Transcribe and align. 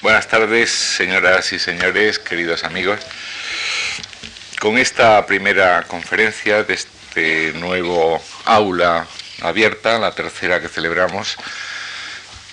Buenas 0.00 0.28
tardes, 0.28 0.70
señoras 0.70 1.52
y 1.52 1.58
señores, 1.58 2.20
queridos 2.20 2.62
amigos. 2.62 3.00
Con 4.60 4.78
esta 4.78 5.26
primera 5.26 5.82
conferencia 5.88 6.62
de 6.62 6.74
este 6.74 7.52
nuevo 7.54 8.22
aula 8.44 9.08
abierta, 9.42 9.98
la 9.98 10.14
tercera 10.14 10.60
que 10.60 10.68
celebramos 10.68 11.36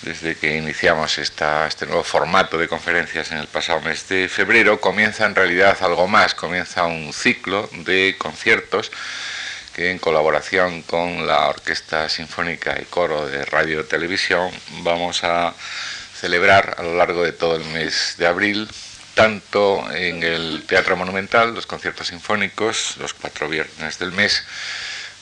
desde 0.02 0.34
que 0.34 0.56
iniciamos 0.56 1.18
este 1.18 1.86
nuevo 1.86 2.02
formato 2.02 2.58
de 2.58 2.66
conferencias 2.66 3.30
en 3.30 3.38
el 3.38 3.46
pasado 3.46 3.80
mes 3.80 4.08
de 4.08 4.28
febrero, 4.28 4.80
comienza 4.80 5.24
en 5.24 5.36
realidad 5.36 5.78
algo 5.82 6.08
más, 6.08 6.34
comienza 6.34 6.82
un 6.86 7.12
ciclo 7.12 7.70
de 7.84 8.16
conciertos 8.18 8.90
que 9.72 9.92
en 9.92 10.00
colaboración 10.00 10.82
con 10.82 11.28
la 11.28 11.46
Orquesta 11.46 12.08
Sinfónica 12.08 12.76
y 12.82 12.86
Coro 12.86 13.28
de 13.28 13.44
Radio 13.44 13.84
Televisión 13.84 14.50
vamos 14.82 15.22
a 15.22 15.54
celebrar 16.20 16.76
a 16.78 16.82
lo 16.82 16.96
largo 16.96 17.22
de 17.22 17.32
todo 17.32 17.56
el 17.56 17.64
mes 17.66 18.14
de 18.18 18.26
abril, 18.26 18.68
tanto 19.14 19.90
en 19.92 20.22
el 20.22 20.64
Teatro 20.66 20.96
Monumental, 20.96 21.54
los 21.54 21.66
conciertos 21.66 22.08
sinfónicos, 22.08 22.96
los 22.98 23.14
cuatro 23.14 23.48
viernes 23.48 23.98
del 23.98 24.12
mes, 24.12 24.44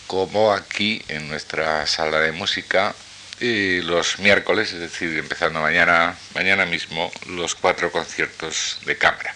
como 0.06 0.52
aquí 0.52 1.02
en 1.08 1.28
nuestra 1.28 1.86
sala 1.86 2.20
de 2.20 2.32
música 2.32 2.94
los 3.40 4.18
miércoles, 4.20 4.72
es 4.72 4.80
decir, 4.80 5.18
empezando 5.18 5.60
mañana, 5.60 6.16
mañana 6.34 6.66
mismo, 6.66 7.12
los 7.28 7.54
cuatro 7.54 7.90
conciertos 7.90 8.78
de 8.86 8.96
cámara. 8.96 9.34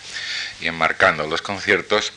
Y 0.60 0.66
enmarcando 0.66 1.26
los 1.26 1.42
conciertos, 1.42 2.12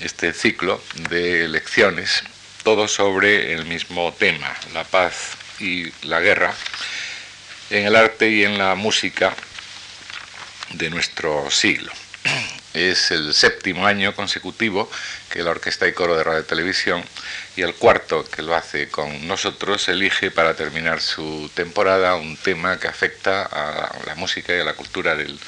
este 0.00 0.32
ciclo 0.32 0.82
de 1.08 1.48
lecciones, 1.48 2.24
todo 2.64 2.88
sobre 2.88 3.52
el 3.52 3.64
mismo 3.66 4.12
tema, 4.14 4.54
la 4.74 4.84
paz 4.84 5.36
y 5.58 5.92
la 6.06 6.20
guerra, 6.20 6.54
en 7.70 7.86
el 7.86 7.94
arte 7.96 8.28
y 8.28 8.44
en 8.44 8.58
la 8.58 8.74
música 8.74 9.34
de 10.74 10.90
nuestro 10.90 11.50
siglo. 11.50 11.92
Es 12.74 13.10
el 13.10 13.34
séptimo 13.34 13.86
año 13.86 14.14
consecutivo 14.14 14.90
que 15.28 15.42
la 15.42 15.50
Orquesta 15.50 15.88
y 15.88 15.92
Coro 15.92 16.16
de 16.16 16.24
Radio 16.24 16.40
y 16.40 16.44
Televisión 16.44 17.02
y 17.56 17.62
el 17.62 17.74
cuarto 17.74 18.24
que 18.28 18.42
lo 18.42 18.54
hace 18.54 18.88
con 18.88 19.26
nosotros 19.26 19.88
elige 19.88 20.30
para 20.30 20.54
terminar 20.54 21.00
su 21.00 21.50
temporada 21.54 22.14
un 22.16 22.36
tema 22.36 22.78
que 22.78 22.88
afecta 22.88 23.42
a 23.42 23.92
la 24.06 24.14
música 24.14 24.54
y 24.56 24.60
a 24.60 24.64
la 24.64 24.74
cultura 24.74 25.16
del, 25.16 25.38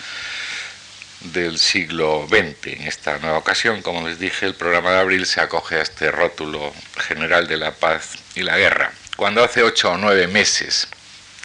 del 1.20 1.58
siglo 1.58 2.27
XX. 2.28 2.78
En 2.78 2.83
esta 2.89 3.18
nueva 3.18 3.39
ocasión, 3.39 3.83
como 3.83 4.06
les 4.08 4.18
dije, 4.18 4.46
el 4.46 4.55
programa 4.55 4.92
de 4.92 4.98
abril 4.98 5.27
se 5.27 5.41
acoge 5.41 5.77
a 5.77 5.83
este 5.83 6.11
rótulo 6.11 6.72
general 6.98 7.46
de 7.46 7.56
la 7.56 7.72
paz 7.72 8.14
y 8.34 8.42
la 8.42 8.58
guerra. 8.58 8.92
Cuando 9.16 9.44
hace 9.44 9.62
ocho 9.62 9.92
o 9.92 9.96
nueve 9.96 10.27
meses 10.27 10.89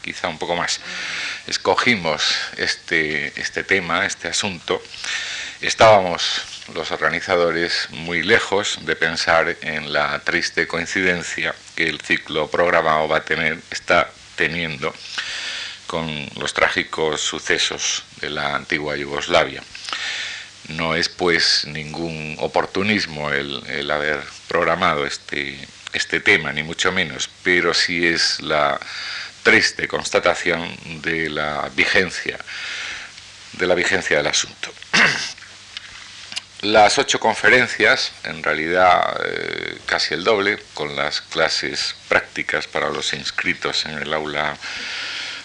quizá 0.07 0.29
un 0.29 0.37
poco 0.37 0.55
más, 0.55 0.79
escogimos 1.47 2.33
este, 2.55 3.33
este 3.35 3.65
tema, 3.65 4.05
este 4.05 4.29
asunto, 4.29 4.81
estábamos 5.59 6.23
los 6.73 6.91
organizadores 6.91 7.89
muy 7.89 8.23
lejos 8.23 8.79
de 8.83 8.95
pensar 8.95 9.57
en 9.59 9.91
la 9.91 10.19
triste 10.19 10.65
coincidencia 10.65 11.53
que 11.75 11.89
el 11.89 11.99
ciclo 11.99 12.49
programado 12.49 13.09
va 13.09 13.17
a 13.17 13.25
tener, 13.25 13.59
está 13.69 14.09
teniendo 14.37 14.93
con 15.87 16.07
los 16.39 16.53
trágicos 16.53 17.19
sucesos 17.19 18.03
de 18.21 18.29
la 18.29 18.55
antigua 18.55 18.95
Yugoslavia. 18.95 19.61
No 20.69 20.95
es 20.95 21.09
pues 21.09 21.65
ningún 21.67 22.37
oportunismo 22.39 23.29
el, 23.31 23.91
haber 23.91 24.21
programado 24.47 25.05
este, 25.05 25.59
este 25.91 26.21
tema, 26.21 26.53
ni 26.53 26.63
mucho 26.63 26.91
menos, 26.91 27.29
pero 27.43 27.73
sí 27.73 28.05
es 28.05 28.41
la 28.41 28.79
triste 29.47 29.87
constatación 29.87 30.67
de 31.01 31.29
la 31.29 31.71
vigencia 31.73 32.37
de 33.53 33.65
la 33.65 33.75
vigencia 33.75 34.17
del 34.17 34.27
asunto. 34.27 34.73
Las 36.63 36.97
ocho 36.97 37.17
conferencias, 37.21 38.11
en 38.25 38.43
realidad 38.43 39.21
eh, 39.23 39.77
casi 39.85 40.15
el 40.15 40.25
doble, 40.25 40.59
con 40.73 40.97
las 40.97 41.21
clases 41.21 41.95
prácticas 42.09 42.67
para 42.67 42.89
los 42.89 43.13
inscritos 43.13 43.85
en 43.85 43.97
el 43.99 44.13
aula 44.13 44.57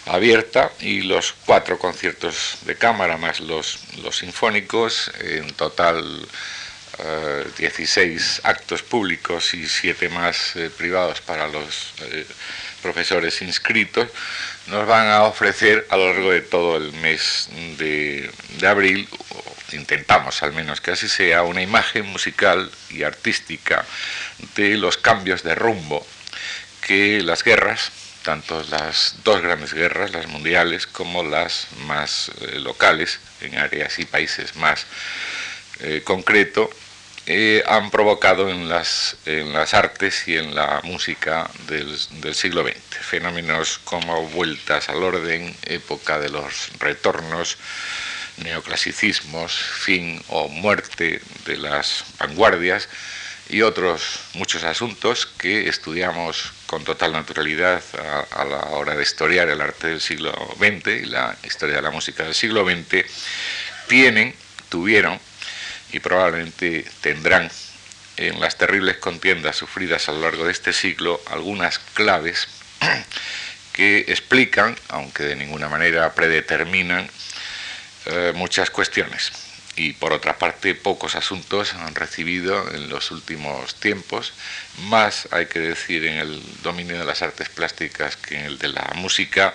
abierta 0.07 0.73
y 0.81 1.03
los 1.03 1.35
cuatro 1.47 1.79
conciertos 1.79 2.59
de 2.63 2.75
cámara 2.75 3.19
más 3.19 3.39
los, 3.39 3.79
los 3.99 4.17
sinfónicos, 4.17 5.13
en 5.21 5.53
total 5.53 6.27
16 7.57 8.39
eh, 8.39 8.41
actos 8.43 8.83
públicos 8.83 9.55
y 9.55 9.69
siete 9.69 10.09
más 10.09 10.57
eh, 10.57 10.71
privados 10.77 11.21
para 11.21 11.47
los 11.47 11.95
profesores 12.83 13.41
inscritos, 13.43 14.09
nos 14.67 14.87
van 14.87 15.09
a 15.09 15.23
ofrecer 15.25 15.87
a 15.91 15.97
lo 15.97 16.13
largo 16.13 16.31
de 16.31 16.41
todo 16.41 16.77
el 16.77 16.93
mes 16.95 17.49
de, 17.79 18.31
abril, 18.67 19.09
intentamos 19.73 20.43
al 20.43 20.53
menos 20.53 20.81
que 20.81 20.91
así 20.91 21.09
sea, 21.09 21.43
una 21.43 21.63
imagen 21.63 22.07
musical 22.07 22.71
y 22.91 23.03
artística 23.03 23.85
de 24.57 24.77
los 24.77 24.99
cambios 24.99 25.43
de 25.43 25.55
rumbo 25.55 26.07
que 26.87 27.23
las 27.23 27.43
guerras, 27.43 27.91
tanto 28.23 28.63
las 28.71 29.17
dos 29.25 29.41
grandes 29.41 29.73
guerras, 29.73 30.13
las 30.13 30.27
mundiales, 30.27 30.87
como 30.87 31.23
las 31.23 31.69
más 31.87 32.31
eh, 32.41 32.59
locales, 32.61 33.19
en 33.41 33.59
áreas 33.59 33.99
y 33.99 34.05
países 34.05 34.55
más 34.57 34.87
eh, 35.81 36.03
concretos, 36.05 36.69
eh, 37.27 37.63
han 37.67 37.91
provocado 37.91 38.49
en 38.49 38.69
las, 38.69 39.17
en 39.27 39.53
las 39.53 39.75
artes 39.75 40.27
y 40.27 40.37
en 40.37 40.55
la 40.55 40.81
música 40.83 41.49
del, 41.69 41.97
del, 42.21 42.35
siglo 42.35 42.65
XX. 42.65 42.77
Fenómenos 43.01 43.79
como 43.85 44.27
vueltas 44.29 44.89
al 44.89 45.03
orden, 45.05 45.55
época 45.67 46.19
de 46.19 46.31
los 46.31 46.71
retornos, 46.81 47.59
neoclasicismos, 48.39 49.53
fin 49.55 50.21
o 50.29 50.49
muerte 50.49 51.21
de 51.47 51.57
las 51.59 52.05
vanguardias 52.19 52.89
y 53.49 53.63
otros 53.63 54.21
muchos 54.35 54.65
asuntos 54.65 55.27
que 55.27 55.69
estudiamos 55.69 56.53
con 56.67 56.83
total 56.83 57.13
naturalidad 57.13 57.83
a, 57.99 58.43
a 58.43 58.45
la 58.45 58.61
hora 58.71 58.97
de 58.97 59.03
historiar 59.03 59.49
el 59.49 59.61
arte 59.61 59.89
del 59.89 60.01
siglo 60.01 60.33
XX 60.59 61.03
y 61.03 61.05
la 61.05 61.37
historia 61.45 61.77
de 61.77 61.83
la 61.83 61.91
música 61.91 62.25
del 62.25 62.35
siglo 62.35 62.65
XX, 62.65 63.05
tienen, 63.87 64.35
tuvieron 64.71 65.21
y 65.93 66.01
probablemente 66.01 66.85
tendrán 67.01 67.51
en 68.17 68.41
las 68.41 68.57
terribles 68.57 68.97
contiendas 68.97 69.57
sufridas 69.57 70.09
a 70.09 70.13
lo 70.13 70.21
largo 70.23 70.45
de 70.45 70.53
este 70.53 70.73
siglo 70.73 71.21
algunas 71.31 71.79
claves 71.79 72.49
que 73.73 74.01
explican, 74.09 74.77
aunque 74.89 75.23
de 75.25 75.37
ninguna 75.37 75.69
manera 75.69 76.13
predeterminan, 76.15 77.09
eh, 78.07 78.33
muchas 78.35 78.71
cuestiones. 78.71 79.33
Y 79.75 79.95
por 79.95 80.13
otra 80.13 80.37
parte, 80.37 80.75
pocos 80.75 81.15
asuntos 81.15 81.73
han 81.73 81.95
recibido 81.95 82.71
en 82.75 82.91
los 82.91 83.11
últimos 83.11 83.75
tiempos, 83.77 84.35
más 84.89 85.29
hay 85.31 85.47
que 85.47 85.61
decir 85.61 86.05
en 86.05 86.19
el 86.19 86.43
dominio 86.63 86.99
de 86.99 87.07
las 87.07 87.23
artes 87.23 87.49
plásticas 87.49 88.17
que 88.17 88.39
en 88.39 88.45
el 88.45 88.59
de 88.59 88.69
la 88.69 88.93
música, 88.97 89.55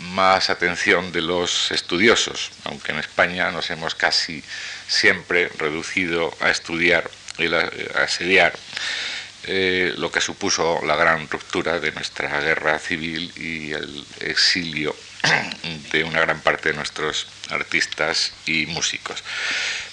más 0.00 0.50
atención 0.50 1.12
de 1.12 1.22
los 1.22 1.70
estudiosos, 1.70 2.50
aunque 2.64 2.92
en 2.92 2.98
España 2.98 3.50
nos 3.50 3.70
hemos 3.70 3.94
casi 3.94 4.42
siempre 4.88 5.48
reducido 5.58 6.34
a 6.40 6.50
estudiar 6.50 7.10
y 7.38 7.52
a, 7.52 7.70
asediar 8.02 8.52
eh, 9.46 9.92
lo 9.96 10.10
que 10.10 10.20
supuso 10.20 10.80
la 10.84 10.96
gran 10.96 11.28
ruptura 11.28 11.80
de 11.80 11.92
nuestra 11.92 12.40
guerra 12.40 12.78
civil 12.78 13.32
y 13.36 13.72
el 13.72 14.06
exilio 14.20 14.94
de 15.92 16.04
una 16.04 16.20
gran 16.20 16.40
parte 16.40 16.70
de 16.70 16.76
nuestros 16.76 17.26
artistas 17.50 18.32
y 18.46 18.66
músicos. 18.66 19.22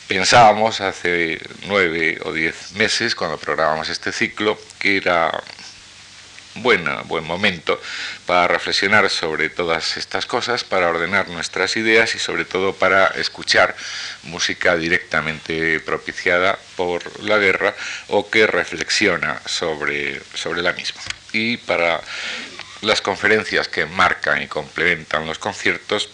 Pensábamos 0.08 0.82
hace 0.82 1.40
nueve 1.68 2.20
o 2.24 2.34
diez 2.34 2.74
meses, 2.74 3.16
cuando 3.16 3.38
programamos 3.38 3.90
este 3.90 4.12
ciclo, 4.12 4.60
que 4.78 4.98
era 4.98 5.32
buena, 6.56 7.02
buen 7.04 7.24
momento 7.24 7.80
para 8.26 8.48
reflexionar 8.48 9.10
sobre 9.10 9.50
todas 9.50 9.98
estas 9.98 10.26
cosas, 10.26 10.64
para 10.64 10.90
ordenar 10.90 11.30
nuestras 11.30 11.78
ideas 11.78 12.16
y 12.16 12.20
sobre 12.20 12.46
todo 12.46 12.74
para 12.74 13.08
escuchar 13.08 13.76
música 14.24 14.76
directamente 14.76 15.80
propiciada 15.80 16.58
por 16.76 17.22
la 17.24 17.38
guerra 17.38 17.74
o 18.10 18.30
que 18.30 18.48
reflexiona 18.48 19.42
sobre, 19.46 20.22
sobre 20.34 20.62
la 20.62 20.74
misma. 20.74 21.02
Y 21.34 21.58
para 21.58 22.02
las 22.82 23.02
conferencias 23.02 23.68
que 23.68 23.86
marcan 23.86 24.42
y 24.42 24.48
complementan 24.48 25.26
los 25.26 25.40
conciertos, 25.40 26.10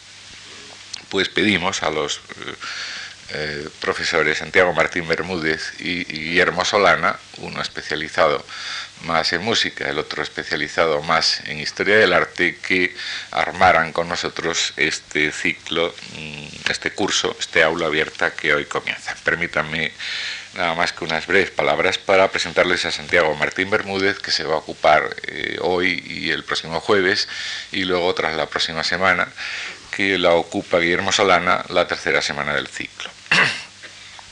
pues 1.09 1.29
pedimos 1.29 1.83
a 1.83 1.89
los... 1.89 2.17
Eh, 2.17 2.56
eh, 3.29 3.67
profesores 3.81 4.38
Santiago 4.38 4.71
Martín 4.71 5.06
Bermúdez 5.06 5.73
y, 5.81 6.06
Guillermo 6.06 6.63
Solana, 6.63 7.19
uno 7.39 7.61
especializado 7.61 8.41
más 9.03 9.31
en 9.33 9.44
música, 9.44 9.88
el 9.89 9.99
otro 9.99 10.23
especializado 10.23 11.01
más 11.03 11.41
en 11.45 11.59
historia 11.59 11.97
del 11.97 12.13
arte, 12.13 12.57
que 12.57 12.95
armaran 13.31 13.94
con 13.94 14.09
nosotros 14.09 14.73
este 14.77 15.31
ciclo, 15.31 15.94
mm, 16.15 16.69
este 16.69 16.91
curso, 16.91 17.35
este 17.39 17.63
aula 17.63 17.88
abierta 17.88 18.33
que 18.33 18.53
hoy 18.53 18.65
comienza. 18.65 19.15
Permítanme 19.23 19.91
nada 20.55 20.73
más 20.73 20.91
que 20.91 21.03
unas 21.03 21.27
breves 21.27 21.51
palabras 21.51 21.97
para 21.97 22.29
presentarles 22.29 22.85
a 22.85 22.91
Santiago 22.91 23.35
Martín 23.35 23.69
Bermúdez, 23.69 24.19
que 24.19 24.31
se 24.31 24.44
va 24.44 24.55
a 24.55 24.59
ocupar 24.59 25.15
eh, 25.27 25.57
hoy 25.61 26.03
y 26.05 26.31
el 26.31 26.44
próximo 26.44 26.79
jueves, 26.79 27.27
y 27.71 27.83
luego 27.83 28.13
tras 28.13 28.35
la 28.35 28.47
próxima 28.47 28.83
semana 28.83 29.27
que 29.91 30.17
la 30.17 30.33
ocupa 30.33 30.79
Guillermo 30.79 31.11
Solana 31.11 31.63
la 31.69 31.88
tercera 31.88 32.21
semana 32.21 32.53
del 32.53 32.67
ciclo. 32.67 33.09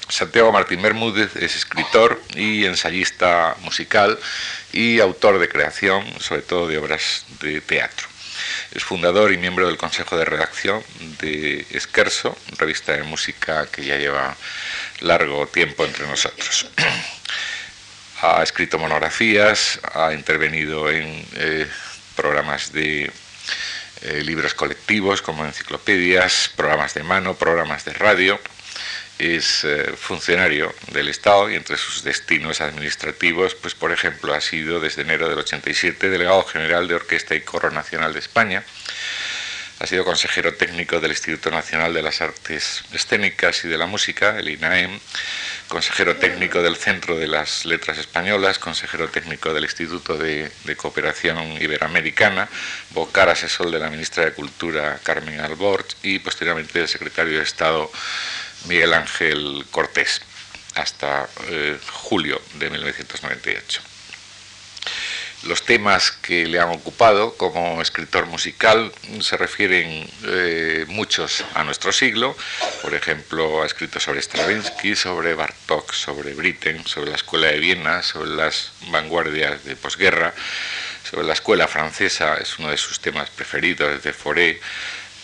Santiago 0.07 0.51
Martín 0.51 0.81
Bermúdez 0.81 1.35
es 1.35 1.55
escritor 1.55 2.21
y 2.35 2.65
ensayista 2.65 3.55
musical 3.61 4.19
y 4.71 4.99
autor 4.99 5.39
de 5.39 5.49
creación, 5.49 6.05
sobre 6.19 6.41
todo 6.41 6.67
de 6.67 6.77
obras 6.77 7.25
de 7.41 7.59
teatro. 7.61 8.07
Es 8.71 8.83
fundador 8.83 9.31
y 9.31 9.37
miembro 9.37 9.67
del 9.67 9.77
consejo 9.77 10.17
de 10.17 10.25
redacción 10.25 10.83
de 11.19 11.65
Esquerzo, 11.71 12.37
revista 12.57 12.91
de 12.91 13.03
música 13.03 13.65
que 13.67 13.83
ya 13.83 13.97
lleva 13.97 14.35
largo 14.99 15.47
tiempo 15.47 15.85
entre 15.85 16.05
nosotros. 16.07 16.67
ha 18.21 18.43
escrito 18.43 18.77
monografías, 18.77 19.79
ha 19.93 20.13
intervenido 20.13 20.89
en 20.89 21.25
eh, 21.35 21.67
programas 22.15 22.71
de 22.71 23.11
eh, 24.01 24.21
libros 24.23 24.53
colectivos 24.53 25.21
como 25.21 25.45
enciclopedias, 25.45 26.51
programas 26.55 26.93
de 26.93 27.03
mano, 27.03 27.35
programas 27.35 27.85
de 27.85 27.93
radio 27.93 28.39
es 29.19 29.63
eh, 29.63 29.93
funcionario 29.95 30.73
del 30.91 31.09
Estado 31.09 31.49
y 31.49 31.55
entre 31.55 31.77
sus 31.77 32.03
destinos 32.03 32.61
administrativos, 32.61 33.55
pues 33.55 33.75
por 33.75 33.91
ejemplo 33.91 34.33
ha 34.33 34.41
sido 34.41 34.79
desde 34.79 35.03
enero 35.03 35.29
del 35.29 35.39
87 35.39 36.09
delegado 36.09 36.43
general 36.43 36.87
de 36.87 36.95
Orquesta 36.95 37.35
y 37.35 37.41
Coro 37.41 37.71
Nacional 37.71 38.13
de 38.13 38.19
España, 38.19 38.63
ha 39.79 39.87
sido 39.87 40.05
consejero 40.05 40.53
técnico 40.53 41.01
del 41.01 41.11
Instituto 41.11 41.51
Nacional 41.51 41.93
de 41.93 42.01
las 42.01 42.21
Artes 42.21 42.83
Escénicas 42.93 43.65
y 43.65 43.67
de 43.67 43.77
la 43.77 43.85
Música, 43.85 44.39
el 44.39 44.47
INAEM, 44.47 44.99
consejero 45.67 46.15
técnico 46.15 46.61
del 46.61 46.77
Centro 46.77 47.17
de 47.17 47.27
las 47.27 47.65
Letras 47.65 47.97
Españolas, 47.97 48.57
consejero 48.57 49.09
técnico 49.09 49.53
del 49.53 49.65
Instituto 49.65 50.17
de, 50.17 50.49
Cooperación 50.77 51.61
Iberoamericana, 51.61 52.47
vocal 52.91 53.29
asesor 53.29 53.69
de 53.69 53.79
la 53.79 53.89
ministra 53.89 54.23
de 54.23 54.31
Cultura 54.31 54.99
Carmen 55.03 55.41
Albort 55.41 55.91
y 56.03 56.19
posteriormente 56.19 56.81
el 56.81 56.87
secretario 56.87 57.37
de 57.37 57.43
Estado 57.43 57.91
Miguel 58.67 58.93
Ángel 58.93 59.65
Cortés 59.71 60.21
hasta 60.75 61.27
eh, 61.49 61.77
julio 61.91 62.41
de 62.55 62.69
1998. 62.69 63.81
Los 65.43 65.63
temas 65.63 66.11
que 66.11 66.47
le 66.47 66.59
han 66.59 66.69
ocupado 66.69 67.35
como 67.37 67.79
escritor 67.79 68.25
musical 68.25 68.91
se 69.21 69.37
refieren 69.37 70.09
eh, 70.25 70.85
muchos 70.87 71.43
a 71.53 71.63
nuestro 71.63 71.91
siglo. 71.91 72.35
Por 72.81 72.95
ejemplo, 72.95 73.61
ha 73.61 73.65
escrito 73.67 73.99
sobre 73.99 74.23
Stravinsky, 74.23 74.95
sobre 74.95 75.35
Bartók, 75.35 75.93
sobre 75.93 76.33
Britten, 76.33 76.87
sobre 76.87 77.11
la 77.11 77.17
Escuela 77.17 77.47
de 77.47 77.59
Viena, 77.59 78.01
sobre 78.01 78.31
las 78.31 78.71
vanguardias 78.87 79.63
de 79.65 79.75
posguerra, 79.75 80.33
sobre 81.07 81.27
la 81.27 81.33
Escuela 81.33 81.67
Francesa, 81.67 82.37
es 82.37 82.57
uno 82.57 82.71
de 82.71 82.77
sus 82.77 82.99
temas 82.99 83.29
preferidos, 83.29 84.01
de 84.01 84.13
Fauré, 84.13 84.59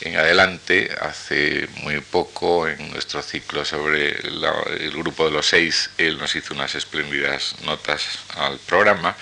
en 0.02 0.18
adelante, 0.18 0.90
hace 1.00 1.68
muy 1.84 2.00
poco, 2.02 2.68
en 2.68 2.92
nuestro 2.92 3.22
ciclo 3.22 3.64
sobre 3.66 4.10
el 4.10 4.92
grupo 4.92 5.26
de 5.26 5.32
los 5.32 5.46
seis, 5.48 5.92
él 5.98 6.18
nos 6.18 6.36
hizo 6.36 6.54
unas 6.54 6.76
espléndidas 6.76 7.56
notas 7.64 8.20
al 8.36 8.58
programa, 8.60 9.16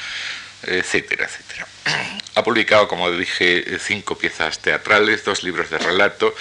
etcétera, 0.64 1.26
etcétera. 1.26 1.68
Ha 2.36 2.44
publicado, 2.44 2.88
como 2.88 3.12
dije, 3.12 3.66
cinco 3.80 4.18
piezas 4.18 4.60
teatrales, 4.60 5.26
dos 5.26 5.44
libros 5.44 5.70
de 5.70 5.78
relato 5.78 6.34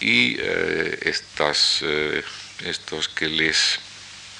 y 0.00 0.36
eh, 0.38 0.98
estas, 1.02 1.80
eh, 1.82 2.24
estos 2.64 3.10
que 3.10 3.28
les 3.28 3.78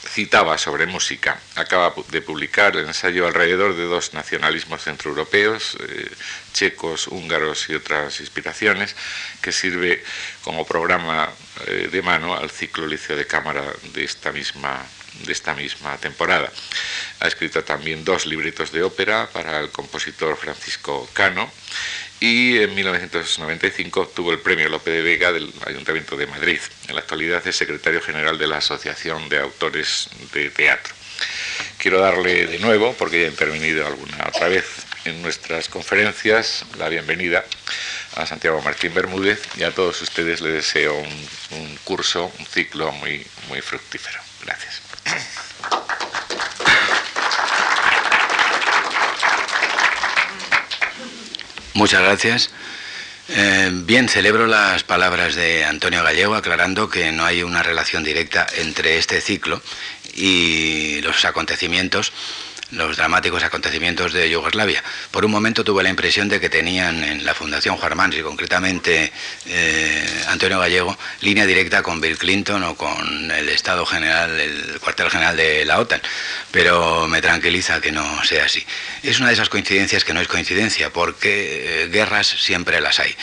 citaba 0.07 0.59
sobre 0.59 0.87
música. 0.87 1.41
Acaba 1.57 1.95
de 2.09 2.23
publicar 2.23 2.77
el 2.77 2.87
ensayo 2.87 3.27
alrededor 3.27 3.77
de 3.77 3.85
dos 3.85 4.15
nacionalismos 4.15 4.83
centroeuropeos, 4.83 5.77
eh, 5.81 6.11
checos, 6.53 7.09
húngaros 7.09 7.69
y 7.69 7.75
otras 7.75 8.21
inspiraciones, 8.21 8.95
que 9.43 9.53
sirve 9.53 10.03
como 10.43 10.67
programa 10.67 11.31
eh, 11.67 11.89
de 11.91 12.03
mano 12.03 12.37
al 12.37 12.51
ciclo 12.51 12.87
Liceo 12.87 13.17
de 13.17 13.27
Cámara 13.27 13.65
de 13.93 14.05
esta 14.05 14.33
misma 14.33 14.85
de 15.27 15.33
esta 15.33 15.55
misma 15.55 15.97
temporada. 15.99 16.51
Ha 17.21 17.29
escrito 17.29 17.63
también 17.63 18.05
dos 18.05 18.27
libretos 18.27 18.73
de 18.73 18.83
ópera 18.83 19.29
para 19.33 19.61
el 19.61 19.71
compositor 19.71 20.37
Francisco 20.37 21.09
Cano 21.13 21.49
y 22.25 22.63
en 22.63 22.75
1995 22.75 24.01
obtuvo 24.01 24.33
el 24.33 24.39
premio 24.39 24.71
Lope 24.71 24.91
de 24.91 25.03
Vega 25.03 25.31
del 25.31 25.53
Ayuntamiento 25.67 26.17
de 26.17 26.27
Madrid. 26.27 26.59
En 26.89 26.95
la 26.95 27.03
actualidad 27.03 27.47
es 27.47 27.55
secretario 27.55 28.01
general 28.01 28.39
de 28.39 28.47
la 28.47 28.57
Asociación 28.57 29.29
de 29.29 29.41
Autores 29.41 30.09
de 30.33 30.49
Teatro. 30.49 30.95
Quiero 31.77 32.01
darle 32.01 32.47
de 32.47 32.59
nuevo, 32.61 32.95
porque 32.95 33.21
ya 33.21 33.27
he 33.27 33.31
intervenido 33.31 33.87
alguna 33.87 34.25
otra 34.27 34.49
vez 34.49 34.65
en 35.05 35.21
nuestras 35.21 35.69
conferencias, 35.69 36.65
la 36.79 36.89
bienvenida 36.89 37.45
a 38.17 38.25
Santiago 38.25 38.63
Martín 38.63 38.95
Bermúdez 38.95 39.43
y 39.59 39.65
a 39.65 39.73
todos 39.73 40.01
ustedes 40.01 40.41
les 40.41 40.55
deseo 40.55 40.97
un, 40.97 41.77
curso, 41.85 42.33
un 42.39 42.47
ciclo 42.47 42.91
muy, 42.93 43.27
muy 43.49 43.61
fructífero. 43.61 44.19
Gracias. 44.47 44.81
Muchas 51.75 52.03
gracias. 52.03 52.51
Eh, 53.29 53.71
bien, 53.73 54.09
celebro 54.09 54.47
las 54.47 54.85
palabras 54.85 55.35
de 55.35 55.65
Antonio 55.65 56.05
Gallego 56.05 56.37
aclarando 56.37 56.89
que 56.89 57.11
no 57.11 57.25
hay 57.25 57.43
una 57.43 57.65
relación 57.65 58.05
directa 58.05 58.47
entre 58.57 58.97
este 58.97 59.21
ciclo 59.21 59.61
y 60.15 61.01
los 61.01 61.25
acontecimientos 61.25 62.13
los 62.75 62.97
dramáticos 62.97 63.43
acontecimientos 63.43 64.13
de 64.13 64.29
Yugoslavia. 64.29 64.83
Por 65.11 65.25
un 65.25 65.31
momento 65.31 65.65
tuve 65.65 65.83
la 65.83 65.89
impresión 65.89 66.29
de 66.29 66.41
que 66.41 66.49
tenían 66.49 67.03
en 67.03 67.25
la 67.25 67.35
Fundación 67.35 67.77
Juan 67.77 67.95
y 68.13 68.23
concretamente 68.23 69.13
eh, 69.47 70.25
Antonio 70.29 70.59
Gallego, 70.59 70.99
línea 71.21 71.47
directa 71.47 71.83
con 71.83 72.01
Bill 72.01 72.19
Clinton 72.19 72.63
o 72.65 72.75
con 72.77 73.31
el 73.31 73.49
Estado 73.49 73.87
General, 73.87 74.39
el 74.39 74.81
cuartel 74.81 75.11
general 75.11 75.37
de 75.37 75.65
la 75.65 75.79
OTAN, 75.79 76.01
pero 76.51 77.07
me 77.07 77.23
tranquiliza 77.23 77.81
que 77.81 77.93
no 77.93 78.25
sea 78.25 78.47
así. 78.47 78.65
Es 79.03 79.19
una 79.19 79.29
de 79.29 79.35
esas 79.35 79.49
coincidencias 79.49 80.05
que 80.05 80.13
no 80.13 80.21
es 80.21 80.29
coincidencia, 80.29 80.91
porque 80.91 81.85
eh, 81.85 81.89
guerras 81.89 82.27
siempre 82.27 82.81
las 82.81 82.99
hay. 83.01 83.15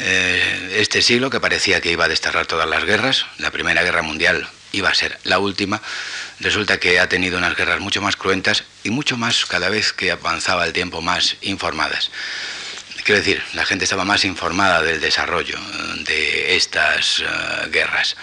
Eh, 0.00 0.76
este 0.76 1.02
siglo, 1.02 1.30
que 1.30 1.40
parecía 1.40 1.80
que 1.80 1.92
iba 1.92 2.04
a 2.04 2.08
desterrar 2.08 2.46
todas 2.46 2.68
las 2.68 2.84
guerras, 2.84 3.26
la 3.38 3.50
Primera 3.50 3.82
Guerra 3.82 4.02
Mundial 4.02 4.48
iba 4.78 4.90
a 4.90 4.94
ser 4.94 5.18
la 5.24 5.38
última, 5.38 5.80
resulta 6.40 6.78
que 6.78 7.00
ha 7.00 7.08
tenido 7.08 7.38
unas 7.38 7.56
guerras 7.56 7.80
mucho 7.80 8.00
más 8.00 8.16
cruentas 8.16 8.64
y 8.84 8.90
mucho 8.90 9.16
más, 9.16 9.46
cada 9.46 9.68
vez 9.68 9.92
que 9.92 10.10
avanzaba 10.10 10.64
el 10.64 10.72
tiempo, 10.72 11.02
más 11.02 11.36
informadas. 11.42 12.10
Quiero 13.04 13.20
decir, 13.20 13.42
la 13.54 13.64
gente 13.64 13.84
estaba 13.84 14.04
más 14.04 14.24
informada 14.24 14.82
del 14.82 15.00
desarrollo 15.00 15.56
eh, 15.56 16.04
de 16.04 16.56
estas 16.56 17.20
eh, 17.20 17.24
guerras. 17.70 18.16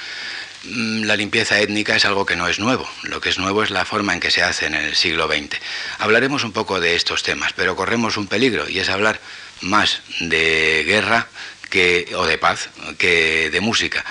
Mm, 0.64 1.04
la 1.06 1.16
limpieza 1.16 1.60
étnica 1.60 1.96
es 1.96 2.06
algo 2.06 2.26
que 2.26 2.36
no 2.36 2.48
es 2.48 2.60
nuevo, 2.60 2.88
lo 3.04 3.20
que 3.20 3.30
es 3.30 3.38
nuevo 3.38 3.64
es 3.64 3.72
la 3.72 3.86
forma 3.86 4.14
en 4.14 4.20
que 4.20 4.32
se 4.32 4.44
hace 4.44 4.68
en 4.68 4.76
el 4.76 4.96
siglo 4.96 5.28
XX. 5.28 5.60
Hablaremos 6.00 6.44
un 6.44 6.52
poco 6.52 6.80
de 6.80 6.96
estos 6.96 7.24
temas, 7.24 7.54
pero 7.54 7.76
corremos 7.76 8.18
un 8.18 8.28
peligro 8.28 8.70
y 8.70 8.80
es 8.80 8.90
hablar 8.90 9.20
más 9.62 10.02
de 10.20 10.84
guerra 10.86 11.28
que, 11.70 12.12
o 12.16 12.26
de 12.26 12.38
paz 12.38 12.70
que 12.98 13.50
de 13.50 13.62
música. 13.62 14.06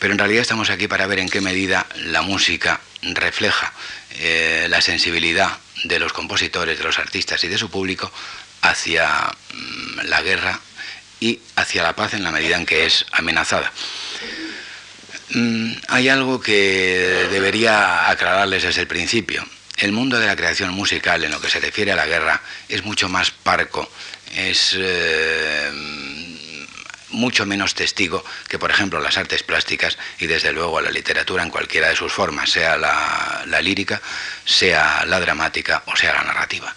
Pero 0.00 0.14
en 0.14 0.18
realidad 0.18 0.40
estamos 0.40 0.70
aquí 0.70 0.88
para 0.88 1.06
ver 1.06 1.20
en 1.20 1.28
qué 1.28 1.40
medida 1.40 1.86
la 1.96 2.22
música 2.22 2.80
refleja 3.02 3.72
eh, 4.18 4.66
la 4.68 4.80
sensibilidad 4.80 5.58
de 5.84 5.98
los 6.00 6.12
compositores, 6.12 6.78
de 6.78 6.84
los 6.84 6.98
artistas 6.98 7.44
y 7.44 7.48
de 7.48 7.58
su 7.58 7.70
público 7.70 8.10
hacia 8.62 9.30
mm, 9.52 10.00
la 10.06 10.22
guerra 10.22 10.58
y 11.20 11.38
hacia 11.56 11.82
la 11.82 11.94
paz 11.94 12.14
en 12.14 12.24
la 12.24 12.30
medida 12.30 12.56
en 12.56 12.64
que 12.64 12.86
es 12.86 13.04
amenazada. 13.12 13.70
Mm, 15.34 15.72
hay 15.88 16.08
algo 16.08 16.40
que 16.40 17.28
debería 17.30 18.08
aclararles 18.08 18.62
desde 18.62 18.80
el 18.80 18.88
principio. 18.88 19.44
El 19.76 19.92
mundo 19.92 20.18
de 20.18 20.26
la 20.26 20.36
creación 20.36 20.72
musical 20.72 21.24
en 21.24 21.30
lo 21.30 21.40
que 21.40 21.50
se 21.50 21.60
refiere 21.60 21.92
a 21.92 21.96
la 21.96 22.06
guerra 22.06 22.42
es 22.68 22.84
mucho 22.84 23.10
más 23.10 23.30
parco, 23.30 23.90
es 24.34 24.74
eh, 24.78 25.70
mucho 27.10 27.46
menos 27.46 27.74
testigo 27.74 28.24
que, 28.48 28.58
por 28.58 28.70
ejemplo, 28.70 29.00
las 29.00 29.16
artes 29.16 29.42
plásticas 29.42 29.98
y, 30.18 30.26
desde 30.26 30.52
luego, 30.52 30.80
la 30.80 30.90
literatura 30.90 31.42
en 31.42 31.50
cualquiera 31.50 31.88
de 31.88 31.96
sus 31.96 32.12
formas, 32.12 32.50
sea 32.50 32.76
la, 32.76 33.60
lírica, 33.62 34.00
sea 34.44 35.04
la 35.06 35.20
dramática 35.20 35.82
o 35.86 35.96
sea 35.96 36.14
la 36.14 36.24
narrativa. 36.24 36.74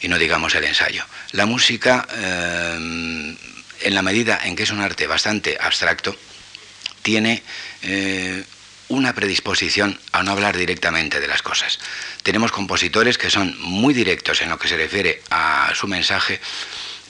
Y 0.00 0.08
no 0.08 0.18
digamos 0.18 0.54
el 0.54 0.64
ensayo. 0.64 1.04
La 1.32 1.46
música, 1.46 2.06
eh, 2.12 3.36
en 3.80 3.94
la 3.94 4.02
medida 4.02 4.40
en 4.44 4.54
que 4.54 4.64
es 4.64 4.70
un 4.70 4.80
arte 4.80 5.06
bastante 5.06 5.56
abstracto, 5.60 6.16
tiene 7.02 7.42
eh, 7.82 8.44
una 8.88 9.14
predisposición 9.14 9.98
a 10.12 10.22
no 10.22 10.32
hablar 10.32 10.56
directamente 10.56 11.20
de 11.20 11.28
las 11.28 11.42
cosas. 11.42 11.78
Tenemos 12.22 12.52
compositores 12.52 13.18
que 13.18 13.30
son 13.30 13.56
muy 13.60 13.94
directos 13.94 14.40
en 14.42 14.50
lo 14.50 14.58
que 14.58 14.68
se 14.68 14.76
refiere 14.76 15.22
a 15.30 15.72
su 15.74 15.86
mensaje, 15.86 16.40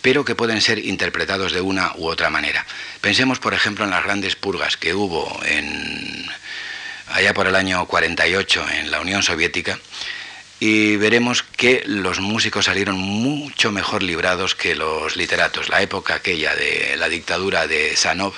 pero 0.05 0.23
que 0.23 0.35
pueden 0.35 0.61
ser 0.61 0.85
interpretados 0.85 1.55
de 1.55 1.63
una 1.63 1.95
u 1.97 2.09
otra 2.09 2.29
manera. 2.29 2.67
Pensemos, 3.01 3.39
por 3.39 3.55
ejemplo, 3.55 3.87
en 3.87 3.91
las 3.91 4.05
grandes 4.05 4.37
purgas 4.37 4.77
que 4.77 4.93
hubo 4.93 5.41
en, 5.47 6.27
allá 7.09 7.33
por 7.33 7.47
el 7.47 7.57
año 7.57 7.87
48 7.87 8.67
en 8.69 8.91
la 8.91 9.01
Unión 9.01 9.23
Soviética. 9.23 9.79
y 10.61 10.97
veremos 10.97 11.43
que 11.43 11.85
los 11.87 12.21
músicos 12.21 12.67
salieron 12.67 12.99
mucho 12.99 13.73
mejor 13.73 14.03
librados 14.03 14.55
que 14.55 14.75
los 14.75 15.17
literatos. 15.17 15.71
La 15.71 15.81
época 15.81 16.17
aquella 16.17 16.55
de 16.55 16.97
la 16.99 17.09
dictadura 17.09 17.67
de 17.67 17.97
Sanov, 17.97 18.35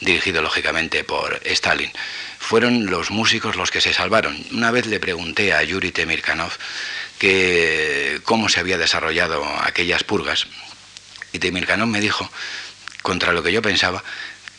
dirigido 0.00 0.40
lógicamente 0.40 1.04
por 1.04 1.38
Stalin, 1.44 1.92
fueron 2.38 2.86
los 2.86 3.10
músicos 3.10 3.56
los 3.56 3.70
que 3.70 3.82
se 3.82 3.92
salvaron. 3.92 4.42
Una 4.52 4.70
vez 4.70 4.86
le 4.86 4.98
pregunté 4.98 5.52
a 5.52 5.62
Yuri 5.62 5.92
Temirkanov 5.92 6.52
cómo 8.24 8.48
se 8.48 8.60
había 8.60 8.78
desarrollado 8.78 9.44
aquellas 9.62 10.02
purgas 10.02 10.46
y 11.32 11.38
Temirkanov 11.38 11.88
me 11.88 12.00
dijo, 12.00 12.30
contra 13.02 13.32
lo 13.32 13.42
que 13.42 13.52
yo 13.52 13.62
pensaba, 13.62 14.02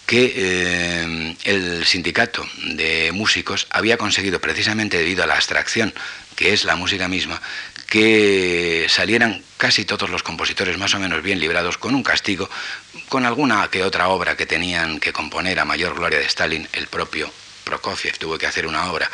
que 0.06 0.34
eh, 0.36 1.36
el 1.46 1.86
sindicato 1.86 2.46
de 2.64 3.12
músicos 3.14 3.68
había 3.70 3.98
conseguido, 3.98 4.42
precisamente 4.42 4.98
debido 4.98 5.24
a 5.24 5.28
la 5.28 5.36
abstracción 5.36 5.94
que 6.36 6.54
es 6.54 6.66
la 6.66 6.76
música 6.76 7.08
misma, 7.08 7.42
que 7.88 8.88
salieran 8.90 9.44
casi 9.58 9.86
todos 9.86 10.10
los 10.10 10.24
compositores 10.24 10.78
más 10.78 10.94
o 10.96 11.00
menos 11.00 11.22
bien 11.22 11.40
librados 11.40 11.78
con 11.78 11.94
un 11.94 12.04
castigo, 12.04 12.50
con 13.10 13.26
alguna 13.26 13.68
que 13.70 13.84
otra 13.84 14.10
obra 14.10 14.36
que 14.36 14.46
tenían 14.46 15.00
que 15.00 15.14
componer 15.14 15.60
a 15.60 15.66
mayor 15.66 15.96
gloria 15.96 16.20
de 16.20 16.26
Stalin, 16.26 16.68
el 16.74 16.88
propio 16.88 17.32
Prokofiev 17.64 18.18
tuvo 18.18 18.38
que 18.38 18.48
hacer 18.48 18.66
una 18.66 18.92
obra 18.92 19.10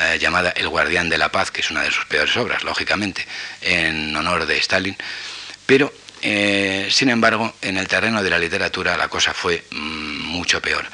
eh, 0.00 0.18
llamada 0.20 0.50
El 0.50 0.68
Guardián 0.68 1.08
de 1.08 1.18
la 1.18 1.30
Paz, 1.30 1.50
que 1.50 1.60
es 1.60 1.70
una 1.70 1.82
de 1.82 1.90
sus 1.90 2.04
peores 2.06 2.36
obras, 2.36 2.64
lógicamente, 2.64 3.26
en 3.60 4.14
honor 4.16 4.46
de 4.46 4.56
Stalin, 4.58 4.96
pero 5.66 5.92
eh, 6.22 6.88
sin 6.90 7.10
embargo, 7.10 7.54
en 7.62 7.76
el 7.76 7.88
terreno 7.88 8.22
de 8.22 8.30
la 8.30 8.38
literatura 8.38 8.96
la 8.96 9.08
cosa 9.08 9.34
fue 9.34 9.64
mm, 9.70 10.22
mucho 10.28 10.62
peor. 10.62 10.86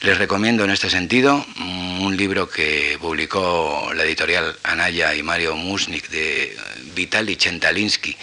Les 0.00 0.16
recomiendo 0.16 0.64
en 0.64 0.70
este 0.70 0.88
sentido 0.88 1.44
mm, 1.56 2.02
un 2.02 2.16
libro 2.16 2.48
que 2.48 2.96
publicó 2.98 3.92
la 3.94 4.04
editorial 4.04 4.56
Anaya 4.62 5.14
y 5.14 5.22
Mario 5.22 5.56
Musnik 5.56 6.08
de 6.08 6.56
Vitaly 6.94 7.36
Chentalinsky, 7.36 8.16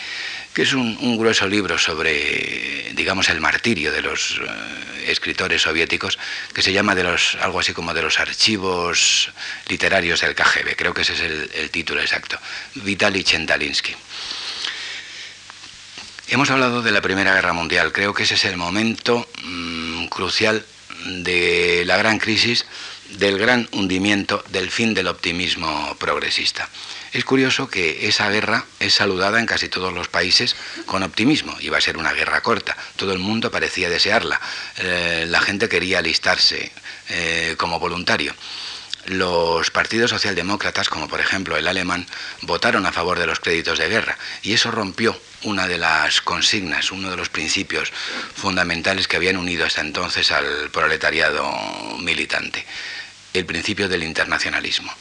que 0.57 0.63
es 0.63 0.73
un, 0.73 1.17
grueso 1.19 1.47
libro 1.47 1.77
sobre, 1.77 2.91
digamos, 2.95 3.29
el 3.29 3.39
martirio 3.39 3.91
de 3.91 4.01
los 4.01 4.41
eh, 4.41 5.11
escritores 5.11 5.61
soviéticos, 5.61 6.17
que 6.51 6.63
se 6.63 6.73
llama 6.73 6.95
de 6.95 7.03
los, 7.03 7.37
algo 7.41 7.59
así 7.59 7.73
como 7.73 7.93
de 7.93 8.01
los 8.01 8.19
archivos 8.19 9.29
literarios 9.67 10.21
del 10.21 10.33
KGB, 10.33 10.75
creo 10.75 10.95
que 10.95 11.03
ese 11.03 11.13
es 11.13 11.21
el, 11.21 11.69
título 11.69 12.01
exacto, 12.01 12.39
Vitaly 12.73 13.23
Chentalinsky. 13.23 13.95
Hemos 16.29 16.49
hablado 16.51 16.81
de 16.81 16.91
la 16.91 17.01
Primera 17.01 17.33
Guerra 17.35 17.53
Mundial, 17.53 17.93
creo 17.93 18.13
que 18.13 18.23
ese 18.23 18.33
es 18.33 18.43
el 18.43 18.57
momento 18.57 19.25
mm, 19.45 20.07
crucial 20.07 20.65
de 21.05 21.83
la 21.85 21.95
gran 21.95 22.19
crisis, 22.19 22.65
del 23.11 23.39
gran 23.39 23.69
hundimiento, 23.71 24.43
del 24.49 24.69
fin 24.69 24.93
del 24.93 25.07
optimismo 25.07 25.95
progresista. 25.97 26.67
Es 27.13 27.23
curioso 27.23 27.69
que 27.69 28.09
esa 28.09 28.29
guerra 28.29 28.65
es 28.81 28.95
saludada 28.95 29.39
en 29.39 29.45
casi 29.45 29.69
todos 29.69 29.93
los 29.93 30.09
países 30.09 30.57
con 30.85 31.01
optimismo. 31.01 31.55
Iba 31.61 31.77
a 31.77 31.81
ser 31.81 31.97
una 31.97 32.11
guerra 32.11 32.41
corta, 32.41 32.75
todo 32.97 33.13
el 33.13 33.19
mundo 33.19 33.49
parecía 33.49 33.89
desearla. 33.89 34.41
Eh, 34.79 35.27
la 35.29 35.39
gente 35.39 35.69
quería 35.69 35.99
alistarse 35.99 36.73
eh, 37.07 37.55
como 37.57 37.79
voluntario 37.79 38.35
los 39.07 39.71
partidos 39.71 40.11
socialdemócratas, 40.11 40.89
como 40.89 41.07
por 41.07 41.19
ejemplo 41.19 41.57
el 41.57 41.67
alemán, 41.67 42.05
votaron 42.41 42.85
a 42.85 42.91
favor 42.91 43.17
de 43.17 43.25
los 43.25 43.39
créditos 43.39 43.79
de 43.79 43.87
guerra 43.87 44.17
y 44.41 44.53
eso 44.53 44.69
rompió 44.69 45.17
una 45.47 45.67
de 45.67 45.77
las 45.77 46.21
consignas, 46.21 46.91
uno 46.91 47.09
de 47.09 47.17
los 47.17 47.29
principios 47.29 47.91
fundamentales 48.35 49.07
que 49.07 49.15
habían 49.15 49.37
unido 49.37 49.65
hasta 49.65 49.81
entonces 49.81 50.31
al 50.31 50.69
proletariado 50.71 51.49
militante, 51.99 52.65
el 53.33 53.45
principio 53.45 53.87
del 53.87 54.03
internacionalismo. 54.03 54.93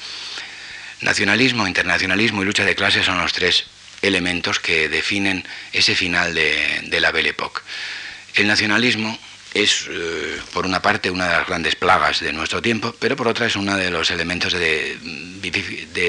Nacionalismo, 1.00 1.67
internacionalismo 1.67 2.43
y 2.43 2.47
lucha 2.47 2.65
de 2.65 2.76
clases 2.76 3.05
son 3.05 3.19
los 3.19 3.33
tres 3.33 3.65
elementos 4.03 4.61
que 4.61 4.88
definen 4.88 5.45
ese 5.73 5.95
final 5.95 6.35
de, 6.35 7.00
la 7.00 7.11
Belle 7.11 7.31
Époque. 7.31 7.61
El 8.35 8.47
nacionalismo 8.47 9.19
es, 9.53 9.87
eh, 9.91 10.38
por 10.53 10.65
una 10.65 10.81
parte, 10.81 11.11
una 11.11 11.26
de 11.26 11.37
las 11.38 11.47
grandes 11.49 11.75
plagas 11.75 12.21
de 12.21 12.33
nuestro 12.33 12.62
tiempo, 12.62 12.95
pero 12.99 13.17
por 13.17 13.26
otra 13.26 13.47
es 13.47 13.57
uno 13.57 13.76
de 13.76 13.91
los 13.91 14.11
elementos 14.11 14.53
de 14.53 14.97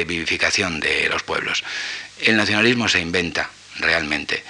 vivificación 0.07 0.79
de 0.79 1.09
los 1.09 1.23
pueblos. 1.23 1.63
El 2.19 2.37
nacionalismo 2.37 2.87
se 2.87 2.99
inventa 2.99 3.49
realmente 3.79 4.43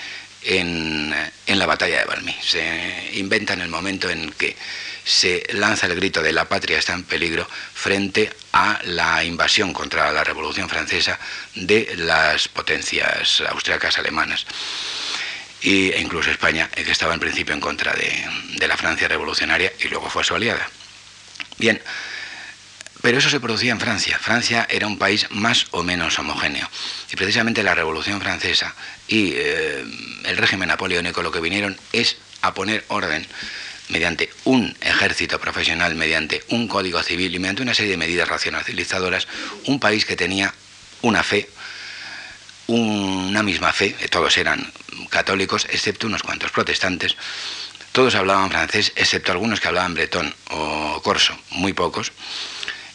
en, 0.44 1.14
en, 1.46 1.60
la 1.60 1.66
batalla 1.66 2.00
de 2.00 2.06
Valmy. 2.06 2.36
Se 2.42 3.12
inventa 3.14 3.54
en 3.54 3.62
el 3.62 3.70
momento 3.70 4.10
en 4.10 4.32
que 4.32 4.56
se 5.04 5.46
lanza 5.54 5.88
el 5.88 5.96
grito 5.96 6.22
de 6.22 6.34
la 6.34 6.50
patria 6.50 6.78
está 6.78 6.94
en 6.94 7.04
peligro 7.04 7.48
frente 7.74 8.32
a 8.52 8.80
la 8.84 9.24
invasión 9.24 9.72
contra 9.72 10.12
la 10.12 10.24
Revolución 10.24 10.68
Francesa 10.68 11.18
de 11.56 11.94
las 11.96 12.50
potencias 12.50 13.42
austriacas 13.50 13.98
alemanas 13.98 14.46
e 15.62 15.98
incluso 16.00 16.30
España, 16.30 16.70
que 16.70 16.92
estaba 16.92 17.14
en 17.14 17.20
principio 17.20 17.54
en 17.54 17.62
contra 17.62 17.94
de, 17.94 18.68
la 18.68 18.78
Francia 18.78 19.08
revolucionaria 19.08 19.72
y 19.80 19.88
luego 19.88 20.10
fue 20.10 20.24
su 20.24 20.36
aliada. 20.36 20.70
Bien, 21.58 21.82
pero 23.02 23.18
eso 23.18 23.30
se 23.30 23.40
producía 23.40 23.72
en 23.72 23.80
Francia. 23.80 24.18
Francia 24.20 24.68
era 24.70 24.88
un 24.88 24.98
país 24.98 25.28
más 25.30 25.68
o 25.72 25.84
menos 25.84 26.18
homogéneo. 26.20 26.68
Y 27.12 27.16
precisamente 27.16 27.64
la 27.64 27.76
Revolución 27.76 28.22
Francesa 28.22 28.74
y 29.08 29.34
eh, 29.36 29.86
el 30.26 30.38
régimen 30.38 30.70
napoleónico 30.70 31.22
lo 31.22 31.32
que 31.32 31.40
vinieron 31.40 31.78
es 31.94 32.18
a 32.42 32.54
poner 32.54 32.86
orden 32.88 33.26
mediante 33.90 34.30
un 34.44 34.76
ejército 34.82 35.40
profesional, 35.40 35.96
mediante 35.96 36.44
un 36.50 36.68
código 36.68 37.02
civil 37.04 37.34
y 37.34 37.40
mediante 37.40 37.62
una 37.62 37.74
serie 37.74 37.92
de 37.92 37.98
medidas 37.98 38.28
racionalizadoras, 38.28 39.28
un 39.66 39.80
país 39.80 40.06
que 40.06 40.16
tenía 40.16 40.54
una 41.02 41.24
fe, 41.24 41.50
una 42.68 43.44
misma 43.44 43.72
fe, 43.72 43.96
todos 44.10 44.38
eran 44.38 44.72
católicos, 45.10 45.68
excepto 45.70 46.08
unos 46.08 46.24
cuantos 46.24 46.52
protestantes. 46.52 47.16
Todos 47.94 48.16
hablaban 48.16 48.50
francés, 48.50 48.92
excepto 48.96 49.32
algunos 49.32 49.60
que 49.60 49.70
hablaban 49.70 49.94
bretón 49.94 50.36
o 50.50 51.02
corso, 51.02 51.38
muy 51.52 51.74
pocos, 51.74 52.12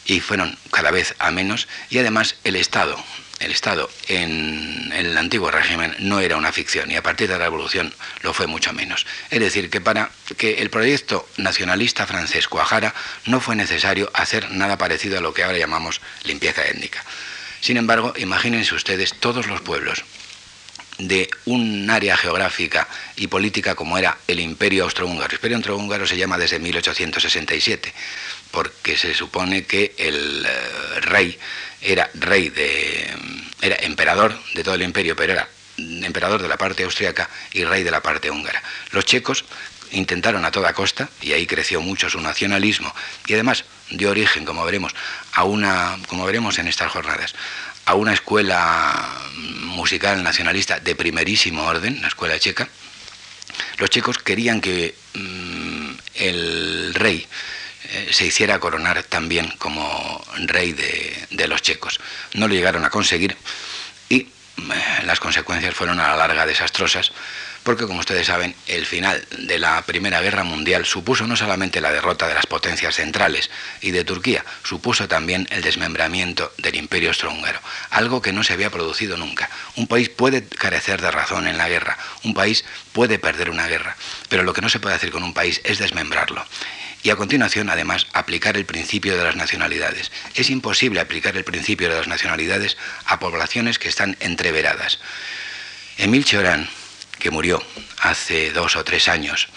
y 0.05 0.19
fueron 0.19 0.57
cada 0.71 0.91
vez 0.91 1.15
a 1.19 1.31
menos. 1.31 1.67
Y 1.89 1.97
además 1.97 2.35
el 2.43 2.55
Estado, 2.55 2.97
el 3.39 3.51
Estado 3.51 3.89
en, 4.07 4.91
el 4.93 5.17
antiguo 5.17 5.51
régimen 5.51 5.95
no 5.99 6.19
era 6.19 6.37
una 6.37 6.51
ficción 6.51 6.91
y 6.91 6.95
a 6.95 7.03
partir 7.03 7.27
de 7.27 7.37
la 7.37 7.45
Revolución 7.45 7.93
lo 8.21 8.33
fue 8.33 8.47
mucho 8.47 8.73
menos. 8.73 9.05
Es 9.29 9.39
decir, 9.39 9.69
que 9.69 9.81
para 9.81 10.11
que 10.37 10.55
el 10.55 10.69
proyecto 10.69 11.27
nacionalista 11.37 12.05
francés 12.05 12.47
cuajara 12.47 12.93
no 13.25 13.39
fue 13.39 13.55
necesario 13.55 14.09
hacer 14.13 14.51
nada 14.51 14.77
parecido 14.77 15.17
a 15.17 15.21
lo 15.21 15.33
que 15.33 15.43
ahora 15.43 15.57
llamamos 15.57 16.01
limpieza 16.23 16.65
étnica. 16.65 17.03
Sin 17.61 17.77
embargo, 17.77 18.13
imagínense 18.17 18.75
ustedes 18.75 19.13
todos 19.19 19.47
los 19.47 19.61
pueblos 19.61 20.03
de 20.97 21.29
un 21.45 21.89
área 21.89 22.15
geográfica 22.17 22.87
y 23.15 23.27
política 23.27 23.75
como 23.75 23.97
era 23.97 24.17
el 24.27 24.39
Imperio 24.39 24.83
Austrohúngaro. 24.83 25.27
El 25.27 25.35
Imperio 25.35 25.57
Austrohúngaro 25.57 26.05
se 26.05 26.17
llama 26.17 26.37
desde 26.37 26.59
1867, 26.59 27.93
porque 28.53 28.95
se 28.95 29.15
supone 29.15 29.65
que 29.65 29.95
el 29.97 30.45
eh, 30.45 30.99
rey 31.01 31.37
era 31.81 32.07
rey 32.13 32.49
de. 32.49 33.11
era 33.61 33.75
emperador 33.77 34.39
de 34.53 34.63
todo 34.63 34.75
el 34.75 34.83
imperio, 34.83 35.15
pero 35.15 35.33
era 35.33 35.49
emperador 35.77 36.39
de 36.39 36.47
la 36.47 36.55
parte 36.55 36.83
austríaca 36.83 37.27
y 37.51 37.63
rey 37.63 37.81
de 37.81 37.89
la 37.89 38.03
parte 38.03 38.29
húngara. 38.29 38.61
Los 38.91 39.05
checos 39.05 39.43
intentaron 39.89 40.45
a 40.45 40.51
toda 40.51 40.71
costa, 40.73 41.09
y 41.19 41.33
ahí 41.33 41.47
creció 41.47 41.81
mucho 41.81 42.11
su 42.11 42.21
nacionalismo, 42.21 42.93
y 43.25 43.33
además 43.33 43.65
dio 43.89 44.11
origen, 44.11 44.45
como 44.45 44.63
veremos, 44.63 44.93
a 45.33 45.45
una, 45.45 45.97
como 46.07 46.23
veremos 46.23 46.59
en 46.59 46.67
estas 46.67 46.91
jornadas, 46.91 47.33
a 47.85 47.95
una 47.95 48.13
escuela 48.13 49.09
musical 49.63 50.21
nacionalista 50.21 50.79
de 50.79 50.95
primerísimo 50.95 51.63
orden, 51.63 52.01
la 52.01 52.07
escuela 52.07 52.37
checa, 52.37 52.69
los 53.79 53.89
checos 53.89 54.19
querían 54.19 54.61
que 54.61 54.93
mm, 55.15 55.91
el 56.15 56.93
rey 56.93 57.27
eh, 57.89 58.09
se 58.11 58.25
hiciera 58.25 58.59
coronar 58.59 59.03
también 59.03 59.53
como 59.57 60.23
rey 60.45 60.73
de, 60.73 61.47
los 61.47 61.61
checos. 61.61 61.99
No 62.33 62.47
lo 62.47 62.53
llegaron 62.53 62.85
a 62.85 62.89
conseguir 62.89 63.35
y 64.09 64.17
eh, 64.17 64.29
las 65.05 65.19
consecuencias 65.19 65.73
fueron 65.73 65.99
a 65.99 66.09
la 66.09 66.15
larga 66.15 66.45
desastrosas 66.45 67.11
porque 67.63 67.85
como 67.85 67.99
ustedes 67.99 68.27
saben, 68.27 68.53
el 68.67 68.85
final 68.85 69.25
de 69.39 69.57
la 69.57 69.81
Primera 69.83 70.21
Guerra 70.21 70.43
Mundial 70.43 70.85
supuso 70.85 71.25
no 71.27 71.35
solamente 71.35 71.79
la 71.79 71.91
derrota 71.91 72.27
de 72.27 72.33
las 72.33 72.45
potencias 72.45 72.95
centrales 72.95 73.49
y 73.81 73.91
de 73.91 74.03
Turquía, 74.03 74.43
supuso 74.63 75.07
también 75.07 75.47
el 75.49 75.61
desmembramiento 75.61 76.53
del 76.57 76.75
Imperio 76.75 77.09
Austrohúngaro, 77.09 77.59
algo 77.89 78.21
que 78.21 78.33
no 78.33 78.43
se 78.43 78.53
había 78.53 78.69
producido 78.69 79.17
nunca. 79.17 79.49
Un 79.77 79.87
país 79.87 80.09
puede 80.09 80.45
carecer 80.45 81.01
de 81.01 81.11
razón 81.11 81.47
en 81.47 81.57
la 81.57 81.69
guerra, 81.69 81.97
un 82.23 82.33
país 82.33 82.65
puede 82.91 83.17
perder 83.17 83.49
una 83.49 83.67
guerra, 83.67 83.95
pero 84.27 84.43
lo 84.43 84.53
que 84.53 84.61
no 84.61 84.69
se 84.69 84.79
puede 84.79 84.95
hacer 84.95 85.11
con 85.11 85.23
un 85.23 85.33
país 85.33 85.61
es 85.63 85.79
desmembrarlo 85.79 86.45
y 87.03 87.09
a 87.09 87.17
continuación, 87.17 87.69
además, 87.69 88.07
aplicar 88.13 88.55
el 88.55 88.65
principio 88.65 89.17
de 89.17 89.23
las 89.23 89.35
nacionalidades. 89.35 90.11
Es 90.35 90.49
imposible 90.49 91.01
aplicar 91.01 91.35
el 91.35 91.43
principio 91.43 91.89
de 91.89 91.97
las 91.97 92.07
nacionalidades 92.07 92.77
a 93.05 93.19
poblaciones 93.19 93.77
que 93.77 93.89
están 93.89 94.15
entreveradas. 94.21 94.99
Emil 95.97 96.23
Chorán, 96.23 96.69
que 97.19 97.29
murió 97.29 97.61
hace 97.99 98.51
dos 98.51 98.77
o 98.77 98.83
tres 98.85 99.09
años, 99.09 99.49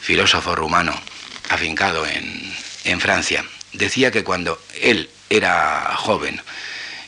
filósofo 0.00 0.54
rumano 0.54 1.00
afincado 1.48 2.06
en, 2.06 2.54
en 2.84 3.00
Francia, 3.00 3.44
decía 3.72 4.10
que 4.10 4.22
cuando 4.22 4.62
él 4.80 5.08
era 5.30 5.94
joven, 5.96 6.40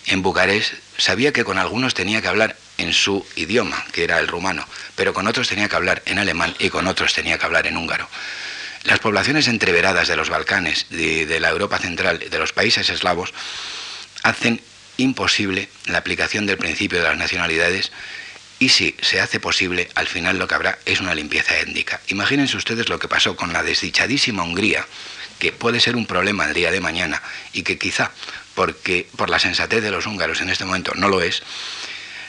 en 0.07 0.23
Bucarest 0.23 0.73
sabía 0.97 1.33
que 1.33 1.45
con 1.45 1.59
algunos 1.59 1.93
tenía 1.93 2.23
que 2.23 2.29
hablar 2.29 2.57
en 2.79 2.93
su 2.93 3.27
idioma, 3.37 3.85
que 3.93 4.05
era 4.05 4.19
el 4.19 4.29
rumano, 4.29 4.67
pero 4.97 5.13
con 5.13 5.27
otros 5.27 5.49
tenía 5.49 5.69
que 5.69 5.77
hablar 5.77 6.03
en 6.07 6.19
alemán 6.19 6.55
y 6.59 6.71
con 6.71 6.87
otros 6.87 7.13
tenía 7.13 7.39
que 7.39 7.45
hablar 7.45 7.67
en 7.67 7.77
húngaro. 7.77 8.09
Las 8.85 8.99
poblaciones 8.99 9.49
entreveradas 9.49 10.09
de 10.09 10.17
los 10.17 10.29
Balcanes, 10.29 10.87
de, 10.91 11.26
de 11.26 11.41
la 11.41 11.49
Europa 11.49 11.79
Central, 11.79 12.19
de 12.19 12.38
los 12.38 12.53
países 12.53 12.91
eslavos, 12.91 13.33
hacen 14.23 14.61
imposible 14.97 15.69
la 15.87 15.99
aplicación 15.99 16.47
del 16.47 16.59
principio 16.59 16.99
de 16.99 17.09
las 17.09 17.17
nacionalidades 17.17 17.91
y 18.59 18.69
si 18.69 18.95
se 19.03 19.21
hace 19.21 19.41
posible, 19.41 19.88
al 19.95 20.07
final 20.07 20.38
lo 20.38 20.47
que 20.47 20.55
habrá 20.55 20.79
es 20.85 21.00
una 21.00 21.14
limpieza 21.14 21.59
étnica. 21.59 22.00
Imagínense 22.09 22.57
ustedes 22.57 22.88
lo 22.88 22.99
que 22.99 23.09
pasó 23.09 23.37
con 23.37 23.53
la 23.53 23.62
desdichadísima 23.62 24.43
Hungría, 24.43 24.87
que 25.38 25.53
puede 25.53 25.81
ser 25.81 25.97
un 25.97 26.07
problema 26.07 26.47
el 26.47 26.55
día 26.55 26.71
de 26.71 26.81
mañana 26.81 27.21
y 27.53 27.62
que 27.62 27.79
quizá, 27.79 28.12
porque 28.55 29.09
por 29.17 29.31
la 29.31 29.38
sensatez 29.38 29.83
de 29.83 29.91
los 29.91 30.07
húngaros 30.07 30.41
en 30.41 30.50
este 30.50 30.64
momento 30.64 30.93
no 30.95 31.09
lo 31.09 31.21
es, 31.21 31.43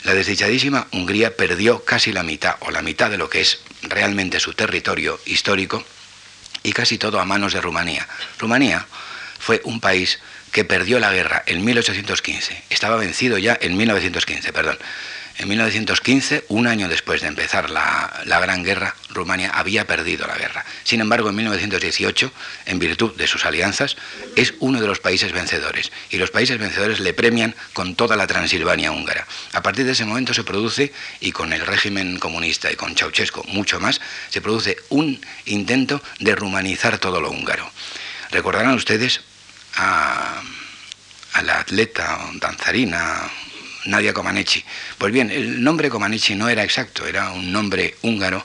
la 0.03 0.13
desdichadísima 0.13 0.87
Hungría 0.91 1.35
perdió 1.35 1.83
casi 1.83 2.11
la 2.11 2.23
mitad 2.23 2.55
o 2.61 2.71
la 2.71 2.81
mitad 2.81 3.09
de 3.09 3.17
lo 3.17 3.29
que 3.29 3.41
es 3.41 3.59
realmente 3.83 4.39
su 4.39 4.53
territorio 4.53 5.19
histórico 5.25 5.85
y 6.65 6.73
casi 6.73 6.97
todo 6.97 7.19
a 7.19 7.25
manos 7.25 7.53
de 7.53 7.61
Rumanía. 7.61 8.07
Rumanía 8.39 8.85
fue 9.39 9.61
un 9.63 9.79
país 9.79 10.19
que 10.51 10.65
perdió 10.65 10.99
la 10.99 11.11
guerra 11.11 11.43
en 11.45 11.63
1815. 11.63 12.63
Estaba 12.69 12.95
vencido 12.97 13.37
ya 13.37 13.57
en 13.61 13.77
1915, 13.77 14.51
perdón. 14.51 14.77
En 15.37 15.49
1915, 15.49 16.45
un 16.47 16.65
año 16.65 16.87
después 16.87 17.21
de 17.21 17.27
empezar 17.27 17.69
la, 17.69 18.23
Gran 18.25 18.63
Guerra, 18.63 18.95
Rumania 19.09 19.49
había 19.49 19.85
perdido 19.85 20.25
la 20.27 20.37
guerra. 20.37 20.65
Sin 20.85 21.01
embargo, 21.01 21.29
en 21.29 21.35
1918, 21.35 22.31
en 22.65 22.79
virtud 22.79 23.15
de 23.17 23.27
sus 23.27 23.45
alianzas, 23.45 23.97
es 24.37 24.53
uno 24.59 24.79
de 24.79 24.87
los 24.87 24.99
países 24.99 25.33
vencedores. 25.33 25.91
Y 26.09 26.17
los 26.17 26.31
países 26.31 26.57
vencedores 26.57 27.01
le 27.01 27.13
premian 27.13 27.53
con 27.73 27.95
toda 27.95 28.15
la 28.15 28.27
Transilvania 28.27 28.91
húngara. 28.91 29.27
A 29.51 29.61
partir 29.61 29.85
de 29.85 29.91
ese 29.91 30.05
momento 30.05 30.33
se 30.33 30.45
produce, 30.45 30.93
y 31.19 31.33
con 31.33 31.51
el 31.51 31.65
régimen 31.65 32.17
comunista 32.17 32.71
y 32.71 32.75
con 32.75 32.95
Ceausescu 32.95 33.43
mucho 33.47 33.79
más, 33.81 33.99
se 34.29 34.39
produce 34.41 34.77
un 34.89 35.19
intento 35.45 36.01
de 36.19 36.33
rumanizar 36.33 36.97
todo 36.97 37.19
lo 37.19 37.29
húngaro. 37.29 37.69
Recordarán 38.31 38.73
ustedes 38.73 39.21
a, 39.75 40.41
la 41.43 41.59
atleta 41.59 42.19
danzarina 42.35 43.29
Nadia 43.85 44.13
Comaneci. 44.13 44.63
Pues 44.97 45.11
bien, 45.13 45.31
el 45.31 45.63
nombre 45.63 45.89
Comaneci 45.89 46.35
no 46.35 46.49
era 46.49 46.63
exacto, 46.63 47.05
era 47.05 47.31
un 47.31 47.51
nombre 47.51 47.95
húngaro, 48.01 48.43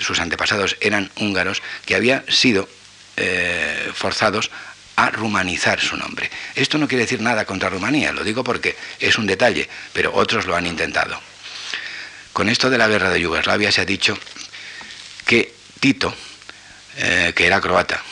sus 0.00 0.20
antepasados 0.20 0.76
eran 0.80 1.10
húngaros, 1.16 1.62
que 1.84 1.94
había 1.94 2.24
sido 2.28 2.68
eh, 3.16 3.90
forzados 3.94 4.50
a 4.96 5.10
rumanizar 5.10 5.80
su 5.80 5.96
nombre. 5.96 6.30
Esto 6.54 6.78
no 6.78 6.88
quiere 6.88 7.04
decir 7.04 7.20
nada 7.20 7.44
contra 7.44 7.70
Rumanía, 7.70 8.12
lo 8.12 8.24
digo 8.24 8.44
porque 8.44 8.76
es 9.00 9.16
un 9.18 9.26
detalle, 9.26 9.68
pero 9.92 10.14
otros 10.14 10.46
lo 10.46 10.54
han 10.54 10.66
intentado. 10.66 11.18
Con 12.32 12.48
esto 12.48 12.70
de 12.70 12.78
la 12.78 12.88
guerra 12.88 13.10
de 13.10 13.20
Yugoslavia 13.20 13.72
se 13.72 13.80
ha 13.80 13.84
dicho 13.84 14.18
que 15.26 15.54
Tito, 15.80 16.14
eh, 16.96 17.32
que 17.34 17.46
era 17.46 17.60
croata, 17.60 18.02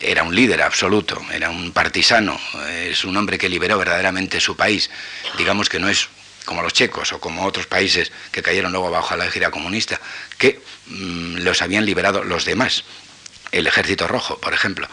era 0.00 0.22
un 0.22 0.34
líder 0.34 0.62
absoluto, 0.62 1.20
era 1.32 1.50
un 1.50 1.72
partisano, 1.72 2.40
es 2.68 3.04
un 3.04 3.16
hombre 3.16 3.38
que 3.38 3.48
liberó 3.48 3.78
verdaderamente 3.78 4.40
su 4.40 4.56
país. 4.56 4.90
Digamos 5.36 5.68
que 5.68 5.78
no 5.78 5.88
es 5.88 6.08
como 6.44 6.62
los 6.62 6.72
checos 6.72 7.12
o 7.12 7.20
como 7.20 7.44
otros 7.44 7.66
países 7.66 8.10
que 8.32 8.42
cayeron 8.42 8.72
luego 8.72 8.90
bajo 8.90 9.16
la 9.16 9.30
gira 9.30 9.50
comunista, 9.50 10.00
que 10.38 10.60
mm, 10.86 11.36
los 11.38 11.62
habían 11.62 11.84
liberado 11.84 12.24
los 12.24 12.44
demás, 12.44 12.84
el 13.52 13.66
ejército 13.66 14.08
rojo, 14.08 14.38
por 14.38 14.54
ejemplo. 14.54 14.88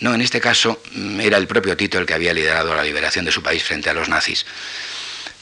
No, 0.00 0.14
en 0.14 0.20
este 0.20 0.40
caso 0.40 0.80
mm, 0.92 1.20
era 1.20 1.36
el 1.36 1.46
propio 1.46 1.76
Tito 1.76 1.98
el 1.98 2.06
que 2.06 2.14
había 2.14 2.32
liderado 2.32 2.74
la 2.74 2.82
liberación 2.82 3.24
de 3.24 3.32
su 3.32 3.42
país 3.42 3.62
frente 3.62 3.90
a 3.90 3.94
los 3.94 4.08
nazis. 4.08 4.46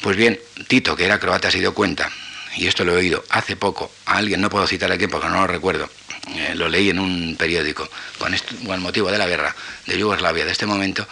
Pues 0.01 0.17
bien, 0.17 0.41
Tito, 0.67 0.97
que 0.97 1.05
era 1.05 1.21
croata, 1.21 1.51
se 1.51 1.59
dio 1.59 1.75
cuenta, 1.75 2.11
y 2.57 2.67
esto 2.67 2.85
lo 2.85 2.95
he 2.95 2.97
oído 2.97 3.25
hace 3.31 3.57
poco, 3.57 3.93
a 4.07 4.17
alguien, 4.17 4.41
no 4.41 4.51
puedo 4.51 4.67
citar 4.67 4.91
a 4.91 4.99
porque 5.09 5.29
no 5.29 5.43
lo 5.43 5.47
recuerdo, 5.47 5.89
eh, 6.29 6.55
lo 6.55 6.69
leí 6.69 6.91
en 6.91 6.99
un 6.99 7.37
periódico, 7.37 7.89
con, 8.19 8.33
el 8.35 8.81
motivo 8.81 9.11
de 9.11 9.19
la 9.19 9.27
guerra 9.27 9.55
de 9.87 9.99
Yugoslavia 9.99 10.45
de 10.45 10.53
este 10.53 10.67
momento, 10.67 11.07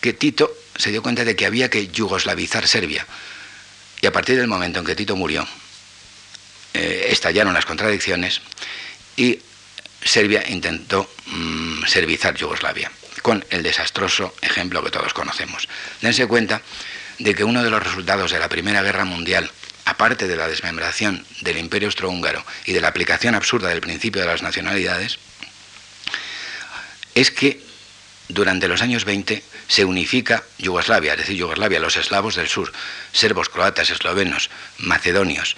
que 0.00 0.12
Tito 0.12 0.52
se 0.76 0.90
dio 0.90 1.02
cuenta 1.02 1.24
de 1.24 1.34
que 1.34 1.46
había 1.46 1.68
que 1.68 1.88
yugoslavizar 1.88 2.66
Serbia. 2.66 3.06
Y 4.00 4.06
a 4.06 4.12
partir 4.12 4.36
del 4.36 4.48
momento 4.48 4.80
en 4.80 4.86
que 4.86 4.94
Tito 4.94 5.16
murió, 5.16 5.46
eh, 6.74 7.08
estallaron 7.10 7.54
las 7.54 7.66
contradicciones 7.66 8.40
y 9.16 9.38
Serbia 10.02 10.44
intentó 10.48 11.10
mm, 11.26 11.84
servizar 11.86 12.34
Yugoslavia, 12.34 12.90
con 13.22 13.44
el 13.50 13.62
desastroso 13.62 14.34
ejemplo 14.40 14.82
que 14.82 14.90
todos 14.90 15.12
conocemos. 15.12 15.68
Dense 16.00 16.26
cuenta 16.26 16.62
de 17.18 17.34
que 17.34 17.44
uno 17.44 17.62
de 17.62 17.70
los 17.70 17.82
resultados 17.82 18.32
de 18.32 18.38
la 18.38 18.48
Primera 18.48 18.82
Guerra 18.82 19.04
Mundial 19.04 19.50
aparte 19.84 20.28
de 20.28 20.36
la 20.36 20.48
desmembración 20.48 21.24
del 21.40 21.58
imperio 21.58 21.88
austrohúngaro 21.88 22.44
y 22.66 22.72
de 22.72 22.80
la 22.80 22.88
aplicación 22.88 23.34
absurda 23.34 23.68
del 23.68 23.80
principio 23.80 24.20
de 24.20 24.28
las 24.28 24.42
nacionalidades, 24.42 25.18
es 27.14 27.30
que 27.30 27.60
durante 28.28 28.68
los 28.68 28.82
años 28.82 29.04
20 29.04 29.42
se 29.68 29.84
unifica 29.84 30.44
Yugoslavia, 30.58 31.12
es 31.12 31.18
decir, 31.18 31.36
Yugoslavia, 31.36 31.80
los 31.80 31.96
eslavos 31.96 32.36
del 32.36 32.48
sur, 32.48 32.72
serbos, 33.12 33.48
croatas, 33.48 33.90
eslovenos, 33.90 34.50
macedonios, 34.78 35.56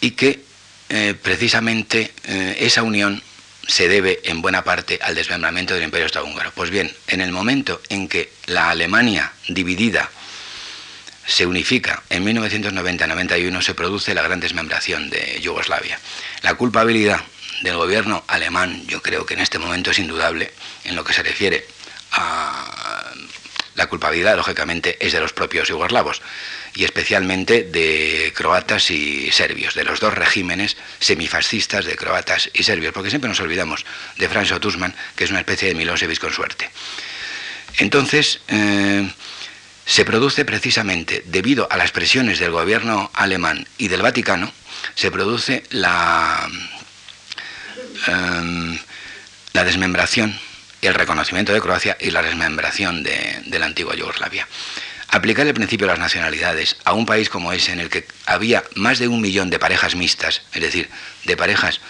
y 0.00 0.12
que 0.12 0.40
eh, 0.88 1.14
precisamente 1.20 2.12
eh, 2.24 2.56
esa 2.60 2.82
unión 2.82 3.22
se 3.66 3.88
debe 3.88 4.20
en 4.24 4.42
buena 4.42 4.64
parte 4.64 4.98
al 5.02 5.14
desmembramiento 5.14 5.74
del 5.74 5.84
imperio 5.84 6.06
austrohúngaro. 6.06 6.50
Pues 6.52 6.70
bien, 6.70 6.92
en 7.06 7.20
el 7.20 7.30
momento 7.30 7.80
en 7.88 8.08
que 8.08 8.32
la 8.46 8.70
Alemania 8.70 9.32
dividida 9.48 10.10
se 11.26 11.46
unifica. 11.46 12.02
En 12.10 12.24
1990-91 12.24 13.62
se 13.62 13.74
produce 13.74 14.14
la 14.14 14.22
gran 14.22 14.40
desmembración 14.40 15.10
de 15.10 15.40
Yugoslavia. 15.40 15.98
La 16.42 16.54
culpabilidad 16.54 17.20
del 17.62 17.76
gobierno 17.76 18.24
alemán, 18.26 18.84
yo 18.86 19.02
creo 19.02 19.26
que 19.26 19.34
en 19.34 19.40
este 19.40 19.58
momento 19.58 19.90
es 19.90 19.98
indudable 19.98 20.52
en 20.84 20.96
lo 20.96 21.04
que 21.04 21.12
se 21.12 21.22
refiere 21.22 21.66
a 22.12 23.12
la 23.74 23.86
culpabilidad, 23.86 24.36
lógicamente, 24.36 24.96
es 25.00 25.12
de 25.12 25.20
los 25.20 25.32
propios 25.32 25.68
yugoslavos 25.68 26.20
y 26.74 26.84
especialmente 26.84 27.64
de 27.64 28.32
croatas 28.34 28.90
y 28.90 29.30
serbios, 29.32 29.74
de 29.74 29.84
los 29.84 30.00
dos 30.00 30.14
regímenes 30.14 30.76
semifascistas 30.98 31.84
de 31.84 31.96
croatas 31.96 32.50
y 32.52 32.62
serbios, 32.62 32.92
porque 32.92 33.10
siempre 33.10 33.28
nos 33.28 33.40
olvidamos 33.40 33.84
de 34.18 34.28
Franz 34.28 34.52
Tusman, 34.60 34.94
que 35.16 35.24
es 35.24 35.30
una 35.30 35.40
especie 35.40 35.68
de 35.68 35.74
Milosevic 35.74 36.18
con 36.18 36.32
suerte. 36.32 36.68
Entonces, 37.78 38.40
eh, 38.48 39.08
se 39.90 40.04
produce 40.04 40.44
precisamente 40.44 41.24
debido 41.26 41.66
a 41.68 41.76
las 41.76 41.90
presiones 41.90 42.38
del 42.38 42.52
gobierno 42.52 43.10
alemán 43.12 43.66
y 43.76 43.88
del 43.88 44.02
Vaticano, 44.02 44.52
se 44.94 45.10
produce 45.10 45.64
la, 45.70 46.48
em, 48.06 48.78
desmembración, 49.52 50.38
el 50.80 50.94
reconocimiento 50.94 51.52
de 51.52 51.60
Croacia 51.60 51.96
y 51.98 52.12
la 52.12 52.22
desmembración 52.22 53.02
de, 53.02 53.42
de 53.44 53.58
la 53.58 53.66
antigua 53.66 53.96
Yugoslavia. 53.96 54.46
Aplicar 55.08 55.44
el 55.48 55.54
principio 55.54 55.88
de 55.88 55.94
las 55.94 55.98
nacionalidades 55.98 56.76
a 56.84 56.92
un 56.92 57.04
país 57.04 57.28
como 57.28 57.52
ese 57.52 57.72
en 57.72 57.80
el 57.80 57.90
que 57.90 58.06
había 58.26 58.62
más 58.76 59.00
de 59.00 59.08
un 59.08 59.20
millón 59.20 59.50
de 59.50 59.58
parejas 59.58 59.96
mixtas, 59.96 60.42
es 60.54 60.62
decir, 60.62 60.88
de 61.24 61.36
parejas 61.36 61.80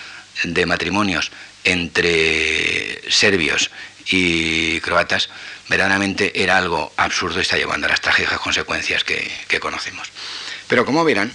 de 0.42 0.64
matrimonios 0.64 1.30
entre 1.64 3.02
serbios 3.10 3.70
y 4.10 4.80
croatas, 4.80 5.28
verdaderamente 5.68 6.42
era 6.42 6.58
algo 6.58 6.92
absurdo 6.96 7.38
y 7.38 7.42
está 7.42 7.56
llevando 7.56 7.86
a 7.86 7.90
las 7.90 8.00
trágicas 8.00 8.40
consecuencias 8.40 9.04
que, 9.04 9.60
conocemos. 9.60 10.08
Pero 10.66 10.84
como 10.84 11.04
verán, 11.04 11.32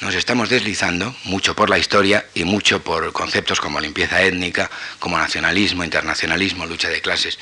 nos 0.00 0.14
estamos 0.14 0.48
deslizando 0.48 1.14
mucho 1.24 1.56
por 1.56 1.70
la 1.70 1.78
historia 1.78 2.26
y 2.34 2.44
mucho 2.44 2.82
por 2.82 3.12
conceptos 3.12 3.60
como 3.60 3.80
limpieza 3.80 4.22
étnica, 4.22 4.70
como 4.98 5.18
nacionalismo, 5.18 5.82
internacionalismo, 5.82 6.66
lucha 6.66 6.88
de 6.88 7.00
clases. 7.00 7.38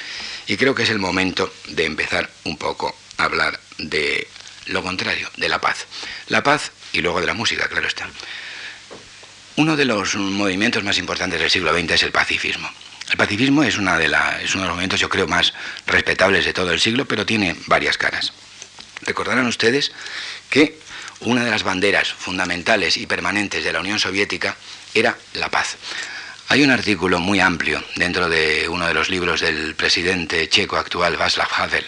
Y 0.47 0.57
creo 0.57 0.75
que 0.75 0.85
es 0.85 0.91
el 0.91 0.99
momento 0.99 1.53
de 1.69 1.85
empezar 1.85 2.31
un 2.45 2.57
poco 2.57 2.97
a 3.19 3.25
hablar 3.25 3.61
de 3.79 4.27
lo 4.67 4.83
contrario, 4.83 5.31
de 5.37 5.49
la 5.49 5.61
paz. 5.61 5.87
La 6.29 6.43
paz 6.43 6.73
y 6.93 7.01
luego 7.01 7.21
de 7.21 7.27
la 7.27 7.35
música, 7.35 7.69
claro 7.69 7.87
está. 7.87 8.09
Uno 9.57 9.77
de 9.77 9.85
los 9.85 10.17
movimientos 10.17 10.85
más 10.85 10.99
importantes 10.99 11.41
del 11.41 11.51
siglo 11.51 11.73
XX 11.73 11.93
es 11.93 12.03
el 12.03 12.13
pacifismo. 12.13 12.71
El 13.11 13.17
pacifismo 13.17 13.63
es, 13.63 13.79
una 13.79 13.97
de 13.99 14.07
es 14.07 14.55
uno 14.55 14.63
de 14.63 14.69
los 14.69 14.75
movimientos, 14.75 15.01
yo 15.01 15.09
creo, 15.09 15.29
más 15.29 15.55
respetables 15.87 16.45
de 16.45 16.53
todo 16.53 16.73
el 16.73 16.81
siglo, 16.81 17.07
pero 17.07 17.25
tiene 17.25 17.57
varias 17.67 17.97
caras. 17.97 18.33
Recordarán 19.03 19.47
ustedes 19.47 19.93
que 20.51 20.79
una 21.21 21.45
de 21.45 21.51
las 21.51 21.63
banderas 21.63 22.13
fundamentales 22.13 22.97
y 22.97 23.07
permanentes 23.07 23.65
de 23.65 23.73
la 23.73 23.81
Unión 23.81 23.99
Soviética 23.99 24.57
era 24.93 25.17
la 25.35 25.49
paz. 25.51 25.77
Hay 26.49 26.63
un 26.63 26.71
artículo 26.71 27.19
muy 27.19 27.41
amplio 27.41 27.83
dentro 27.97 28.29
de 28.29 28.69
uno 28.69 28.87
de 28.87 28.95
los 28.95 29.09
libros 29.09 29.41
del 29.41 29.75
presidente 29.75 30.49
checo 30.49 30.77
actual, 30.77 31.17
Václav 31.17 31.49
Havel, 31.57 31.85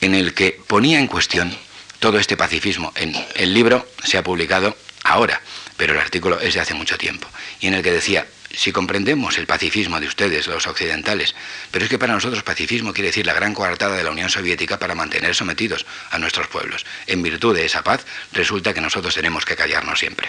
en 0.00 0.14
el 0.14 0.34
que 0.34 0.60
ponía 0.66 0.98
en 0.98 1.06
cuestión 1.06 1.56
todo 1.98 2.18
este 2.18 2.36
pacifismo. 2.36 2.92
El 3.34 3.54
libro 3.54 3.88
se 4.04 4.18
ha 4.18 4.22
publicado 4.22 4.76
ahora, 5.02 5.40
pero 5.76 5.92
el 5.92 6.00
artículo 6.00 6.40
es 6.40 6.54
de 6.54 6.60
hace 6.60 6.74
mucho 6.74 6.98
tiempo, 6.98 7.28
y 7.60 7.66
en 7.66 7.74
el 7.74 7.82
que 7.82 7.92
decía, 7.92 8.26
si 8.54 8.72
comprendemos 8.72 9.38
el 9.38 9.46
pacifismo 9.46 10.00
de 10.00 10.06
ustedes, 10.06 10.46
los 10.46 10.66
occidentales, 10.66 11.34
pero 11.70 11.84
es 11.84 11.90
que 11.90 11.98
para 11.98 12.14
nosotros 12.14 12.42
pacifismo 12.42 12.92
quiere 12.92 13.08
decir 13.08 13.26
la 13.26 13.34
gran 13.34 13.54
coartada 13.54 13.96
de 13.96 14.04
la 14.04 14.10
Unión 14.10 14.30
Soviética 14.30 14.78
para 14.78 14.94
mantener 14.94 15.34
sometidos 15.34 15.86
a 16.10 16.18
nuestros 16.18 16.48
pueblos. 16.48 16.86
En 17.06 17.22
virtud 17.22 17.54
de 17.54 17.66
esa 17.66 17.82
paz, 17.82 18.04
resulta 18.32 18.72
que 18.72 18.80
nosotros 18.80 19.14
tenemos 19.14 19.44
que 19.44 19.56
callarnos 19.56 19.98
siempre. 19.98 20.28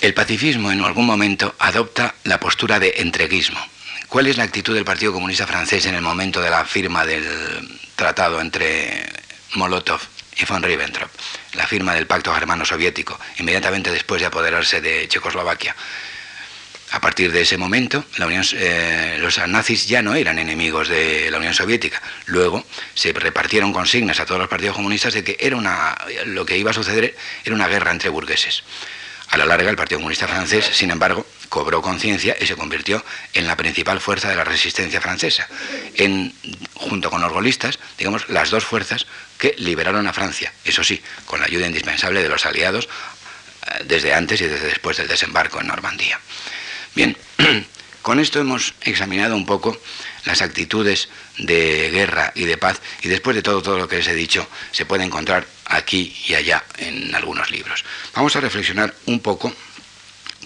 El 0.00 0.14
pacifismo 0.14 0.72
en 0.72 0.82
algún 0.82 1.04
momento 1.04 1.54
adopta 1.58 2.14
la 2.24 2.40
postura 2.40 2.80
de 2.80 2.94
entreguismo. 2.96 3.60
¿Cuál 4.08 4.26
es 4.26 4.38
la 4.38 4.44
actitud 4.44 4.74
del 4.74 4.84
Partido 4.84 5.12
Comunista 5.12 5.46
francés 5.46 5.84
en 5.84 5.94
el 5.94 6.02
momento 6.02 6.40
de 6.40 6.50
la 6.50 6.64
firma 6.64 7.04
del 7.04 7.22
tratado 7.96 8.40
entre 8.40 9.06
Molotov 9.54 10.00
y 10.40 10.44
von 10.46 10.62
Ribbentrop, 10.62 11.10
la 11.54 11.66
firma 11.66 11.94
del 11.94 12.06
pacto 12.06 12.32
germano-soviético, 12.32 13.18
inmediatamente 13.38 13.90
después 13.90 14.20
de 14.20 14.26
apoderarse 14.26 14.80
de 14.80 15.06
Checoslovaquia. 15.08 15.74
A 16.92 17.00
partir 17.00 17.30
de 17.30 17.42
ese 17.42 17.56
momento, 17.56 18.04
eh, 18.18 19.18
los 19.20 19.38
nazis 19.46 19.86
ya 19.86 20.02
no 20.02 20.14
eran 20.14 20.40
enemigos 20.40 20.88
de 20.88 21.30
la 21.30 21.38
Unión 21.38 21.54
Soviética. 21.54 22.02
Luego 22.26 22.64
se 22.94 23.12
repartieron 23.12 23.72
consignas 23.72 24.18
a 24.18 24.26
todos 24.26 24.40
los 24.40 24.48
partidos 24.48 24.74
comunistas 24.74 25.14
de 25.14 25.22
que 25.22 25.36
era 25.38 25.56
una, 25.56 25.96
lo 26.26 26.44
que 26.44 26.58
iba 26.58 26.72
a 26.72 26.74
suceder 26.74 27.16
era 27.44 27.54
una 27.54 27.68
guerra 27.68 27.92
entre 27.92 28.08
burgueses. 28.08 28.64
A 29.28 29.36
la 29.36 29.46
larga, 29.46 29.70
el 29.70 29.76
Partido 29.76 30.00
Comunista 30.00 30.26
francés, 30.26 30.68
sin 30.72 30.90
embargo, 30.90 31.24
cobró 31.48 31.80
conciencia 31.80 32.36
y 32.40 32.46
se 32.46 32.56
convirtió 32.56 33.04
en 33.34 33.46
la 33.46 33.56
principal 33.56 34.00
fuerza 34.00 34.28
de 34.28 34.34
la 34.34 34.42
resistencia 34.42 35.00
francesa. 35.00 35.46
Junto 36.74 37.10
con 37.10 37.20
los 37.20 37.32
golistas, 37.32 37.78
digamos, 37.96 38.28
las 38.28 38.50
dos 38.50 38.64
fuerzas 38.64 39.06
que 39.40 39.54
liberaron 39.58 40.06
a 40.06 40.12
Francia, 40.12 40.52
eso 40.64 40.84
sí, 40.84 41.02
con 41.24 41.40
la 41.40 41.46
ayuda 41.46 41.66
indispensable 41.66 42.22
de 42.22 42.28
los 42.28 42.44
aliados 42.44 42.86
eh, 42.86 43.84
desde 43.86 44.14
antes 44.14 44.40
y 44.42 44.46
desde 44.46 44.66
después 44.66 44.98
del 44.98 45.08
desembarco 45.08 45.60
en 45.60 45.66
Normandía. 45.66 46.20
Bien, 46.94 47.16
con 48.02 48.20
esto 48.20 48.38
hemos 48.38 48.74
examinado 48.82 49.34
un 49.34 49.46
poco 49.46 49.80
las 50.26 50.42
actitudes 50.42 51.08
de 51.38 51.88
guerra 51.90 52.32
y 52.34 52.44
de 52.44 52.58
paz 52.58 52.80
y 53.02 53.08
después 53.08 53.34
de 53.34 53.42
todo, 53.42 53.62
todo 53.62 53.78
lo 53.78 53.88
que 53.88 53.96
les 53.96 54.08
he 54.08 54.14
dicho 54.14 54.46
se 54.72 54.84
puede 54.84 55.04
encontrar 55.04 55.46
aquí 55.64 56.14
y 56.28 56.34
allá 56.34 56.62
en 56.76 57.14
algunos 57.14 57.50
libros. 57.50 57.84
Vamos 58.14 58.36
a 58.36 58.40
reflexionar 58.40 58.94
un 59.06 59.20
poco 59.20 59.54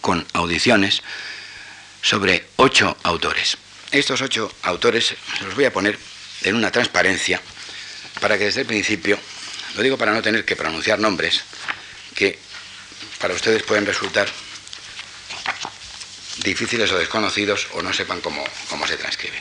con 0.00 0.24
audiciones 0.35 1.02
sobre 2.00 2.46
ocho 2.57 2.96
autores. 3.02 3.59
Estos 3.90 4.22
ocho 4.22 4.52
autores 4.62 5.16
los 5.42 5.54
voy 5.57 5.64
a 5.64 5.72
poner 5.72 5.98
en 6.42 6.54
una 6.54 6.70
transparencia 6.70 7.40
para 8.20 8.38
que 8.38 8.44
desde 8.44 8.62
el 8.62 8.66
principio, 8.66 9.18
lo 9.74 9.83
digo 9.83 9.98
para 9.98 10.12
no 10.12 10.22
tener 10.22 10.44
que 10.44 10.57
pronunciar 10.57 10.98
nombres 10.98 11.42
que 12.14 12.38
para 13.18 13.35
ustedes 13.35 13.62
pueden 13.62 13.87
resultar 13.87 14.29
difíciles 16.42 16.90
o 16.92 16.98
desconocidos 16.98 17.68
o 17.72 17.83
no 17.83 17.92
sepan 17.92 18.20
cómo, 18.20 18.44
cómo 18.68 18.87
se 18.87 18.96
transcriben. 18.96 19.40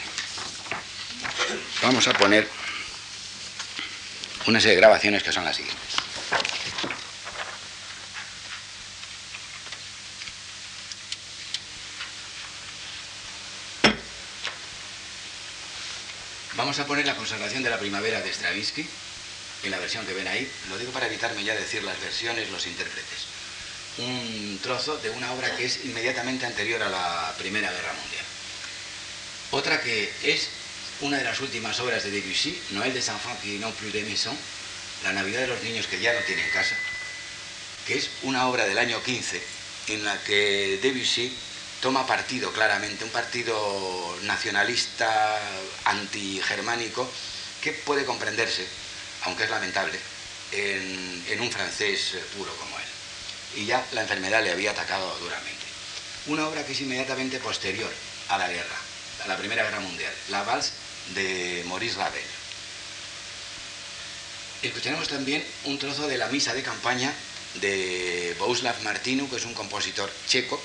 Vamos 1.81 2.07
a 2.07 2.13
poner 2.13 2.47
una 4.47 4.59
serie 4.59 4.75
de 4.75 4.81
grabaciones 4.81 5.23
que 5.23 5.31
son 5.31 5.45
las 5.45 5.55
siguientes. 5.55 5.95
Vamos 16.55 16.77
a 16.77 16.85
poner 16.85 17.07
la 17.07 17.15
consagración 17.15 17.63
de 17.63 17.71
la 17.71 17.79
primavera 17.79 18.21
de 18.21 18.31
Stravinsky, 18.31 18.87
en 19.63 19.71
la 19.71 19.79
versión 19.79 20.05
que 20.05 20.13
ven 20.13 20.27
ahí. 20.27 20.47
Lo 20.69 20.77
digo 20.77 20.91
para 20.91 21.07
evitarme 21.07 21.43
ya 21.43 21.55
decir 21.55 21.81
las 21.81 21.99
versiones, 21.99 22.51
los 22.51 22.67
intérpretes. 22.67 23.25
Un 23.97 24.59
trozo 24.61 24.97
de 24.97 25.09
una 25.09 25.31
obra 25.33 25.55
que 25.55 25.65
es 25.65 25.83
inmediatamente 25.85 26.45
anterior 26.45 26.83
a 26.83 26.89
la 26.89 27.33
Primera 27.39 27.71
Guerra 27.71 27.93
Mundial. 27.93 28.25
Otra 29.49 29.81
que 29.81 30.11
es 30.23 30.49
una 31.01 31.17
de 31.17 31.23
las 31.23 31.39
últimas 31.39 31.79
obras 31.79 32.03
de 32.03 32.11
Debussy, 32.11 32.61
Noël 32.71 32.93
des 32.93 33.09
enfants 33.09 33.37
qui 33.41 33.57
n'ont 33.57 33.73
plus 33.73 33.91
de 33.91 34.03
maison, 34.03 34.37
La 35.03 35.11
Navidad 35.11 35.41
de 35.41 35.47
los 35.47 35.63
niños 35.63 35.87
que 35.87 35.99
ya 35.99 36.13
no 36.13 36.19
tienen 36.21 36.49
casa, 36.51 36.75
que 37.87 37.97
es 37.97 38.09
una 38.21 38.47
obra 38.47 38.65
del 38.65 38.77
año 38.77 39.01
15 39.01 39.41
en 39.87 40.05
la 40.05 40.21
que 40.23 40.79
Debussy 40.81 41.35
toma 41.83 42.07
partido 42.07 42.53
claramente, 42.53 43.03
un 43.03 43.09
partido 43.09 44.17
nacionalista 44.21 45.37
antigermánico 45.83 47.11
que 47.61 47.73
puede 47.73 48.05
comprenderse, 48.05 48.65
aunque 49.23 49.43
es 49.43 49.49
lamentable, 49.49 49.99
en, 50.53 51.41
un 51.41 51.51
francés 51.51 52.15
puro 52.37 52.55
como 52.55 52.79
él. 52.79 52.85
Y 53.57 53.65
ya 53.65 53.85
la 53.91 54.03
enfermedad 54.03 54.41
le 54.41 54.51
había 54.51 54.71
atacado 54.71 55.13
duramente. 55.19 55.65
Una 56.27 56.47
obra 56.47 56.65
que 56.65 56.71
es 56.71 56.79
inmediatamente 56.79 57.37
posterior 57.39 57.91
a 58.29 58.37
la 58.37 58.47
guerra, 58.47 58.77
a 59.25 59.27
la 59.27 59.35
Primera 59.35 59.63
Guerra 59.63 59.81
Mundial, 59.81 60.13
La 60.29 60.43
Valse 60.43 60.71
de 61.13 61.65
Maurice 61.67 61.97
Ravel. 61.97 62.23
Escucharemos 64.61 65.09
también 65.09 65.45
un 65.65 65.77
trozo 65.77 66.07
de 66.07 66.17
la 66.17 66.27
misa 66.27 66.53
de 66.53 66.63
campaña 66.63 67.13
de 67.55 68.37
Bohuslav 68.39 68.81
Martinu, 68.83 69.29
que 69.29 69.35
es 69.35 69.43
un 69.43 69.53
compositor 69.53 70.09
checo 70.29 70.63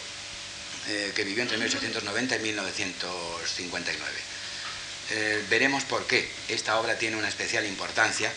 eh, 0.88 1.12
que 1.14 1.24
vivió 1.24 1.42
entre 1.42 1.58
1890 1.58 2.36
y 2.36 2.38
1959. 2.38 4.12
Eh, 5.10 5.44
veremos 5.48 5.84
por 5.84 6.06
qué 6.06 6.30
esta 6.48 6.78
obra 6.78 6.98
tiene 6.98 7.16
una 7.16 7.28
especial 7.28 7.66
importancia 7.66 8.32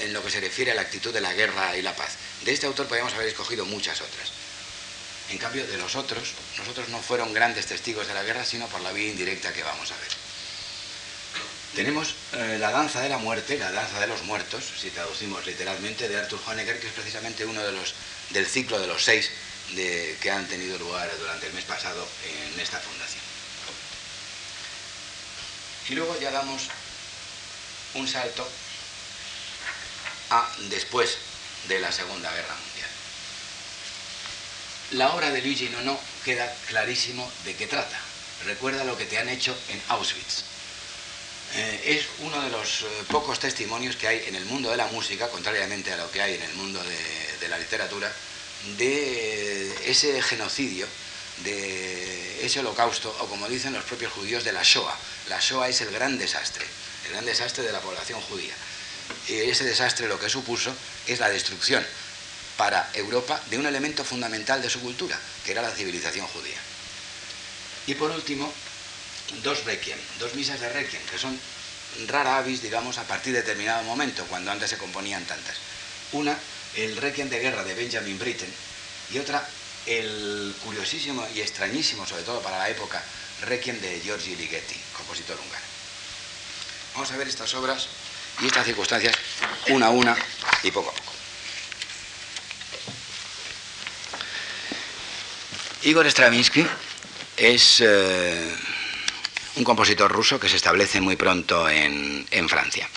en 0.00 0.12
lo 0.12 0.22
que 0.22 0.30
se 0.30 0.40
refiere 0.40 0.70
a 0.70 0.74
la 0.74 0.82
actitud 0.82 1.12
de 1.12 1.20
la 1.20 1.32
guerra 1.32 1.76
y 1.76 1.82
la 1.82 1.94
paz. 1.94 2.16
De 2.44 2.52
este 2.52 2.66
autor 2.66 2.86
podríamos 2.86 3.14
haber 3.14 3.28
escogido 3.28 3.66
muchas 3.66 4.00
otras. 4.00 4.32
En 5.30 5.38
cambio, 5.38 5.66
de 5.66 5.78
los 5.78 5.94
otros, 5.96 6.32
nosotros 6.58 6.88
no 6.88 7.00
fueron 7.00 7.32
grandes 7.32 7.66
testigos 7.66 8.06
de 8.06 8.14
la 8.14 8.22
guerra, 8.22 8.44
sino 8.44 8.66
por 8.68 8.80
la 8.80 8.92
vía 8.92 9.08
indirecta 9.08 9.52
que 9.52 9.62
vamos 9.62 9.90
a 9.90 9.96
ver. 9.96 10.08
Tenemos 11.74 12.14
eh, 12.34 12.58
la 12.58 12.70
danza 12.70 13.00
de 13.00 13.08
la 13.08 13.18
muerte, 13.18 13.56
la 13.58 13.72
danza 13.72 13.98
de 14.00 14.06
los 14.06 14.22
muertos, 14.24 14.64
si 14.78 14.90
traducimos 14.90 15.46
literalmente, 15.46 16.08
de 16.08 16.18
Arthur 16.18 16.40
Honegger, 16.46 16.78
que 16.78 16.86
es 16.86 16.92
precisamente 16.92 17.46
uno 17.46 17.62
de 17.62 17.72
los 17.72 17.94
del 18.30 18.46
ciclo 18.46 18.78
de 18.78 18.86
los 18.86 19.04
seis 19.04 19.30
que 19.74 20.30
han 20.30 20.46
tenido 20.48 20.78
lugar 20.78 21.10
durante 21.18 21.46
el 21.46 21.52
mes 21.54 21.64
pasado 21.64 22.06
en 22.24 22.60
esta 22.60 22.78
fundación. 22.78 23.22
Y 25.88 25.94
luego 25.94 26.18
ya 26.20 26.30
damos 26.30 26.68
un 27.94 28.06
salto 28.06 28.48
a 30.30 30.50
después 30.70 31.18
de 31.68 31.80
la 31.80 31.92
Segunda 31.92 32.30
Guerra 32.30 32.54
Mundial. 32.54 32.90
La 34.92 35.14
obra 35.14 35.30
de 35.30 35.42
Luigi 35.42 35.68
Nono 35.70 35.98
queda 36.24 36.54
clarísimo 36.68 37.30
de 37.44 37.54
qué 37.56 37.66
trata. 37.66 37.98
Recuerda 38.44 38.84
lo 38.84 38.96
que 38.96 39.06
te 39.06 39.18
han 39.18 39.28
hecho 39.28 39.56
en 39.68 39.82
Auschwitz 39.88 40.52
eh, 41.54 41.98
es 41.98 42.06
uno 42.20 42.40
de 42.40 42.48
los 42.48 42.82
eh, 42.82 42.86
pocos 43.10 43.38
testimonios 43.38 43.96
que 43.96 44.08
hay 44.08 44.24
en 44.26 44.36
el 44.36 44.44
mundo 44.46 44.70
de 44.70 44.76
la 44.78 44.86
música, 44.86 45.28
contrariamente 45.28 45.92
a 45.92 45.98
lo 45.98 46.10
que 46.10 46.22
hay 46.22 46.34
en 46.34 46.42
el 46.42 46.54
mundo 46.54 46.82
de, 46.82 47.48
la 47.48 47.58
literatura, 47.58 48.10
de 48.78 49.90
ese 49.90 50.22
genocidio, 50.22 50.86
de 51.44 52.44
ese 52.46 52.60
holocausto, 52.60 53.14
o 53.20 53.26
como 53.26 53.48
dicen 53.48 53.72
los 53.72 53.84
propios 53.84 54.12
judíos, 54.12 54.44
de 54.44 54.52
la 54.52 54.62
Shoah. 54.62 54.96
La 55.28 55.38
Shoah 55.40 55.68
es 55.68 55.80
el 55.80 55.90
gran 55.90 56.18
desastre, 56.18 56.64
el 57.06 57.12
gran 57.12 57.24
desastre 57.24 57.64
de 57.64 57.72
la 57.72 57.80
población 57.80 58.20
judía. 58.20 58.54
Y 59.28 59.34
ese 59.34 59.64
desastre 59.64 60.08
lo 60.08 60.18
que 60.18 60.28
supuso 60.28 60.74
es 61.06 61.18
la 61.18 61.28
destrucción 61.28 61.84
para 62.56 62.88
Europa 62.94 63.40
de 63.50 63.58
un 63.58 63.66
elemento 63.66 64.04
fundamental 64.04 64.62
de 64.62 64.70
su 64.70 64.80
cultura, 64.80 65.18
que 65.44 65.52
era 65.52 65.62
la 65.62 65.70
civilización 65.70 66.26
judía. 66.26 66.58
Y 67.86 67.94
por 67.94 68.10
último, 68.10 68.52
dos 69.42 69.64
requiem, 69.64 69.98
dos 70.18 70.34
misas 70.34 70.60
de 70.60 70.68
requiem, 70.68 71.02
que 71.10 71.18
son 71.18 71.38
rara 72.06 72.38
avis, 72.38 72.62
digamos, 72.62 72.98
a 72.98 73.04
partir 73.04 73.32
de 73.32 73.40
determinado 73.40 73.82
momento, 73.82 74.24
cuando 74.26 74.50
antes 74.50 74.70
se 74.70 74.78
componían 74.78 75.24
tantas. 75.24 75.56
Una, 76.12 76.38
el 76.76 76.96
requiem 76.96 77.28
de 77.28 77.38
guerra 77.40 77.64
de 77.64 77.74
Benjamin 77.74 78.18
Britten, 78.18 78.52
y 79.12 79.18
otra, 79.18 79.46
el 79.86 80.54
curiosísimo 80.64 81.26
y 81.34 81.40
extrañísimo, 81.40 82.06
sobre 82.06 82.22
todo 82.22 82.40
para 82.40 82.58
la 82.58 82.68
época, 82.70 83.02
requiem 83.42 83.80
de 83.80 84.00
Giorgi 84.00 84.36
Ligeti, 84.36 84.80
compositor 84.96 85.36
húngaro. 85.36 85.64
Vamos 86.94 87.10
a 87.10 87.16
ver 87.16 87.28
estas 87.28 87.52
obras 87.54 87.88
y 88.40 88.46
estas 88.46 88.64
circunstancias 88.66 89.14
una 89.68 89.86
a 89.86 89.90
una 89.90 90.16
y 90.62 90.70
poco 90.70 90.90
a 90.90 90.94
poco. 90.94 91.12
Igor 95.82 96.06
Stravinsky 96.06 96.64
es 97.36 97.80
eh, 97.80 98.54
un 99.56 99.64
compositor 99.64 100.10
ruso 100.12 100.38
que 100.38 100.48
se 100.48 100.56
establece 100.56 101.00
muy 101.00 101.16
pronto 101.16 101.68
en, 101.68 102.48
Francia 102.48 102.88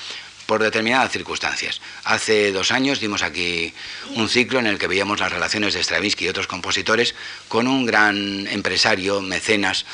por 0.46 0.62
determinadas 0.62 1.12
circunstancias. 1.12 1.82
Hace 2.04 2.52
dos 2.52 2.72
años 2.72 3.00
dimos 3.00 3.24
aquí 3.24 3.74
un 4.16 4.30
ciclo 4.30 4.60
en 4.60 4.68
el 4.68 4.78
que 4.78 4.88
veíamos 4.88 5.20
las 5.20 5.32
relaciones 5.32 5.74
de 5.74 5.84
Stravinsky 5.84 6.26
y 6.26 6.30
otros 6.30 6.48
compositores 6.48 7.16
con 7.48 7.68
un 7.68 7.86
gran 7.86 8.48
empresario, 8.48 9.22
mecenas 9.22 9.86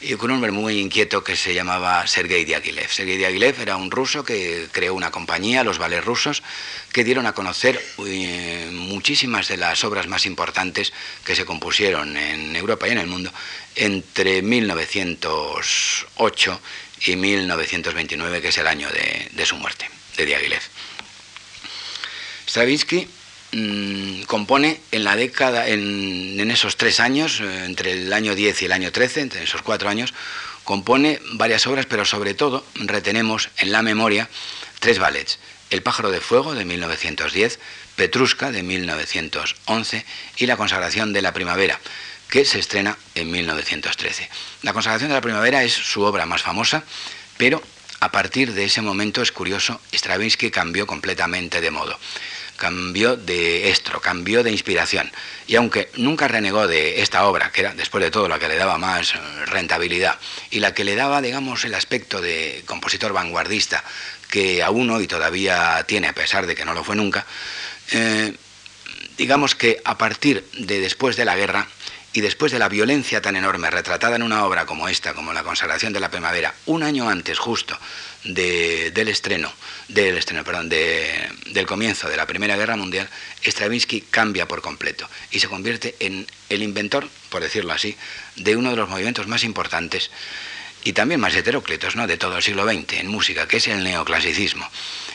y 0.00 0.14
con 0.16 0.30
un 0.30 0.36
hombre 0.36 0.50
muy 0.50 0.80
inquieto 0.80 1.24
que 1.24 1.34
se 1.34 1.54
llamaba 1.54 2.06
Sergei 2.06 2.44
Diaghilev. 2.44 2.90
Sergei 2.90 3.16
Diaghilev 3.16 3.58
era 3.60 3.76
un 3.76 3.90
ruso 3.90 4.22
que 4.22 4.68
creó 4.70 4.92
una 4.94 5.10
compañía, 5.10 5.64
los 5.64 5.78
ballets 5.78 6.04
rusos, 6.04 6.42
que 6.92 7.04
dieron 7.04 7.24
a 7.26 7.32
conocer 7.32 7.82
eh, 8.06 8.68
muchísimas 8.72 9.48
de 9.48 9.56
las 9.56 9.82
obras 9.84 10.06
más 10.06 10.26
importantes 10.26 10.92
que 11.24 11.34
se 11.34 11.46
compusieron 11.46 12.18
en 12.18 12.54
Europa 12.54 12.86
y 12.86 12.90
en 12.90 12.98
el 12.98 13.06
mundo 13.06 13.32
entre 13.76 14.42
1908 14.42 16.60
y 17.06 17.16
1929, 17.16 18.40
que 18.40 18.48
es 18.48 18.58
el 18.58 18.66
año 18.66 18.88
de, 18.90 19.46
su 19.46 19.56
muerte, 19.56 19.88
de 20.16 20.26
Diaghilev. 20.26 20.62
Stravinsky 22.48 23.08
mm, 23.52 24.22
compone 24.22 24.80
en 24.90 25.04
la 25.04 25.16
década, 25.16 25.68
en, 25.68 26.50
esos 26.50 26.76
tres 26.76 27.00
años, 27.00 27.40
eh, 27.40 27.64
entre 27.64 27.92
el 27.92 28.12
año 28.12 28.34
10 28.34 28.62
y 28.62 28.64
el 28.66 28.72
año 28.72 28.92
13, 28.92 29.20
entre 29.20 29.42
esos 29.42 29.62
cuatro 29.62 29.88
años, 29.88 30.14
compone 30.64 31.20
varias 31.32 31.66
obras, 31.66 31.86
pero 31.86 32.04
sobre 32.04 32.34
todo 32.34 32.64
retenemos 32.74 33.50
en 33.58 33.72
la 33.72 33.82
memoria 33.82 34.28
tres 34.80 34.98
ballets. 34.98 35.38
El 35.70 35.82
pájaro 35.82 36.10
de 36.10 36.20
fuego 36.20 36.54
de 36.54 36.64
1910, 36.64 37.58
Petrushka 37.96 38.50
de 38.50 38.62
1911 38.62 40.04
y 40.36 40.46
La 40.46 40.56
consagración 40.56 41.12
de 41.12 41.22
la 41.22 41.32
primavera 41.32 41.80
que 42.34 42.44
se 42.44 42.58
estrena 42.58 42.98
en 43.14 43.30
1913. 43.30 44.28
La 44.62 44.72
consagración 44.72 45.08
de 45.08 45.14
la 45.14 45.20
primavera 45.20 45.62
es 45.62 45.72
su 45.72 46.02
obra 46.02 46.26
más 46.26 46.42
famosa, 46.42 46.82
pero 47.36 47.62
a 48.00 48.10
partir 48.10 48.54
de 48.54 48.64
ese 48.64 48.82
momento 48.82 49.22
es 49.22 49.30
curioso, 49.30 49.80
Stravinsky 49.92 50.50
cambió 50.50 50.84
completamente 50.84 51.60
de 51.60 51.70
modo. 51.70 51.96
Cambió 52.56 53.16
de 53.16 53.70
estro, 53.70 54.00
cambió 54.00 54.42
de 54.42 54.50
inspiración. 54.50 55.12
Y 55.46 55.54
aunque 55.54 55.90
nunca 55.94 56.26
renegó 56.26 56.66
de 56.66 57.02
esta 57.02 57.24
obra, 57.24 57.52
que 57.52 57.60
era 57.60 57.72
después 57.72 58.02
de 58.02 58.10
todo 58.10 58.26
la 58.26 58.40
que 58.40 58.48
le 58.48 58.56
daba 58.56 58.78
más 58.78 59.14
eh, 59.14 59.18
rentabilidad 59.46 60.18
y 60.50 60.58
la 60.58 60.74
que 60.74 60.82
le 60.82 60.96
daba, 60.96 61.22
digamos, 61.22 61.64
el 61.64 61.74
aspecto 61.76 62.20
de 62.20 62.64
compositor 62.66 63.12
vanguardista 63.12 63.84
que 64.28 64.60
aún 64.60 64.90
hoy 64.90 65.06
todavía 65.06 65.84
tiene, 65.86 66.08
a 66.08 66.12
pesar 66.12 66.46
de 66.46 66.56
que 66.56 66.64
no 66.64 66.74
lo 66.74 66.82
fue 66.82 66.96
nunca, 66.96 67.26
eh, 67.92 68.34
digamos 69.16 69.54
que 69.54 69.80
a 69.84 69.96
partir 69.96 70.44
de 70.58 70.80
después 70.80 71.14
de 71.14 71.24
la 71.24 71.36
guerra, 71.36 71.68
y 72.14 72.20
después 72.20 72.52
de 72.52 72.60
la 72.60 72.68
violencia 72.68 73.20
tan 73.20 73.34
enorme 73.34 73.70
retratada 73.70 74.14
en 74.14 74.22
una 74.22 74.44
obra 74.44 74.66
como 74.66 74.88
esta, 74.88 75.14
como 75.14 75.32
La 75.32 75.42
consagración 75.42 75.92
de 75.92 75.98
la 75.98 76.12
primavera, 76.12 76.54
un 76.66 76.84
año 76.84 77.08
antes 77.08 77.40
justo 77.40 77.76
del 78.22 79.08
estreno, 79.08 79.52
del 79.88 80.16
estreno, 80.16 80.44
perdón, 80.44 80.68
del 80.68 81.66
comienzo 81.66 82.08
de 82.08 82.16
la 82.16 82.26
Primera 82.26 82.56
Guerra 82.56 82.76
Mundial, 82.76 83.10
Stravinsky 83.44 84.02
cambia 84.02 84.46
por 84.46 84.62
completo 84.62 85.10
y 85.32 85.40
se 85.40 85.48
convierte 85.48 85.96
en 85.98 86.24
el 86.48 86.62
inventor, 86.62 87.08
por 87.30 87.42
decirlo 87.42 87.72
así, 87.72 87.96
de 88.36 88.56
uno 88.56 88.70
de 88.70 88.76
los 88.76 88.88
movimientos 88.88 89.26
más 89.26 89.42
importantes 89.42 90.12
y 90.84 90.92
también 90.92 91.18
más 91.18 91.34
heteróclitos 91.34 91.96
¿no? 91.96 92.06
de 92.06 92.16
todo 92.16 92.36
el 92.36 92.44
siglo 92.44 92.64
XX 92.64 92.92
en 92.92 93.08
música, 93.08 93.48
que 93.48 93.56
es 93.56 93.66
el 93.66 93.82
neoclasicismo. 93.82 94.70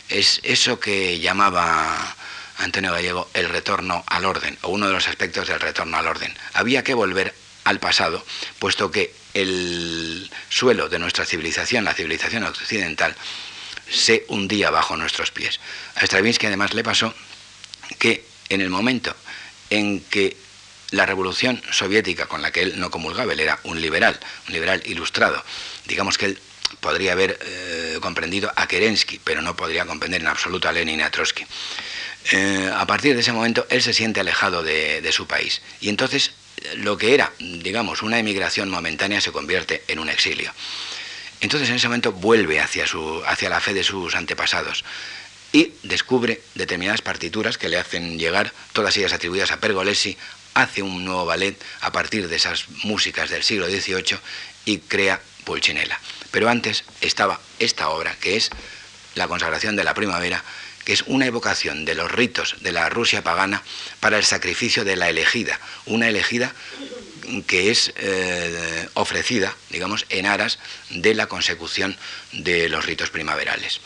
Es 0.09 0.41
eso 0.43 0.81
que 0.81 1.19
llamaba 1.19 2.17
Antonio 2.59 2.91
Gallego, 2.91 3.29
el 3.33 3.49
retorno 3.49 4.03
al 4.07 4.25
orden, 4.25 4.57
o 4.61 4.69
uno 4.69 4.87
de 4.87 4.93
los 4.93 5.07
aspectos 5.07 5.47
del 5.47 5.59
retorno 5.59 5.97
al 5.97 6.07
orden. 6.07 6.33
Había 6.53 6.83
que 6.83 6.93
volver 6.93 7.33
al 7.63 7.79
pasado, 7.79 8.23
puesto 8.59 8.91
que 8.91 9.13
el 9.33 10.29
suelo 10.49 10.89
de 10.89 10.99
nuestra 10.99 11.25
civilización, 11.25 11.85
la 11.85 11.93
civilización 11.93 12.43
occidental, 12.43 13.15
se 13.89 14.25
hundía 14.27 14.69
bajo 14.69 14.95
nuestros 14.95 15.31
pies. 15.31 15.59
A 15.95 16.05
Stravinsky 16.05 16.47
además 16.47 16.73
le 16.73 16.83
pasó 16.83 17.13
que 17.97 18.25
en 18.49 18.61
el 18.61 18.69
momento 18.69 19.15
en 19.69 20.01
que 20.01 20.37
la 20.91 21.05
revolución 21.05 21.61
soviética 21.71 22.25
con 22.27 22.41
la 22.41 22.51
que 22.51 22.61
él 22.61 22.79
no 22.79 22.89
comulgaba, 22.89 23.33
él 23.33 23.39
era 23.39 23.59
un 23.63 23.81
liberal, 23.81 24.19
un 24.47 24.53
liberal 24.53 24.81
ilustrado, 24.85 25.43
digamos 25.85 26.17
que 26.17 26.25
él 26.25 26.39
podría 26.79 27.13
haber 27.13 27.39
eh, 27.41 27.97
comprendido 28.01 28.51
a 28.55 28.67
Kerensky, 28.67 29.19
pero 29.23 29.41
no 29.41 29.55
podría 29.55 29.85
comprender 29.85 30.21
en 30.21 30.27
absoluto 30.27 30.69
a 30.69 30.71
Lenin 30.71 30.99
y 30.99 31.03
a 31.03 31.11
Trotsky. 31.11 31.45
Eh, 32.31 32.71
a 32.73 32.85
partir 32.85 33.15
de 33.15 33.21
ese 33.21 33.31
momento 33.31 33.65
él 33.69 33.81
se 33.81 33.93
siente 33.93 34.19
alejado 34.19 34.63
de, 34.63 35.09
su 35.11 35.25
país. 35.27 35.61
Y 35.81 35.89
entonces 35.89 36.31
lo 36.75 36.97
que 36.97 37.13
era, 37.13 37.31
digamos, 37.39 38.01
una 38.01 38.19
emigración 38.19 38.69
momentánea 38.69 39.21
se 39.21 39.31
convierte 39.31 39.83
en 39.87 39.99
un 39.99 40.09
exilio. 40.09 40.53
Entonces 41.41 41.69
en 41.69 41.75
ese 41.75 41.87
momento 41.87 42.11
vuelve 42.11 42.59
hacia, 42.59 42.85
su, 42.85 43.23
hacia 43.25 43.49
la 43.49 43.61
fe 43.61 43.73
de 43.73 43.83
sus 43.83 44.15
antepasados 44.15 44.83
y 45.51 45.73
descubre 45.83 46.41
determinadas 46.53 47.01
partituras 47.01 47.57
que 47.57 47.69
le 47.69 47.77
hacen 47.77 48.19
llegar, 48.19 48.53
todas 48.73 48.95
ellas 48.97 49.13
atribuidas 49.13 49.51
a 49.51 49.59
Pergolesi, 49.59 50.17
hace 50.53 50.81
un 50.81 51.05
nuevo 51.05 51.25
ballet 51.25 51.59
a 51.81 51.91
partir 51.91 52.27
de 52.27 52.35
esas 52.35 52.65
músicas 52.83 53.29
del 53.29 53.43
siglo 53.43 53.67
XVIII 53.67 54.19
y 54.65 54.79
crea 54.79 55.21
Pulcinella. 55.45 55.99
Pero 56.31 56.49
antes 56.49 56.83
estaba 57.01 57.39
esta 57.57 57.89
obra, 57.89 58.15
que 58.19 58.35
es 58.35 58.49
La 59.15 59.27
consagración 59.27 59.75
de 59.75 59.83
la 59.83 59.95
primavera, 59.95 60.43
que 60.89 60.93
es 60.93 61.03
una 61.05 61.27
evocación 61.27 61.85
de 61.85 61.93
los 61.93 62.11
ritos 62.11 62.55
de 62.61 62.71
la 62.71 62.89
Rusia 62.89 63.23
pagana 63.23 63.61
para 63.99 64.17
el 64.17 64.23
sacrificio 64.23 64.83
de 64.83 64.95
la 64.95 65.07
elegida, 65.07 65.59
una 65.85 66.07
elegida 66.07 66.51
que 67.45 67.69
es 67.69 67.93
eh, 67.97 68.89
ofrecida, 68.95 69.55
digamos, 69.69 70.07
en 70.09 70.25
aras 70.25 70.57
de 70.89 71.13
la 71.13 71.27
consecución 71.27 71.95
de 72.31 72.69
los 72.69 72.87
ritos 72.87 73.11
primaverales. 73.11 73.81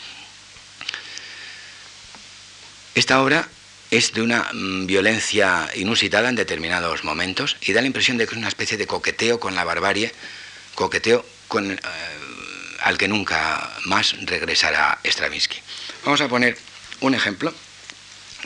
Esta 2.94 3.20
obra 3.20 3.50
es 3.90 4.14
de 4.14 4.22
una 4.22 4.48
mm, 4.54 4.86
violencia 4.86 5.68
inusitada 5.74 6.30
en 6.30 6.36
determinados 6.36 7.04
momentos 7.04 7.58
y 7.60 7.74
da 7.74 7.82
la 7.82 7.86
impresión 7.86 8.16
de 8.16 8.26
que 8.26 8.32
es 8.32 8.38
una 8.38 8.48
especie 8.48 8.78
de 8.78 8.86
coqueteo 8.86 9.38
con 9.38 9.54
la 9.54 9.64
barbarie, 9.64 10.10
coqueteo 10.74 11.26
con, 11.48 11.70
eh, 11.70 11.78
al 12.80 12.96
que 12.96 13.08
nunca 13.08 13.76
más 13.84 14.16
regresará 14.22 15.00
Stravinsky. 15.04 15.58
Vamos 16.02 16.22
a 16.22 16.28
poner 16.28 16.56
un 17.00 17.14
ejemplo, 17.14 17.52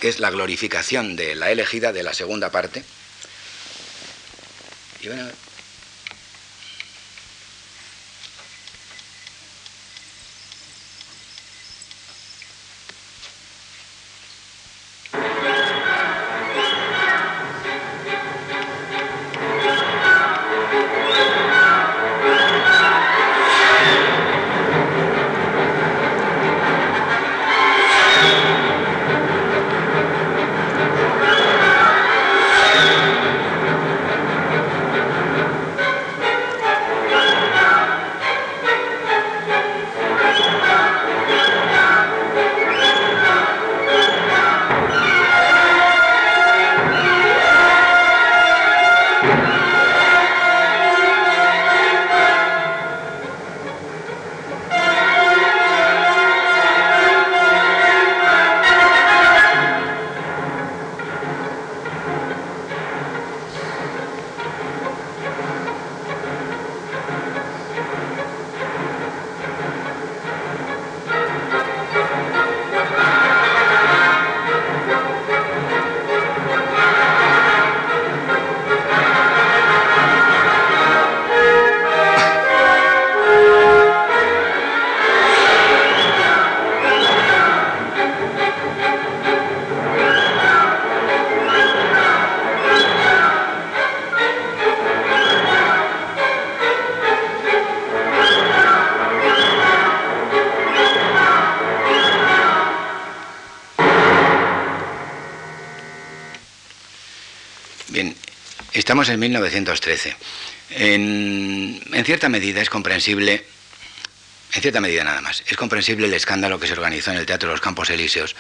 que 0.01 0.09
es 0.09 0.21
la 0.21 0.31
glorificación 0.31 1.17
de 1.17 1.35
la 1.35 1.51
elegida 1.51 1.93
de 1.93 2.03
la 2.03 2.15
segunda 2.15 2.51
parte. 2.51 2.85
Estamos 108.99 109.15
en 109.15 109.21
1913. 109.21 110.17
En 110.71 112.05
cierta 112.05 112.29
medida 112.29 112.61
es 112.61 112.69
comprensible, 112.69 113.45
en 114.53 114.61
cierta 114.61 114.81
medida 114.81 115.05
nada 115.05 115.21
más, 115.21 115.45
es 115.47 115.57
comprensible 115.57 116.09
el 116.09 116.15
escándalo 116.15 116.59
que 116.59 116.67
se 116.67 116.73
organizó 116.73 117.13
en 117.13 117.19
el 117.19 117.25
Teatro 117.25 117.49
de 117.49 117.55
los 117.55 117.61
Campos 117.61 117.91
Elíseos 117.91 118.35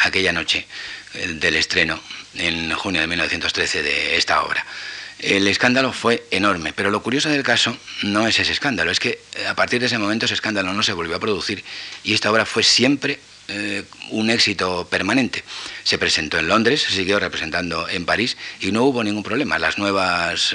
aquella 0.00 0.32
noche 0.32 0.66
del 1.14 1.54
estreno 1.54 2.00
en 2.34 2.72
junio 2.72 3.02
de 3.02 3.06
1913 3.06 3.84
de 3.84 4.16
esta 4.16 4.42
obra. 4.42 4.66
El 5.20 5.46
escándalo 5.46 5.92
fue 5.92 6.26
enorme, 6.32 6.72
pero 6.72 6.90
lo 6.90 7.04
curioso 7.04 7.28
del 7.28 7.44
caso 7.44 7.78
no 8.02 8.26
es 8.26 8.36
ese 8.40 8.50
escándalo, 8.50 8.90
es 8.90 8.98
que 8.98 9.20
a 9.48 9.54
partir 9.54 9.78
de 9.78 9.86
ese 9.86 9.98
momento 9.98 10.24
ese 10.24 10.34
escándalo 10.34 10.72
no 10.72 10.82
se 10.82 10.92
volvió 10.92 11.14
a 11.14 11.20
producir 11.20 11.62
y 12.02 12.14
esta 12.14 12.32
obra 12.32 12.44
fue 12.46 12.64
siempre 12.64 13.20
eh, 13.46 13.84
un 14.08 14.28
éxito 14.28 14.88
permanente. 14.90 15.44
Se 15.84 15.98
presentó 15.98 16.38
en 16.38 16.48
Londres, 16.48 16.82
se 16.82 16.92
siguió 16.92 17.18
representando 17.18 17.88
en 17.88 18.04
París 18.04 18.36
y 18.60 18.72
no 18.72 18.84
hubo 18.84 19.02
ningún 19.02 19.22
problema. 19.22 19.58
Las 19.58 19.78
nuevas 19.78 20.54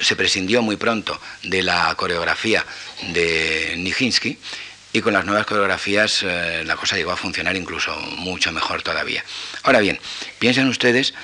se 0.00 0.16
prescindió 0.16 0.62
muy 0.62 0.76
pronto 0.76 1.20
de 1.42 1.62
la 1.62 1.94
coreografía 1.96 2.64
de 3.12 3.74
Nijinsky 3.78 4.38
y 4.92 5.00
con 5.00 5.12
las 5.12 5.24
nuevas 5.24 5.46
coreografías 5.46 6.22
eh, 6.22 6.64
la 6.66 6.76
cosa 6.76 6.96
llegó 6.96 7.12
a 7.12 7.16
funcionar 7.16 7.56
incluso 7.56 7.94
mucho 8.16 8.50
mejor 8.52 8.82
todavía. 8.82 9.24
Ahora 9.62 9.80
bien, 9.80 9.98
piensen 10.38 10.68
ustedes, 10.68 11.14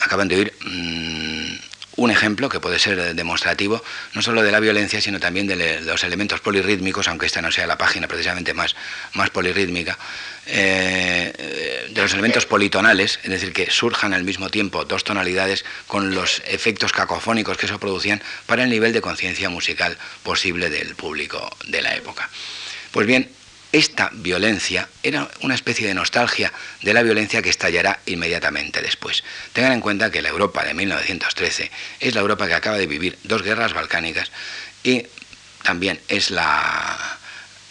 acaban 0.00 0.28
de 0.28 0.36
oír 0.36 0.54
mm, 0.64 1.54
un 1.96 2.10
ejemplo 2.10 2.48
que 2.48 2.60
puede 2.60 2.78
ser 2.78 3.14
demostrativo 3.14 3.82
no 4.12 4.22
solo 4.22 4.42
de 4.42 4.52
la 4.52 4.60
violencia, 4.60 5.00
sino 5.00 5.18
también 5.18 5.46
de, 5.46 5.80
los 5.80 6.04
elementos 6.04 6.40
polirrítmicos, 6.40 7.08
aunque 7.08 7.26
esta 7.26 7.42
no 7.42 7.50
sea 7.50 7.66
la 7.66 7.78
página 7.78 8.06
precisamente 8.06 8.54
más, 8.54 8.76
más 9.14 9.30
polirrítmica, 9.30 9.98
eh, 10.46 11.86
de 11.90 12.02
los 12.02 12.12
elementos 12.12 12.46
politonales, 12.46 13.18
es 13.22 13.30
decir, 13.30 13.52
que 13.52 13.70
surjan 13.70 14.14
al 14.14 14.24
mismo 14.24 14.50
tiempo 14.50 14.84
dos 14.84 15.04
tonalidades 15.04 15.64
con 15.86 16.14
los 16.14 16.42
efectos 16.46 16.92
cacofónicos 16.92 17.56
que 17.56 17.66
eso 17.66 17.80
producían 17.80 18.22
para 18.46 18.62
el 18.64 18.70
nivel 18.70 18.92
de 18.92 19.00
conciencia 19.00 19.48
musical 19.48 19.96
posible 20.22 20.70
del 20.70 20.94
público 20.94 21.50
de 21.66 21.82
la 21.82 21.96
época. 21.96 22.28
Pues 22.92 23.06
bien, 23.06 23.28
esta 23.72 24.10
violencia 24.12 24.88
era 25.02 25.28
una 25.40 25.54
especie 25.54 25.86
de 25.86 25.94
nostalgia 25.94 26.52
de 26.82 26.94
la 26.94 27.02
violencia 27.02 27.42
que 27.42 27.50
estallará 27.50 28.00
inmediatamente 28.06 28.80
después. 28.80 29.24
Tengan 29.52 29.72
en 29.72 29.80
cuenta 29.80 30.10
que 30.10 30.22
la 30.22 30.28
Europa 30.28 30.64
de 30.64 30.74
1913 30.74 31.70
es 32.00 32.14
la 32.14 32.20
Europa 32.20 32.46
que 32.46 32.54
acaba 32.54 32.78
de 32.78 32.86
vivir 32.86 33.18
dos 33.24 33.42
guerras 33.42 33.74
balcánicas 33.74 34.30
y 34.82 35.06
también 35.62 36.00
es 36.08 36.30
la, 36.30 37.18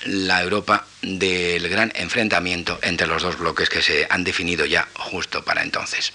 la 0.06 0.42
Europa 0.42 0.86
del 1.02 1.68
gran 1.70 1.92
enfrentamiento 1.96 2.80
entre 2.82 3.08
los 3.08 3.24
dos 3.24 3.38
bloques 3.38 3.70
que 3.70 3.82
se 3.82 4.06
han 4.10 4.24
definido 4.24 4.66
ya 4.66 4.88
justo 4.96 5.44
para 5.44 5.64
entonces. 5.64 6.12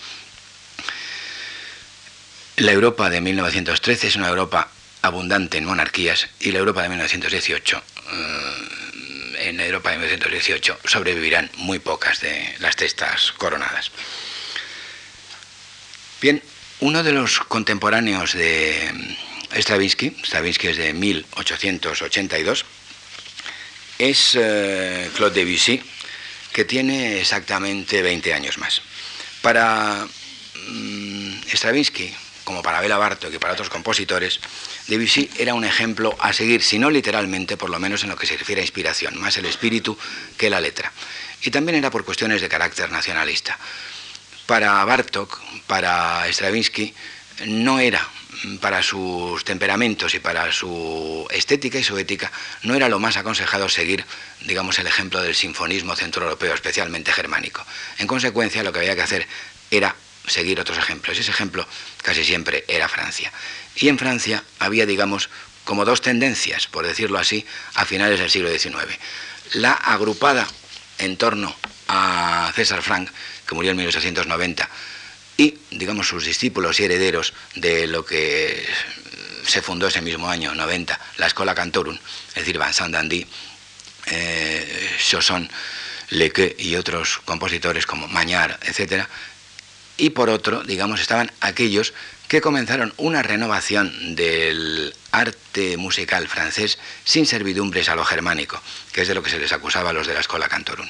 La 2.56 2.72
Europa 2.72 3.08
de 3.08 3.22
1913 3.22 4.08
es 4.08 4.16
una 4.16 4.28
Europa 4.28 4.68
abundante 5.02 5.56
en 5.56 5.64
monarquías 5.64 6.28
y 6.40 6.52
la 6.52 6.58
Europa 6.58 6.82
de 6.82 6.90
1918 6.90 7.82
en 9.40 9.60
Europa 9.60 9.90
de 9.90 9.98
1918 9.98 10.78
sobrevivirán 10.84 11.50
muy 11.56 11.78
pocas 11.78 12.20
de 12.20 12.54
las 12.60 12.76
testas 12.76 13.32
coronadas. 13.32 13.90
Bien, 16.20 16.42
uno 16.80 17.02
de 17.02 17.12
los 17.12 17.40
contemporáneos 17.40 18.34
de 18.34 18.90
Stravinsky, 19.52 20.16
Stravinsky 20.22 20.68
es 20.68 20.76
de 20.76 20.92
1882, 20.92 22.64
es 23.98 24.34
eh, 24.34 25.10
Claude 25.16 25.44
Debussy, 25.44 25.82
que 26.52 26.64
tiene 26.64 27.20
exactamente 27.20 28.02
20 28.02 28.34
años 28.34 28.58
más. 28.58 28.82
Para 29.42 30.06
mm, 30.68 31.32
Stravinsky, 31.52 32.14
como 32.44 32.62
para 32.62 32.80
Bela 32.80 32.98
Bartok 32.98 33.34
y 33.34 33.38
para 33.38 33.52
otros 33.52 33.70
compositores, 33.70 34.40
Debussy 34.88 35.30
era 35.38 35.54
un 35.54 35.64
ejemplo 35.64 36.16
a 36.20 36.32
seguir, 36.32 36.62
si 36.62 36.78
no 36.78 36.90
literalmente, 36.90 37.56
por 37.56 37.70
lo 37.70 37.78
menos 37.78 38.02
en 38.02 38.10
lo 38.10 38.16
que 38.16 38.26
se 38.26 38.36
refiere 38.36 38.60
a 38.60 38.64
inspiración, 38.64 39.18
más 39.18 39.36
el 39.36 39.46
espíritu 39.46 39.96
que 40.36 40.50
la 40.50 40.60
letra. 40.60 40.92
Y 41.42 41.50
también 41.50 41.78
era 41.78 41.90
por 41.90 42.04
cuestiones 42.04 42.40
de 42.40 42.48
carácter 42.48 42.90
nacionalista. 42.90 43.58
Para 44.46 44.84
Bartok, 44.84 45.38
para 45.66 46.26
Stravinsky, 46.28 46.92
no 47.46 47.78
era 47.78 48.06
para 48.60 48.82
sus 48.82 49.44
temperamentos 49.44 50.14
y 50.14 50.18
para 50.18 50.50
su 50.52 51.26
estética 51.30 51.78
y 51.78 51.82
su 51.82 51.98
ética, 51.98 52.30
no 52.62 52.74
era 52.74 52.88
lo 52.88 52.98
más 52.98 53.16
aconsejado 53.16 53.68
seguir, 53.68 54.04
digamos, 54.42 54.78
el 54.78 54.86
ejemplo 54.86 55.22
del 55.22 55.34
sinfonismo 55.34 55.96
centroeuropeo, 55.96 56.54
especialmente 56.54 57.12
germánico. 57.12 57.64
En 57.98 58.06
consecuencia, 58.06 58.62
lo 58.62 58.72
que 58.72 58.80
había 58.80 58.96
que 58.96 59.02
hacer 59.02 59.26
era 59.70 59.94
seguir 60.30 60.60
otros 60.60 60.78
ejemplos. 60.78 61.18
Ese 61.18 61.30
ejemplo 61.30 61.66
casi 62.02 62.24
siempre 62.24 62.64
era 62.68 62.88
Francia. 62.88 63.32
Y 63.76 63.88
en 63.88 63.98
Francia 63.98 64.42
había, 64.58 64.86
digamos, 64.86 65.28
como 65.64 65.84
dos 65.84 66.00
tendencias, 66.00 66.66
por 66.66 66.86
decirlo 66.86 67.18
así, 67.18 67.46
a 67.74 67.84
finales 67.84 68.18
del 68.18 68.30
siglo 68.30 68.50
XIX. 68.50 68.98
La 69.52 69.72
agrupada 69.72 70.46
en 70.98 71.16
torno 71.16 71.54
a 71.88 72.52
César 72.54 72.82
Frank, 72.82 73.10
que 73.46 73.54
murió 73.54 73.70
en 73.70 73.78
1890, 73.78 74.68
y, 75.36 75.58
digamos, 75.70 76.08
sus 76.08 76.24
discípulos 76.24 76.78
y 76.80 76.84
herederos 76.84 77.32
de 77.54 77.86
lo 77.86 78.04
que 78.04 78.66
se 79.46 79.62
fundó 79.62 79.88
ese 79.88 80.02
mismo 80.02 80.28
año, 80.28 80.54
90, 80.54 81.00
la 81.16 81.26
Escola 81.26 81.54
Cantorum, 81.54 81.98
es 82.28 82.34
decir, 82.34 82.58
Vincent 82.58 82.92
Dandy, 82.92 83.26
eh, 84.06 84.96
Chausson, 84.98 85.50
Leque 86.10 86.56
y 86.58 86.74
otros 86.74 87.20
compositores 87.24 87.86
como 87.86 88.08
Mañar, 88.08 88.58
etcétera, 88.62 89.08
y 90.00 90.10
por 90.10 90.30
otro, 90.30 90.62
digamos, 90.62 91.00
estaban 91.00 91.30
aquellos 91.40 91.92
que 92.26 92.40
comenzaron 92.40 92.94
una 92.96 93.22
renovación 93.22 94.16
del 94.16 94.94
arte 95.12 95.76
musical 95.76 96.26
francés 96.26 96.78
sin 97.04 97.26
servidumbres 97.26 97.88
a 97.90 97.96
lo 97.96 98.04
germánico, 98.04 98.60
que 98.92 99.02
es 99.02 99.08
de 99.08 99.14
lo 99.14 99.22
que 99.22 99.30
se 99.30 99.38
les 99.38 99.52
acusaba 99.52 99.90
a 99.90 99.92
los 99.92 100.06
de 100.06 100.14
la 100.14 100.20
Escuela 100.20 100.48
Cantorum. 100.48 100.88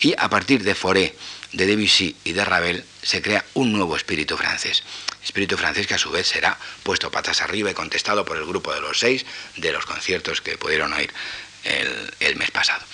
Y 0.00 0.14
a 0.16 0.30
partir 0.30 0.62
de 0.64 0.74
Fauré, 0.74 1.14
de 1.52 1.66
Debussy 1.66 2.16
y 2.24 2.32
de 2.32 2.44
Ravel 2.44 2.84
se 3.02 3.20
crea 3.20 3.44
un 3.54 3.72
nuevo 3.72 3.96
espíritu 3.96 4.36
francés. 4.36 4.82
Espíritu 5.22 5.56
francés 5.56 5.86
que 5.86 5.94
a 5.94 5.98
su 5.98 6.10
vez 6.10 6.26
será 6.26 6.56
puesto 6.84 7.10
patas 7.10 7.42
arriba 7.42 7.70
y 7.70 7.74
contestado 7.74 8.24
por 8.24 8.38
el 8.38 8.46
grupo 8.46 8.72
de 8.72 8.80
los 8.80 8.98
seis 8.98 9.26
de 9.56 9.72
los 9.72 9.84
conciertos 9.84 10.40
que 10.40 10.56
pudieron 10.56 10.92
oír 10.94 11.12
el, 11.64 12.14
el 12.20 12.36
mes 12.36 12.50
pasado. 12.50 12.84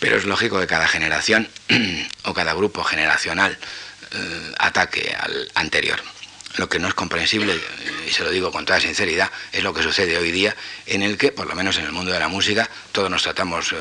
Pero 0.00 0.16
es 0.16 0.24
lógico 0.24 0.58
que 0.58 0.66
cada 0.66 0.88
generación 0.88 1.48
o 2.24 2.32
cada 2.32 2.54
grupo 2.54 2.82
generacional 2.82 3.58
ataque 4.58 5.14
al 5.18 5.50
anterior. 5.54 6.00
Lo 6.56 6.68
que 6.68 6.80
no 6.80 6.88
es 6.88 6.94
comprensible, 6.94 7.54
y 8.06 8.10
se 8.10 8.24
lo 8.24 8.30
digo 8.30 8.50
con 8.50 8.64
toda 8.64 8.80
sinceridad, 8.80 9.30
es 9.52 9.62
lo 9.62 9.72
que 9.72 9.84
sucede 9.84 10.18
hoy 10.18 10.32
día, 10.32 10.56
en 10.86 11.02
el 11.02 11.16
que, 11.16 11.30
por 11.30 11.46
lo 11.46 11.54
menos 11.54 11.78
en 11.78 11.84
el 11.84 11.92
mundo 11.92 12.10
de 12.10 12.18
la 12.18 12.26
música, 12.26 12.68
todos 12.90 13.08
nos 13.08 13.22
tratamos 13.22 13.72
eh, 13.72 13.76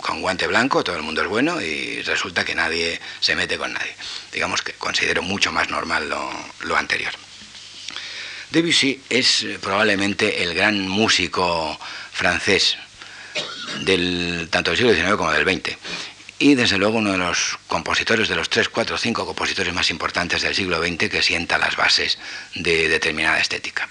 con 0.00 0.22
guante 0.22 0.46
blanco, 0.46 0.82
todo 0.82 0.96
el 0.96 1.02
mundo 1.02 1.20
es 1.20 1.28
bueno 1.28 1.60
y 1.60 2.00
resulta 2.02 2.46
que 2.46 2.54
nadie 2.54 2.98
se 3.20 3.36
mete 3.36 3.58
con 3.58 3.74
nadie. 3.74 3.94
Digamos 4.32 4.62
que 4.62 4.72
considero 4.72 5.22
mucho 5.22 5.52
más 5.52 5.68
normal 5.68 6.08
lo, 6.08 6.76
anterior. 6.76 7.12
Debussy 8.50 9.02
es 9.10 9.42
eh, 9.42 9.58
probablemente 9.60 10.42
el 10.42 10.54
gran 10.54 10.88
músico 10.88 11.78
francés 12.12 12.78
del, 13.80 14.48
tanto 14.50 14.70
del 14.70 14.78
siglo 14.78 14.94
XIX 14.94 15.16
como 15.16 15.32
del 15.32 15.44
XX 15.44 15.76
y 16.38 16.54
desde 16.54 16.78
luego 16.78 16.98
uno 16.98 17.12
de 17.12 17.18
los 17.18 17.58
compositores, 17.66 18.28
de 18.28 18.36
los 18.36 18.48
tres, 18.48 18.68
cuatro, 18.68 18.96
cinco 18.96 19.26
compositores 19.26 19.74
más 19.74 19.90
importantes 19.90 20.42
del 20.42 20.54
siglo 20.54 20.80
XX 20.80 21.08
que 21.08 21.22
sienta 21.22 21.58
las 21.58 21.76
bases 21.76 22.18
de 22.54 22.88
determinada 22.88 23.40
estética. 23.40 23.88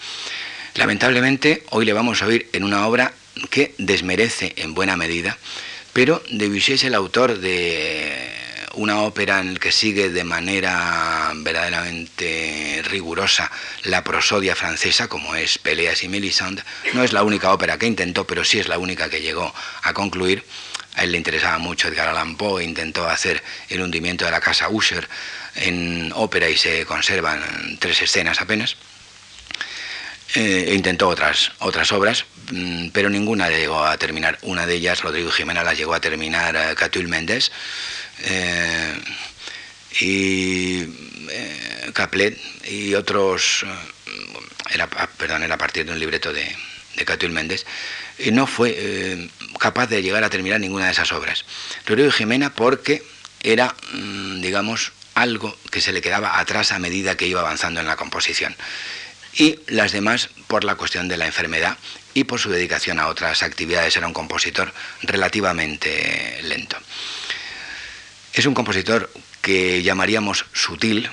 Lamentablemente, 0.75 1.63
hoy 1.71 1.85
le 1.85 1.93
vamos 1.93 2.21
a 2.21 2.27
oír 2.27 2.49
en 2.53 2.63
una 2.63 2.87
obra 2.87 3.13
que 3.49 3.73
desmerece 3.77 4.53
en 4.57 4.73
buena 4.73 4.95
medida, 4.95 5.37
pero 5.93 6.23
Debussy 6.29 6.73
es 6.73 6.83
el 6.83 6.95
autor 6.95 7.39
de 7.39 8.37
una 8.77 9.01
ópera 9.01 9.39
en 9.39 9.55
la 9.55 9.59
que 9.59 9.71
sigue 9.71 10.09
de 10.09 10.23
manera 10.23 11.31
verdaderamente 11.35 12.83
rigurosa 12.85 13.51
la 13.83 14.03
prosodia 14.03 14.55
francesa, 14.55 15.07
como 15.07 15.35
es 15.35 15.57
Peleas 15.57 16.03
y 16.03 16.07
Mélisande. 16.07 16.63
No 16.93 17.03
es 17.03 17.11
la 17.11 17.23
única 17.23 17.51
ópera 17.51 17.77
que 17.77 17.87
intentó, 17.87 18.25
pero 18.25 18.45
sí 18.45 18.59
es 18.59 18.67
la 18.67 18.77
única 18.77 19.09
que 19.09 19.21
llegó 19.21 19.53
a 19.81 19.93
concluir. 19.93 20.43
A 20.97 21.03
él 21.03 21.11
le 21.11 21.17
interesaba 21.17 21.59
mucho 21.59 21.87
Edgar 21.87 22.07
Allan 22.07 22.35
Poe, 22.35 22.63
intentó 22.63 23.07
hacer 23.07 23.43
el 23.69 23.81
hundimiento 23.81 24.25
de 24.25 24.31
la 24.31 24.41
casa 24.41 24.67
Usher 24.67 25.07
en 25.55 26.11
ópera 26.15 26.49
y 26.49 26.57
se 26.57 26.85
conservan 26.85 27.77
tres 27.79 28.01
escenas 28.01 28.41
apenas. 28.41 28.75
Eh, 30.33 30.65
e 30.69 30.73
intentó 30.73 31.07
otras, 31.07 31.51
otras 31.59 31.91
obras, 31.91 32.25
mm, 32.51 32.89
pero 32.89 33.11
ninguna 33.11 33.47
llegó 33.49 33.85
a 33.85 33.95
terminar. 33.97 34.39
Una 34.41 34.65
de 34.65 34.73
ellas, 34.73 35.01
Rodrigo 35.01 35.29
Jimena, 35.29 35.63
la 35.63 35.75
llegó 35.75 35.93
a 35.93 36.01
terminar 36.01 36.55
eh, 36.55 36.75
Catul 36.75 37.07
Méndez. 37.07 37.51
Eh, 38.23 38.93
y 40.01 40.85
Caplet 41.93 42.37
y 42.65 42.93
otros, 42.95 43.65
era, 44.71 44.87
perdón, 44.87 45.43
era 45.43 45.55
a 45.55 45.57
partir 45.57 45.85
de 45.85 45.91
un 45.91 45.99
libreto 45.99 46.33
de, 46.33 46.55
de 46.95 47.29
Méndez, 47.29 47.65
y 48.19 48.31
no 48.31 48.45
fue 48.45 49.29
capaz 49.57 49.87
de 49.87 50.01
llegar 50.01 50.23
a 50.23 50.29
terminar 50.29 50.59
ninguna 50.59 50.85
de 50.85 50.91
esas 50.91 51.11
obras. 51.11 51.45
Rodrigo 51.85 52.11
Jimena 52.11 52.53
porque 52.53 53.03
era, 53.43 53.75
mm, 53.93 54.41
digamos, 54.41 54.91
algo 55.15 55.57
que 55.71 55.81
se 55.81 55.91
le 55.91 56.01
quedaba 56.01 56.39
atrás 56.39 56.71
a 56.71 56.79
medida 56.79 57.17
que 57.17 57.27
iba 57.27 57.41
avanzando 57.41 57.79
en 57.79 57.87
la 57.87 57.95
composición. 57.95 58.55
y 59.39 59.59
las 59.67 59.91
demás 59.91 60.29
por 60.47 60.63
la 60.63 60.73
cuestión 60.73 61.07
de 61.07 61.15
la 61.15 61.27
enfermedad 61.27 61.77
y 62.15 62.23
por 62.23 62.39
su 62.39 62.49
dedicación 62.49 62.99
a 62.99 63.07
otras 63.07 63.43
actividades. 63.43 63.95
Era 63.95 64.07
un 64.07 64.13
compositor 64.13 64.73
relativamente 65.03 66.39
lento. 66.41 66.75
Es 68.33 68.47
un 68.47 68.55
compositor 68.55 69.11
que 69.43 69.83
llamaríamos 69.83 70.45
sutil, 70.53 71.07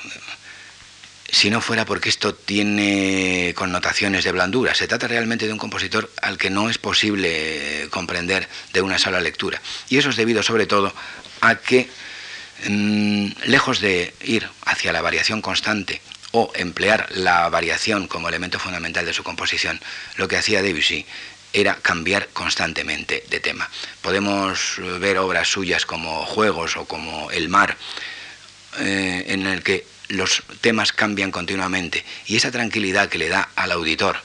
si 1.35 1.51
no 1.51 1.61
fuera 1.61 1.85
porque 1.85 2.09
esto 2.09 2.35
tiene 2.35 3.53
connotaciones 3.57 4.25
de 4.25 4.33
blandura. 4.33 4.75
Se 4.75 4.87
trata 4.87 5.09
realmente 5.09 5.47
de 5.47 5.53
un 5.53 5.59
compositor 5.59 6.11
al 6.23 6.39
que 6.39 6.49
no 6.49 6.71
es 6.71 6.79
posible 6.79 7.89
comprender 7.91 8.49
de 8.73 8.81
una 8.81 8.99
sola 8.99 9.21
lectura. 9.21 9.61
Y 9.89 9.99
eso 9.99 10.11
es 10.11 10.17
debido 10.17 10.43
sobre 10.43 10.67
todo 10.67 10.95
a 11.41 11.57
que, 11.57 11.89
mm, 12.69 13.27
lejos 13.47 13.81
de 13.81 14.15
ir 14.23 14.49
hacia 14.65 14.93
la 14.93 15.03
variación 15.03 15.43
constante 15.43 16.01
o 16.31 16.53
emplear 16.55 17.09
la 17.11 17.49
variación 17.49 18.07
como 18.07 18.29
elemento 18.29 18.59
fundamental 18.59 19.05
de 19.05 19.13
su 19.13 19.25
composición, 19.25 19.81
lo 20.17 20.29
que 20.29 20.37
hacía 20.37 20.63
Debussy 20.63 21.05
era 21.53 21.77
cambiar 21.77 22.29
constantemente 22.33 23.25
de 23.29 23.41
tema. 23.41 23.69
Podemos 24.03 24.81
ver 24.99 25.19
obras 25.19 25.49
suyas 25.49 25.85
como 25.87 26.25
Juegos 26.27 26.77
o 26.77 26.85
como 26.85 27.31
El 27.31 27.49
mar, 27.49 27.77
eh, 28.81 29.25
en 29.29 29.47
el 29.47 29.63
que 29.63 29.94
los 30.09 30.43
temas 30.61 30.93
cambian 30.93 31.31
continuamente 31.31 32.05
y 32.27 32.37
esa 32.37 32.51
tranquilidad 32.51 33.09
que 33.09 33.19
le 33.19 33.29
da 33.29 33.49
al 33.57 33.73
auditor, 33.73 34.17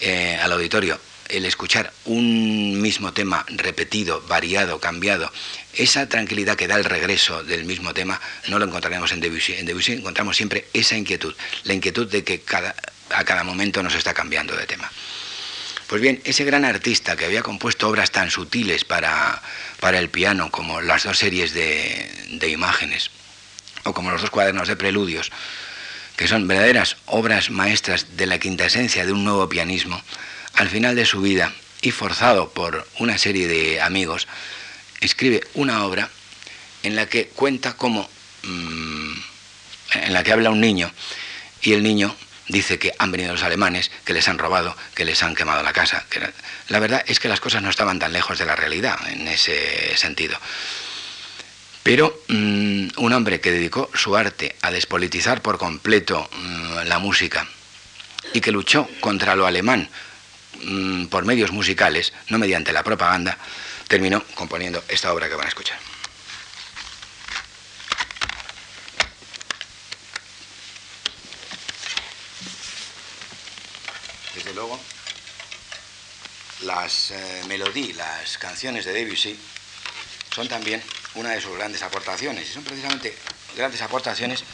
eh, 0.00 0.38
al 0.40 0.52
auditorio, 0.52 1.00
el 1.28 1.44
escuchar 1.44 1.92
un 2.06 2.80
mismo 2.80 3.12
tema 3.12 3.44
repetido, 3.48 4.22
variado, 4.22 4.80
cambiado, 4.80 5.30
esa 5.74 6.08
tranquilidad 6.08 6.56
que 6.56 6.66
da 6.66 6.76
el 6.76 6.84
regreso 6.84 7.44
del 7.44 7.64
mismo 7.64 7.94
tema, 7.94 8.20
no 8.48 8.58
lo 8.58 8.64
encontraremos 8.64 9.12
en 9.12 9.20
Debussy. 9.20 9.54
En 9.54 9.66
Debussy 9.66 9.92
encontramos 9.92 10.36
siempre 10.36 10.66
esa 10.72 10.96
inquietud, 10.96 11.34
la 11.64 11.74
inquietud 11.74 12.10
de 12.10 12.24
que 12.24 12.40
cada, 12.40 12.74
a 13.10 13.24
cada 13.24 13.44
momento 13.44 13.82
nos 13.82 13.94
está 13.94 14.14
cambiando 14.14 14.56
de 14.56 14.66
tema. 14.66 14.90
Pues 15.86 16.02
bien, 16.02 16.20
ese 16.24 16.44
gran 16.44 16.64
artista 16.64 17.16
que 17.16 17.24
había 17.24 17.42
compuesto 17.42 17.88
obras 17.88 18.10
tan 18.10 18.30
sutiles 18.30 18.84
para, 18.84 19.42
para 19.80 19.98
el 19.98 20.10
piano 20.10 20.50
como 20.50 20.82
las 20.82 21.04
dos 21.04 21.18
series 21.18 21.54
de, 21.54 22.10
de 22.28 22.48
imágenes, 22.50 23.10
o 23.88 23.94
como 23.94 24.10
los 24.10 24.20
dos 24.20 24.30
cuadernos 24.30 24.68
de 24.68 24.76
preludios, 24.76 25.30
que 26.16 26.28
son 26.28 26.46
verdaderas 26.46 26.96
obras 27.06 27.50
maestras 27.50 28.16
de 28.16 28.26
la 28.26 28.38
quinta 28.38 28.66
esencia 28.66 29.06
de 29.06 29.12
un 29.12 29.24
nuevo 29.24 29.48
pianismo, 29.48 30.02
al 30.54 30.68
final 30.68 30.94
de 30.94 31.06
su 31.06 31.20
vida 31.20 31.52
y 31.80 31.90
forzado 31.90 32.50
por 32.50 32.86
una 32.98 33.18
serie 33.18 33.48
de 33.48 33.80
amigos, 33.80 34.26
escribe 35.00 35.42
una 35.54 35.84
obra 35.84 36.10
en 36.82 36.96
la 36.96 37.06
que 37.06 37.28
cuenta 37.28 37.74
cómo, 37.74 38.08
mm, 38.42 39.12
en 39.94 40.12
la 40.12 40.22
que 40.22 40.32
habla 40.32 40.50
un 40.50 40.60
niño, 40.60 40.92
y 41.62 41.72
el 41.72 41.82
niño 41.82 42.14
dice 42.48 42.78
que 42.78 42.94
han 42.98 43.12
venido 43.12 43.32
los 43.32 43.42
alemanes, 43.42 43.90
que 44.04 44.12
les 44.12 44.28
han 44.28 44.38
robado, 44.38 44.76
que 44.94 45.04
les 45.04 45.22
han 45.22 45.34
quemado 45.34 45.62
la 45.62 45.72
casa. 45.72 46.04
la 46.68 46.78
verdad 46.80 47.04
es 47.06 47.20
que 47.20 47.28
las 47.28 47.40
cosas 47.40 47.62
no 47.62 47.70
estaban 47.70 47.98
tan 47.98 48.12
lejos 48.12 48.38
de 48.38 48.46
la 48.46 48.56
realidad 48.56 48.98
en 49.08 49.28
ese 49.28 49.96
sentido. 49.96 50.38
Pero 51.88 52.20
mm, 52.28 52.88
un 52.98 53.12
hombre 53.14 53.40
que 53.40 53.50
dedicó 53.50 53.90
su 53.94 54.14
arte 54.14 54.54
a 54.60 54.70
despolitizar 54.70 55.40
por 55.40 55.56
completo 55.56 56.28
mm, 56.30 56.80
la 56.84 56.98
música 56.98 57.48
y 58.34 58.42
que 58.42 58.52
luchó 58.52 58.86
contra 59.00 59.34
lo 59.34 59.46
alemán 59.46 59.88
mm, 60.64 61.06
por 61.06 61.24
medios 61.24 61.50
musicales, 61.50 62.12
no 62.28 62.38
mediante 62.38 62.74
la 62.74 62.82
propaganda, 62.84 63.38
terminó 63.88 64.22
componiendo 64.34 64.84
esta 64.86 65.14
obra 65.14 65.30
que 65.30 65.34
van 65.34 65.46
a 65.46 65.48
escuchar. 65.48 65.78
Desde 74.34 74.52
luego, 74.52 74.78
las 76.64 77.12
eh, 77.12 77.44
melodías, 77.48 77.96
las 77.96 78.36
canciones 78.36 78.84
de 78.84 78.92
Debussy 78.92 79.40
son 80.34 80.48
también 80.48 80.82
una 81.18 81.30
de 81.30 81.40
sus 81.40 81.56
grandes 81.56 81.82
aportaciones. 81.82 82.48
Y 82.48 82.52
son 82.52 82.64
precisamente 82.64 83.14
grandes 83.56 83.82
aportaciones 83.82 84.44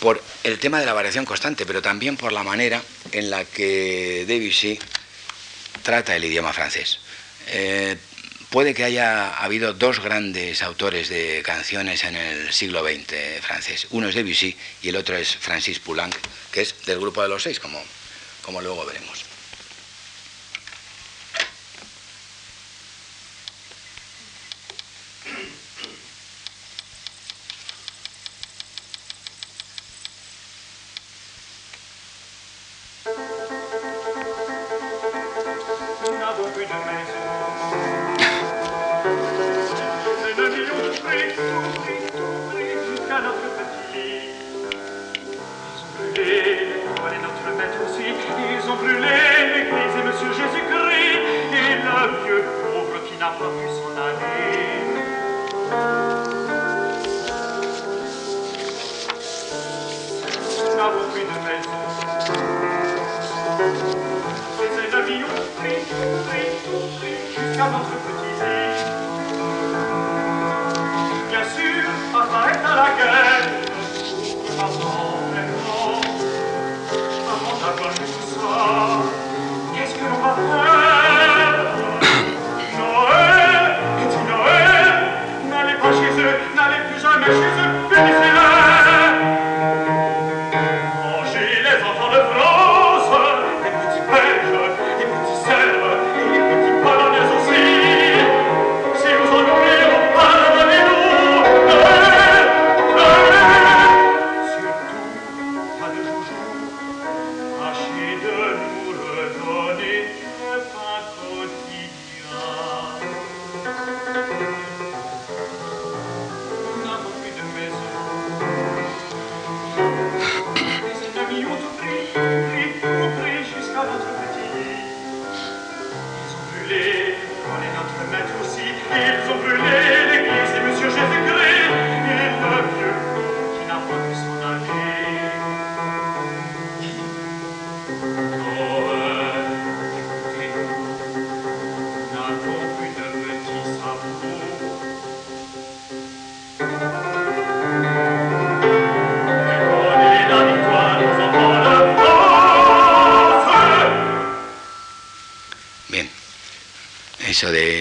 por 0.00 0.22
el 0.44 0.58
tema 0.58 0.78
de 0.78 0.86
la 0.86 0.92
variación 0.92 1.24
constante, 1.24 1.66
pero 1.66 1.82
también 1.82 2.16
por 2.16 2.32
la 2.32 2.42
manera 2.42 2.82
en 3.12 3.30
la 3.30 3.44
que 3.44 4.24
Debussy 4.26 4.78
trata 5.82 6.14
el 6.14 6.24
idioma 6.24 6.52
francés. 6.52 7.00
Eh, 7.48 7.96
puede 8.50 8.74
que 8.74 8.84
haya 8.84 9.34
habido 9.36 9.74
dos 9.74 10.00
grandes 10.00 10.62
autores 10.62 11.08
de 11.08 11.42
canciones 11.44 12.04
en 12.04 12.16
el 12.16 12.52
siglo 12.52 12.84
XX 12.84 13.40
francés. 13.40 13.86
Uno 13.90 14.08
es 14.08 14.14
Debussy 14.14 14.56
y 14.82 14.90
el 14.90 14.96
otro 14.96 15.16
es 15.16 15.36
Francis 15.36 15.78
Poulenc, 15.80 16.14
que 16.52 16.60
es 16.60 16.74
del 16.86 17.00
grupo 17.00 17.22
de 17.22 17.28
los 17.28 17.42
seis, 17.42 17.58
como, 17.58 17.82
como 18.42 18.60
luego 18.60 18.86
veremos. 18.86 19.27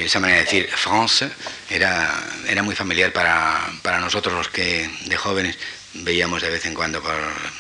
Esa 0.08 0.20
manera 0.20 0.40
de 0.40 0.46
decir 0.46 0.70
France 0.70 1.30
era, 1.70 2.24
era 2.48 2.64
muy 2.64 2.76
familiar 2.76 3.14
para, 3.14 3.70
para, 3.82 4.00
nosotros 4.00 4.34
los 4.34 4.50
que 4.50 4.90
de 5.06 5.18
jóvenes 5.18 5.58
veíamos 5.94 6.42
de 6.42 6.50
vez 6.50 6.66
en 6.66 6.74
cuando 6.74 7.02
por 7.02 7.16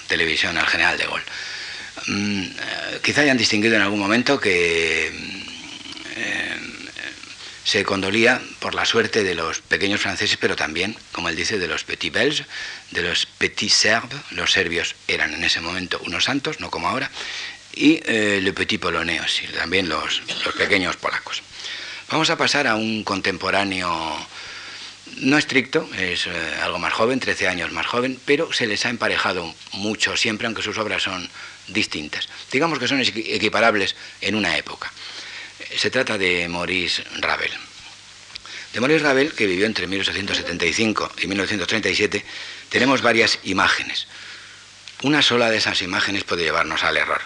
televisión 0.07 0.57
al 0.57 0.67
general 0.67 0.97
de 0.97 1.05
Gaulle. 1.05 1.25
mm, 2.07 2.41
eh, 2.43 2.99
quizá 3.03 3.21
hayan 3.21 3.37
distinguido 3.37 3.75
en 3.75 3.81
algún 3.81 3.99
momento 3.99 4.39
que 4.39 5.11
eh, 6.15 6.57
se 7.63 7.83
condolía 7.83 8.41
por 8.59 8.75
la 8.75 8.85
suerte 8.85 9.23
de 9.23 9.35
los 9.35 9.59
pequeños 9.59 9.99
franceses, 10.01 10.37
pero 10.37 10.55
también, 10.55 10.95
como 11.11 11.29
él 11.29 11.35
dice, 11.35 11.59
de 11.59 11.67
los 11.67 11.83
petits 11.83 12.13
belges, 12.13 12.45
de 12.91 13.01
los 13.01 13.25
petits 13.25 13.73
serbes. 13.73 14.19
Los 14.31 14.53
serbios 14.53 14.95
eran 15.07 15.33
en 15.33 15.43
ese 15.43 15.59
momento 15.59 15.99
unos 16.05 16.23
santos, 16.23 16.61
no 16.61 16.71
como 16.71 16.87
ahora, 16.87 17.11
y 17.73 17.99
eh, 18.05 18.39
le 18.41 18.53
petit 18.53 18.79
polonais, 18.79 19.41
también 19.53 19.87
los, 19.87 20.21
los 20.45 20.55
pequeños 20.55 20.95
polacos. 20.95 21.43
Vamos 22.09 22.29
a 22.29 22.37
pasar 22.37 22.67
a 22.67 22.75
un 22.75 23.03
contemporáneo 23.03 23.91
no 25.17 25.37
estricto, 25.37 25.89
es 25.97 26.25
eh, 26.27 26.31
algo 26.63 26.79
más 26.79 26.93
joven, 26.93 27.19
13 27.19 27.49
años 27.49 27.71
más 27.73 27.85
joven, 27.85 28.17
pero 28.25 28.53
se 28.53 28.65
les 28.65 28.85
ha 28.85 28.89
emparejado 28.89 29.53
mucho 29.73 30.15
siempre, 30.15 30.47
aunque 30.47 30.61
sus 30.61 30.77
obras 30.77 31.03
son 31.03 31.29
distintas. 31.67 32.29
Digamos 32.49 32.79
que 32.79 32.87
son 32.87 33.01
equiparables 33.01 33.97
en 34.21 34.35
una 34.35 34.55
época. 34.57 34.89
Se 35.75 35.89
trata 35.89 36.17
de 36.17 36.47
Maurice 36.47 37.03
Ravel. 37.19 37.51
De 38.71 38.79
Maurice 38.79 39.03
Ravel, 39.03 39.33
que 39.33 39.45
vivió 39.45 39.65
entre 39.65 39.87
1875 39.87 41.11
y 41.23 41.27
1937, 41.27 42.23
tenemos 42.69 43.01
varias 43.01 43.39
imágenes. 43.43 44.07
Una 45.03 45.21
sola 45.21 45.49
de 45.49 45.57
esas 45.57 45.81
imágenes 45.81 46.23
puede 46.23 46.43
llevarnos 46.43 46.85
al 46.85 46.95
error. 46.95 47.21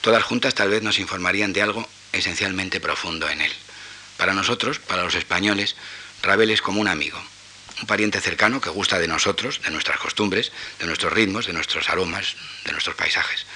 Todas 0.00 0.24
juntas 0.24 0.54
tal 0.54 0.70
vez 0.70 0.82
nos 0.82 0.98
informarían 0.98 1.52
de 1.52 1.62
algo 1.62 1.88
esencialmente 2.12 2.80
profundo 2.80 3.28
en 3.28 3.42
él. 3.42 3.52
Para 4.18 4.34
nosotros, 4.34 4.80
para 4.80 5.04
los 5.04 5.14
españoles, 5.14 5.76
Ravel 6.22 6.50
es 6.50 6.60
como 6.60 6.80
un 6.80 6.88
amigo, 6.88 7.18
un 7.80 7.86
pariente 7.86 8.20
cercano 8.20 8.60
que 8.60 8.68
gusta 8.68 8.98
de 8.98 9.06
nosotros, 9.06 9.62
de 9.62 9.70
nuestras 9.70 9.98
costumbres, 9.98 10.50
de 10.80 10.86
nuestros 10.86 11.12
ritmos, 11.12 11.46
de 11.46 11.52
nuestros 11.52 11.88
aromas, 11.88 12.34
de 12.64 12.72
nuestros 12.72 12.96
paisajes. 12.96 13.46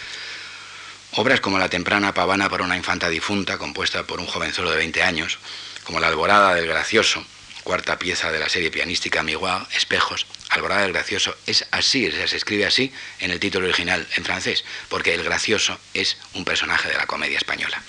Obras 1.15 1.41
como 1.41 1.59
La 1.59 1.69
temprana 1.69 2.15
pavana 2.15 2.49
para 2.49 2.63
una 2.63 2.77
infanta 2.77 3.09
difunta, 3.09 3.59
compuesta 3.59 4.05
por 4.05 4.21
un 4.21 4.27
jovenzuelo 4.27 4.71
de 4.71 4.77
20 4.77 5.03
años, 5.03 5.39
como 5.83 5.99
La 5.99 6.07
alborada 6.07 6.55
del 6.55 6.69
gracioso, 6.69 7.25
cuarta 7.65 7.99
pieza 7.99 8.31
de 8.31 8.39
la 8.39 8.49
serie 8.49 8.71
pianística 8.71 9.25
Miroir, 9.25 9.67
Espejos, 9.75 10.27
Alborada 10.49 10.83
del 10.83 10.93
gracioso, 10.93 11.37
es 11.47 11.67
así, 11.73 12.09
se 12.11 12.37
escribe 12.37 12.67
así 12.67 12.93
en 13.19 13.33
el 13.33 13.41
título 13.41 13.67
original 13.67 14.07
en 14.17 14.25
francés, 14.25 14.65
porque 14.89 15.13
el 15.13 15.25
gracioso 15.25 15.79
es 15.93 16.19
un 16.35 16.45
personaje 16.45 16.89
de 16.89 16.97
la 16.97 17.07
comedia 17.07 17.39
española. 17.39 17.83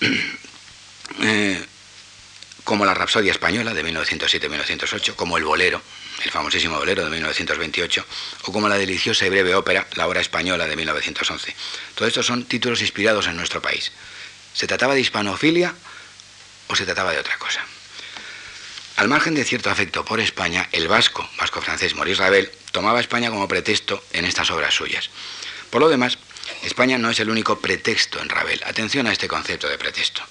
Eh, 1.22 1.64
como 2.64 2.84
la 2.84 2.94
Rapsodia 2.94 3.30
Española 3.30 3.72
de 3.72 3.84
1907-1908, 3.84 5.14
como 5.14 5.38
el 5.38 5.44
Bolero, 5.44 5.80
el 6.24 6.30
famosísimo 6.32 6.76
Bolero 6.76 7.04
de 7.04 7.10
1928, 7.10 8.04
o 8.42 8.52
como 8.52 8.68
la 8.68 8.76
deliciosa 8.76 9.24
y 9.24 9.30
breve 9.30 9.54
ópera 9.54 9.86
La 9.94 10.08
Hora 10.08 10.20
Española 10.20 10.66
de 10.66 10.74
1911. 10.74 11.54
Todos 11.94 12.08
estos 12.08 12.26
son 12.26 12.44
títulos 12.44 12.80
inspirados 12.80 13.28
en 13.28 13.36
nuestro 13.36 13.62
país. 13.62 13.92
¿Se 14.52 14.66
trataba 14.66 14.94
de 14.94 15.00
hispanofilia 15.00 15.74
o 16.66 16.74
se 16.74 16.84
trataba 16.84 17.12
de 17.12 17.20
otra 17.20 17.38
cosa? 17.38 17.64
Al 18.96 19.08
margen 19.08 19.34
de 19.34 19.44
cierto 19.44 19.70
afecto 19.70 20.04
por 20.04 20.18
España, 20.18 20.68
el 20.72 20.88
vasco, 20.88 21.28
vasco-francés 21.38 21.94
Maurice 21.94 22.20
Ravel, 22.20 22.50
tomaba 22.72 22.98
España 22.98 23.30
como 23.30 23.46
pretexto 23.46 24.02
en 24.12 24.24
estas 24.24 24.50
obras 24.50 24.74
suyas. 24.74 25.08
Por 25.70 25.82
lo 25.82 25.88
demás, 25.88 26.18
España 26.62 26.98
no 26.98 27.10
es 27.10 27.20
el 27.20 27.30
único 27.30 27.60
pretexto 27.60 28.20
en 28.20 28.28
Ravel. 28.28 28.62
Atención 28.64 29.06
a 29.06 29.12
este 29.12 29.28
concepto 29.28 29.68
de 29.68 29.78
pretexto. 29.78 30.22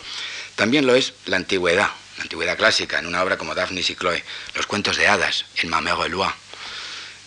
También 0.56 0.86
lo 0.86 0.96
es 0.96 1.14
la 1.26 1.38
antigüedad, 1.38 1.90
la 2.18 2.24
antigüedad 2.24 2.58
clásica, 2.58 3.00
en 3.00 3.08
una 3.08 3.22
obra 3.22 3.38
como 3.38 3.56
Daphnis 3.56 3.90
y 3.90 3.96
Chloe, 3.96 4.24
los 4.54 4.68
cuentos 4.68 4.98
de 4.98 5.08
hadas, 5.08 5.46
en 5.58 5.70
Mamego 5.70 6.06
Eloi, 6.06 6.30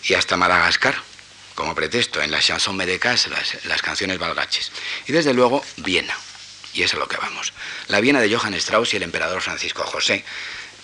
y 0.04 0.14
hasta 0.14 0.36
Madagascar, 0.36 0.96
como 1.54 1.74
pretexto, 1.74 2.22
en 2.22 2.30
la 2.30 2.40
chanson 2.40 2.76
médicas, 2.76 3.26
las, 3.28 3.64
las 3.64 3.82
canciones 3.82 4.18
valgaches. 4.18 4.72
Y 5.06 5.12
desde 5.12 5.34
luego, 5.34 5.64
Viena, 5.78 6.16
y 6.72 6.82
es 6.82 6.94
a 6.94 6.96
lo 6.96 7.08
que 7.08 7.16
vamos. 7.16 7.52
La 7.88 8.00
Viena 8.00 8.20
de 8.20 8.34
Johann 8.34 8.54
Strauss 8.54 8.94
y 8.94 8.96
el 8.96 9.02
emperador 9.02 9.42
Francisco 9.42 9.82
José, 9.84 10.24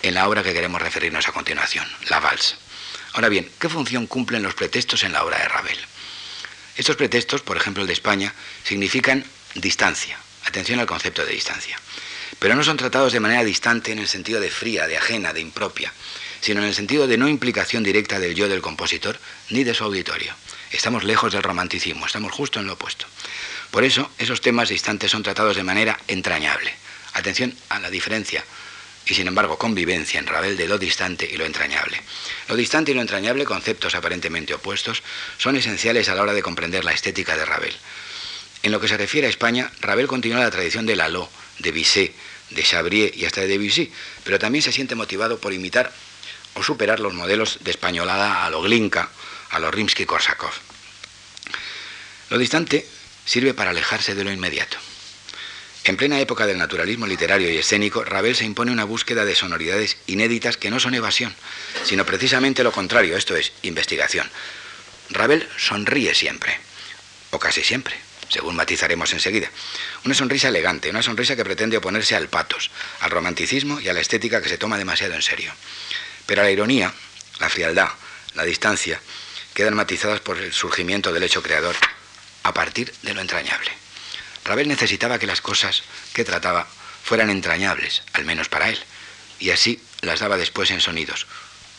en 0.01 0.13
la 0.13 0.27
obra 0.27 0.43
que 0.43 0.53
queremos 0.53 0.81
referirnos 0.81 1.27
a 1.27 1.31
continuación, 1.31 1.87
La 2.09 2.19
Vals. 2.19 2.57
Ahora 3.13 3.29
bien, 3.29 3.49
¿qué 3.59 3.69
función 3.69 4.07
cumplen 4.07 4.43
los 4.43 4.53
pretextos 4.53 5.03
en 5.03 5.13
la 5.13 5.23
obra 5.23 5.39
de 5.39 5.47
Ravel? 5.47 5.79
Estos 6.77 6.95
pretextos, 6.95 7.41
por 7.41 7.57
ejemplo 7.57 7.81
el 7.81 7.87
de 7.87 7.93
España, 7.93 8.33
significan 8.63 9.23
distancia. 9.55 10.17
Atención 10.45 10.79
al 10.79 10.85
concepto 10.85 11.25
de 11.25 11.31
distancia 11.31 11.79
pero 12.39 12.55
no 12.55 12.63
son 12.63 12.77
tratados 12.77 13.13
de 13.13 13.19
manera 13.19 13.43
distante 13.43 13.91
en 13.91 13.99
el 13.99 14.07
sentido 14.07 14.39
de 14.39 14.49
fría, 14.49 14.87
de 14.87 14.97
ajena, 14.97 15.33
de 15.33 15.41
impropia, 15.41 15.93
sino 16.41 16.61
en 16.61 16.67
el 16.67 16.75
sentido 16.75 17.07
de 17.07 17.17
no 17.17 17.27
implicación 17.27 17.83
directa 17.83 18.19
del 18.19 18.35
yo 18.35 18.47
del 18.47 18.61
compositor 18.61 19.19
ni 19.49 19.63
de 19.63 19.73
su 19.73 19.83
auditorio. 19.83 20.33
Estamos 20.71 21.03
lejos 21.03 21.33
del 21.33 21.43
romanticismo, 21.43 22.05
estamos 22.05 22.31
justo 22.31 22.59
en 22.59 22.67
lo 22.67 22.73
opuesto. 22.73 23.05
Por 23.71 23.83
eso, 23.83 24.11
esos 24.17 24.41
temas 24.41 24.69
distantes 24.69 25.11
son 25.11 25.23
tratados 25.23 25.55
de 25.55 25.63
manera 25.63 25.99
entrañable. 26.07 26.73
Atención 27.13 27.55
a 27.69 27.79
la 27.79 27.89
diferencia 27.89 28.43
y 29.05 29.13
sin 29.13 29.27
embargo 29.27 29.57
convivencia 29.57 30.19
en 30.19 30.27
Ravel 30.27 30.57
de 30.57 30.67
lo 30.67 30.77
distante 30.77 31.29
y 31.31 31.37
lo 31.37 31.45
entrañable. 31.45 32.01
Lo 32.47 32.55
distante 32.55 32.91
y 32.91 32.93
lo 32.93 33.01
entrañable, 33.01 33.45
conceptos 33.45 33.95
aparentemente 33.95 34.53
opuestos, 34.53 35.03
son 35.37 35.55
esenciales 35.55 36.09
a 36.09 36.15
la 36.15 36.21
hora 36.21 36.33
de 36.33 36.41
comprender 36.41 36.83
la 36.83 36.93
estética 36.93 37.37
de 37.37 37.45
Ravel. 37.45 37.75
En 38.63 38.71
lo 38.71 38.79
que 38.79 38.87
se 38.87 38.97
refiere 38.97 39.27
a 39.27 39.29
España, 39.29 39.71
Ravel 39.81 40.07
continúa 40.07 40.39
la 40.39 40.51
tradición 40.51 40.85
de 40.85 40.95
Lalo, 40.95 41.29
de 41.59 41.71
Bizet, 41.71 42.13
de 42.49 42.63
Chabrier 42.63 43.15
y 43.15 43.25
hasta 43.25 43.41
de 43.41 43.47
Debussy, 43.47 43.91
pero 44.23 44.39
también 44.39 44.61
se 44.61 44.71
siente 44.71 44.95
motivado 44.95 45.39
por 45.39 45.53
imitar 45.53 45.91
o 46.53 46.63
superar 46.63 46.99
los 46.99 47.13
modelos 47.13 47.59
de 47.61 47.71
españolada 47.71 48.45
a 48.45 48.49
lo 48.49 48.61
Glinka, 48.61 49.09
a 49.49 49.59
lo 49.59 49.71
Rimsky-Korsakov. 49.71 50.51
Lo 52.29 52.37
distante 52.37 52.87
sirve 53.25 53.53
para 53.53 53.71
alejarse 53.71 54.15
de 54.15 54.23
lo 54.23 54.31
inmediato. 54.31 54.77
En 55.85 55.97
plena 55.97 56.19
época 56.19 56.47
del 56.47 56.57
naturalismo 56.57 57.05
literario 57.05 57.51
y 57.51 57.57
escénico, 57.57 58.03
Ravel 58.03 58.35
se 58.35 58.43
impone 58.43 58.71
una 58.71 58.85
búsqueda 58.85 59.23
de 59.23 59.35
sonoridades 59.35 59.97
inéditas 60.07 60.57
que 60.57 60.71
no 60.71 60.79
son 60.79 60.95
evasión, 60.95 61.33
sino 61.83 62.05
precisamente 62.05 62.63
lo 62.63 62.71
contrario, 62.71 63.15
esto 63.15 63.35
es, 63.35 63.53
investigación. 63.61 64.27
Ravel 65.11 65.47
sonríe 65.57 66.15
siempre, 66.15 66.59
o 67.29 67.37
casi 67.37 67.61
siempre 67.63 67.95
según 68.29 68.55
matizaremos 68.55 69.13
enseguida. 69.13 69.49
Una 70.03 70.15
sonrisa 70.15 70.47
elegante, 70.47 70.89
una 70.89 71.03
sonrisa 71.03 71.35
que 71.35 71.43
pretende 71.43 71.77
oponerse 71.77 72.15
al 72.15 72.27
patos, 72.27 72.71
al 73.01 73.11
romanticismo 73.11 73.79
y 73.79 73.87
a 73.87 73.93
la 73.93 74.01
estética 74.01 74.41
que 74.41 74.49
se 74.49 74.57
toma 74.57 74.79
demasiado 74.79 75.13
en 75.13 75.21
serio. 75.21 75.53
Pero 76.25 76.41
la 76.41 76.49
ironía, 76.49 76.91
la 77.39 77.49
frialdad, 77.49 77.89
la 78.33 78.43
distancia, 78.43 78.99
quedan 79.53 79.75
matizadas 79.75 80.21
por 80.21 80.37
el 80.37 80.51
surgimiento 80.51 81.13
del 81.13 81.23
hecho 81.23 81.43
creador 81.43 81.75
a 82.43 82.53
partir 82.53 82.91
de 83.03 83.13
lo 83.13 83.21
entrañable. 83.21 83.84
Ravel 84.45 84.67
necesitaba 84.67 85.17
que 85.17 85.27
las 85.27 85.41
cosas 85.41 85.83
que 86.13 86.23
trataba 86.23 86.67
fueran 87.03 87.29
entrañables, 87.29 88.03
al 88.13 88.25
menos 88.25 88.47
para 88.47 88.69
él, 88.69 88.79
y 89.39 89.49
así 89.49 89.81
las 90.01 90.19
daba 90.19 90.37
después 90.37 90.71
en 90.71 90.81
sonidos. 90.81 91.27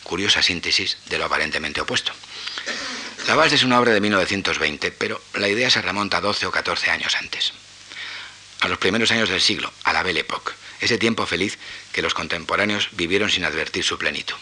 Curiosa 0.03 0.41
síntesis 0.41 0.97
de 1.07 1.17
lo 1.17 1.25
aparentemente 1.25 1.81
opuesto. 1.81 2.11
La 3.27 3.35
Vals 3.35 3.53
es 3.53 3.63
una 3.63 3.79
obra 3.79 3.93
de 3.93 4.01
1920, 4.01 4.91
pero 4.91 5.21
la 5.33 5.49
idea 5.49 5.69
se 5.69 5.81
remonta 5.81 6.17
a 6.17 6.21
12 6.21 6.45
o 6.45 6.51
14 6.51 6.91
años 6.91 7.15
antes. 7.15 7.53
A 8.61 8.67
los 8.67 8.77
primeros 8.77 9.11
años 9.11 9.29
del 9.29 9.41
siglo, 9.41 9.71
a 9.83 9.93
la 9.93 10.03
Belle 10.03 10.21
Époque, 10.21 10.53
ese 10.79 10.97
tiempo 10.97 11.25
feliz 11.25 11.57
que 11.91 12.01
los 12.01 12.13
contemporáneos 12.13 12.89
vivieron 12.93 13.29
sin 13.29 13.45
advertir 13.45 13.83
su 13.83 13.97
plenitud. 13.97 14.35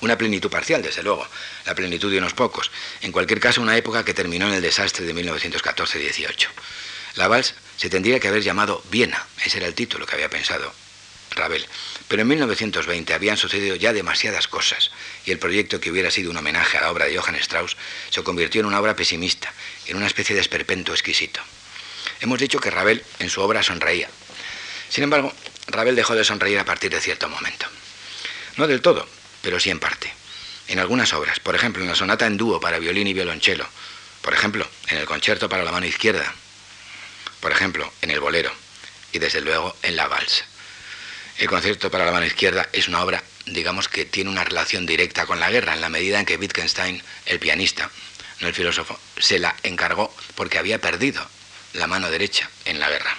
Una 0.00 0.16
plenitud 0.16 0.50
parcial, 0.50 0.82
desde 0.82 1.02
luego, 1.02 1.26
la 1.66 1.74
plenitud 1.74 2.10
de 2.10 2.18
unos 2.18 2.32
pocos. 2.32 2.70
En 3.02 3.12
cualquier 3.12 3.38
caso, 3.38 3.60
una 3.60 3.76
época 3.76 4.04
que 4.04 4.14
terminó 4.14 4.46
en 4.48 4.54
el 4.54 4.62
desastre 4.62 5.04
de 5.04 5.14
1914-18. 5.14 6.48
La 7.16 7.28
Vals 7.28 7.54
se 7.76 7.90
tendría 7.90 8.20
que 8.20 8.28
haber 8.28 8.42
llamado 8.42 8.82
Viena, 8.90 9.26
ese 9.44 9.58
era 9.58 9.66
el 9.66 9.74
título 9.74 10.06
que 10.06 10.14
había 10.14 10.30
pensado 10.30 10.72
Ravel. 11.30 11.66
Pero 12.08 12.22
en 12.22 12.28
1920 12.28 13.14
habían 13.14 13.36
sucedido 13.36 13.76
ya 13.76 13.92
demasiadas 13.92 14.48
cosas 14.48 14.90
y 15.24 15.30
el 15.30 15.38
proyecto 15.38 15.80
que 15.80 15.90
hubiera 15.90 16.10
sido 16.10 16.30
un 16.30 16.36
homenaje 16.36 16.78
a 16.78 16.82
la 16.82 16.90
obra 16.90 17.06
de 17.06 17.16
Johann 17.16 17.36
Strauss 17.36 17.76
se 18.10 18.22
convirtió 18.22 18.60
en 18.60 18.66
una 18.66 18.80
obra 18.80 18.96
pesimista, 18.96 19.52
en 19.86 19.96
una 19.96 20.06
especie 20.06 20.34
de 20.34 20.40
esperpento 20.40 20.92
exquisito. 20.92 21.40
Hemos 22.20 22.38
dicho 22.38 22.58
que 22.58 22.70
Ravel 22.70 23.04
en 23.18 23.30
su 23.30 23.40
obra 23.40 23.62
sonreía. 23.62 24.08
Sin 24.88 25.04
embargo, 25.04 25.32
Ravel 25.68 25.96
dejó 25.96 26.14
de 26.14 26.24
sonreír 26.24 26.58
a 26.58 26.64
partir 26.64 26.90
de 26.90 27.00
cierto 27.00 27.28
momento. 27.28 27.66
No 28.56 28.66
del 28.66 28.82
todo, 28.82 29.08
pero 29.42 29.60
sí 29.60 29.70
en 29.70 29.78
parte. 29.78 30.12
En 30.68 30.78
algunas 30.78 31.12
obras, 31.12 31.40
por 31.40 31.54
ejemplo, 31.54 31.82
en 31.82 31.88
la 31.88 31.94
sonata 31.94 32.26
en 32.26 32.36
dúo 32.36 32.60
para 32.60 32.78
violín 32.78 33.06
y 33.06 33.14
violonchelo, 33.14 33.66
por 34.22 34.34
ejemplo, 34.34 34.68
en 34.88 34.98
el 34.98 35.06
concierto 35.06 35.48
para 35.48 35.64
la 35.64 35.72
mano 35.72 35.86
izquierda, 35.86 36.34
por 37.40 37.52
ejemplo, 37.52 37.92
en 38.02 38.10
el 38.10 38.20
bolero 38.20 38.52
y 39.12 39.18
desde 39.18 39.40
luego 39.40 39.76
en 39.82 39.96
la 39.96 40.08
vals. 40.08 40.44
El 41.38 41.48
concierto 41.48 41.90
para 41.90 42.04
la 42.04 42.12
mano 42.12 42.26
izquierda 42.26 42.68
es 42.72 42.86
una 42.86 43.02
obra, 43.02 43.22
digamos, 43.46 43.88
que 43.88 44.04
tiene 44.04 44.30
una 44.30 44.44
relación 44.44 44.86
directa 44.86 45.26
con 45.26 45.40
la 45.40 45.50
guerra, 45.50 45.74
en 45.74 45.80
la 45.80 45.88
medida 45.88 46.20
en 46.20 46.26
que 46.26 46.36
Wittgenstein, 46.36 47.02
el 47.26 47.38
pianista, 47.38 47.90
no 48.40 48.48
el 48.48 48.54
filósofo, 48.54 48.98
se 49.18 49.38
la 49.38 49.56
encargó 49.62 50.14
porque 50.34 50.58
había 50.58 50.80
perdido 50.80 51.26
la 51.72 51.86
mano 51.86 52.10
derecha 52.10 52.50
en 52.66 52.78
la 52.78 52.90
guerra. 52.90 53.16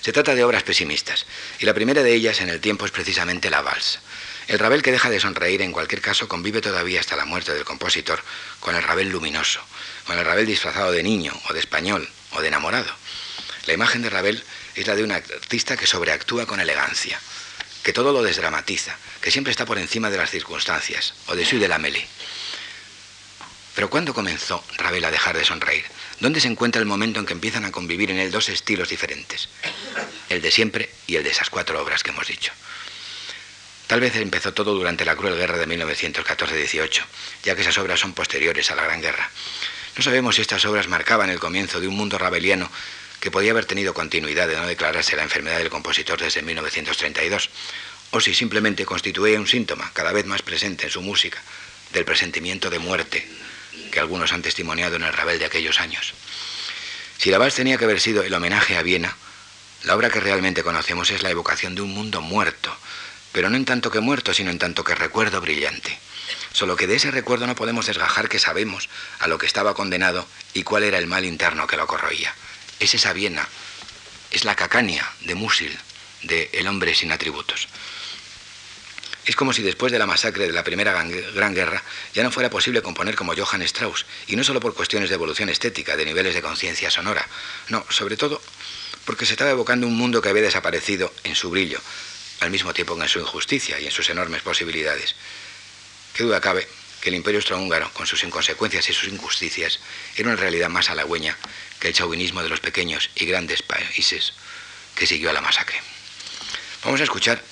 Se 0.00 0.12
trata 0.12 0.34
de 0.34 0.44
obras 0.44 0.62
pesimistas, 0.62 1.26
y 1.58 1.66
la 1.66 1.74
primera 1.74 2.02
de 2.02 2.12
ellas 2.12 2.40
en 2.40 2.48
el 2.48 2.60
tiempo 2.60 2.86
es 2.86 2.92
precisamente 2.92 3.50
la 3.50 3.62
vals. 3.62 4.00
El 4.48 4.58
Ravel 4.58 4.82
que 4.82 4.92
deja 4.92 5.10
de 5.10 5.18
sonreír 5.18 5.62
en 5.62 5.72
cualquier 5.72 6.00
caso 6.00 6.28
convive 6.28 6.60
todavía 6.60 7.00
hasta 7.00 7.16
la 7.16 7.24
muerte 7.24 7.52
del 7.52 7.64
compositor 7.64 8.22
con 8.60 8.76
el 8.76 8.82
Ravel 8.82 9.10
luminoso, 9.10 9.60
con 10.06 10.18
el 10.18 10.24
Ravel 10.24 10.46
disfrazado 10.46 10.92
de 10.92 11.02
niño 11.02 11.32
o 11.48 11.52
de 11.52 11.60
español 11.60 12.08
o 12.32 12.40
de 12.40 12.48
enamorado. 12.48 12.92
La 13.66 13.72
imagen 13.72 14.02
de 14.02 14.10
Ravel 14.10 14.42
es 14.74 14.86
la 14.86 14.94
de 14.94 15.02
un 15.02 15.12
artista 15.12 15.76
que 15.76 15.86
sobreactúa 15.86 16.46
con 16.46 16.60
elegancia, 16.60 17.20
que 17.82 17.92
todo 17.92 18.12
lo 18.12 18.22
desdramatiza, 18.22 18.96
que 19.20 19.30
siempre 19.30 19.50
está 19.50 19.64
por 19.66 19.78
encima 19.78 20.10
de 20.10 20.18
las 20.18 20.30
circunstancias, 20.30 21.14
o 21.26 21.34
de 21.34 21.44
su 21.44 21.58
de 21.58 21.68
la 21.68 21.78
Meli. 21.78 22.04
Pero 23.74 23.90
¿cuándo 23.90 24.14
comenzó 24.14 24.64
Ravel 24.78 25.04
a 25.04 25.10
dejar 25.10 25.36
de 25.36 25.44
sonreír? 25.44 25.84
¿Dónde 26.18 26.40
se 26.40 26.48
encuentra 26.48 26.80
el 26.80 26.86
momento 26.86 27.20
en 27.20 27.26
que 27.26 27.34
empiezan 27.34 27.64
a 27.64 27.72
convivir 27.72 28.10
en 28.10 28.18
él 28.18 28.30
dos 28.30 28.48
estilos 28.48 28.88
diferentes? 28.88 29.48
El 30.30 30.40
de 30.40 30.50
siempre 30.50 30.90
y 31.06 31.16
el 31.16 31.24
de 31.24 31.30
esas 31.30 31.50
cuatro 31.50 31.80
obras 31.82 32.02
que 32.02 32.10
hemos 32.10 32.26
dicho. 32.26 32.52
Tal 33.86 34.00
vez 34.00 34.16
empezó 34.16 34.52
todo 34.52 34.74
durante 34.74 35.04
la 35.04 35.14
cruel 35.14 35.36
guerra 35.36 35.58
de 35.58 35.68
1914-18, 35.68 37.04
ya 37.44 37.54
que 37.54 37.62
esas 37.62 37.78
obras 37.78 38.00
son 38.00 38.14
posteriores 38.14 38.70
a 38.70 38.74
la 38.74 38.84
Gran 38.84 39.00
Guerra. 39.00 39.30
No 39.96 40.02
sabemos 40.02 40.36
si 40.36 40.42
estas 40.42 40.64
obras 40.66 40.88
marcaban 40.88 41.30
el 41.30 41.38
comienzo 41.38 41.80
de 41.80 41.88
un 41.88 41.96
mundo 41.96 42.18
rabeliano 42.18 42.70
que 43.18 43.30
podía 43.30 43.52
haber 43.52 43.64
tenido 43.64 43.94
continuidad 43.94 44.46
de 44.46 44.56
no 44.56 44.66
declararse 44.66 45.16
la 45.16 45.22
enfermedad 45.22 45.58
del 45.58 45.70
compositor 45.70 46.20
desde 46.20 46.42
1932, 46.42 47.48
o 48.10 48.20
si 48.20 48.34
simplemente 48.34 48.84
constituía 48.84 49.40
un 49.40 49.46
síntoma 49.46 49.90
cada 49.94 50.12
vez 50.12 50.26
más 50.26 50.42
presente 50.42 50.84
en 50.84 50.90
su 50.90 51.00
música 51.00 51.42
del 51.92 52.04
presentimiento 52.04 52.68
de 52.68 52.78
muerte 52.78 53.26
que 53.90 53.98
algunos 53.98 54.32
han 54.32 54.42
testimoniado 54.42 54.96
en 54.96 55.02
el 55.02 55.12
Ravel 55.12 55.38
de 55.38 55.46
aquellos 55.46 55.80
años. 55.80 56.12
Si 57.16 57.30
la 57.30 57.38
vals 57.38 57.54
tenía 57.54 57.78
que 57.78 57.84
haber 57.84 58.00
sido 58.00 58.22
el 58.22 58.34
homenaje 58.34 58.76
a 58.76 58.82
Viena, 58.82 59.16
la 59.84 59.96
obra 59.96 60.10
que 60.10 60.20
realmente 60.20 60.62
conocemos 60.62 61.10
es 61.10 61.22
la 61.22 61.30
evocación 61.30 61.74
de 61.74 61.80
un 61.80 61.94
mundo 61.94 62.20
muerto, 62.20 62.76
pero 63.32 63.48
no 63.48 63.56
en 63.56 63.64
tanto 63.64 63.90
que 63.90 64.00
muerto, 64.00 64.34
sino 64.34 64.50
en 64.50 64.58
tanto 64.58 64.84
que 64.84 64.94
recuerdo 64.94 65.40
brillante. 65.40 65.98
Solo 66.56 66.74
que 66.74 66.86
de 66.86 66.96
ese 66.96 67.10
recuerdo 67.10 67.46
no 67.46 67.54
podemos 67.54 67.84
desgajar 67.84 68.30
que 68.30 68.38
sabemos 68.38 68.88
a 69.18 69.28
lo 69.28 69.36
que 69.36 69.44
estaba 69.44 69.74
condenado 69.74 70.26
y 70.54 70.62
cuál 70.62 70.84
era 70.84 70.96
el 70.96 71.06
mal 71.06 71.26
interno 71.26 71.66
que 71.66 71.76
lo 71.76 71.86
corroía. 71.86 72.34
Es 72.80 72.94
esa 72.94 73.12
Viena, 73.12 73.46
es 74.30 74.46
la 74.46 74.54
cacania 74.54 75.06
de 75.20 75.34
Musil, 75.34 75.78
de 76.22 76.48
El 76.54 76.66
hombre 76.66 76.94
sin 76.94 77.12
atributos. 77.12 77.68
Es 79.26 79.36
como 79.36 79.52
si 79.52 79.60
después 79.60 79.92
de 79.92 79.98
la 79.98 80.06
masacre 80.06 80.46
de 80.46 80.54
la 80.54 80.64
Primera 80.64 80.94
Gran 80.94 81.54
Guerra 81.54 81.82
ya 82.14 82.22
no 82.22 82.30
fuera 82.30 82.48
posible 82.48 82.80
componer 82.80 83.16
como 83.16 83.34
Johann 83.36 83.60
Strauss, 83.60 84.06
y 84.26 84.36
no 84.36 84.42
solo 84.42 84.58
por 84.58 84.72
cuestiones 84.72 85.10
de 85.10 85.16
evolución 85.16 85.50
estética, 85.50 85.94
de 85.94 86.06
niveles 86.06 86.32
de 86.32 86.40
conciencia 86.40 86.90
sonora, 86.90 87.28
no, 87.68 87.84
sobre 87.90 88.16
todo 88.16 88.40
porque 89.04 89.26
se 89.26 89.34
estaba 89.34 89.50
evocando 89.50 89.86
un 89.86 89.98
mundo 89.98 90.22
que 90.22 90.30
había 90.30 90.40
desaparecido 90.40 91.12
en 91.22 91.34
su 91.34 91.50
brillo, 91.50 91.82
al 92.40 92.50
mismo 92.50 92.72
tiempo 92.72 92.96
que 92.96 93.02
en 93.02 93.08
su 93.10 93.18
injusticia 93.18 93.78
y 93.78 93.84
en 93.84 93.92
sus 93.92 94.08
enormes 94.08 94.40
posibilidades. 94.40 95.16
Qué 96.16 96.24
duda 96.24 96.40
cabe 96.40 96.66
que 97.02 97.10
el 97.10 97.14
imperio 97.14 97.40
austrohúngaro, 97.40 97.92
con 97.92 98.06
sus 98.06 98.24
inconsecuencias 98.24 98.88
y 98.88 98.94
sus 98.94 99.08
injusticias, 99.08 99.80
era 100.16 100.30
en 100.30 100.38
realidad 100.38 100.70
más 100.70 100.88
halagüeña 100.88 101.36
que 101.78 101.88
el 101.88 101.94
chauvinismo 101.94 102.42
de 102.42 102.48
los 102.48 102.60
pequeños 102.60 103.10
y 103.16 103.26
grandes 103.26 103.60
países 103.60 104.32
que 104.94 105.06
siguió 105.06 105.28
a 105.28 105.34
la 105.34 105.42
masacre. 105.42 105.76
Vamos 106.82 107.02
a 107.02 107.04
escuchar, 107.04 107.42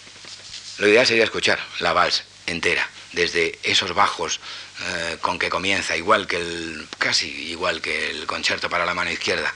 lo 0.78 0.88
ideal 0.88 1.06
sería 1.06 1.24
escuchar 1.24 1.60
la 1.80 1.92
vals 1.92 2.24
entera, 2.46 2.88
desde 3.12 3.58
esos 3.64 3.92
bajos 3.92 4.40
eh, 4.80 5.18
con 5.20 5.38
que 5.38 5.50
comienza, 5.50 5.94
igual 5.94 6.26
que 6.26 6.36
el, 6.36 6.88
casi 6.96 7.28
igual 7.28 7.82
que 7.82 8.08
el 8.08 8.24
concierto 8.24 8.70
para 8.70 8.86
la 8.86 8.94
mano 8.94 9.10
izquierda, 9.10 9.52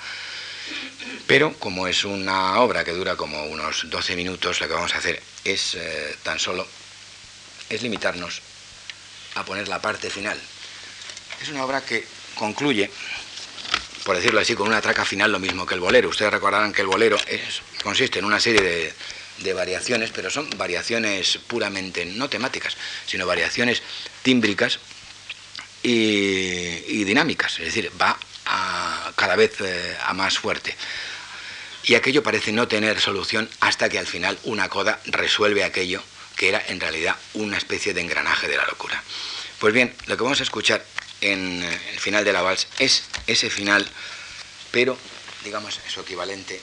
pero 1.26 1.54
como 1.54 1.88
es 1.88 2.04
una 2.04 2.60
obra 2.60 2.84
que 2.84 2.92
dura 2.92 3.16
como 3.16 3.42
unos 3.46 3.88
12 3.88 4.16
minutos, 4.16 4.60
lo 4.60 4.68
que 4.68 4.74
vamos 4.74 4.94
a 4.94 4.98
hacer 4.98 5.22
es 5.44 5.76
eh, 5.76 6.16
tan 6.22 6.38
solo 6.38 6.68
es 7.70 7.82
limitarnos 7.82 8.42
a 9.38 9.44
poner 9.44 9.68
la 9.68 9.80
parte 9.80 10.10
final. 10.10 10.38
Es 11.40 11.48
una 11.48 11.64
obra 11.64 11.80
que 11.80 12.04
concluye, 12.34 12.90
por 14.04 14.16
decirlo 14.16 14.40
así, 14.40 14.54
con 14.54 14.68
una 14.68 14.80
traca 14.80 15.04
final 15.04 15.32
lo 15.32 15.38
mismo 15.38 15.66
que 15.66 15.74
el 15.74 15.80
bolero. 15.80 16.08
Ustedes 16.08 16.32
recordarán 16.32 16.72
que 16.72 16.82
el 16.82 16.88
bolero 16.88 17.18
consiste 17.82 18.18
en 18.18 18.24
una 18.24 18.40
serie 18.40 18.92
de, 19.38 19.52
variaciones, 19.54 20.10
pero 20.10 20.30
son 20.30 20.50
variaciones 20.56 21.38
puramente 21.46 22.04
no 22.04 22.28
temáticas, 22.28 22.76
sino 23.06 23.26
variaciones 23.26 23.82
tímbricas 24.22 24.80
y, 25.82 27.04
dinámicas. 27.04 27.58
Es 27.60 27.66
decir, 27.66 27.92
va 28.00 28.18
cada 29.14 29.36
vez 29.36 29.60
eh, 29.60 29.96
a 30.04 30.12
más 30.14 30.38
fuerte. 30.38 30.74
Y 31.84 31.94
aquello 31.94 32.22
parece 32.22 32.52
no 32.52 32.68
tener 32.68 33.00
solución 33.00 33.48
hasta 33.60 33.88
que 33.88 33.98
al 33.98 34.06
final 34.06 34.38
una 34.44 34.68
coda 34.68 35.00
resuelve 35.06 35.64
aquello 35.64 36.02
que 36.38 36.48
era 36.48 36.64
en 36.68 36.80
realidad 36.80 37.16
una 37.34 37.58
especie 37.58 37.92
de 37.92 38.00
engranaje 38.00 38.48
de 38.48 38.56
la 38.56 38.64
locura. 38.64 39.02
Pues 39.58 39.74
bien, 39.74 39.94
lo 40.06 40.16
que 40.16 40.22
vamos 40.22 40.40
a 40.40 40.44
escuchar 40.44 40.86
en 41.20 41.62
el 41.62 41.98
final 41.98 42.24
de 42.24 42.32
la 42.32 42.42
vals 42.42 42.68
es 42.78 43.02
ese 43.26 43.50
final, 43.50 43.86
pero 44.70 44.96
digamos 45.44 45.80
su 45.88 46.00
equivalente 46.00 46.60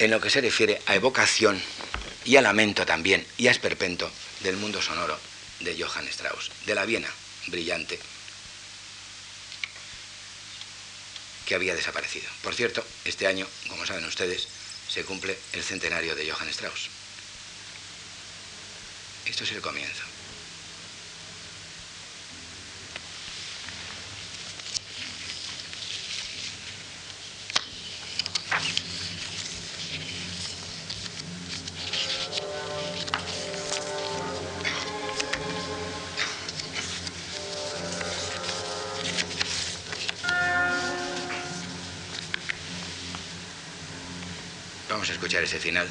en 0.00 0.10
lo 0.10 0.20
que 0.20 0.30
se 0.30 0.40
refiere 0.40 0.82
a 0.86 0.96
evocación 0.96 1.62
y 2.24 2.36
a 2.36 2.42
lamento 2.42 2.84
también 2.84 3.24
y 3.38 3.46
a 3.46 3.52
esperpento 3.52 4.10
del 4.40 4.56
mundo 4.56 4.82
sonoro 4.82 5.18
de 5.60 5.80
Johann 5.80 6.08
Strauss, 6.08 6.50
de 6.66 6.74
la 6.74 6.84
Viena 6.84 7.08
brillante 7.46 7.98
que 11.46 11.54
había 11.54 11.74
desaparecido. 11.74 12.28
Por 12.42 12.54
cierto, 12.54 12.84
este 13.04 13.26
año, 13.26 13.46
como 13.68 13.84
saben 13.84 14.04
ustedes, 14.04 14.48
se 14.92 15.04
cumple 15.04 15.38
el 15.52 15.62
centenario 15.62 16.16
de 16.16 16.28
Johann 16.28 16.48
Strauss. 16.48 16.90
Esto 19.26 19.44
es 19.44 19.52
el 19.52 19.60
comienzo. 19.60 20.09
Vamos 44.90 45.08
a 45.08 45.12
escuchar 45.12 45.44
ese 45.44 45.60
final. 45.60 45.86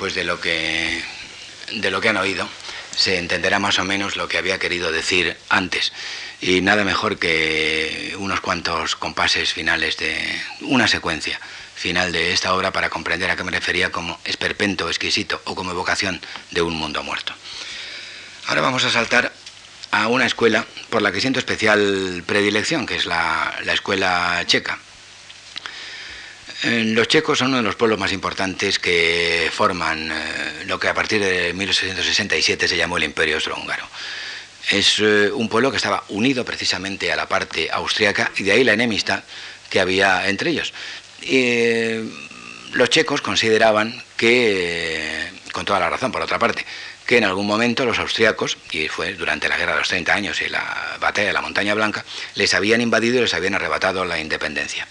Después 0.00 0.14
de 0.14 0.24
lo 0.24 0.40
que, 0.40 1.04
de 1.72 1.90
lo 1.90 2.00
que 2.00 2.08
han 2.08 2.16
oído, 2.16 2.48
se 2.96 3.18
entenderá 3.18 3.58
más 3.58 3.78
o 3.78 3.84
menos 3.84 4.16
lo 4.16 4.28
que 4.28 4.38
había 4.38 4.58
querido 4.58 4.90
decir 4.90 5.36
antes. 5.50 5.92
Y 6.40 6.62
nada 6.62 6.84
mejor 6.84 7.18
que 7.18 8.14
unos 8.16 8.40
cuantos 8.40 8.96
compases 8.96 9.52
finales 9.52 9.98
de 9.98 10.40
una 10.62 10.88
secuencia 10.88 11.38
final 11.74 12.12
de 12.12 12.32
esta 12.32 12.54
obra 12.54 12.72
para 12.72 12.88
comprender 12.88 13.30
a 13.30 13.36
qué 13.36 13.44
me 13.44 13.50
refería 13.50 13.92
como 13.92 14.18
esperpento 14.24 14.88
exquisito 14.88 15.42
o 15.44 15.54
como 15.54 15.72
evocación 15.72 16.18
de 16.50 16.62
un 16.62 16.76
mundo 16.76 17.02
muerto. 17.02 17.34
Ahora 18.46 18.62
vamos 18.62 18.84
a 18.84 18.90
saltar 18.90 19.30
a 19.90 20.08
una 20.08 20.24
escuela 20.24 20.64
por 20.88 21.02
la 21.02 21.12
que 21.12 21.20
siento 21.20 21.40
especial 21.40 22.24
predilección, 22.24 22.86
que 22.86 22.96
es 22.96 23.04
la, 23.04 23.54
escuela 23.66 24.42
checa. 24.46 24.78
Eh, 26.80 26.84
los 26.84 27.08
checos 27.08 27.38
son 27.38 27.48
uno 27.48 27.58
de 27.58 27.62
los 27.62 27.76
pueblos 27.76 27.98
más 27.98 28.12
importantes 28.12 28.78
que 28.78 29.50
forman 29.52 30.10
eh, 30.10 30.64
lo 30.66 30.78
que 30.78 30.88
a 30.88 30.94
partir 30.94 31.22
de 31.22 31.52
1867 31.52 32.68
se 32.68 32.76
llamó 32.76 32.96
el 32.96 33.04
Imperio 33.04 33.36
Austrohúngaro. 33.36 33.84
Es 34.70 34.98
eh, 34.98 35.30
un 35.32 35.48
pueblo 35.48 35.70
que 35.70 35.76
estaba 35.76 36.04
unido 36.08 36.44
precisamente 36.44 37.12
a 37.12 37.16
la 37.16 37.28
parte 37.28 37.70
austriaca 37.70 38.30
y 38.36 38.44
de 38.44 38.52
ahí 38.52 38.64
la 38.64 38.72
enemistad 38.72 39.24
que 39.68 39.80
había 39.80 40.28
entre 40.28 40.50
ellos. 40.50 40.72
los 42.72 42.88
checos 42.90 43.20
consideraban 43.20 44.02
que, 44.16 45.28
con 45.52 45.64
toda 45.64 45.80
la 45.80 45.90
razón 45.90 46.12
por 46.12 46.22
otra 46.22 46.38
parte, 46.38 46.64
que 47.06 47.18
en 47.18 47.24
algún 47.24 47.46
momento 47.46 47.84
los 47.84 47.98
austriacos, 47.98 48.56
y 48.72 48.88
fue 48.88 49.14
durante 49.14 49.48
la 49.48 49.56
Guerra 49.56 49.72
de 49.72 49.78
los 49.80 49.88
30 49.88 50.14
años 50.14 50.40
y 50.42 50.48
la 50.48 50.96
batalla 51.00 51.28
de 51.28 51.32
la 51.32 51.40
Montaña 51.40 51.74
Blanca, 51.74 52.04
les 52.34 52.54
habían 52.54 52.80
invadido 52.80 53.18
y 53.18 53.22
les 53.22 53.34
habían 53.34 53.54
arrebatado 53.54 54.04
la 54.04 54.18
independencia. 54.18 54.86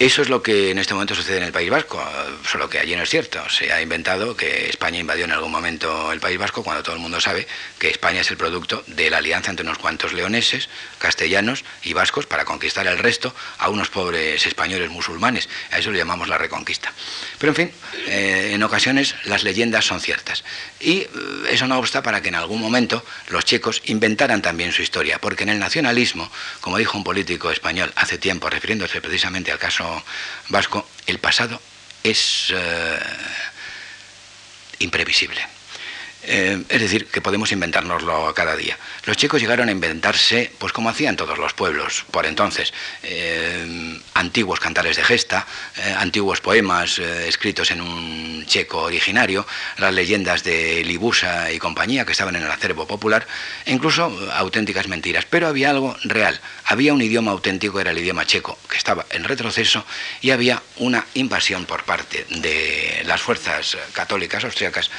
Eso 0.00 0.22
es 0.22 0.30
lo 0.30 0.42
que 0.42 0.70
en 0.70 0.78
este 0.78 0.94
momento 0.94 1.14
sucede 1.14 1.36
en 1.36 1.42
el 1.42 1.52
País 1.52 1.68
Vasco, 1.68 2.02
solo 2.50 2.70
que 2.70 2.78
allí 2.78 2.96
no 2.96 3.02
es 3.02 3.10
cierto. 3.10 3.38
Se 3.50 3.70
ha 3.70 3.82
inventado 3.82 4.34
que 4.34 4.70
España 4.70 4.98
invadió 4.98 5.26
en 5.26 5.32
algún 5.32 5.52
momento 5.52 6.10
el 6.10 6.20
País 6.20 6.38
Vasco 6.38 6.64
cuando 6.64 6.82
todo 6.82 6.94
el 6.94 7.02
mundo 7.02 7.20
sabe 7.20 7.46
que 7.78 7.90
España 7.90 8.22
es 8.22 8.30
el 8.30 8.38
producto 8.38 8.82
de 8.86 9.10
la 9.10 9.18
alianza 9.18 9.50
entre 9.50 9.66
unos 9.66 9.76
cuantos 9.76 10.14
leoneses, 10.14 10.70
castellanos 10.98 11.66
y 11.82 11.92
vascos 11.92 12.24
para 12.24 12.46
conquistar 12.46 12.86
el 12.86 12.96
resto 12.96 13.34
a 13.58 13.68
unos 13.68 13.90
pobres 13.90 14.46
españoles 14.46 14.88
musulmanes. 14.88 15.50
A 15.70 15.80
eso 15.80 15.90
le 15.90 15.98
llamamos 15.98 16.28
la 16.28 16.38
reconquista. 16.38 16.94
Pero 17.38 17.50
en 17.50 17.56
fin, 17.56 17.72
eh, 18.06 18.52
en 18.54 18.62
ocasiones 18.62 19.16
las 19.24 19.44
leyendas 19.44 19.84
son 19.84 20.00
ciertas. 20.00 20.44
Y 20.80 21.00
eh, 21.00 21.08
eso 21.50 21.66
no 21.66 21.78
obsta 21.78 22.02
para 22.02 22.22
que 22.22 22.28
en 22.28 22.36
algún 22.36 22.62
momento 22.62 23.04
los 23.28 23.44
checos 23.44 23.82
inventaran 23.84 24.40
también 24.40 24.72
su 24.72 24.80
historia, 24.80 25.18
porque 25.18 25.42
en 25.42 25.50
el 25.50 25.58
nacionalismo, 25.58 26.32
como 26.62 26.78
dijo 26.78 26.96
un 26.96 27.04
político 27.04 27.50
español 27.50 27.92
hace 27.96 28.16
tiempo, 28.16 28.48
refiriéndose 28.48 29.02
precisamente 29.02 29.52
al 29.52 29.58
caso 29.58 29.89
vasco, 30.48 30.86
el 31.06 31.18
pasado 31.18 31.60
es 32.02 32.52
eh, 32.54 32.98
imprevisible. 34.80 35.40
Eh, 36.22 36.62
es 36.68 36.80
decir, 36.80 37.06
que 37.06 37.22
podemos 37.22 37.50
inventárnoslo 37.50 38.32
cada 38.34 38.54
día. 38.54 38.76
Los 39.06 39.16
chicos 39.16 39.40
llegaron 39.40 39.68
a 39.68 39.72
inventarse, 39.72 40.52
pues 40.58 40.72
como 40.72 40.90
hacían 40.90 41.16
todos 41.16 41.38
los 41.38 41.54
pueblos 41.54 42.04
por 42.10 42.26
entonces, 42.26 42.74
eh, 43.02 43.98
antiguos 44.14 44.60
cantares 44.60 44.96
de 44.96 45.04
gesta, 45.04 45.46
eh, 45.78 45.94
antiguos 45.98 46.40
poemas 46.40 46.98
escritos 46.98 47.70
en 47.70 47.80
un 47.80 48.44
checo 48.46 48.82
originario, 48.82 49.46
las 49.78 49.94
leyendas 49.94 50.44
de 50.44 50.84
Libusa 50.84 51.50
y 51.52 51.58
compañía 51.58 52.04
que 52.04 52.12
estaban 52.12 52.36
en 52.36 52.42
el 52.42 52.50
acervo 52.50 52.86
popular, 52.86 53.26
e 53.64 53.72
incluso 53.72 54.12
auténticas 54.34 54.88
mentiras. 54.88 55.24
Pero 55.24 55.48
había 55.48 55.70
algo 55.70 55.96
real, 56.04 56.38
había 56.64 56.92
un 56.92 57.00
idioma 57.00 57.30
auténtico, 57.30 57.80
era 57.80 57.92
el 57.92 57.98
idioma 57.98 58.26
checo, 58.26 58.58
que 58.68 58.76
estaba 58.76 59.06
en 59.10 59.24
retroceso, 59.24 59.86
y 60.20 60.30
había 60.30 60.62
una 60.76 61.06
invasión 61.14 61.64
por 61.64 61.84
parte 61.84 62.26
de 62.28 63.02
las 63.06 63.22
fuerzas 63.22 63.78
católicas 63.94 64.44
austriacas 64.44 64.90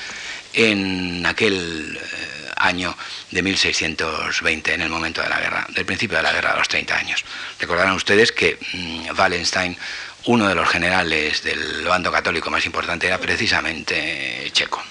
en 0.53 1.25
aquel 1.25 1.97
eh, 1.97 2.51
año 2.57 2.95
de 3.31 3.41
1620, 3.41 4.73
en 4.73 4.81
el 4.81 4.89
momento 4.89 5.21
de 5.21 5.29
la 5.29 5.39
guerra, 5.39 5.67
del 5.69 5.85
principio 5.85 6.17
de 6.17 6.23
la 6.23 6.33
guerra 6.33 6.51
de 6.51 6.59
los 6.59 6.67
30 6.67 6.95
años. 6.95 7.23
Recordarán 7.59 7.93
ustedes 7.93 8.31
que 8.31 8.57
mm, 8.73 9.17
Wallenstein, 9.17 9.77
uno 10.25 10.47
de 10.47 10.55
los 10.55 10.69
generales 10.69 11.43
del 11.43 11.83
bando 11.85 12.11
católico 12.11 12.49
más 12.49 12.65
importante, 12.65 13.07
era 13.07 13.17
precisamente 13.17 14.49
checo. 14.51 14.81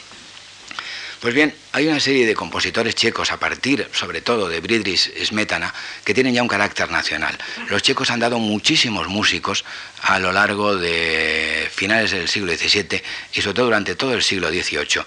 Pues 1.20 1.34
bien, 1.34 1.54
hay 1.72 1.86
una 1.86 2.00
serie 2.00 2.24
de 2.24 2.34
compositores 2.34 2.94
checos, 2.94 3.30
a 3.30 3.38
partir 3.38 3.86
sobre 3.92 4.22
todo 4.22 4.48
de 4.48 4.60
Bridris 4.60 5.12
Smetana, 5.22 5.74
que 6.02 6.14
tienen 6.14 6.32
ya 6.32 6.40
un 6.40 6.48
carácter 6.48 6.90
nacional. 6.90 7.36
Los 7.68 7.82
checos 7.82 8.10
han 8.10 8.20
dado 8.20 8.38
muchísimos 8.38 9.06
músicos 9.06 9.66
a 10.00 10.18
lo 10.18 10.32
largo 10.32 10.76
de 10.76 11.68
finales 11.70 12.12
del 12.12 12.26
siglo 12.26 12.56
XVII 12.56 13.02
y 13.34 13.42
sobre 13.42 13.54
todo 13.54 13.66
durante 13.66 13.96
todo 13.96 14.14
el 14.14 14.22
siglo 14.22 14.48
XVIII 14.48 15.02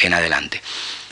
en 0.00 0.12
adelante. 0.12 0.60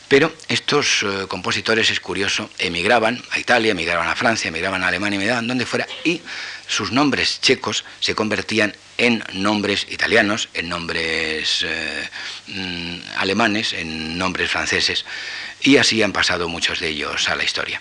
Pero 0.06 0.30
estos 0.48 1.02
eh, 1.02 1.24
compositores, 1.26 1.88
es 1.88 2.00
curioso, 2.00 2.50
emigraban 2.58 3.22
a 3.30 3.38
Italia, 3.38 3.72
emigraban 3.72 4.06
a 4.06 4.14
Francia, 4.14 4.48
emigraban 4.48 4.84
a 4.84 4.88
Alemania, 4.88 5.16
emigraban 5.16 5.48
donde 5.48 5.64
fuera, 5.64 5.86
y 6.04 6.20
sus 6.68 6.92
nombres 6.92 7.40
checos 7.40 7.86
se 8.00 8.14
convertían 8.14 8.74
en 8.98 9.24
nombres 9.32 9.86
italianos, 9.90 10.48
en 10.54 10.68
nombres 10.68 11.64
eh, 11.64 12.08
mm, 12.48 12.96
alemanes, 13.16 13.72
en 13.72 14.18
nombres 14.18 14.50
franceses, 14.50 15.04
y 15.60 15.76
así 15.76 16.02
han 16.02 16.12
pasado 16.12 16.48
muchos 16.48 16.80
de 16.80 16.88
ellos 16.88 17.28
a 17.28 17.36
la 17.36 17.44
historia. 17.44 17.80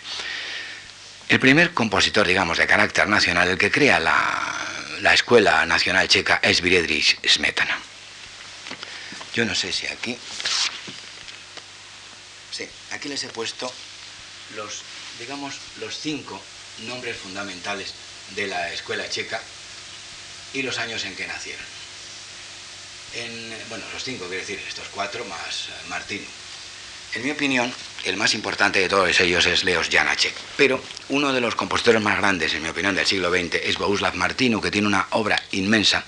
El 1.27 1.39
primer 1.39 1.73
compositor, 1.73 2.27
digamos, 2.27 2.57
de 2.57 2.67
carácter 2.67 3.07
nacional, 3.07 3.49
el 3.49 3.57
que 3.57 3.71
crea 3.71 3.99
la, 3.99 5.13
Escuela 5.13 5.65
Nacional 5.65 6.07
Checa, 6.07 6.39
es 6.43 6.59
Friedrich 6.59 7.17
Smetana. 7.27 7.77
Yo 9.33 9.45
no 9.45 9.55
sé 9.55 9.71
si 9.71 9.87
aquí... 9.87 10.17
Sí, 12.51 12.67
aquí 12.91 13.07
les 13.07 13.23
he 13.23 13.29
puesto 13.29 13.71
los, 14.55 14.83
digamos, 15.19 15.55
los 15.79 15.97
cinco 15.97 16.41
nombres 16.85 17.17
fundamentales 17.17 17.93
de 18.35 18.47
la 18.47 18.73
escuela 18.73 19.09
checa 19.09 19.41
y 20.53 20.61
los 20.61 20.77
años 20.77 21.03
en 21.05 21.15
que 21.15 21.27
nacieron. 21.27 21.65
En, 23.13 23.53
bueno, 23.69 23.83
los 23.93 24.03
cinco, 24.03 24.25
quiero 24.27 24.41
decir, 24.41 24.59
estos 24.67 24.87
cuatro 24.89 25.25
más 25.25 25.67
eh, 25.67 25.71
Martín. 25.89 26.25
En 27.13 27.23
mi 27.25 27.31
opinión, 27.31 27.73
el 28.05 28.15
más 28.15 28.33
importante 28.33 28.79
de 28.79 28.87
todos 28.87 29.19
ellos 29.19 29.45
es 29.45 29.65
Leos 29.65 29.89
Janacek. 29.91 30.33
Pero 30.55 30.81
uno 31.09 31.33
de 31.33 31.41
los 31.41 31.55
compositores 31.55 32.01
más 32.01 32.17
grandes, 32.17 32.53
en 32.53 32.63
mi 32.63 32.69
opinión, 32.69 32.95
del 32.95 33.05
siglo 33.05 33.29
XX 33.29 33.55
es 33.55 33.77
Bohuslav 33.77 34.15
Martinu, 34.15 34.61
que 34.61 34.71
tiene 34.71 34.87
una 34.87 35.07
obra 35.11 35.41
inmensa 35.51 36.05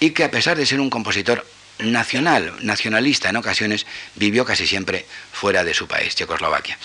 y 0.00 0.10
que 0.10 0.24
a 0.24 0.30
pesar 0.30 0.56
de 0.56 0.66
ser 0.66 0.80
un 0.80 0.90
compositor 0.90 1.46
nacional, 1.78 2.54
nacionalista 2.60 3.28
en 3.28 3.36
ocasiones, 3.36 3.86
vivió 4.16 4.44
casi 4.44 4.66
siempre 4.66 5.06
fuera 5.32 5.62
de 5.62 5.74
su 5.74 5.86
país, 5.86 6.14
Checoslovaquia. 6.16 6.78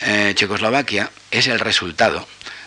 Eh, 0.00 0.32
Checoslovaquia 0.34 1.10
es 1.30 1.46
el 1.46 1.60
resultado 1.60 2.26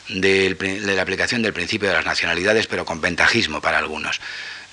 de 0.09 0.55
la 0.95 1.01
aplicación 1.01 1.41
del 1.41 1.53
principio 1.53 1.89
de 1.89 1.95
las 1.95 2.05
nacionalidades, 2.05 2.67
pero 2.67 2.85
con 2.85 3.01
ventajismo 3.01 3.61
para 3.61 3.77
algunos. 3.77 4.19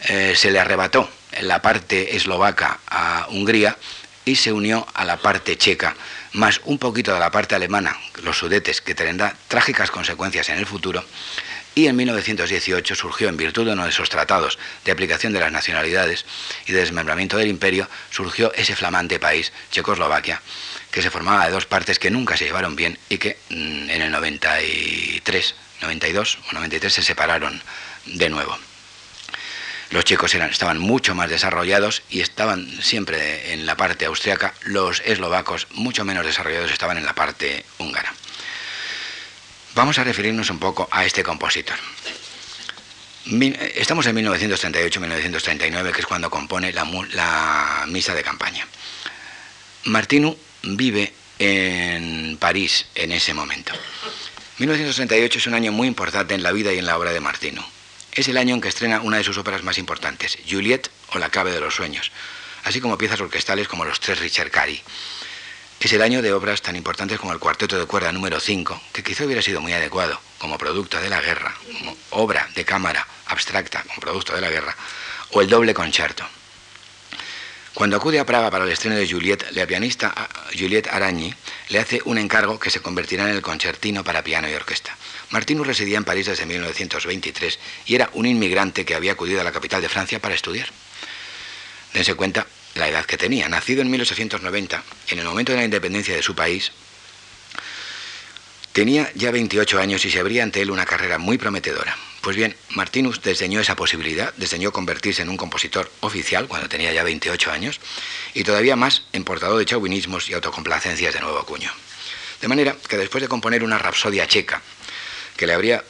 Eh, 0.09 0.35
se 0.37 0.51
le 0.51 0.59
arrebató 0.59 1.09
la 1.43 1.63
parte 1.63 2.17
eslovaca 2.17 2.81
a 2.87 3.29
Hungría 3.31 3.77
y 4.25 4.37
se 4.37 4.53
unió 4.53 4.87
a 4.95 5.05
la 5.05 5.17
parte 5.17 5.57
checa, 5.57 5.97
más 6.33 6.61
un 6.65 6.79
poquito 6.79 7.13
de 7.13 7.21
la 7.21 7.31
parte 7.31 7.55
alemana, 7.55 7.97
los 8.23 8.39
sudetes, 8.39 8.81
que 8.81 8.95
tendrá 8.95 9.35
trágicas 9.49 9.91
consecuencias 9.91 10.49
en 10.49 10.59
el 10.59 10.67
futuro. 10.67 11.05
Y 11.75 11.87
en 11.87 11.97
1918 11.97 12.95
surgió, 12.95 13.29
en 13.29 13.37
virtud 13.37 13.65
de 13.65 13.73
uno 13.73 13.85
de 13.85 13.91
esos 13.91 14.11
tratados 14.11 14.59
de 14.85 14.93
aplicación 14.93 15.33
de 15.33 15.41
las 15.41 15.51
nacionalidades 15.51 16.27
y 16.67 16.73
de 16.73 16.81
desmembramiento 16.81 17.39
del 17.39 17.49
imperio, 17.49 17.89
surgió 18.11 18.53
ese 18.55 18.77
flamante 18.77 19.19
país, 19.19 19.53
Checoslovaquia, 19.71 20.43
que 20.93 21.03
se 21.03 21.11
formaba 21.11 21.47
de 21.47 21.51
dos 21.51 21.67
partes 21.67 21.99
que 21.99 22.11
nunca 22.11 22.37
se 22.37 22.45
llevaron 22.45 22.77
bien 22.77 22.99
y 23.09 23.19
que 23.19 23.39
mm, 23.49 23.91
en 23.91 24.03
el 24.03 24.13
93, 24.13 25.55
92 25.81 26.39
o 26.51 26.53
93 26.53 26.93
se 26.93 27.03
separaron 27.03 27.61
de 28.05 28.29
nuevo. 28.29 28.57
Los 29.91 30.05
checos 30.05 30.35
eran, 30.35 30.51
estaban 30.51 30.79
mucho 30.79 31.15
más 31.15 31.29
desarrollados 31.29 32.03
y 32.11 32.21
estaban 32.21 32.83
siempre 32.83 33.53
en 33.53 33.67
la 33.67 33.77
parte 33.77 34.05
austriaca, 34.05 34.55
los 34.63 35.01
eslovacos 35.01 35.67
mucho 35.73 36.05
menos 36.05 36.25
desarrollados 36.25 36.71
estaban 36.71 36.99
en 36.99 37.07
la 37.07 37.15
parte 37.15 37.65
húngara. 37.79 38.13
Vamos 39.75 39.99
a 39.99 40.05
referirnos 40.05 40.51
un 40.51 40.59
poco 40.59 40.89
a 40.91 41.05
este 41.05 41.23
compositor. 41.23 41.77
Estamos 43.75 44.05
en 44.07 44.17
1938-1939, 44.17 45.93
que 45.93 46.01
es 46.01 46.07
cuando 46.07 46.29
compone 46.29 46.73
la, 46.73 46.85
la 47.13 47.85
misa 47.87 48.15
de 48.15 48.23
campaña. 48.23 48.67
Martinu 49.85 50.37
vive 50.63 51.13
en 51.39 52.37
París 52.39 52.87
en 52.95 53.13
ese 53.13 53.35
momento. 53.35 53.73
1938 54.59 55.39
es 55.39 55.47
un 55.47 55.55
año 55.55 55.73
muy 55.73 55.89
importante 55.89 56.35
en 56.35 56.43
la 56.43 56.53
vida 56.53 56.73
y 56.73 56.79
en 56.79 56.87
la 56.87 56.97
obra 56.97 57.13
de 57.13 57.21
Martino. 57.21 57.67
Es 58.13 58.29
el 58.29 58.37
año 58.37 58.55
en 58.55 58.61
que 58.61 58.69
estrena 58.69 59.01
una 59.01 59.17
de 59.17 59.25
sus 59.25 59.39
óperas 59.39 59.63
más 59.63 59.79
importantes, 59.79 60.39
Juliet 60.49 60.91
o 61.15 61.19
La 61.19 61.31
Cabe 61.31 61.51
de 61.51 61.61
los 61.61 61.75
Sueños, 61.75 62.13
así 62.65 62.81
como 62.81 62.99
piezas 62.99 63.21
orquestales 63.21 63.69
como 63.69 63.85
Los 63.85 64.01
Tres 64.01 64.21
Richard 64.21 64.51
Cary. 64.51 64.83
Es 65.81 65.93
el 65.93 66.03
año 66.03 66.23
de 66.23 66.33
obras 66.33 66.63
tan 66.63 66.77
importantes 66.77 67.19
como 67.19 67.33
el 67.33 67.41
Cuarteto 67.41 67.77
de 67.77 67.87
Cuerda 67.87 68.13
número 68.13 68.39
5, 68.39 68.81
que 68.93 69.03
quizá 69.03 69.25
hubiera 69.25 69.43
sido 69.43 69.61
muy 69.61 69.73
adecuado 69.73 70.21
como 70.39 70.59
producto 70.59 71.01
de 71.01 71.09
la 71.09 71.21
guerra, 71.21 71.57
como 71.79 71.97
obra 72.11 72.49
de 72.55 72.65
cámara 72.65 73.05
abstracta 73.27 73.83
como 73.83 74.01
producto 74.01 74.33
de 74.35 74.43
la 74.43 74.51
guerra, 74.51 74.77
o 75.33 75.41
el 75.41 75.49
Doble 75.49 75.75
Concierto. 75.75 76.25
Cuando 77.75 77.97
acude 77.97 78.21
a 78.21 78.27
Praga 78.27 78.51
para 78.51 78.65
el 78.65 78.71
estreno 78.71 78.97
de 78.97 79.09
Juliet, 79.09 79.51
la 79.53 79.67
pianista 79.67 80.13
ah, 80.15 80.29
Juliette 80.53 80.89
Aragni 80.89 81.35
le 81.71 81.79
hace 81.79 82.03
un 82.05 82.19
encargo 82.19 82.59
que 82.61 82.69
se 82.69 82.81
convertirá 82.81 83.25
en 83.25 83.35
el 83.35 83.41
concertino 83.41 84.05
para 84.05 84.23
piano 84.23 84.49
y 84.49 84.53
orquesta. 84.53 84.95
Martinus 85.31 85.67
residía 85.67 85.97
en 85.97 86.05
París 86.05 86.27
desde 86.27 86.45
1923 86.45 87.59
y 87.87 87.95
era 87.95 88.11
un 88.13 88.27
inmigrante 88.27 88.85
que 88.85 88.95
había 88.95 89.13
acudido 89.13 89.41
a 89.41 89.45
la 89.45 89.53
capital 89.53 89.81
de 89.81 89.89
Francia 89.89 90.21
para 90.21 90.35
estudiar. 90.35 90.69
Dense 91.95 92.15
cuenta 92.15 92.47
la 92.75 92.89
edad 92.89 93.07
que 93.07 93.17
tenía. 93.17 93.49
Nacido 93.49 93.81
en 93.81 93.91
1890, 93.91 94.83
en 95.09 95.19
el 95.19 95.25
momento 95.25 95.53
de 95.53 95.59
la 95.59 95.65
independencia 95.65 96.15
de 96.15 96.23
su 96.23 96.35
país, 96.35 96.73
tenía 98.73 99.11
ya 99.15 99.31
28 99.31 99.79
años 99.79 100.05
y 100.05 100.11
se 100.11 100.19
abría 100.19 100.43
ante 100.43 100.63
él 100.63 100.71
una 100.71 100.87
carrera 100.87 101.19
muy 101.19 101.39
prometedora. 101.39 101.97
Pues 102.21 102.37
bien, 102.37 102.57
Martinus 102.71 103.21
desdeñó 103.21 103.61
esa 103.61 103.77
posibilidad, 103.77 104.33
desdeñó 104.35 104.73
convertirse 104.73 105.23
en 105.23 105.29
un 105.29 105.37
compositor 105.37 105.91
oficial 106.01 106.47
cuando 106.47 106.69
tenía 106.69 106.93
ya 106.93 107.03
28 107.03 107.51
años 107.51 107.81
y 108.33 108.45
todavía 108.45 108.77
más 108.77 109.03
en 109.13 109.25
portador 109.25 109.59
de 109.59 109.67
chauvinismos 109.67 110.29
y 110.29 110.35
autocomplacencias 110.35 111.13
de 111.13 111.21
nuevo 111.21 111.45
cuño. 111.45 111.71
De 112.41 112.49
manera 112.49 112.77
que 112.89 112.97
después 112.97 113.23
de 113.23 113.29
componer 113.29 113.65
una 113.65 113.79
rapsodia 113.79 114.27
checa 114.27 114.63
que 115.37 115.47
le 115.47 115.55
habría 115.55 115.85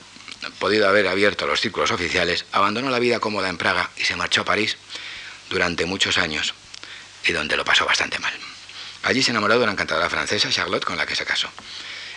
podido 0.58 0.88
haber 0.88 1.06
abierto 1.06 1.46
los 1.46 1.60
círculos 1.60 1.90
oficiales, 1.90 2.46
abandonó 2.52 2.90
la 2.90 2.98
vida 2.98 3.20
cómoda 3.20 3.48
en 3.48 3.58
Praga 3.58 3.90
y 3.96 4.04
se 4.04 4.16
marchó 4.16 4.40
a 4.40 4.44
París 4.44 4.76
durante 5.50 5.84
muchos 5.84 6.18
años 6.18 6.54
y 7.26 7.32
donde 7.32 7.56
lo 7.56 7.64
pasó 7.64 7.84
bastante 7.84 8.18
mal. 8.18 8.32
Allí 9.02 9.22
se 9.22 9.30
enamoró 9.32 9.58
de 9.58 9.64
una 9.64 9.72
encantadora 9.72 10.08
francesa, 10.08 10.50
Charlotte, 10.50 10.84
con 10.84 10.96
la 10.96 11.06
que 11.06 11.14
se 11.14 11.24
casó. 11.24 11.48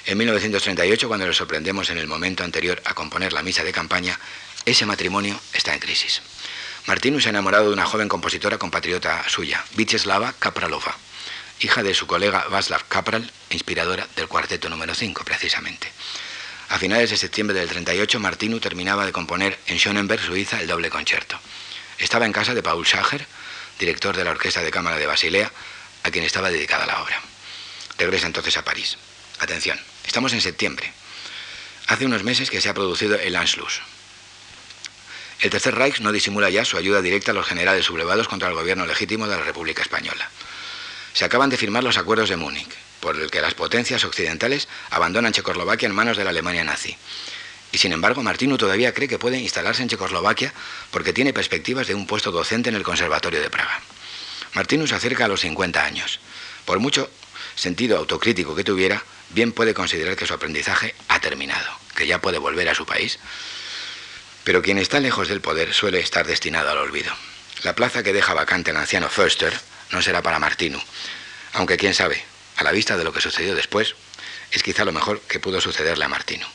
En 0.07 0.19
1938, 0.19 1.07
cuando 1.07 1.25
le 1.25 1.33
sorprendemos 1.33 1.89
en 1.89 1.97
el 1.97 2.05
momento 2.05 2.43
anterior 2.43 2.79
a 2.85 2.93
componer 2.93 3.33
la 3.33 3.41
misa 3.41 3.63
de 3.63 3.71
campaña, 3.71 4.19
ese 4.63 4.85
matrimonio 4.85 5.39
está 5.51 5.73
en 5.73 5.79
crisis. 5.79 6.21
Martinus 6.85 7.23
se 7.23 7.29
ha 7.29 7.31
enamorado 7.31 7.65
de 7.65 7.73
una 7.73 7.87
joven 7.87 8.07
compositora 8.07 8.59
compatriota 8.59 9.27
suya, 9.27 9.65
Vyacheslava 9.75 10.33
Kapralova, 10.37 10.95
hija 11.59 11.81
de 11.81 11.95
su 11.95 12.05
colega 12.05 12.45
Václav 12.51 12.87
Kapral, 12.87 13.31
inspiradora 13.49 14.07
del 14.15 14.27
cuarteto 14.27 14.69
número 14.69 14.93
5, 14.93 15.23
precisamente. 15.25 15.91
A 16.69 16.77
finales 16.77 17.09
de 17.09 17.17
septiembre 17.17 17.57
del 17.57 17.69
38, 17.69 18.19
Martinu 18.19 18.59
terminaba 18.59 19.07
de 19.07 19.11
componer 19.11 19.57
en 19.65 19.79
Schönenberg, 19.79 20.21
Suiza, 20.21 20.61
el 20.61 20.67
doble 20.67 20.91
concierto. 20.91 21.39
Estaba 21.97 22.27
en 22.27 22.31
casa 22.31 22.53
de 22.53 22.61
Paul 22.61 22.85
Schager, 22.85 23.25
director 23.79 24.15
de 24.15 24.23
la 24.23 24.31
Orquesta 24.31 24.61
de 24.61 24.69
Cámara 24.69 24.97
de 24.97 25.07
Basilea, 25.07 25.51
a 26.03 26.11
quien 26.11 26.25
estaba 26.25 26.51
dedicada 26.51 26.85
la 26.85 27.01
obra. 27.01 27.19
Regresa 27.97 28.27
entonces 28.27 28.55
a 28.57 28.63
París. 28.63 28.97
Atención, 29.39 29.79
estamos 30.05 30.33
en 30.33 30.41
septiembre. 30.41 30.91
Hace 31.87 32.05
unos 32.05 32.23
meses 32.23 32.49
que 32.49 32.61
se 32.61 32.69
ha 32.69 32.73
producido 32.73 33.15
el 33.15 33.35
Anschluss. 33.35 33.81
El 35.41 35.49
Tercer 35.49 35.75
Reich 35.75 35.99
no 35.99 36.11
disimula 36.11 36.49
ya 36.49 36.65
su 36.65 36.77
ayuda 36.77 37.01
directa 37.01 37.31
a 37.31 37.33
los 37.33 37.45
generales 37.45 37.85
sublevados 37.85 38.27
contra 38.27 38.47
el 38.47 38.55
gobierno 38.55 38.85
legítimo 38.85 39.27
de 39.27 39.35
la 39.37 39.43
República 39.43 39.81
Española. 39.81 40.29
Se 41.13 41.25
acaban 41.25 41.49
de 41.49 41.57
firmar 41.57 41.83
los 41.83 41.97
acuerdos 41.97 42.29
de 42.29 42.37
Múnich, 42.37 42.69
por 42.99 43.15
el 43.15 43.29
que 43.29 43.41
las 43.41 43.53
potencias 43.53 44.03
occidentales 44.03 44.67
abandonan 44.89 45.33
Checoslovaquia 45.33 45.87
en 45.87 45.95
manos 45.95 46.17
de 46.17 46.23
la 46.23 46.31
Alemania 46.31 46.63
nazi. 46.63 46.97
Y 47.71 47.77
sin 47.77 47.91
embargo, 47.91 48.23
Martino 48.23 48.57
todavía 48.57 48.93
cree 48.93 49.07
que 49.07 49.19
puede 49.19 49.37
instalarse 49.37 49.83
en 49.83 49.89
Checoslovaquia 49.89 50.53
porque 50.91 51.13
tiene 51.13 51.33
perspectivas 51.33 51.87
de 51.87 51.95
un 51.95 52.07
puesto 52.07 52.31
docente 52.31 52.69
en 52.69 52.75
el 52.75 52.83
Conservatorio 52.83 53.41
de 53.41 53.49
Praga. 53.49 53.81
Martino 54.53 54.87
se 54.87 54.95
acerca 54.95 55.25
a 55.25 55.27
los 55.27 55.41
50 55.41 55.83
años. 55.83 56.19
Por 56.63 56.79
mucho 56.79 57.09
sentido 57.55 57.97
autocrítico 57.97 58.55
que 58.55 58.63
tuviera, 58.63 59.03
bien 59.29 59.51
puede 59.51 59.73
considerar 59.73 60.15
que 60.15 60.27
su 60.27 60.33
aprendizaje 60.33 60.95
ha 61.07 61.19
terminado, 61.19 61.69
que 61.95 62.07
ya 62.07 62.19
puede 62.19 62.37
volver 62.37 62.69
a 62.69 62.75
su 62.75 62.85
país. 62.85 63.19
Pero 64.43 64.61
quien 64.61 64.77
está 64.77 64.99
lejos 64.99 65.27
del 65.27 65.41
poder 65.41 65.73
suele 65.73 65.99
estar 65.99 66.27
destinado 66.27 66.69
al 66.69 66.77
olvido. 66.77 67.13
La 67.63 67.73
plaza 67.73 68.03
que 68.03 68.13
deja 68.13 68.33
vacante 68.33 68.71
el 68.71 68.77
anciano 68.77 69.09
Förster 69.09 69.53
no 69.91 70.01
será 70.01 70.21
para 70.21 70.39
Martino, 70.39 70.81
aunque 71.53 71.77
quién 71.77 71.93
sabe, 71.93 72.23
a 72.57 72.63
la 72.63 72.71
vista 72.71 72.97
de 72.97 73.03
lo 73.03 73.13
que 73.13 73.21
sucedió 73.21 73.55
después, 73.55 73.95
es 74.51 74.63
quizá 74.63 74.85
lo 74.85 74.91
mejor 74.91 75.21
que 75.21 75.39
pudo 75.39 75.59
sucederle 75.61 76.05
a 76.05 76.09
Martino. 76.09 76.47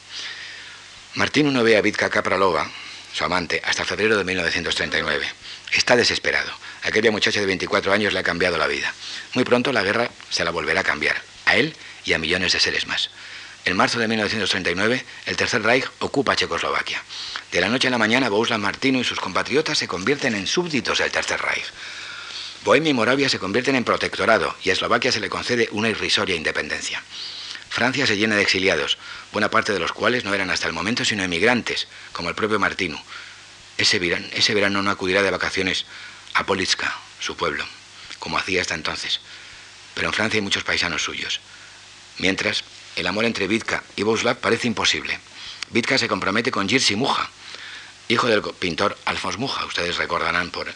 Martino 1.14 1.50
no 1.50 1.64
ve 1.64 1.76
a 1.76 1.82
Vitka 1.82 2.08
Kapralova, 2.08 2.70
su 3.12 3.24
amante, 3.24 3.60
hasta 3.64 3.84
febrero 3.84 4.16
de 4.16 4.24
1939. 4.24 5.26
Está 5.72 5.96
desesperado. 5.96 6.52
Aquella 6.82 7.10
muchacha 7.10 7.40
de 7.40 7.46
24 7.46 7.92
años 7.92 8.12
le 8.12 8.20
ha 8.20 8.22
cambiado 8.22 8.56
la 8.56 8.66
vida. 8.66 8.92
Muy 9.34 9.44
pronto 9.44 9.72
la 9.72 9.82
guerra 9.82 10.10
se 10.30 10.44
la 10.44 10.50
volverá 10.50 10.80
a 10.80 10.84
cambiar, 10.84 11.20
a 11.46 11.56
él 11.56 11.74
y 12.04 12.12
a 12.12 12.18
millones 12.18 12.52
de 12.52 12.60
seres 12.60 12.86
más. 12.86 13.10
En 13.64 13.76
marzo 13.76 13.98
de 13.98 14.08
1939, 14.08 15.04
el 15.26 15.36
Tercer 15.36 15.62
Reich 15.62 15.84
ocupa 15.98 16.34
Checoslovaquia. 16.34 17.02
De 17.52 17.60
la 17.60 17.68
noche 17.68 17.88
a 17.88 17.90
la 17.90 17.98
mañana, 17.98 18.30
Bohuslav 18.30 18.58
Martino 18.58 18.98
y 18.98 19.04
sus 19.04 19.20
compatriotas 19.20 19.76
se 19.76 19.86
convierten 19.88 20.34
en 20.34 20.46
súbditos 20.46 20.98
del 20.98 21.10
Tercer 21.10 21.40
Reich. 21.40 21.66
Bohemia 22.64 22.90
y 22.90 22.94
Moravia 22.94 23.28
se 23.28 23.38
convierten 23.38 23.76
en 23.76 23.84
protectorado 23.84 24.54
y 24.62 24.70
a 24.70 24.72
Eslovaquia 24.72 25.12
se 25.12 25.20
le 25.20 25.28
concede 25.28 25.68
una 25.72 25.88
irrisoria 25.88 26.36
independencia. 26.36 27.02
Francia 27.68 28.06
se 28.06 28.16
llena 28.16 28.34
de 28.34 28.42
exiliados, 28.42 28.98
buena 29.32 29.50
parte 29.50 29.72
de 29.72 29.78
los 29.78 29.92
cuales 29.92 30.24
no 30.24 30.34
eran 30.34 30.50
hasta 30.50 30.66
el 30.66 30.72
momento 30.72 31.04
sino 31.04 31.22
emigrantes, 31.22 31.86
como 32.12 32.28
el 32.28 32.34
propio 32.34 32.58
Martino. 32.58 33.02
Ese 33.78 33.98
verano, 33.98 34.26
ese 34.32 34.54
verano 34.54 34.82
no 34.82 34.90
acudirá 34.90 35.22
de 35.22 35.30
vacaciones 35.30 35.86
a 36.34 36.44
Politska, 36.44 36.94
su 37.20 37.36
pueblo, 37.36 37.64
como 38.18 38.38
hacía 38.38 38.60
hasta 38.60 38.74
entonces. 38.74 39.20
Pero 39.94 40.08
en 40.08 40.14
Francia 40.14 40.38
hay 40.38 40.42
muchos 40.42 40.64
paisanos 40.64 41.02
suyos. 41.02 41.40
Mientras, 42.20 42.64
el 42.96 43.06
amor 43.06 43.24
entre 43.24 43.48
Vitka 43.48 43.82
y 43.96 44.02
Bohuslav 44.02 44.36
parece 44.36 44.66
imposible. 44.66 45.18
Vitka 45.70 45.96
se 45.96 46.06
compromete 46.06 46.50
con 46.50 46.68
Jerzy 46.68 46.94
Muja, 46.94 47.30
hijo 48.08 48.26
del 48.26 48.42
pintor 48.42 48.96
Alfons 49.06 49.38
Muja. 49.38 49.64
Ustedes 49.64 49.96
recordarán 49.96 50.50
por 50.50 50.68
eh, 50.68 50.74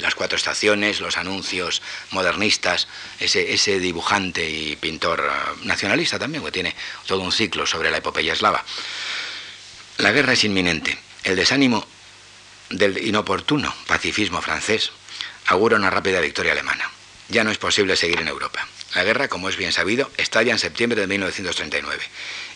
las 0.00 0.14
cuatro 0.14 0.36
estaciones, 0.36 1.00
los 1.00 1.18
anuncios 1.18 1.82
modernistas, 2.12 2.88
ese, 3.20 3.52
ese 3.52 3.78
dibujante 3.78 4.48
y 4.48 4.76
pintor 4.76 5.20
eh, 5.20 5.60
nacionalista 5.64 6.18
también, 6.18 6.42
que 6.42 6.52
tiene 6.52 6.74
todo 7.06 7.20
un 7.20 7.32
ciclo 7.32 7.66
sobre 7.66 7.90
la 7.90 7.98
epopeya 7.98 8.32
eslava. 8.32 8.64
La 9.98 10.12
guerra 10.12 10.32
es 10.32 10.44
inminente. 10.44 10.98
El 11.24 11.36
desánimo 11.36 11.86
del 12.70 13.06
inoportuno 13.06 13.74
pacifismo 13.86 14.40
francés 14.40 14.92
augura 15.46 15.76
una 15.76 15.90
rápida 15.90 16.20
victoria 16.20 16.52
alemana. 16.52 16.90
Ya 17.28 17.44
no 17.44 17.50
es 17.50 17.58
posible 17.58 17.96
seguir 17.96 18.20
en 18.20 18.28
Europa. 18.28 18.66
La 18.94 19.04
guerra, 19.04 19.28
como 19.28 19.48
es 19.48 19.56
bien 19.56 19.72
sabido, 19.72 20.10
estalla 20.16 20.52
en 20.52 20.58
septiembre 20.58 21.00
de 21.00 21.06
1939. 21.06 22.02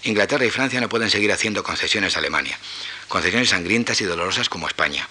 Inglaterra 0.04 0.44
y 0.44 0.50
Francia 0.50 0.80
no 0.80 0.88
pueden 0.88 1.10
seguir 1.10 1.32
haciendo 1.32 1.62
concesiones 1.62 2.16
a 2.16 2.20
Alemania, 2.20 2.58
concesiones 3.08 3.50
sangrientas 3.50 4.00
y 4.00 4.04
dolorosas 4.04 4.48
como 4.48 4.68
España 4.68 5.08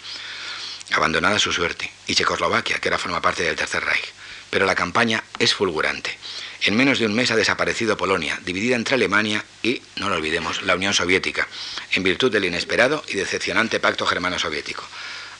abandonada 0.93 1.39
su 1.39 1.51
suerte, 1.51 1.91
y 2.07 2.15
Checoslovaquia, 2.15 2.79
que 2.79 2.89
ahora 2.89 2.97
forma 2.97 3.21
parte 3.21 3.43
del 3.43 3.55
Tercer 3.55 3.83
Reich. 3.83 4.13
Pero 4.49 4.65
la 4.65 4.75
campaña 4.75 5.23
es 5.37 5.53
fulgurante. 5.53 6.17
En 6.63 6.75
menos 6.75 6.99
de 6.99 7.05
un 7.05 7.13
mes 7.13 7.31
ha 7.31 7.35
desaparecido 7.35 7.97
Polonia, 7.97 8.39
dividida 8.43 8.75
entre 8.75 8.95
Alemania 8.95 9.45
y, 9.61 9.81
no 9.97 10.09
lo 10.09 10.15
olvidemos, 10.15 10.63
la 10.63 10.75
Unión 10.75 10.93
Soviética, 10.93 11.47
en 11.91 12.03
virtud 12.03 12.31
del 12.31 12.45
inesperado 12.45 13.03
y 13.07 13.13
decepcionante 13.13 13.79
pacto 13.79 14.05
germano-soviético. 14.05 14.83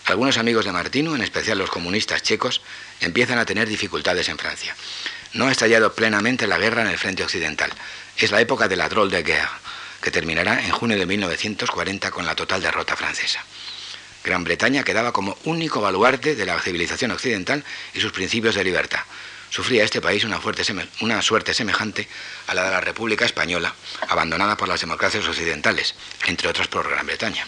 Algunos 0.06 0.38
amigos 0.38 0.66
de 0.66 0.72
Martino, 0.72 1.16
en 1.16 1.22
especial 1.22 1.58
los 1.58 1.70
comunistas 1.70 2.24
checos, 2.24 2.62
empiezan 3.02 3.40
a 3.40 3.46
tener 3.46 3.68
dificultades 3.68 4.30
en 4.30 4.38
Francia. 4.38 4.76
No 5.34 5.48
ha 5.48 5.52
estallado 5.52 5.94
plenamente 5.94 6.48
la 6.48 6.58
guerra 6.58 6.82
en 6.82 6.88
el 6.88 6.98
frente 6.98 7.24
occidental. 7.24 7.72
Es 8.18 8.32
la 8.32 8.42
época 8.42 8.68
de 8.68 8.76
la 8.76 8.90
drôle 8.90 9.16
de 9.16 9.24
guerre, 9.24 9.50
que 10.02 10.12
terminará 10.12 10.64
en 10.64 10.72
junio 10.72 10.98
de 10.98 11.06
1940 11.06 12.12
con 12.12 12.26
la 12.26 12.36
total 12.36 12.62
derrota 12.62 12.96
francesa. 12.96 13.44
Gran 14.24 14.44
Bretaña 14.44 14.84
quedaba 14.84 15.14
como 15.14 15.38
único 15.46 15.82
baluarte 15.82 16.36
de 16.36 16.46
la 16.46 16.60
civilización 16.60 17.12
occidental 17.12 17.64
y 17.94 18.02
sus 18.02 18.12
principios 18.12 18.56
de 18.56 18.64
libertad. 18.64 19.02
Sufría 19.50 19.84
este 19.84 20.02
país 20.02 20.24
una, 20.24 20.40
una, 21.02 21.22
suerte 21.22 21.54
semejante 21.54 22.08
a 22.48 22.54
la 22.54 22.66
de 22.66 22.72
la 22.72 22.82
República 22.82 23.26
Española, 23.26 23.74
abandonada 24.08 24.56
por 24.58 24.68
las 24.68 24.82
democracias 24.82 25.28
occidentales, 25.28 25.96
entre 26.28 26.50
otras 26.50 26.68
por 26.68 26.88
Gran 26.88 27.08
Bretaña. 27.08 27.46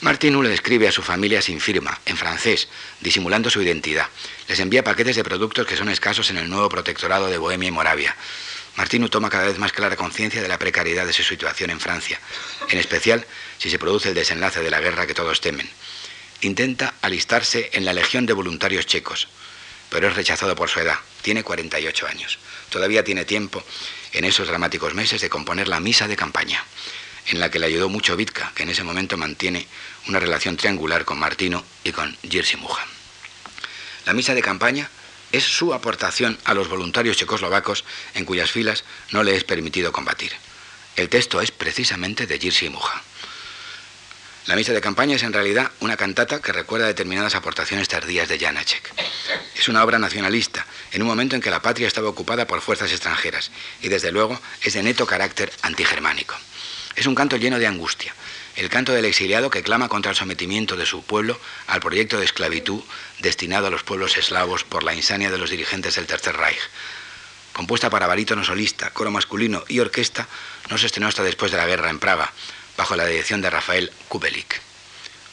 Martinu 0.00 0.42
le 0.42 0.48
describe 0.48 0.86
a 0.86 0.92
su 0.92 1.02
familia 1.02 1.42
sin 1.42 1.60
firma, 1.60 2.00
en 2.06 2.16
francés, 2.16 2.68
disimulando 3.00 3.50
su 3.50 3.60
identidad. 3.60 4.06
Les 4.46 4.60
envía 4.60 4.84
paquetes 4.84 5.16
de 5.16 5.24
productos 5.24 5.66
que 5.66 5.76
son 5.76 5.88
escasos 5.88 6.30
en 6.30 6.38
el 6.38 6.48
nuevo 6.48 6.68
protectorado 6.68 7.26
de 7.26 7.36
Bohemia 7.36 7.68
y 7.68 7.72
Moravia. 7.72 8.14
Martinu 8.76 9.08
toma 9.08 9.28
cada 9.28 9.46
vez 9.46 9.58
más 9.58 9.72
clara 9.72 9.96
conciencia 9.96 10.40
de 10.40 10.46
la 10.46 10.56
precariedad 10.56 11.04
de 11.04 11.12
su 11.12 11.24
situación 11.24 11.70
en 11.70 11.80
Francia, 11.80 12.20
en 12.68 12.78
especial 12.78 13.26
si 13.58 13.70
se 13.70 13.78
produce 13.80 14.10
el 14.10 14.14
desenlace 14.14 14.60
de 14.60 14.70
la 14.70 14.80
guerra 14.80 15.08
que 15.08 15.14
todos 15.14 15.40
temen. 15.40 15.68
Intenta 16.42 16.94
alistarse 17.02 17.70
en 17.72 17.84
la 17.84 17.92
Legión 17.92 18.24
de 18.24 18.34
Voluntarios 18.34 18.86
Checos, 18.86 19.26
pero 19.90 20.06
es 20.06 20.14
rechazado 20.14 20.54
por 20.54 20.68
su 20.68 20.78
edad. 20.78 20.98
Tiene 21.22 21.42
48 21.42 22.06
años. 22.06 22.38
Todavía 22.70 23.02
tiene 23.02 23.24
tiempo, 23.24 23.64
en 24.12 24.24
esos 24.24 24.46
dramáticos 24.46 24.94
meses, 24.94 25.20
de 25.20 25.28
componer 25.28 25.66
la 25.66 25.80
misa 25.80 26.06
de 26.06 26.14
campaña, 26.14 26.64
en 27.26 27.40
la 27.40 27.50
que 27.50 27.58
le 27.58 27.66
ayudó 27.66 27.88
mucho 27.88 28.16
Vitka, 28.16 28.52
que 28.54 28.62
en 28.62 28.70
ese 28.70 28.84
momento 28.84 29.16
mantiene 29.16 29.66
una 30.06 30.20
relación 30.20 30.56
triangular 30.56 31.04
con 31.04 31.18
Martino 31.18 31.64
y 31.84 31.92
con 31.92 32.16
Jerzy 32.22 32.56
Muja. 32.56 32.86
La 34.06 34.12
misa 34.12 34.34
de 34.34 34.42
campaña 34.42 34.88
es 35.32 35.44
su 35.44 35.74
aportación 35.74 36.38
a 36.44 36.54
los 36.54 36.68
voluntarios 36.68 37.16
checoslovacos 37.16 37.84
en 38.14 38.24
cuyas 38.24 38.50
filas 38.50 38.84
no 39.10 39.22
le 39.22 39.36
es 39.36 39.44
permitido 39.44 39.92
combatir. 39.92 40.32
El 40.96 41.08
texto 41.08 41.40
es 41.40 41.50
precisamente 41.50 42.26
de 42.26 42.38
Jerzy 42.38 42.70
Muja. 42.70 43.02
La 44.46 44.56
misa 44.56 44.72
de 44.72 44.80
campaña 44.80 45.16
es 45.16 45.22
en 45.24 45.34
realidad 45.34 45.70
una 45.80 45.98
cantata 45.98 46.40
que 46.40 46.54
recuerda 46.54 46.86
determinadas 46.86 47.34
aportaciones 47.34 47.86
tardías 47.86 48.30
de 48.30 48.38
Janacek. 48.38 48.94
Es 49.54 49.68
una 49.68 49.84
obra 49.84 49.98
nacionalista, 49.98 50.66
en 50.90 51.02
un 51.02 51.08
momento 51.08 51.36
en 51.36 51.42
que 51.42 51.50
la 51.50 51.60
patria 51.60 51.86
estaba 51.86 52.08
ocupada 52.08 52.46
por 52.46 52.62
fuerzas 52.62 52.90
extranjeras, 52.90 53.50
y 53.82 53.88
desde 53.88 54.10
luego 54.10 54.40
es 54.62 54.72
de 54.72 54.82
neto 54.82 55.06
carácter 55.06 55.52
antigermánico. 55.60 56.34
Es 56.96 57.06
un 57.06 57.14
canto 57.14 57.36
lleno 57.36 57.58
de 57.58 57.66
angustia, 57.66 58.14
el 58.58 58.70
canto 58.70 58.92
del 58.92 59.04
exiliado 59.04 59.50
que 59.50 59.62
clama 59.62 59.88
contra 59.88 60.10
el 60.10 60.16
sometimiento 60.16 60.76
de 60.76 60.84
su 60.84 61.04
pueblo 61.04 61.38
al 61.68 61.80
proyecto 61.80 62.18
de 62.18 62.24
esclavitud 62.24 62.82
destinado 63.20 63.68
a 63.68 63.70
los 63.70 63.84
pueblos 63.84 64.16
eslavos 64.16 64.64
por 64.64 64.82
la 64.82 64.94
insania 64.94 65.30
de 65.30 65.38
los 65.38 65.50
dirigentes 65.50 65.94
del 65.94 66.08
Tercer 66.08 66.36
Reich. 66.36 66.58
Compuesta 67.52 67.88
para 67.88 68.08
barítono 68.08 68.42
solista, 68.42 68.90
coro 68.90 69.12
masculino 69.12 69.62
y 69.68 69.78
orquesta, 69.78 70.26
no 70.70 70.76
se 70.76 70.86
estrenó 70.86 71.06
hasta 71.06 71.22
después 71.22 71.52
de 71.52 71.56
la 71.56 71.66
guerra 71.66 71.88
en 71.90 72.00
Praga, 72.00 72.32
bajo 72.76 72.96
la 72.96 73.06
dirección 73.06 73.40
de 73.40 73.48
Rafael 73.48 73.92
Kubelik. 74.08 74.60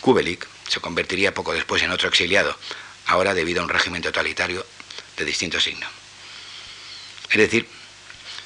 Kubelik 0.01 0.47
se 0.67 0.79
convertiría 0.79 1.33
poco 1.33 1.51
después 1.53 1.81
en 1.81 1.89
otro 1.89 2.09
exiliado, 2.09 2.55
ahora 3.07 3.33
debido 3.33 3.61
a 3.61 3.63
un 3.63 3.69
régimen 3.69 4.03
totalitario 4.03 4.63
de 5.17 5.25
distinto 5.25 5.59
signo. 5.59 5.87
Es 7.31 7.37
decir, 7.37 7.67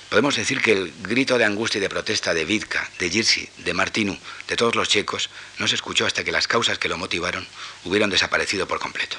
podemos 0.10 0.36
decir 0.36 0.62
que 0.62 0.72
el 0.72 0.93
grito 1.03 1.38
de 1.38 1.45
angustia 1.45 1.78
y 1.78 1.82
de 1.82 1.89
protesta 1.89 2.34
de 2.34 2.45
Vidka, 2.45 2.89
de 2.99 3.10
Jerzy, 3.10 3.47
de 3.57 3.74
Martinu, 3.74 4.18
de 4.47 4.55
todos 4.55 4.76
los 4.76 4.89
checos, 4.89 5.30
no 5.60 5.68
se 5.68 5.76
escuchó 5.76 6.05
hasta 6.05 6.24
que 6.24 6.32
las 6.32 6.47
causas 6.47 6.80
que 6.80 6.89
lo 6.89 6.97
motivaron 6.97 7.47
hubieron 7.86 8.10
desaparecido 8.10 8.68
por 8.68 8.80
completo. 8.80 9.18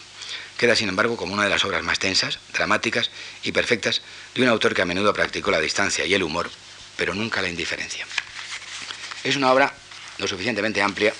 Queda, 0.58 0.76
sin 0.76 0.88
embargo, 0.88 1.16
como 1.16 1.32
una 1.32 1.44
de 1.44 1.50
las 1.50 1.64
obras 1.64 1.82
más 1.82 1.98
tensas, 1.98 2.38
dramáticas 2.52 3.10
y 3.42 3.52
perfectas 3.52 4.02
de 4.34 4.42
un 4.42 4.48
autor 4.48 4.74
que 4.74 4.82
a 4.82 4.84
menudo 4.84 5.14
practicó 5.14 5.50
la 5.50 5.60
distancia 5.60 6.04
y 6.04 6.12
el 6.12 6.22
humor, 6.22 6.50
pero 6.96 7.14
nunca 7.14 7.40
la 7.40 7.48
indiferencia. 7.48 8.06
Es 9.24 9.36
una 9.36 9.52
obra 9.52 9.72
lo 10.18 10.28
suficientemente 10.28 10.82
amplia 10.82 11.14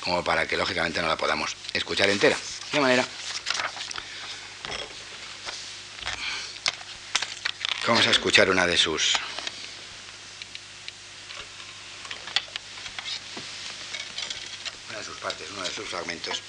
como 0.00 0.24
para 0.24 0.46
que 0.46 0.56
lógicamente 0.56 1.02
no 1.02 1.08
la 1.08 1.16
podamos 1.16 1.54
escuchar 1.74 2.08
entera. 2.08 2.36
De 2.72 2.80
manera 2.80 3.04
Vamos 7.88 8.06
a 8.06 8.10
escuchar 8.10 8.50
una 8.50 8.66
de 8.66 8.76
sus 8.76 9.14
una 14.90 14.98
de 14.98 15.04
sus 15.06 15.16
partes, 15.16 15.48
uno 15.52 15.62
de 15.62 15.70
sus 15.70 15.88
fragmentos. 15.88 16.42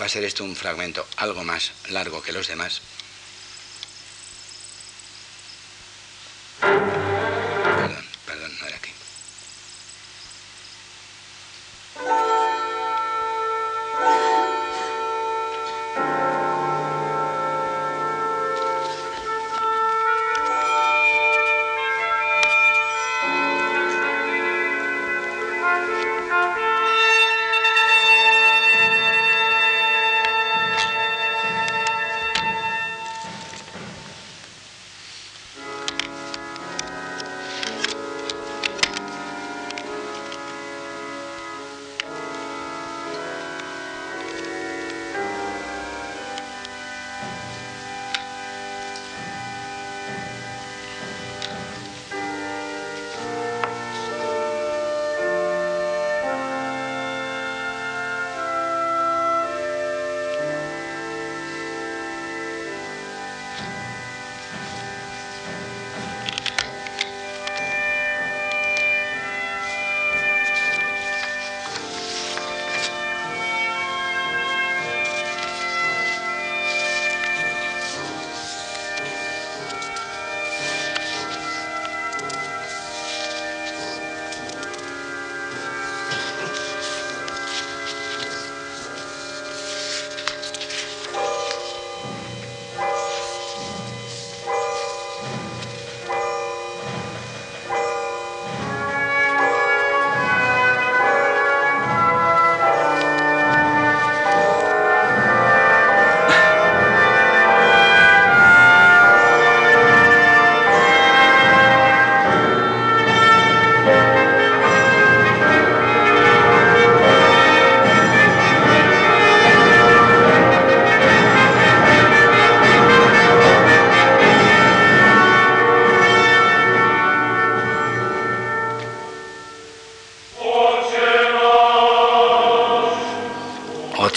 Va 0.00 0.06
a 0.06 0.08
ser 0.08 0.24
esto 0.24 0.42
un 0.42 0.56
fragmento 0.56 1.06
algo 1.18 1.44
más 1.44 1.72
largo 1.90 2.22
que 2.22 2.32
los 2.32 2.48
demás. 2.48 2.80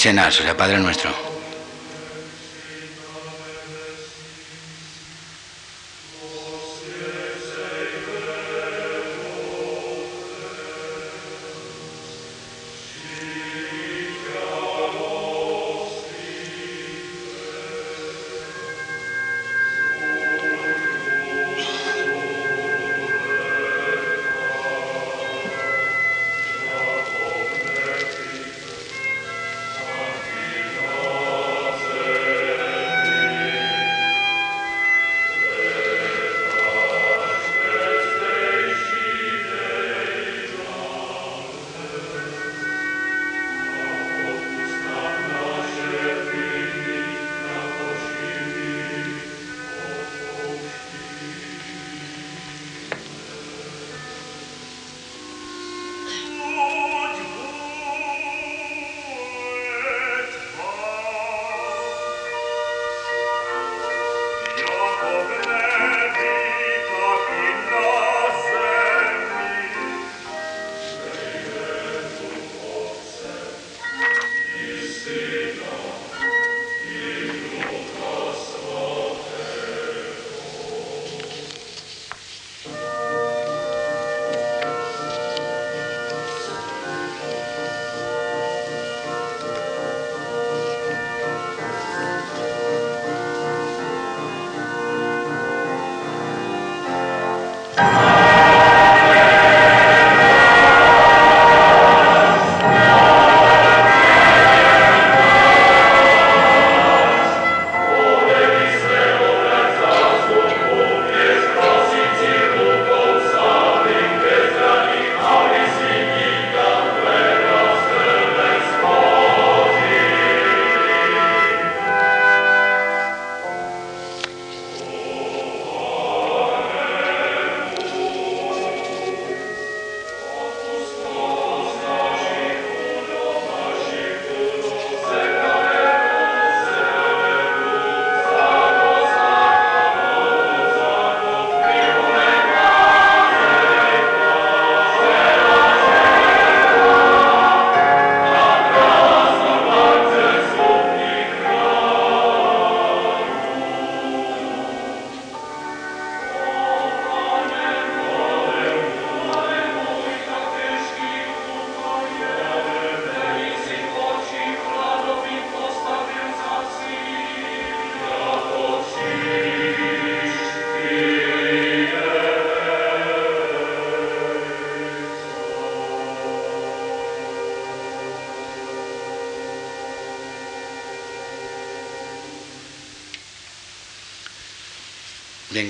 Ochenas, 0.03 0.37
o 0.41 0.43
sea, 0.43 0.57
Padre 0.57 0.79
nuestro. 0.79 1.12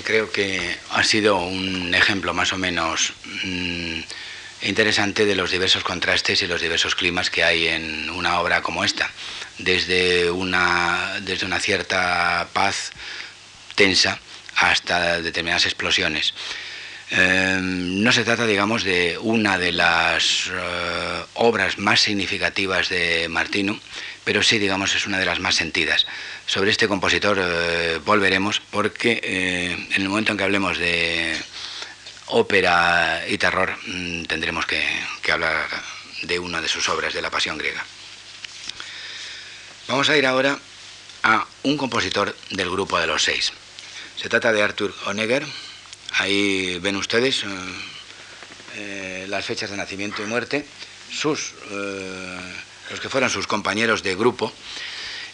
Creo 0.04 0.30
que 0.30 0.76
ha 0.90 1.02
sido 1.02 1.38
un 1.38 1.94
ejemplo 1.94 2.32
más 2.34 2.52
o 2.52 2.58
menos 2.58 3.14
mm, 3.44 4.00
interesante 4.62 5.26
de 5.26 5.34
los 5.34 5.50
diversos 5.50 5.82
contrastes 5.82 6.42
y 6.42 6.46
los 6.46 6.60
diversos 6.60 6.94
climas 6.94 7.30
que 7.30 7.42
hay 7.42 7.68
en 7.68 8.10
una 8.10 8.40
obra 8.40 8.62
como 8.62 8.84
esta. 8.84 9.10
Desde 9.58 10.30
una, 10.30 11.20
desde 11.22 11.46
una 11.46 11.58
cierta 11.58 12.48
paz 12.52 12.92
tensa 13.74 14.20
hasta 14.56 15.20
determinadas 15.20 15.66
explosiones. 15.66 16.34
Em, 17.10 18.02
no 18.02 18.12
se 18.12 18.24
trata, 18.24 18.46
digamos, 18.46 18.82
de 18.82 19.18
una 19.20 19.58
de 19.58 19.72
las 19.72 20.50
eh, 20.50 21.24
obras 21.34 21.78
más 21.78 22.00
significativas 22.00 22.88
de 22.88 23.28
Martino, 23.28 23.78
pero 24.24 24.42
sí, 24.42 24.58
digamos, 24.58 24.94
es 24.96 25.06
una 25.06 25.18
de 25.18 25.26
las 25.26 25.38
más 25.38 25.54
sentidas. 25.54 26.06
Sobre 26.46 26.70
este 26.70 26.88
compositor 26.88 27.38
eh, 27.40 28.00
volveremos 28.04 28.62
porque 28.74 29.20
eh, 29.22 29.72
en 29.72 30.02
el 30.02 30.08
momento 30.08 30.32
en 30.32 30.38
que 30.38 30.42
hablemos 30.42 30.78
de 30.78 31.32
ópera 32.26 33.22
y 33.28 33.38
terror 33.38 33.72
mm, 33.86 34.24
tendremos 34.24 34.66
que, 34.66 34.82
hablar 35.32 35.68
de 36.22 36.40
una 36.40 36.60
de 36.60 36.66
sus 36.66 36.88
obras, 36.88 37.14
de 37.14 37.22
la 37.22 37.30
Pasión 37.30 37.56
griega. 37.56 37.86
Vamos 39.86 40.08
a 40.08 40.16
ir 40.16 40.26
ahora 40.26 40.58
a 41.22 41.46
un 41.62 41.76
compositor 41.76 42.36
del 42.50 42.68
grupo 42.68 42.98
de 42.98 43.06
los 43.06 43.22
seis. 43.22 43.52
Se 44.16 44.28
trata 44.28 44.52
de 44.52 44.62
Arthur 44.62 44.92
Honegger. 45.06 45.46
Ahí 46.14 46.80
ven 46.80 46.96
ustedes 46.96 47.44
eh, 47.44 47.46
eh, 48.74 49.26
las 49.28 49.44
fechas 49.44 49.70
de 49.70 49.76
nacimiento 49.76 50.20
y 50.20 50.26
muerte, 50.26 50.66
sus, 51.12 51.52
los 52.90 52.98
que 52.98 53.08
fueron 53.08 53.30
sus 53.30 53.46
compañeros 53.46 54.02
de 54.02 54.16
grupo. 54.16 54.52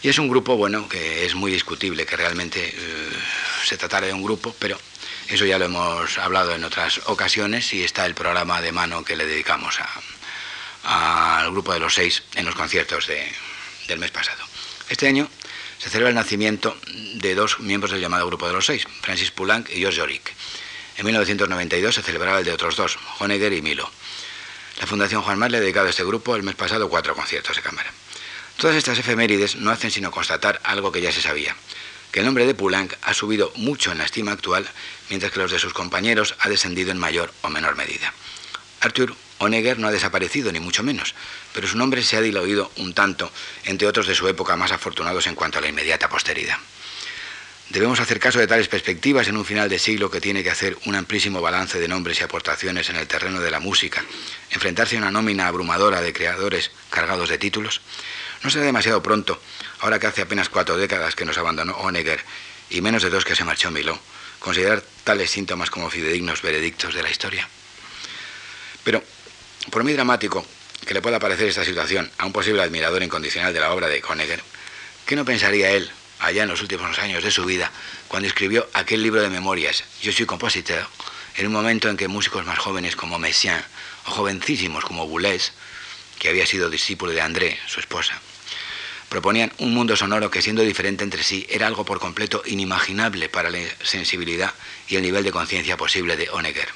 Y 0.03 0.09
es 0.09 0.19
un 0.19 0.29
grupo, 0.29 0.57
bueno, 0.57 0.89
que 0.89 1.27
es 1.27 1.35
muy 1.35 1.53
discutible 1.53 2.07
que 2.07 2.17
realmente 2.17 2.75
se 3.65 3.77
tratara 3.77 4.07
de 4.07 4.13
un 4.13 4.23
grupo, 4.23 4.55
pero 4.59 4.79
eso 5.29 5.45
ya 5.45 5.59
lo 5.59 5.67
hemos 5.67 6.19
hablado 6.19 6.55
en 6.55 6.65
otras 6.65 7.01
ocasiones 7.05 7.73
y 7.75 7.85
está 7.85 8.07
el 8.07 8.15
programa 8.15 8.63
de 8.63 8.73
mano 8.73 9.05
que 9.05 9.17
le 9.17 9.27
dedicamos 9.27 9.79
al 10.85 11.51
grupo 11.51 11.75
de 11.75 11.81
los 11.81 11.95
seis 11.95 12.23
en 12.35 12.47
los 12.47 12.55
conciertos 12.55 13.07
del 13.87 13.99
mes 13.99 14.11
pasado. 14.11 14.43
Este 14.89 15.07
año 15.07 15.29
se 15.79 15.91
celebra 15.91 16.09
el 16.09 16.15
nacimiento 16.15 16.77
de 17.15 17.35
dos 17.35 17.61
miembros 17.61 17.93
del 17.93 18.01
llamado 18.01 18.27
Grupo 18.27 18.47
de 18.47 18.53
los 18.53 18.67
Seis, 18.67 18.87
Francis 19.03 19.31
Poulenc 19.31 19.71
y 19.71 19.77
George 19.77 20.01
Jorik. 20.01 20.33
En 20.99 21.07
1992 21.07 21.95
se 21.95 22.03
celebraba 22.03 22.41
el 22.41 22.45
de 22.45 22.53
otros 22.53 22.77
dos, 22.77 22.99
Honegger 23.19 23.53
y 23.53 23.63
Milo. 23.63 23.91
La 24.79 24.87
Fundación 24.87 25.23
Juan 25.23 25.39
Mar 25.39 25.51
le 25.51 25.59
ha 25.59 25.61
dedicado 25.61 25.87
a 25.87 25.91
este 25.91 26.05
grupo 26.05 26.37
el 26.37 26.43
mes 26.43 26.55
pasado 26.55 26.89
cuatro 26.89 27.15
conciertos 27.15 27.57
de 27.57 27.63
cámara. 27.63 27.91
Todas 28.61 28.77
estas 28.77 28.99
efemérides 28.99 29.57
no 29.57 29.71
hacen 29.71 29.91
sino 29.91 30.11
constatar 30.11 30.61
algo 30.65 30.93
que 30.93 31.01
ya 31.01 31.11
se 31.11 31.23
sabía, 31.23 31.57
que 32.13 32.21
el 32.21 32.27
nombre 32.27 32.45
de 32.45 32.55
Poulenc 32.55 32.93
ha 33.01 33.15
subido 33.15 33.51
mucho 33.57 33.91
en 33.91 33.97
la 33.97 34.05
estima 34.05 34.33
actual, 34.33 34.69
mientras 35.09 35.33
que 35.33 35.39
los 35.39 35.51
de 35.51 35.59
sus 35.59 35.73
compañeros 35.73 36.35
ha 36.41 36.51
descendido 36.51 36.91
en 36.91 36.99
mayor 36.99 37.33
o 37.41 37.49
menor 37.49 37.75
medida. 37.75 38.13
Arthur 38.83 39.17
Honegger 39.39 39.79
no 39.79 39.89
ha 39.89 39.91
desaparecido, 39.91 40.53
ni 40.53 40.61
mucho 40.61 40.83
menos, 40.83 41.15
pero 41.55 41.67
su 41.67 41.79
nombre 41.79 42.03
se 42.03 42.19
ha 42.19 42.21
diluido 42.21 42.71
un 42.77 42.93
tanto 42.93 43.33
entre 43.65 43.89
otros 43.89 44.07
de 44.07 44.15
su 44.15 44.29
época 44.29 44.57
más 44.57 44.73
afortunados 44.73 45.27
en 45.27 45.37
cuanto 45.37 45.57
a 45.57 45.63
la 45.63 45.69
inmediata 45.69 46.11
posteridad. 46.11 46.59
Debemos 47.71 47.99
hacer 48.01 48.21
caso 48.21 48.41
de 48.41 48.47
tales 48.47 48.69
perspectivas 48.69 49.29
en 49.29 49.39
un 49.39 49.47
final 49.47 49.71
de 49.71 49.79
siglo 49.79 50.11
que 50.11 50.21
tiene 50.21 50.43
que 50.43 50.51
hacer 50.51 50.77
un 50.85 50.97
amplísimo 50.97 51.41
balance 51.41 51.81
de 51.81 51.89
nombres 51.89 52.21
y 52.21 52.25
aportaciones 52.25 52.91
en 52.91 52.97
el 52.97 53.07
terreno 53.07 53.41
de 53.41 53.51
la 53.51 53.61
música, 53.61 54.05
enfrentarse 54.51 54.97
a 54.97 54.99
una 54.99 55.11
nómina 55.11 55.47
abrumadora 55.47 56.03
de 56.03 56.13
creadores 56.13 56.73
cargados 56.91 57.31
de 57.31 57.39
títulos. 57.39 57.81
No 58.43 58.49
será 58.49 58.65
demasiado 58.65 59.03
pronto, 59.03 59.41
ahora 59.81 59.99
que 59.99 60.07
hace 60.07 60.23
apenas 60.23 60.49
cuatro 60.49 60.79
décadas 60.79 61.15
que 61.15 61.27
nos 61.27 61.37
abandonó 61.37 61.75
Honegger 61.77 62.25
y 62.71 62.81
menos 62.81 63.03
de 63.03 63.11
dos 63.11 63.25
que 63.25 63.37
se 63.37 63.45
marchó 63.45 63.71
Miló, 63.71 63.99
considerar 64.39 64.83
tales 65.05 65.31
síntomas 65.31 65.71
como 65.71 65.91
fidedignos 65.91 66.41
veredictos 66.41 66.95
de 66.95 67.03
la 67.03 67.11
historia. 67.11 67.47
Pero, 68.83 69.05
por 69.71 69.83
muy 69.83 69.93
dramático 69.93 70.47
que 70.87 70.95
le 70.95 71.03
pueda 71.03 71.19
parecer 71.19 71.49
esta 71.49 71.65
situación 71.65 72.11
a 72.17 72.25
un 72.25 72.33
posible 72.33 72.63
admirador 72.63 73.03
incondicional 73.03 73.53
de 73.53 73.61
la 73.61 73.73
obra 73.73 73.89
de 73.89 74.03
Honegger, 74.09 74.43
¿qué 75.05 75.17
no 75.17 75.27
pensaría 75.27 75.73
él, 75.73 75.91
allá 76.19 76.45
en 76.45 76.49
los 76.49 76.63
últimos 76.63 76.99
años 76.99 77.23
de 77.23 77.31
su 77.31 77.45
vida, 77.45 77.71
cuando 78.09 78.27
escribió 78.27 78.71
aquel 78.73 79.03
libro 79.03 79.21
de 79.21 79.29
memorias, 79.29 79.85
Yo 80.01 80.13
soy 80.13 80.25
compositeur, 80.25 80.87
en 81.37 81.47
un 81.47 81.53
momento 81.53 81.91
en 81.91 81.99
que 81.99 82.09
músicos 82.09 82.47
más 82.47 82.59
jóvenes 82.59 82.97
como 82.97 83.19
Messiaen 83.19 83.63
o 84.07 84.13
jovencísimos 84.13 84.85
como 84.85 85.07
Boulez, 85.07 85.53
que 86.19 86.31
había 86.31 86.47
sido 86.47 86.71
discípulo 86.71 87.13
de 87.13 87.21
André, 87.21 87.59
su 87.67 87.81
esposa, 87.81 88.21
proponían 89.11 89.53
un 89.59 89.75
mundo 89.75 89.97
sonoro 89.97 90.31
que 90.31 90.41
siendo 90.41 90.63
diferente 90.63 91.05
entre 91.05 91.25
sí 91.25 91.45
era 91.51 91.67
algo 91.67 91.85
por 91.85 91.99
completo 91.99 92.43
inimaginable 92.47 93.29
para 93.29 93.51
la 93.51 93.59
sensibilidad 93.83 94.55
y 94.89 94.97
el 94.97 95.03
nivel 95.03 95.25
de 95.25 95.33
conciencia 95.33 95.77
posible 95.77 96.17
de 96.17 96.31
Honegger. 96.31 96.69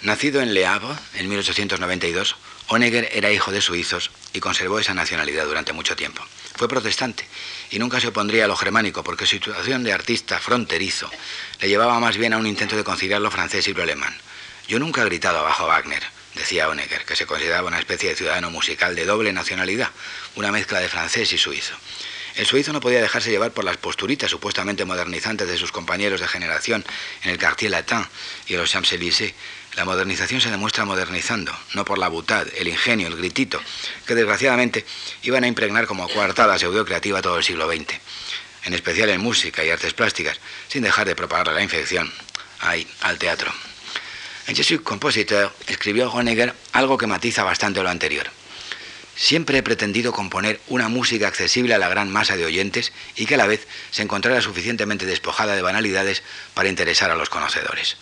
Nacido 0.00 0.40
en 0.40 0.54
Le 0.54 0.66
Havre 0.66 0.96
en 1.14 1.28
1892, 1.28 2.36
Honegger 2.68 3.08
era 3.12 3.30
hijo 3.30 3.52
de 3.52 3.60
suizos 3.60 4.10
y 4.32 4.40
conservó 4.40 4.80
esa 4.80 4.94
nacionalidad 4.94 5.44
durante 5.44 5.74
mucho 5.74 5.94
tiempo. 5.94 6.24
Fue 6.56 6.68
protestante 6.68 7.28
y 7.70 7.78
nunca 7.78 8.00
se 8.00 8.08
opondría 8.08 8.46
a 8.46 8.48
lo 8.48 8.56
germánico 8.56 9.04
porque 9.04 9.26
su 9.26 9.36
situación 9.36 9.84
de 9.84 9.92
artista 9.92 10.40
fronterizo 10.40 11.10
le 11.60 11.68
llevaba 11.68 12.00
más 12.00 12.16
bien 12.16 12.32
a 12.32 12.38
un 12.38 12.46
intento 12.46 12.76
de 12.76 12.84
conciliar 12.84 13.20
lo 13.20 13.30
francés 13.30 13.68
y 13.68 13.74
lo 13.74 13.82
alemán. 13.82 14.16
Yo 14.66 14.78
nunca 14.78 15.02
he 15.02 15.04
gritado 15.04 15.38
abajo 15.38 15.66
Wagner, 15.66 16.02
decía 16.34 16.68
Honegger, 16.68 17.04
que 17.04 17.16
se 17.16 17.26
consideraba 17.26 17.68
una 17.68 17.78
especie 17.78 18.10
de 18.10 18.16
ciudadano 18.16 18.50
musical 18.50 18.94
de 18.94 19.04
doble 19.04 19.32
nacionalidad, 19.32 19.90
una 20.36 20.52
mezcla 20.52 20.80
de 20.80 20.88
francés 20.88 21.32
y 21.32 21.38
suizo. 21.38 21.74
El 22.34 22.46
suizo 22.46 22.72
no 22.72 22.80
podía 22.80 23.02
dejarse 23.02 23.30
llevar 23.30 23.52
por 23.52 23.64
las 23.64 23.76
posturitas 23.76 24.30
supuestamente 24.30 24.86
modernizantes 24.86 25.48
de 25.48 25.58
sus 25.58 25.70
compañeros 25.70 26.20
de 26.20 26.28
generación 26.28 26.82
en 27.24 27.30
el 27.30 27.38
Quartier 27.38 27.70
Latin 27.70 28.06
y 28.46 28.54
en 28.54 28.60
los 28.60 28.70
Champs-Élysées, 28.70 29.34
la 29.76 29.84
modernización 29.86 30.40
se 30.40 30.50
demuestra 30.50 30.84
modernizando, 30.84 31.56
no 31.74 31.84
por 31.84 31.98
la 31.98 32.08
butad, 32.08 32.46
el 32.56 32.68
ingenio, 32.68 33.08
el 33.08 33.16
gritito, 33.16 33.60
que 34.06 34.14
desgraciadamente 34.14 34.84
iban 35.22 35.44
a 35.44 35.46
impregnar 35.46 35.86
como 35.86 36.08
coartada 36.08 36.58
pseudo-creativa 36.58 37.22
todo 37.22 37.38
el 37.38 37.44
siglo 37.44 37.66
XX, 37.70 37.94
en 38.64 38.74
especial 38.74 39.08
en 39.08 39.20
música 39.20 39.64
y 39.64 39.70
artes 39.70 39.94
plásticas, 39.94 40.40
sin 40.68 40.82
dejar 40.82 41.06
de 41.06 41.16
propagar 41.16 41.54
la 41.54 41.62
infección 41.62 42.12
ahí, 42.60 42.86
al 43.00 43.18
teatro. 43.18 43.50
En 44.48 44.56
Je 44.56 44.62
suis 44.64 44.80
compositeur 44.80 45.52
escribió 45.68 46.10
Honegger 46.10 46.54
algo 46.72 46.98
que 46.98 47.06
matiza 47.06 47.44
bastante 47.44 47.82
lo 47.82 47.88
anterior. 47.88 48.26
Siempre 49.14 49.58
he 49.58 49.62
pretendido 49.62 50.12
componer 50.12 50.60
una 50.66 50.88
música 50.88 51.28
accesible 51.28 51.74
a 51.74 51.78
la 51.78 51.88
gran 51.88 52.10
masa 52.10 52.36
de 52.36 52.44
oyentes 52.44 52.92
y 53.14 53.26
que 53.26 53.34
a 53.34 53.38
la 53.38 53.46
vez 53.46 53.68
se 53.90 54.02
encontrara 54.02 54.40
suficientemente 54.40 55.06
despojada 55.06 55.54
de 55.54 55.62
banalidades 55.62 56.22
para 56.54 56.68
interesar 56.68 57.10
a 57.10 57.14
los 57.14 57.28
conocedores. 57.28 57.96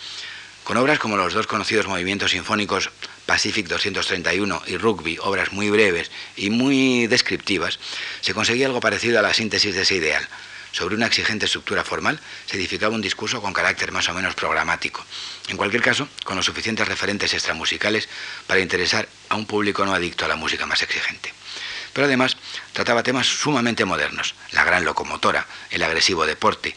Con 0.65 0.79
obras 0.79 0.99
como 0.99 1.17
los 1.17 1.35
dos 1.35 1.47
conocidos 1.47 1.89
movimientos 1.89 2.31
sinfónicos 2.31 2.91
Pacific 3.27 3.67
231 3.67 4.63
y 4.67 4.77
Rugby, 4.77 5.19
obras 5.21 5.53
muy 5.53 5.69
breves 5.69 6.11
y 6.37 6.49
muy 6.51 7.07
descriptivas, 7.07 7.79
se 8.21 8.35
conseguía 8.35 8.67
algo 8.67 8.81
parecido 8.81 9.19
a 9.19 9.23
la 9.23 9.35
síntesis 9.35 9.75
de 9.75 9.83
ese 9.83 9.97
ideal. 9.97 10.27
Sobre 10.73 10.95
una 10.95 11.07
exigente 11.07 11.47
estructura 11.47 11.85
formal 11.85 12.21
se 12.47 12.57
edificaba 12.57 12.95
un 12.95 13.01
discurso 13.01 13.43
con 13.43 13.53
carácter 13.53 13.93
más 13.93 14.09
o 14.09 14.15
menos 14.15 14.35
programático. 14.35 15.05
En 15.49 15.57
cualquier 15.57 15.83
caso, 15.83 16.09
con 16.25 16.37
los 16.37 16.47
suficientes 16.47 16.87
referentes 16.87 17.35
extramusicales 17.35 18.09
para 18.47 18.61
interesar 18.61 19.09
a 19.29 19.37
un 19.37 19.47
público 19.47 19.85
no 19.85 19.95
adicto 19.95 20.25
a 20.25 20.29
la 20.29 20.37
música 20.37 20.67
más 20.67 20.83
exigente. 20.83 21.33
Pero 21.93 22.07
además 22.07 22.37
trataba 22.73 23.03
temas 23.03 23.27
sumamente 23.27 23.85
modernos, 23.85 24.35
la 24.53 24.65
gran 24.65 24.85
locomotora, 24.85 25.47
el 25.71 25.83
agresivo 25.83 26.25
deporte, 26.25 26.77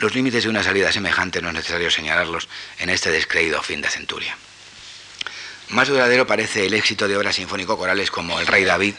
los 0.00 0.14
límites 0.14 0.44
de 0.44 0.50
una 0.50 0.64
salida 0.64 0.90
semejante 0.92 1.42
no 1.42 1.48
es 1.48 1.54
necesario 1.54 1.90
señalarlos 1.90 2.48
en 2.78 2.88
este 2.88 3.10
descreído 3.10 3.62
fin 3.62 3.82
de 3.82 3.90
centuria. 3.90 4.36
Más 5.68 5.88
duradero 5.88 6.26
parece 6.26 6.66
el 6.66 6.74
éxito 6.74 7.06
de 7.06 7.16
obras 7.18 7.36
sinfónico-corales 7.36 8.10
como 8.10 8.40
El 8.40 8.46
Rey 8.46 8.64
David, 8.64 8.94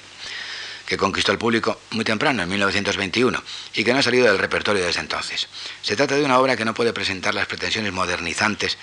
que 0.91 0.97
conquistó 0.97 1.31
el 1.31 1.37
público 1.37 1.79
muy 1.91 2.03
temprano, 2.03 2.43
en 2.43 2.49
1921, 2.49 3.41
y 3.75 3.85
que 3.85 3.93
no 3.93 3.99
ha 3.99 4.03
salido 4.03 4.25
del 4.25 4.37
repertorio 4.37 4.85
desde 4.85 4.99
entonces. 4.99 5.47
Se 5.81 5.95
trata 5.95 6.17
de 6.17 6.25
una 6.25 6.37
obra 6.37 6.57
que 6.57 6.65
no 6.65 6.73
puede 6.73 6.91
presentar 6.91 7.33
las 7.33 7.47
pretensiones 7.47 7.93
modernizantes 7.93 8.77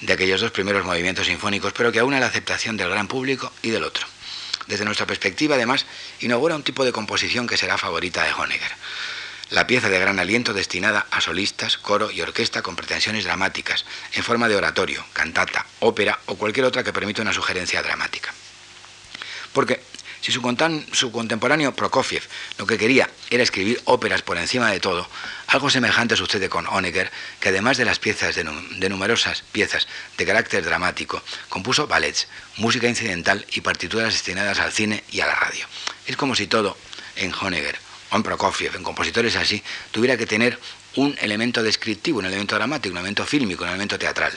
de 0.00 0.12
aquellos 0.12 0.40
dos 0.40 0.50
primeros 0.50 0.84
movimientos 0.84 1.28
sinfónicos, 1.28 1.72
pero 1.72 1.92
que 1.92 2.00
aúna 2.00 2.18
la 2.18 2.26
aceptación 2.26 2.76
del 2.76 2.90
gran 2.90 3.06
público 3.06 3.52
y 3.62 3.70
del 3.70 3.84
otro. 3.84 4.04
Desde 4.66 4.84
nuestra 4.84 5.06
perspectiva, 5.06 5.54
además, 5.54 5.86
inaugura 6.18 6.56
un 6.56 6.64
tipo 6.64 6.84
de 6.84 6.90
composición 6.90 7.46
que 7.46 7.56
será 7.56 7.78
favorita 7.78 8.24
de 8.24 8.32
Honegger 8.32 8.72
la 9.50 9.68
pieza 9.68 9.88
de 9.88 10.00
gran 10.00 10.18
aliento 10.18 10.54
destinada 10.54 11.06
a 11.12 11.20
solistas, 11.20 11.76
coro 11.76 12.10
y 12.10 12.20
orquesta 12.20 12.62
con 12.62 12.74
pretensiones 12.74 13.24
dramáticas, 13.24 13.84
en 14.14 14.24
forma 14.24 14.48
de 14.48 14.56
oratorio, 14.56 15.04
cantata, 15.12 15.66
ópera 15.78 16.18
o 16.26 16.34
cualquier 16.34 16.66
otra 16.66 16.82
que 16.82 16.94
permita 16.94 17.22
una 17.22 17.32
sugerencia 17.32 17.80
dramática. 17.82 18.34
Porque 19.52 19.80
si 20.24 20.32
su, 20.32 21.12
contemporáneo 21.12 21.76
Prokofiev 21.76 22.22
lo 22.56 22.66
que 22.66 22.78
quería 22.78 23.10
era 23.28 23.42
escribir 23.42 23.82
óperas 23.84 24.22
por 24.22 24.38
encima 24.38 24.70
de 24.70 24.80
todo, 24.80 25.06
algo 25.48 25.68
semejante 25.68 26.16
sucede 26.16 26.48
con 26.48 26.66
Honegger, 26.66 27.12
que 27.40 27.50
además 27.50 27.76
de 27.76 27.84
las 27.84 27.98
piezas 27.98 28.34
de, 28.34 28.42
de 28.44 28.88
numerosas 28.88 29.42
piezas 29.52 29.86
de 30.16 30.24
carácter 30.24 30.64
dramático, 30.64 31.22
compuso 31.50 31.86
ballets, 31.86 32.26
música 32.56 32.88
incidental 32.88 33.44
y 33.52 33.60
partituras 33.60 34.14
destinadas 34.14 34.60
al 34.60 34.72
cine 34.72 35.04
y 35.10 35.20
a 35.20 35.26
la 35.26 35.34
radio. 35.34 35.66
Es 36.06 36.16
como 36.16 36.34
si 36.34 36.46
todo 36.46 36.78
en 37.16 37.30
Honegger 37.34 37.76
o 38.08 38.16
en 38.16 38.22
Prokofiev, 38.22 38.76
en 38.76 38.82
compositores 38.82 39.36
así, 39.36 39.62
tuviera 39.90 40.16
que 40.16 40.24
tener 40.24 40.58
un 40.96 41.14
elemento 41.20 41.62
descriptivo, 41.62 42.20
un 42.20 42.24
elemento 42.24 42.54
dramático, 42.54 42.92
un 42.92 42.98
elemento 42.98 43.26
fílmico, 43.26 43.64
un 43.64 43.68
elemento 43.68 43.98
teatral. 43.98 44.32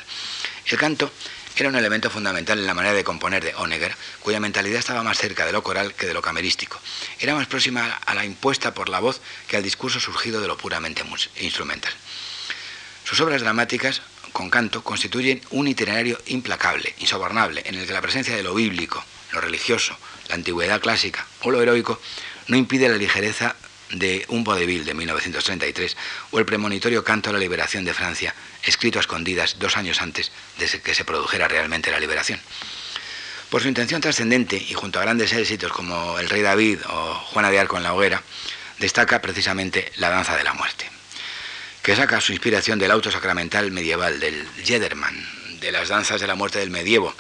El 0.66 0.78
canto 0.78 1.14
era 1.64 1.70
un 1.70 1.76
elemento 1.76 2.10
fundamental 2.10 2.60
en 2.60 2.68
la 2.68 2.74
manera 2.74 2.94
de 2.94 3.04
componer 3.04 3.44
de 3.44 3.56
Honegger, 3.56 3.96
cuya 4.22 4.40
mentalidad 4.40 4.80
estaba 4.80 5.04
más 5.04 5.18
cerca 5.18 5.46
de 5.46 5.52
lo 5.52 5.64
coral 5.64 5.94
que 5.94 6.06
de 6.06 6.14
lo 6.14 6.22
camerístico. 6.22 6.80
Era 7.20 7.36
más 7.36 7.48
próxima 7.48 8.00
a 8.06 8.14
la 8.14 8.26
impuesta 8.26 8.74
por 8.74 8.90
la 8.90 9.00
voz 9.00 9.22
que 9.48 9.58
al 9.58 9.64
discurso 9.64 10.00
surgido 10.00 10.42
de 10.42 10.48
lo 10.48 10.58
puramente 10.58 11.04
instrumental. 11.40 11.92
Sus 13.04 13.20
obras 13.22 13.42
dramáticas, 13.42 14.02
con 14.34 14.50
canto, 14.50 14.84
constituyen 14.84 15.42
un 15.52 15.68
itinerario 15.68 16.20
implacable, 16.28 16.94
insobornable, 17.00 17.64
en 17.66 17.76
el 17.76 17.88
que 17.88 17.94
la 17.94 18.02
presencia 18.02 18.36
de 18.36 18.44
lo 18.44 18.54
bíblico, 18.54 19.04
lo 19.32 19.42
religioso, 19.42 19.98
la 20.28 20.36
antigüedad 20.36 20.82
clásica 20.82 21.26
o 21.42 21.52
lo 21.52 21.62
heroico 21.62 22.00
no 22.48 22.58
impide 22.58 22.90
la 22.90 22.98
ligereza 22.98 23.56
de 23.92 24.26
Un 24.28 24.44
vodevil 24.44 24.86
de 24.86 24.94
1933 24.94 25.98
o 26.32 26.40
el 26.40 26.46
premonitorio 26.46 27.04
Canto 27.04 27.30
a 27.30 27.34
la 27.34 27.40
Liberación 27.40 27.86
de 27.86 27.94
Francia, 27.94 28.34
escrito 28.64 29.00
a 29.00 29.02
escondidas 29.02 29.58
dos 29.60 29.78
años 29.78 30.02
antes 30.02 30.32
de 30.60 30.68
que 30.82 30.96
se 30.96 31.06
produjera 31.06 31.48
realmente 31.48 31.92
la 31.92 32.00
liberación. 32.00 32.40
Por 33.50 33.62
su 33.62 33.70
intención 33.70 34.02
trascendente 34.02 34.58
y 34.58 34.74
junto 34.74 35.00
a 35.00 35.04
grandes 35.04 35.32
éxitos 35.32 35.72
como 35.72 36.20
El 36.20 36.30
Rey 36.30 36.42
David 36.42 36.80
o 36.90 37.14
Juana 37.32 37.50
de 37.50 37.60
Arco 37.60 37.78
en 37.78 37.84
la 37.84 37.94
hoguera, 37.94 38.22
destaca 38.80 39.22
precisamente 39.22 39.92
La 39.96 40.10
Danza 40.10 40.36
de 40.36 40.44
la 40.44 40.54
Muerte, 40.54 40.90
que 41.82 41.96
saca 41.96 42.20
su 42.20 42.34
inspiración 42.34 42.78
del 42.78 42.92
auto 42.92 43.10
sacramental 43.10 43.72
medieval, 43.72 44.20
del 44.20 44.46
Jedermann, 44.64 45.16
de 45.62 45.72
las 45.72 45.88
danzas 45.88 46.20
de 46.20 46.28
la 46.28 46.36
muerte 46.36 46.60
del 46.60 46.70
medievo, 46.70 47.16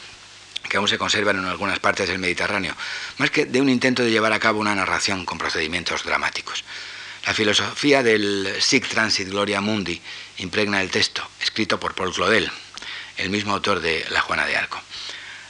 que 0.67 0.77
aún 0.77 0.87
se 0.87 0.97
conservan 0.97 1.37
en 1.37 1.45
algunas 1.45 1.79
partes 1.79 2.07
del 2.07 2.19
Mediterráneo, 2.19 2.75
más 3.17 3.31
que 3.31 3.45
de 3.45 3.61
un 3.61 3.69
intento 3.69 4.03
de 4.03 4.11
llevar 4.11 4.33
a 4.33 4.39
cabo 4.39 4.59
una 4.59 4.75
narración 4.75 5.25
con 5.25 5.37
procedimientos 5.37 6.03
dramáticos. 6.03 6.63
La 7.25 7.33
filosofía 7.33 8.03
del 8.03 8.55
Sic 8.59 8.87
Transit 8.87 9.27
Gloria 9.27 9.59
Mundi 9.59 10.01
impregna 10.37 10.81
el 10.81 10.89
texto, 10.89 11.27
escrito 11.41 11.79
por 11.79 11.93
Paul 11.93 12.13
Claudel, 12.13 12.49
el 13.17 13.29
mismo 13.29 13.53
autor 13.53 13.81
de 13.81 14.05
La 14.09 14.21
Juana 14.21 14.45
de 14.45 14.55
Arco. 14.55 14.81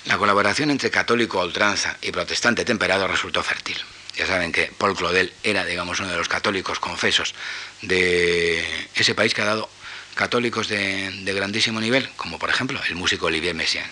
La 0.05 0.17
colaboración 0.17 0.71
entre 0.71 0.89
católico 0.89 1.39
a 1.39 1.45
ultranza 1.45 1.97
y 2.01 2.11
protestante 2.11 2.65
temperado 2.65 3.07
resultó 3.07 3.43
fértil. 3.43 3.77
Ya 4.15 4.25
saben 4.25 4.51
que 4.51 4.71
Paul 4.77 4.95
Claudel 4.95 5.31
era, 5.43 5.65
digamos, 5.65 5.99
uno 5.99 6.09
de 6.09 6.17
los 6.17 6.27
católicos 6.27 6.79
confesos 6.79 7.35
de 7.81 8.87
ese 8.95 9.13
país 9.13 9.33
que 9.33 9.43
ha 9.43 9.45
dado 9.45 9.69
católicos 10.15 10.67
de, 10.69 11.11
de 11.11 11.33
grandísimo 11.33 11.79
nivel, 11.79 12.09
como 12.15 12.39
por 12.39 12.49
ejemplo 12.49 12.81
el 12.89 12.95
músico 12.95 13.27
Olivier 13.27 13.53
Messiaen. 13.53 13.91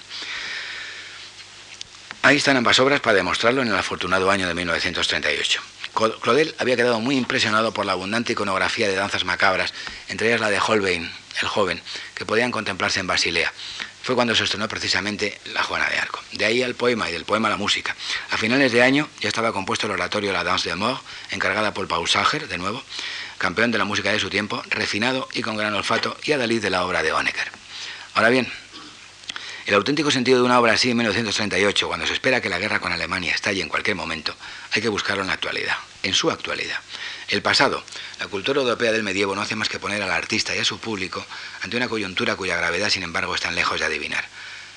Ahí 2.26 2.38
están 2.38 2.58
ambas 2.58 2.80
obras 2.80 3.02
para 3.02 3.18
demostrarlo 3.18 3.62
en 3.62 3.68
el 3.68 3.76
afortunado 3.76 4.32
año 4.32 4.48
de 4.48 4.56
1938. 4.56 5.62
Claudel 5.94 6.56
había 6.58 6.76
quedado 6.76 7.00
muy 7.00 7.18
impresionado 7.18 7.72
por 7.72 7.86
la 7.86 7.92
abundante 7.92 8.34
iconografía 8.34 8.88
de 8.88 8.96
danzas 8.96 9.26
macabras, 9.26 9.76
entre 10.08 10.30
ellas 10.30 10.42
la 10.42 10.50
de 10.50 10.60
Holbein, 10.60 11.12
el 11.40 11.48
joven, 11.48 11.80
que 12.16 12.26
podían 12.26 12.50
contemplarse 12.50 13.00
en 13.00 13.06
Basilea. 13.06 13.54
Fue 14.02 14.16
cuando 14.16 14.34
se 14.34 14.44
estrenó 14.44 14.68
precisamente 14.68 15.40
La 15.54 15.62
Juana 15.62 15.88
de 15.88 16.00
Arco. 16.00 16.20
De 16.32 16.46
ahí 16.46 16.64
al 16.64 16.74
poema 16.74 17.08
y 17.08 17.14
del 17.14 17.26
poema 17.26 17.48
la 17.48 17.58
música. 17.58 17.96
A 18.32 18.38
finales 18.38 18.72
de 18.72 18.82
año 18.82 19.08
ya 19.22 19.28
estaba 19.28 19.54
compuesto 19.54 19.86
el 19.86 19.94
oratorio 19.94 20.34
La 20.34 20.44
Danse 20.44 20.70
de 20.70 20.76
Mort, 20.76 21.04
encargada 21.30 21.76
por 21.76 21.88
Paul 21.88 22.10
Sager, 22.10 22.48
de 22.48 22.58
nuevo, 22.58 22.82
campeón 23.38 23.70
de 23.70 23.78
la 23.78 23.86
música 23.86 24.12
de 24.12 24.20
su 24.20 24.32
tiempo, 24.32 24.64
refinado 24.72 25.30
y 25.34 25.44
con 25.44 25.58
gran 25.58 25.76
olfato, 25.76 26.18
y 26.24 26.32
adalid 26.32 26.64
de 26.64 26.72
la 26.72 26.86
obra 26.86 27.04
de 27.04 27.12
Honegger. 27.12 27.52
Ahora 28.16 28.30
bien, 28.30 28.52
el 29.66 29.74
auténtico 29.74 30.12
sentido 30.12 30.38
de 30.40 30.46
una 30.46 30.60
obra 30.60 30.74
así 30.74 30.92
en 30.92 30.98
1938, 30.98 31.88
cuando 31.88 32.06
se 32.06 32.14
espera 32.14 32.42
que 32.42 32.50
la 32.50 32.60
guerra 32.60 32.80
con 32.80 32.92
Alemania 32.92 33.34
estalle 33.34 33.62
en 33.62 33.70
cualquier 33.70 33.96
momento, 33.96 34.36
hay 34.72 34.82
que 34.82 34.90
buscarlo 34.90 35.24
en 35.24 35.28
la 35.28 35.34
actualidad, 35.34 35.76
en 36.04 36.14
su 36.14 36.30
actualidad. 36.30 36.80
El 37.30 37.42
pasado, 37.42 37.84
la 38.20 38.28
cultura 38.28 38.62
europea 38.62 38.92
del 38.92 39.02
medievo 39.02 39.34
no 39.34 39.42
hace 39.42 39.56
más 39.56 39.70
que 39.70 39.80
poner 39.80 40.04
al 40.04 40.12
artista 40.12 40.56
y 40.56 40.60
a 40.60 40.66
su 40.66 40.78
público 40.78 41.26
ante 41.62 41.78
una 41.78 41.90
coyuntura 41.90 42.36
cuya 42.36 42.58
gravedad, 42.58 42.90
sin 42.90 43.04
embargo, 43.04 43.34
están 43.34 43.56
lejos 43.56 43.80
de 43.80 43.88
adivinar. 43.88 44.24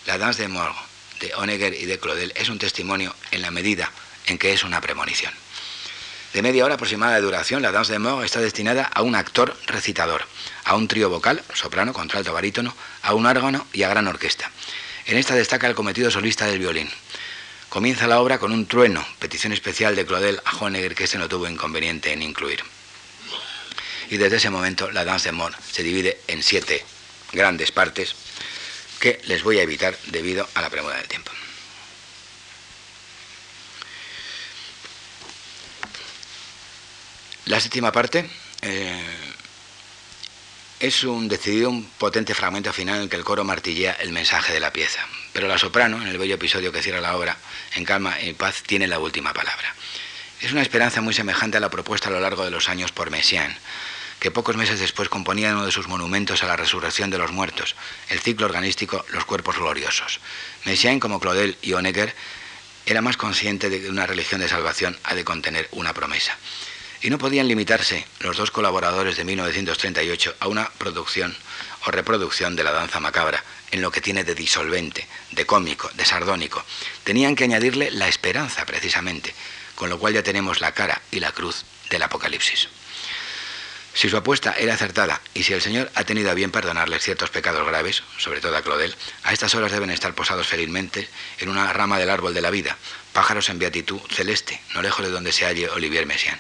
La 0.07 0.17
Danse 0.17 0.43
de 0.43 0.49
Morgue 0.49 0.79
de 1.21 1.35
Honegger 1.35 1.75
y 1.75 1.85
de 1.85 1.99
Claudel 1.99 2.33
es 2.37 2.49
un 2.49 2.59
testimonio 2.59 3.15
en 3.31 3.43
la 3.43 3.51
medida 3.51 3.91
en 4.27 4.39
que 4.39 4.53
es 4.53 4.65
una 4.65 4.81
premonición. 4.81 5.33
De 6.33 6.43
media 6.43 6.65
hora 6.65 6.75
aproximada 6.75 7.15
de 7.15 7.23
duración, 7.23 7.63
la 7.63 7.73
danse 7.73 7.93
de 7.93 7.99
Morgue 7.99 8.27
está 8.27 8.41
destinada 8.41 8.85
a 8.85 9.01
un 9.01 9.15
actor 9.15 9.57
recitador, 9.67 10.27
a 10.65 10.77
un 10.77 10.87
trío 10.87 11.09
vocal, 11.09 11.43
soprano, 11.55 11.95
contralto, 11.95 12.35
barítono, 12.35 12.77
a 13.03 13.15
un 13.15 13.25
órgano 13.25 13.67
y 13.73 13.83
a 13.83 13.89
gran 13.89 14.07
orquesta. 14.07 14.51
En 15.07 15.17
esta 15.17 15.35
destaca 15.35 15.67
el 15.67 15.75
cometido 15.75 16.11
solista 16.11 16.45
del 16.47 16.59
violín. 16.59 16.91
Comienza 17.71 18.07
la 18.07 18.21
obra 18.21 18.39
con 18.39 18.53
un 18.53 18.67
trueno, 18.67 19.07
petición 19.19 19.55
especial 19.55 19.97
de 19.97 20.05
Claudel 20.05 20.41
a 20.45 20.57
Honegger 20.59 20.95
que 20.95 21.05
este 21.05 21.17
no 21.17 21.29
tuvo 21.29 21.49
inconveniente 21.49 22.13
en 22.13 22.21
incluir. 22.21 22.63
Y 24.11 24.19
desde 24.19 24.37
ese 24.37 24.51
momento 24.51 24.91
la 24.91 25.07
danse 25.07 25.31
de 25.31 25.33
Morgue 25.33 25.57
se 25.73 25.83
divide 25.83 26.21
en 26.29 26.43
siete 26.43 26.85
grandes 27.33 27.73
partes 27.73 28.15
que 29.01 29.19
les 29.25 29.43
voy 29.43 29.59
a 29.59 29.63
evitar 29.63 29.97
debido 30.09 30.47
a 30.55 30.61
la 30.61 30.69
premura 30.69 30.97
del 30.97 31.09
tiempo. 31.09 31.31
La 37.49 37.61
séptima 37.61 37.93
parte 37.93 38.29
eh, 38.61 39.03
es 40.81 41.03
un 41.05 41.29
decidido, 41.29 41.71
un 41.71 41.83
potente 41.83 42.35
fragmento 42.35 42.75
final 42.75 43.01
en 43.01 43.09
que 43.09 43.17
el 43.17 43.25
coro 43.25 43.43
martillea 43.43 43.97
el 44.01 44.13
mensaje 44.13 44.53
de 44.53 44.61
la 44.61 44.71
pieza. 44.71 45.01
Pero 45.33 45.49
la 45.49 45.57
soprano, 45.57 46.03
en 46.03 46.09
el 46.09 46.19
bello 46.19 46.35
episodio 46.35 46.73
que 46.73 46.83
cierra 46.83 47.01
la 47.01 47.17
obra, 47.17 47.39
en 47.75 47.87
calma 47.87 48.21
y 48.21 48.35
paz, 48.35 48.63
tiene 48.67 48.87
la 48.87 48.99
última 48.99 49.33
palabra. 49.33 49.75
Es 50.43 50.53
una 50.53 50.61
esperanza 50.61 51.01
muy 51.01 51.15
semejante 51.15 51.57
a 51.57 51.61
la 51.61 51.71
propuesta 51.71 52.11
a 52.11 52.13
lo 52.13 52.21
largo 52.21 52.45
de 52.45 52.51
los 52.51 52.69
años 52.69 52.93
por 52.93 53.11
Messiaen, 53.11 53.57
que 54.21 54.31
pocos 54.31 54.59
meses 54.59 54.79
después 54.79 55.09
componía 55.09 55.55
uno 55.55 55.65
de 55.65 55.73
sus 55.73 55.89
monumentos 55.89 56.43
a 56.43 56.49
la 56.49 56.57
resurrección 56.57 57.09
de 57.09 57.17
los 57.17 57.33
muertos, 57.33 57.77
el 58.11 58.21
ciclo 58.21 58.45
organístico 58.45 59.07
Los 59.09 59.25
cuerpos 59.25 59.57
gloriosos. 59.57 60.21
Messiaen, 60.67 61.01
como 61.01 61.19
Claudel 61.19 61.57
y 61.63 61.73
Honegger, 61.73 62.15
era 62.85 63.01
más 63.01 63.17
consciente 63.17 63.71
de 63.71 63.81
que 63.81 63.89
una 63.89 64.07
religión 64.07 64.43
de 64.43 64.49
salvación 64.49 64.99
ha 65.03 65.15
de 65.15 65.25
contener 65.25 65.67
una 65.73 65.95
promesa. 65.95 66.37
Y 67.01 67.11
no 67.11 67.19
podían 67.19 67.47
limitarse 67.47 68.07
los 68.21 68.37
dos 68.37 68.51
colaboradores 68.51 69.17
de 69.17 69.25
1938 69.25 70.37
a 70.41 70.49
una 70.49 70.69
producción 70.79 71.37
o 71.87 71.91
reproducción 71.91 72.57
de 72.57 72.65
la 72.65 72.73
danza 72.73 72.99
macabra, 72.99 73.43
en 73.71 73.83
lo 73.83 73.91
que 73.91 74.01
tiene 74.01 74.25
de 74.25 74.35
disolvente, 74.35 75.07
de 75.33 75.47
cómico, 75.47 75.91
de 75.95 76.05
sardónico. 76.05 76.65
Tenían 77.05 77.37
que 77.37 77.45
añadirle 77.45 77.91
la 77.91 78.09
esperanza, 78.09 78.67
precisamente, 78.67 79.35
con 79.75 79.89
lo 79.89 79.99
cual 79.99 80.15
ya 80.15 80.23
tenemos 80.23 80.61
la 80.61 80.73
cara 80.73 81.01
y 81.11 81.21
la 81.21 81.33
cruz 81.33 81.65
del 81.91 82.03
Apocalipsis. 82.03 82.69
Si 83.95 84.09
su 84.09 84.17
apuesta 84.17 84.53
era 84.53 84.75
acertada 84.75 85.21
y 85.35 85.43
si 85.43 85.53
el 85.53 85.63
Señor 85.63 85.91
ha 85.95 86.05
tenido 86.05 86.31
a 86.31 86.35
bien 86.35 86.51
perdonarles 86.51 87.03
ciertos 87.03 87.31
pecados 87.31 87.67
graves, 87.67 88.03
sobre 88.17 88.41
todo 88.41 88.57
a 88.57 88.63
Claudel, 88.63 88.95
a 89.25 89.33
estas 89.33 89.55
horas 89.55 89.73
deben 89.73 89.91
estar 89.91 90.15
posados 90.15 90.47
felizmente 90.47 91.09
en 91.39 91.49
una 91.49 91.73
rama 91.73 91.99
del 91.99 92.11
árbol 92.11 92.35
de 92.35 92.41
la 92.41 92.51
vida, 92.51 92.77
pájaros 93.13 93.49
en 93.49 93.59
beatitud 93.59 94.01
celeste, 94.11 94.61
no 94.75 94.83
lejos 94.83 95.05
de 95.05 95.11
donde 95.11 95.33
se 95.33 95.47
halle 95.47 95.69
Olivier 95.69 96.07
Messiaen 96.07 96.39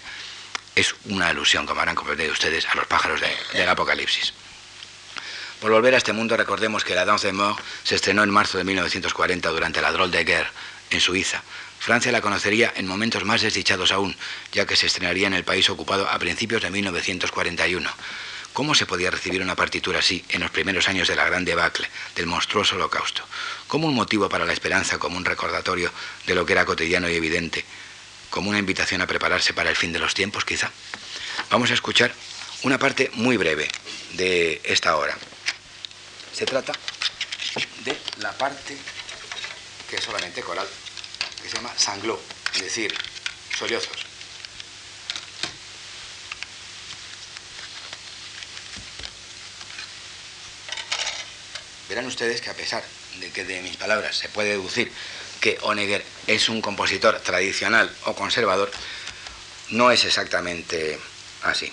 es 0.79 0.95
una 1.07 1.29
alusión, 1.29 1.67
como 1.67 1.81
habrán 1.81 1.97
comprendido 1.97 2.33
ustedes, 2.33 2.67
a 2.67 2.77
los 2.77 2.87
pájaros 2.87 3.21
del 3.53 3.69
Apocalipsis. 3.69 4.33
Por 5.61 5.73
volver 5.73 5.95
a 5.95 5.99
este 5.99 6.13
mundo, 6.13 6.37
recordemos 6.37 6.85
que 6.85 6.95
La 6.95 7.05
Danse 7.05 7.27
de 7.27 7.33
Mort 7.33 7.59
se 7.83 7.97
estrenó 7.97 8.23
en 8.23 8.31
marzo 8.31 8.59
de 8.59 8.65
1940 8.65 9.49
durante 9.51 9.83
la 9.83 9.91
Drôle 9.91 10.17
de 10.17 10.23
Guerre, 10.23 10.51
en 10.91 11.01
Suiza. 11.01 11.43
Francia 11.81 12.13
la 12.13 12.21
conocería 12.21 12.73
en 12.77 12.87
momentos 12.87 13.25
más 13.25 13.43
desdichados 13.43 13.91
aún, 13.91 14.17
ya 14.53 14.67
que 14.67 14.77
se 14.77 14.87
estrenaría 14.87 15.27
en 15.27 15.35
el 15.35 15.43
país 15.43 15.69
ocupado 15.69 16.09
a 16.09 16.19
principios 16.21 16.63
de 16.63 16.71
1941. 16.71 17.91
¿Cómo 18.53 18.75
se 18.75 18.87
podía 18.87 19.11
recibir 19.11 19.43
una 19.43 19.57
partitura 19.57 19.99
así 19.99 20.25
en 20.29 20.41
los 20.41 20.51
primeros 20.53 20.89
años 20.89 21.09
de 21.09 21.17
la 21.17 21.25
gran 21.25 21.45
debacle, 21.45 21.91
del 22.15 22.27
monstruoso 22.27 22.77
holocausto? 22.77 23.25
¿Como 23.67 23.89
un 23.89 23.95
motivo 23.95 24.29
para 24.29 24.45
la 24.45 24.53
esperanza, 24.53 24.99
como 24.99 25.17
un 25.17 25.25
recordatorio 25.25 25.93
de 26.27 26.35
lo 26.37 26.47
que 26.47 26.53
era 26.53 26.65
cotidiano 26.65 27.09
y 27.09 27.15
evidente, 27.15 27.65
como 28.31 28.51
una 28.51 28.59
invitación 28.59 29.01
a 29.01 29.07
prepararse 29.07 29.53
para 29.53 29.71
el 29.71 29.77
fin 29.77 29.93
de 29.93 29.99
los 29.99 30.15
tiempos, 30.15 30.45
quizá. 30.45 30.71
Vamos 31.51 31.71
a 31.71 31.75
escuchar 31.75 32.13
una 32.63 32.79
parte 32.79 33.11
muy 33.15 33.37
breve 33.37 33.69
de 34.15 34.61
esta 34.65 34.97
hora. 34.97 35.17
Se 36.33 36.47
trata 36.47 36.73
de 37.85 37.97
la 38.19 38.33
parte 38.33 38.77
que 39.89 39.97
es 39.97 40.05
solamente 40.05 40.43
coral, 40.43 40.67
que 41.43 41.49
se 41.49 41.57
llama 41.57 41.73
sangló, 41.77 42.21
es 42.55 42.63
decir, 42.63 42.95
sollozos. 43.57 44.07
Verán 51.89 52.07
ustedes 52.07 52.43
que 52.43 52.51
a 52.51 52.55
pesar 52.55 52.85
de 53.19 53.31
que 53.31 53.45
de 53.45 53.63
mis 53.63 53.77
palabras 53.77 54.15
se 54.17 54.29
puede 54.29 54.51
deducir 54.51 54.93
que 55.41 55.59
Honegger 55.63 56.05
es 56.27 56.49
un 56.49 56.61
compositor 56.61 57.21
tradicional 57.21 57.91
o 58.05 58.15
conservador, 58.15 58.71
no 59.71 59.91
es 59.91 60.05
exactamente 60.05 60.99
así. 61.43 61.73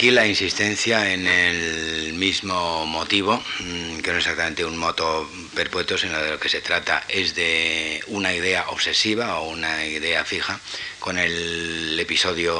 Aquí 0.00 0.10
la 0.10 0.26
insistencia 0.26 1.12
en 1.12 1.26
el 1.26 2.14
mismo 2.14 2.86
motivo, 2.86 3.36
mm, 3.36 3.98
que 3.98 4.12
no 4.12 4.16
es 4.16 4.24
exactamente 4.24 4.64
un 4.64 4.78
moto 4.78 5.30
perpetuo, 5.54 5.98
sino 5.98 6.18
de 6.18 6.30
lo 6.30 6.40
que 6.40 6.48
se 6.48 6.62
trata 6.62 7.04
es 7.06 7.34
de 7.34 8.02
una 8.06 8.32
idea 8.32 8.70
obsesiva 8.70 9.40
o 9.40 9.50
una 9.50 9.84
idea 9.84 10.24
fija, 10.24 10.58
con 10.98 11.18
el 11.18 12.00
episodio 12.00 12.56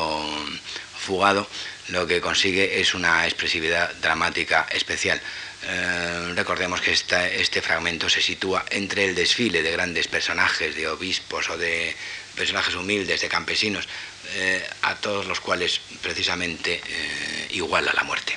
fugado 0.98 1.48
lo 1.88 2.06
que 2.06 2.20
consigue 2.20 2.78
es 2.78 2.92
una 2.92 3.24
expresividad 3.24 3.92
dramática 4.02 4.66
especial. 4.70 5.18
Eh, 5.62 6.32
recordemos 6.34 6.80
que 6.80 6.92
este 6.92 7.62
fragmento 7.62 8.08
se 8.08 8.20
sitúa 8.20 8.64
entre 8.70 9.06
el 9.06 9.14
desfile 9.14 9.62
de 9.62 9.72
grandes 9.72 10.08
personajes, 10.08 10.76
de 10.76 10.88
obispos 10.88 11.48
o 11.50 11.58
de 11.58 11.96
personajes 12.36 12.74
humildes, 12.74 13.20
de 13.20 13.28
campesinos, 13.28 13.88
eh, 14.34 14.62
a 14.82 14.94
todos 14.96 15.26
los 15.26 15.40
cuales 15.40 15.80
precisamente 16.00 16.80
eh, 16.86 17.09
iguala 17.52 17.92
la 17.92 18.04
muerte. 18.04 18.36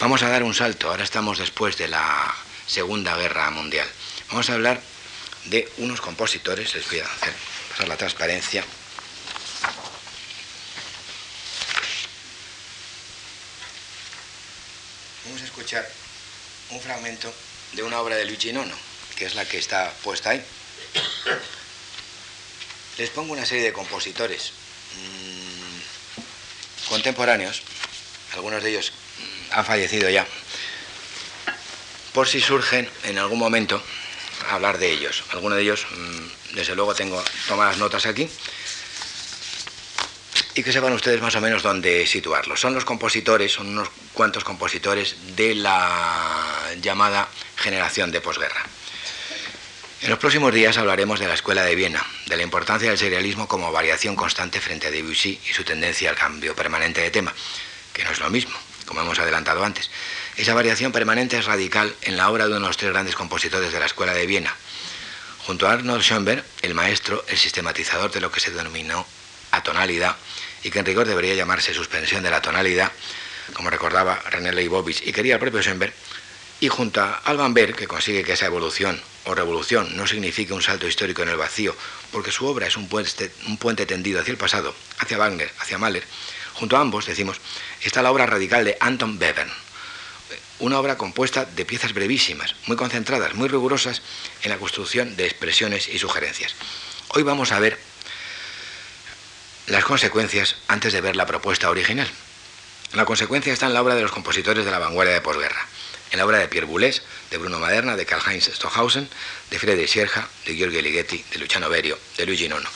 Vamos 0.00 0.22
a 0.22 0.28
dar 0.28 0.42
un 0.42 0.54
salto, 0.54 0.88
ahora 0.88 1.04
estamos 1.04 1.38
después 1.38 1.76
de 1.76 1.88
la 1.88 2.34
Segunda 2.66 3.16
Guerra 3.16 3.50
Mundial. 3.50 3.88
Vamos 4.28 4.48
a 4.50 4.54
hablar 4.54 4.80
de 5.46 5.70
unos 5.78 6.00
compositores, 6.00 6.74
les 6.74 6.86
voy 6.88 7.00
a 7.00 7.04
hacer 7.04 7.32
pasar 7.70 7.88
la 7.88 7.96
transparencia. 7.96 8.64
Vamos 15.24 15.42
a 15.42 15.44
escuchar 15.44 15.88
un 16.70 16.80
fragmento 16.80 17.32
de 17.72 17.82
una 17.82 18.00
obra 18.00 18.16
de 18.16 18.24
Luigi 18.24 18.52
Nono, 18.52 18.74
que 19.16 19.26
es 19.26 19.34
la 19.34 19.44
que 19.44 19.58
está 19.58 19.92
puesta 20.02 20.30
ahí. 20.30 20.44
Les 22.98 23.10
pongo 23.10 23.32
una 23.32 23.46
serie 23.46 23.64
de 23.64 23.72
compositores 23.72 24.52
mm, 24.96 26.88
contemporáneos, 26.88 27.62
algunos 28.38 28.62
de 28.62 28.70
ellos 28.70 28.92
han 29.50 29.64
fallecido 29.64 30.08
ya, 30.08 30.24
por 32.12 32.28
si 32.28 32.40
surgen 32.40 32.88
en 33.02 33.18
algún 33.18 33.38
momento 33.38 33.82
hablar 34.50 34.78
de 34.78 34.92
ellos. 34.92 35.24
Algunos 35.32 35.56
de 35.56 35.62
ellos, 35.64 35.86
mm, 35.90 36.54
desde 36.54 36.76
luego, 36.76 36.94
tengo 36.94 37.22
tomadas 37.48 37.78
notas 37.78 38.06
aquí 38.06 38.30
y 40.54 40.62
que 40.62 40.72
sepan 40.72 40.92
ustedes 40.92 41.20
más 41.20 41.34
o 41.34 41.40
menos 41.40 41.62
dónde 41.62 42.06
situarlos. 42.06 42.60
Son 42.60 42.74
los 42.74 42.84
compositores, 42.84 43.52
son 43.52 43.68
unos 43.68 43.88
cuantos 44.12 44.44
compositores 44.44 45.16
de 45.34 45.56
la 45.56 46.70
llamada 46.80 47.28
generación 47.56 48.12
de 48.12 48.20
posguerra. 48.20 48.64
En 50.00 50.10
los 50.10 50.18
próximos 50.20 50.54
días 50.54 50.78
hablaremos 50.78 51.18
de 51.18 51.26
la 51.26 51.34
Escuela 51.34 51.64
de 51.64 51.74
Viena, 51.74 52.06
de 52.26 52.36
la 52.36 52.44
importancia 52.44 52.88
del 52.88 52.98
serialismo 52.98 53.48
como 53.48 53.72
variación 53.72 54.14
constante 54.14 54.60
frente 54.60 54.86
a 54.86 54.90
Debussy 54.92 55.40
y 55.44 55.52
su 55.52 55.64
tendencia 55.64 56.10
al 56.10 56.16
cambio 56.16 56.54
permanente 56.54 57.00
de 57.00 57.10
tema, 57.10 57.34
que 57.98 58.04
no 58.04 58.12
es 58.12 58.20
lo 58.20 58.30
mismo, 58.30 58.56
como 58.86 59.00
hemos 59.00 59.18
adelantado 59.18 59.64
antes. 59.64 59.90
Esa 60.36 60.54
variación 60.54 60.92
permanente 60.92 61.36
es 61.36 61.46
radical 61.46 61.92
en 62.02 62.16
la 62.16 62.30
obra 62.30 62.46
de 62.46 62.56
uno 62.56 62.68
los 62.68 62.76
tres 62.76 62.92
grandes 62.92 63.16
compositores 63.16 63.72
de 63.72 63.80
la 63.80 63.86
Escuela 63.86 64.14
de 64.14 64.24
Viena. 64.24 64.54
Junto 65.44 65.66
a 65.66 65.72
Arnold 65.72 66.02
Schoenberg, 66.02 66.44
el 66.62 66.74
maestro, 66.74 67.24
el 67.26 67.36
sistematizador 67.36 68.12
de 68.12 68.20
lo 68.20 68.30
que 68.30 68.38
se 68.38 68.52
denominó 68.52 69.04
atonalidad, 69.50 70.16
y 70.62 70.70
que 70.70 70.78
en 70.78 70.86
rigor 70.86 71.08
debería 71.08 71.34
llamarse 71.34 71.74
suspensión 71.74 72.22
de 72.22 72.30
la 72.30 72.40
tonalidad, 72.40 72.92
como 73.52 73.68
recordaba 73.68 74.22
René 74.30 74.52
Leibovitz 74.52 75.02
y 75.04 75.12
quería 75.12 75.34
el 75.34 75.40
propio 75.40 75.60
Schoenberg, 75.60 75.92
y 76.60 76.68
junto 76.68 77.00
a 77.00 77.14
Alban 77.24 77.54
Berg, 77.54 77.74
que 77.74 77.88
consigue 77.88 78.22
que 78.22 78.34
esa 78.34 78.46
evolución 78.46 79.00
o 79.24 79.34
revolución 79.34 79.96
no 79.96 80.06
signifique 80.06 80.52
un 80.52 80.62
salto 80.62 80.86
histórico 80.86 81.22
en 81.22 81.30
el 81.30 81.36
vacío, 81.36 81.74
porque 82.12 82.30
su 82.30 82.46
obra 82.46 82.68
es 82.68 82.76
un 82.76 82.88
puente, 82.88 83.32
un 83.46 83.56
puente 83.58 83.86
tendido 83.86 84.20
hacia 84.20 84.32
el 84.32 84.38
pasado, 84.38 84.74
hacia 84.98 85.18
Wagner, 85.18 85.52
hacia 85.58 85.78
Mahler, 85.78 86.04
junto 86.58 86.76
a 86.76 86.80
ambos, 86.80 87.06
decimos, 87.06 87.40
está 87.82 88.02
la 88.02 88.10
obra 88.10 88.26
radical 88.26 88.64
de 88.64 88.76
Anton 88.80 89.16
Webern, 89.20 89.50
una 90.58 90.80
obra 90.80 90.98
compuesta 90.98 91.44
de 91.44 91.64
piezas 91.64 91.94
brevísimas, 91.94 92.56
muy 92.66 92.76
concentradas, 92.76 93.34
muy 93.34 93.48
rigurosas 93.48 94.02
en 94.42 94.50
la 94.50 94.58
construcción 94.58 95.16
de 95.16 95.26
expresiones 95.26 95.88
y 95.88 96.00
sugerencias. 96.00 96.56
Hoy 97.10 97.22
vamos 97.22 97.52
a 97.52 97.60
ver 97.60 97.78
las 99.68 99.84
consecuencias 99.84 100.56
antes 100.66 100.92
de 100.92 101.00
ver 101.00 101.14
la 101.14 101.26
propuesta 101.26 101.70
original. 101.70 102.08
La 102.92 103.04
consecuencia 103.04 103.52
está 103.52 103.66
en 103.66 103.74
la 103.74 103.82
obra 103.82 103.94
de 103.94 104.02
los 104.02 104.10
compositores 104.10 104.64
de 104.64 104.70
la 104.72 104.80
vanguardia 104.80 105.14
de 105.14 105.20
posguerra, 105.20 105.64
en 106.10 106.18
la 106.18 106.26
obra 106.26 106.38
de 106.38 106.48
Pierre 106.48 106.66
Boulez, 106.66 107.02
de 107.30 107.38
Bruno 107.38 107.60
Maderna, 107.60 107.94
de 107.94 108.04
Karl-Heinz 108.04 108.50
Stockhausen, 108.52 109.08
de 109.50 109.58
Friedrich 109.60 109.90
Sierja, 109.90 110.28
de 110.44 110.56
Giorgio 110.56 110.82
Ligeti, 110.82 111.24
de 111.30 111.38
Luciano 111.38 111.68
Berio, 111.68 111.98
de 112.16 112.26
Luigi 112.26 112.48
Nono. 112.48 112.68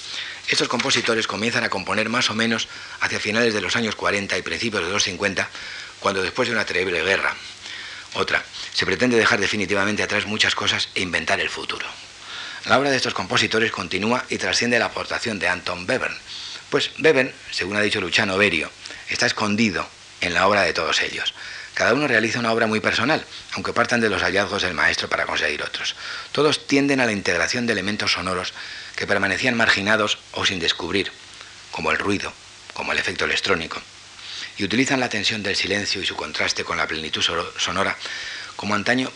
Estos 0.48 0.68
compositores 0.68 1.26
comienzan 1.26 1.64
a 1.64 1.70
componer 1.70 2.08
más 2.08 2.30
o 2.30 2.34
menos 2.34 2.68
hacia 3.00 3.20
finales 3.20 3.54
de 3.54 3.60
los 3.60 3.76
años 3.76 3.94
40 3.96 4.36
y 4.36 4.42
principios 4.42 4.84
de 4.84 4.90
los 4.90 5.04
50, 5.04 5.48
cuando 6.00 6.22
después 6.22 6.48
de 6.48 6.54
una 6.54 6.64
terrible 6.64 7.02
guerra, 7.02 7.34
otra, 8.14 8.44
se 8.74 8.84
pretende 8.84 9.16
dejar 9.16 9.40
definitivamente 9.40 10.02
atrás 10.02 10.26
muchas 10.26 10.54
cosas 10.54 10.88
e 10.94 11.00
inventar 11.00 11.40
el 11.40 11.48
futuro. 11.48 11.86
La 12.66 12.78
obra 12.78 12.90
de 12.90 12.96
estos 12.96 13.14
compositores 13.14 13.72
continúa 13.72 14.24
y 14.28 14.38
trasciende 14.38 14.78
la 14.78 14.86
aportación 14.86 15.38
de 15.38 15.48
Anton 15.48 15.86
Webern, 15.88 16.16
pues 16.70 16.90
Beben, 16.98 17.34
según 17.50 17.76
ha 17.76 17.80
dicho 17.80 18.00
Luciano 18.00 18.36
Berio, 18.36 18.70
está 19.08 19.26
escondido 19.26 19.86
en 20.20 20.34
la 20.34 20.46
obra 20.46 20.62
de 20.62 20.72
todos 20.72 21.02
ellos. 21.02 21.34
Cada 21.74 21.94
uno 21.94 22.06
realiza 22.06 22.38
una 22.38 22.52
obra 22.52 22.66
muy 22.66 22.80
personal, 22.80 23.24
aunque 23.52 23.72
partan 23.72 24.00
de 24.00 24.10
los 24.10 24.22
hallazgos 24.22 24.62
del 24.62 24.74
maestro 24.74 25.08
para 25.08 25.26
conseguir 25.26 25.62
otros. 25.62 25.96
Todos 26.30 26.66
tienden 26.66 27.00
a 27.00 27.06
la 27.06 27.12
integración 27.12 27.66
de 27.66 27.72
elementos 27.72 28.12
sonoros 28.12 28.52
que 28.96 29.06
permanecían 29.06 29.56
marginados 29.56 30.18
o 30.32 30.44
sin 30.44 30.58
descubrir, 30.58 31.10
como 31.70 31.90
el 31.90 31.98
ruido, 31.98 32.32
como 32.74 32.92
el 32.92 32.98
efecto 32.98 33.24
electrónico, 33.24 33.80
y 34.58 34.64
utilizan 34.64 35.00
la 35.00 35.08
tensión 35.08 35.42
del 35.42 35.56
silencio 35.56 36.02
y 36.02 36.06
su 36.06 36.16
contraste 36.16 36.64
con 36.64 36.76
la 36.76 36.86
plenitud 36.86 37.22
sonora, 37.58 37.96
como 38.56 38.74
antaño 38.74 39.10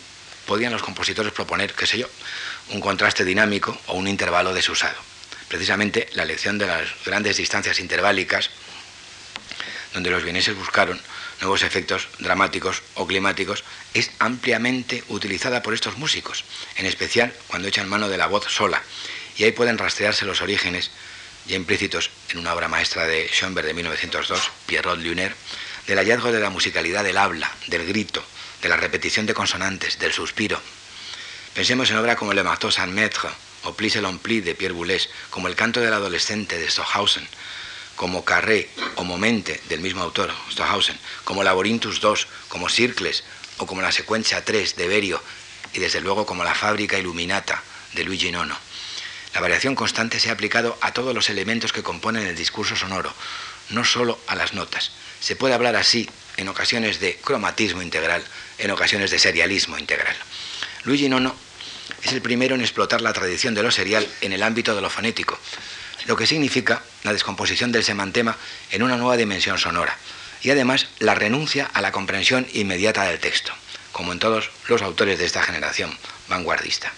podían 0.45 0.73
los 0.73 0.81
compositores 0.81 1.33
proponer, 1.33 1.73
qué 1.73 1.85
sé 1.85 1.99
yo, 1.99 2.09
un 2.69 2.81
contraste 2.81 3.25
dinámico 3.25 3.79
o 3.87 3.93
un 3.95 4.07
intervalo 4.07 4.53
desusado. 4.53 4.97
Precisamente 5.47 6.09
la 6.13 6.23
elección 6.23 6.57
de 6.57 6.67
las 6.67 6.89
grandes 7.05 7.37
distancias 7.37 7.79
interválicas, 7.79 8.49
donde 9.93 10.09
los 10.09 10.23
vieneses 10.23 10.55
buscaron 10.55 10.99
nuevos 11.41 11.61
efectos 11.61 12.07
dramáticos 12.19 12.81
o 12.95 13.05
climáticos, 13.05 13.63
es 13.93 14.11
ampliamente 14.19 15.03
utilizada 15.07 15.61
por 15.61 15.73
estos 15.73 15.97
músicos, 15.97 16.43
en 16.75 16.85
especial 16.85 17.33
cuando 17.47 17.67
echan 17.67 17.87
mano 17.87 18.09
de 18.09 18.17
la 18.17 18.27
voz 18.27 18.45
sola, 18.51 18.81
y 19.37 19.43
ahí 19.43 19.51
pueden 19.51 19.77
rastrearse 19.77 20.25
los 20.25 20.41
orígenes 20.41 20.91
ya 21.45 21.55
implícitos 21.55 22.09
en 22.29 22.39
una 22.39 22.53
obra 22.53 22.67
maestra 22.67 23.07
de 23.07 23.29
Schoenberg 23.29 23.67
de 23.67 23.73
1902, 23.73 24.51
Pierrot 24.65 24.99
Luner, 24.99 25.35
del 25.87 25.97
hallazgo 25.97 26.31
de 26.31 26.39
la 26.39 26.49
musicalidad 26.49 27.03
del 27.03 27.17
habla, 27.17 27.49
del 27.67 27.85
grito, 27.85 28.23
de 28.61 28.69
la 28.69 28.75
repetición 28.75 29.25
de 29.25 29.33
consonantes, 29.33 29.97
del 29.99 30.11
suspiro. 30.11 30.59
Pensemos 31.53 31.89
en 31.89 31.97
obra 31.97 32.15
como 32.15 32.33
Le 32.33 32.43
Marteau 32.43 32.71
Saint 32.71 32.93
Maître, 32.93 33.29
o 33.63 33.73
Plis 33.73 33.97
Pli 34.21 34.41
de 34.41 34.55
Pierre 34.55 34.73
Boulez, 34.73 35.09
como 35.29 35.47
El 35.47 35.55
canto 35.55 35.79
del 35.79 35.93
adolescente 35.93 36.57
de 36.57 36.69
Stockhausen, 36.69 37.27
como 37.95 38.23
Carré 38.23 38.69
o 38.95 39.03
Momente 39.03 39.59
del 39.69 39.79
mismo 39.79 40.03
autor, 40.03 40.31
Stockhausen, 40.51 40.97
como 41.23 41.43
Laborintus 41.43 41.99
II, 42.03 42.27
como 42.47 42.69
Circles 42.69 43.23
o 43.57 43.65
como 43.65 43.81
la 43.81 43.91
secuencia 43.91 44.45
3 44.45 44.75
de 44.75 44.87
Berio 44.87 45.21
y 45.73 45.79
desde 45.79 46.01
luego 46.01 46.25
como 46.25 46.43
la 46.43 46.53
fábrica 46.53 46.99
Illuminata 46.99 47.63
de 47.93 48.03
Luigi 48.03 48.31
Nono. 48.31 48.66
La 49.33 49.41
variación 49.41 49.75
constante 49.75 50.19
se 50.19 50.29
ha 50.29 50.33
aplicado 50.33 50.77
a 50.81 50.93
todos 50.93 51.13
los 51.13 51.29
elementos 51.29 51.73
que 51.73 51.83
componen 51.83 52.25
el 52.25 52.35
discurso 52.35 52.75
sonoro, 52.75 53.13
no 53.69 53.83
solo 53.83 54.19
a 54.27 54.35
las 54.35 54.53
notas. 54.53 54.91
Se 55.19 55.35
puede 55.35 55.53
hablar 55.53 55.75
así 55.75 56.09
en 56.37 56.47
ocasiones 56.47 56.99
de 56.99 57.17
cromatismo 57.17 57.81
integral, 57.81 58.23
en 58.57 58.71
ocasiones 58.71 59.11
de 59.11 59.19
serialismo 59.19 59.77
integral. 59.77 60.15
Luigi 60.83 61.09
Nono 61.09 61.35
es 62.03 62.13
el 62.13 62.21
primero 62.21 62.55
en 62.55 62.61
explotar 62.61 63.01
la 63.01 63.13
tradición 63.13 63.53
de 63.53 63.63
lo 63.63 63.71
serial 63.71 64.07
en 64.21 64.33
el 64.33 64.43
ámbito 64.43 64.75
de 64.75 64.81
lo 64.81 64.89
fonético, 64.89 65.39
lo 66.05 66.15
que 66.15 66.27
significa 66.27 66.83
la 67.03 67.13
descomposición 67.13 67.71
del 67.71 67.83
semantema 67.83 68.37
en 68.71 68.83
una 68.83 68.97
nueva 68.97 69.17
dimensión 69.17 69.57
sonora 69.57 69.97
y 70.41 70.51
además 70.51 70.87
la 70.99 71.15
renuncia 71.15 71.69
a 71.73 71.81
la 71.81 71.91
comprensión 71.91 72.47
inmediata 72.53 73.03
del 73.03 73.19
texto, 73.19 73.51
como 73.91 74.13
en 74.13 74.19
todos 74.19 74.51
los 74.67 74.81
autores 74.81 75.19
de 75.19 75.25
esta 75.25 75.43
generación 75.43 75.97
vanguardista. 76.29 76.91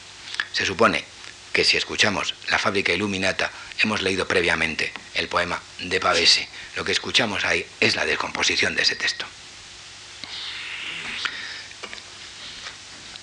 Se 0.52 0.66
supone 0.66 1.06
que 1.54 1.64
si 1.64 1.78
escuchamos 1.78 2.36
La 2.50 2.60
fábrica 2.60 2.94
iluminata 2.94 3.52
hemos 3.80 4.02
leído 4.02 4.28
previamente 4.28 4.92
el 5.16 5.28
poema 5.28 5.62
de 5.80 6.00
Pavese. 6.00 6.48
Lo 6.76 6.84
que 6.86 6.92
escuchamos 6.92 7.46
ahí 7.46 7.66
es 7.80 7.96
la 7.96 8.06
descomposición 8.06 8.76
de 8.76 8.84
ese 8.84 8.96
texto. 8.96 9.26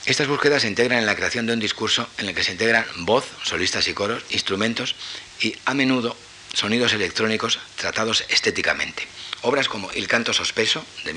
Estas 0.07 0.29
búsquedas 0.29 0.63
se 0.63 0.69
integran 0.69 1.01
en 1.01 1.07
la 1.07 1.17
creación 1.17 1.47
de 1.47 1.53
un 1.53 1.61
discurso 1.61 2.09
en 2.19 2.29
el 2.29 2.35
que 2.35 2.45
se 2.45 2.53
integran 2.53 2.87
voz, 2.99 3.27
solistas 3.43 3.89
y 3.89 3.95
coros, 3.95 4.23
instrumentos 4.31 4.95
y, 5.41 5.57
a 5.65 5.75
menudo, 5.75 6.17
sonidos 6.53 6.93
electrónicos 6.93 7.59
tratados 7.75 8.25
estéticamente. 8.29 9.07
Obras 9.43 9.69
como 9.69 9.91
El 9.91 10.07
canto 10.07 10.33
sospeso, 10.33 10.85
de 11.05 11.13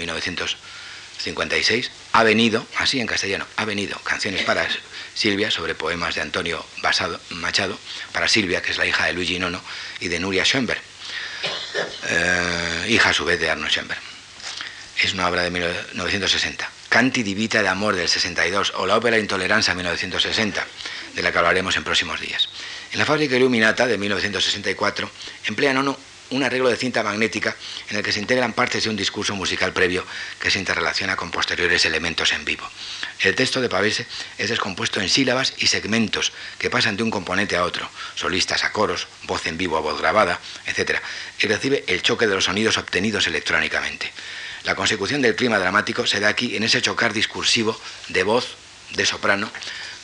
1956, 1.19 1.91
Ha 2.13 2.23
venido, 2.23 2.65
así 2.77 2.99
en 2.99 3.07
castellano, 3.07 3.45
Ha 3.57 3.65
venido, 3.65 3.99
canciones 3.99 4.43
para 4.43 4.67
Silvia 5.13 5.51
sobre 5.51 5.75
poemas 5.75 6.15
de 6.15 6.21
Antonio 6.21 6.65
Basado, 6.81 7.19
Machado, 7.31 7.77
para 8.13 8.27
Silvia, 8.27 8.61
que 8.61 8.71
es 8.71 8.77
la 8.77 8.85
hija 8.85 9.05
de 9.05 9.13
Luigi 9.13 9.37
Nono, 9.37 9.61
y 9.99 10.07
de 10.07 10.19
Nuria 10.19 10.45
Schoenberg, 10.45 10.81
eh, 12.07 12.85
hija 12.89 13.09
a 13.09 13.13
su 13.13 13.25
vez 13.25 13.39
de 13.39 13.49
Arno 13.49 13.67
Schoenberg. 13.69 13.99
es 15.01 15.13
una 15.13 15.29
obra 15.29 15.43
de 15.43 15.51
1960. 15.51 16.69
Canti 16.89 17.23
di 17.23 17.33
Vita 17.33 17.61
de 17.61 17.69
Amor 17.69 17.95
del 17.95 18.09
62 18.09 18.73
o 18.75 18.85
la 18.85 18.97
ópera 18.97 19.17
Intolerancia 19.17 19.73
1960, 19.73 20.65
de 21.15 21.21
la 21.21 21.31
que 21.31 21.37
hablaremos 21.37 21.77
en 21.77 21.83
próximos 21.83 22.19
días. 22.19 22.49
En 22.91 22.99
la 22.99 23.05
fábrica 23.05 23.35
Illuminata 23.35 23.87
de 23.87 23.97
1964 23.97 25.09
emplean 25.45 25.77
Ono 25.77 25.97
un 26.31 26.43
arreglo 26.43 26.69
de 26.69 26.77
cinta 26.77 27.03
magnética 27.03 27.55
en 27.89 27.97
el 27.97 28.03
que 28.03 28.11
se 28.11 28.19
integran 28.19 28.53
partes 28.53 28.83
de 28.83 28.89
un 28.89 28.95
discurso 28.95 29.35
musical 29.35 29.73
previo 29.73 30.05
que 30.39 30.51
se 30.51 30.59
interrelaciona 30.59 31.15
con 31.15 31.31
posteriores 31.31 31.85
elementos 31.85 32.31
en 32.33 32.45
vivo. 32.45 32.69
El 33.19 33.35
texto 33.35 33.61
de 33.61 33.69
Pavese 33.69 34.05
es 34.37 34.49
descompuesto 34.49 35.01
en 35.01 35.09
sílabas 35.09 35.53
y 35.57 35.67
segmentos 35.67 36.31
que 36.57 36.69
pasan 36.69 36.97
de 36.97 37.03
un 37.03 37.11
componente 37.11 37.55
a 37.55 37.63
otro, 37.63 37.89
solistas 38.15 38.63
a 38.63 38.71
coros, 38.71 39.07
voz 39.23 39.45
en 39.47 39.57
vivo 39.57 39.77
a 39.77 39.81
voz 39.81 39.99
grabada, 39.99 40.39
etc., 40.65 40.99
y 41.39 41.47
recibe 41.47 41.83
el 41.87 42.01
choque 42.01 42.27
de 42.27 42.35
los 42.35 42.45
sonidos 42.45 42.77
obtenidos 42.77 43.27
electrónicamente. 43.27 44.11
La 44.63 44.75
consecución 44.75 45.21
del 45.21 45.35
clima 45.35 45.57
dramático 45.57 46.05
se 46.05 46.19
da 46.19 46.27
aquí 46.27 46.55
en 46.55 46.63
ese 46.63 46.81
chocar 46.81 47.13
discursivo 47.13 47.79
de 48.09 48.23
voz, 48.23 48.55
de 48.93 49.05
soprano, 49.05 49.49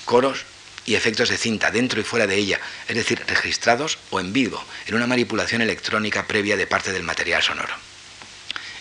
coros 0.05 0.45
y 0.85 0.95
efectos 0.95 1.29
de 1.29 1.37
cinta 1.37 1.71
dentro 1.71 1.99
y 1.99 2.03
fuera 2.03 2.27
de 2.27 2.35
ella, 2.35 2.59
es 2.87 2.95
decir, 2.95 3.23
registrados 3.27 3.97
o 4.11 4.19
en 4.19 4.33
vivo, 4.33 4.63
en 4.87 4.95
una 4.95 5.07
manipulación 5.07 5.61
electrónica 5.61 6.27
previa 6.27 6.57
de 6.57 6.67
parte 6.67 6.91
del 6.91 7.03
material 7.03 7.41
sonoro. 7.41 7.73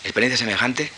Experiencia 0.03 0.37
semejante 0.37 0.91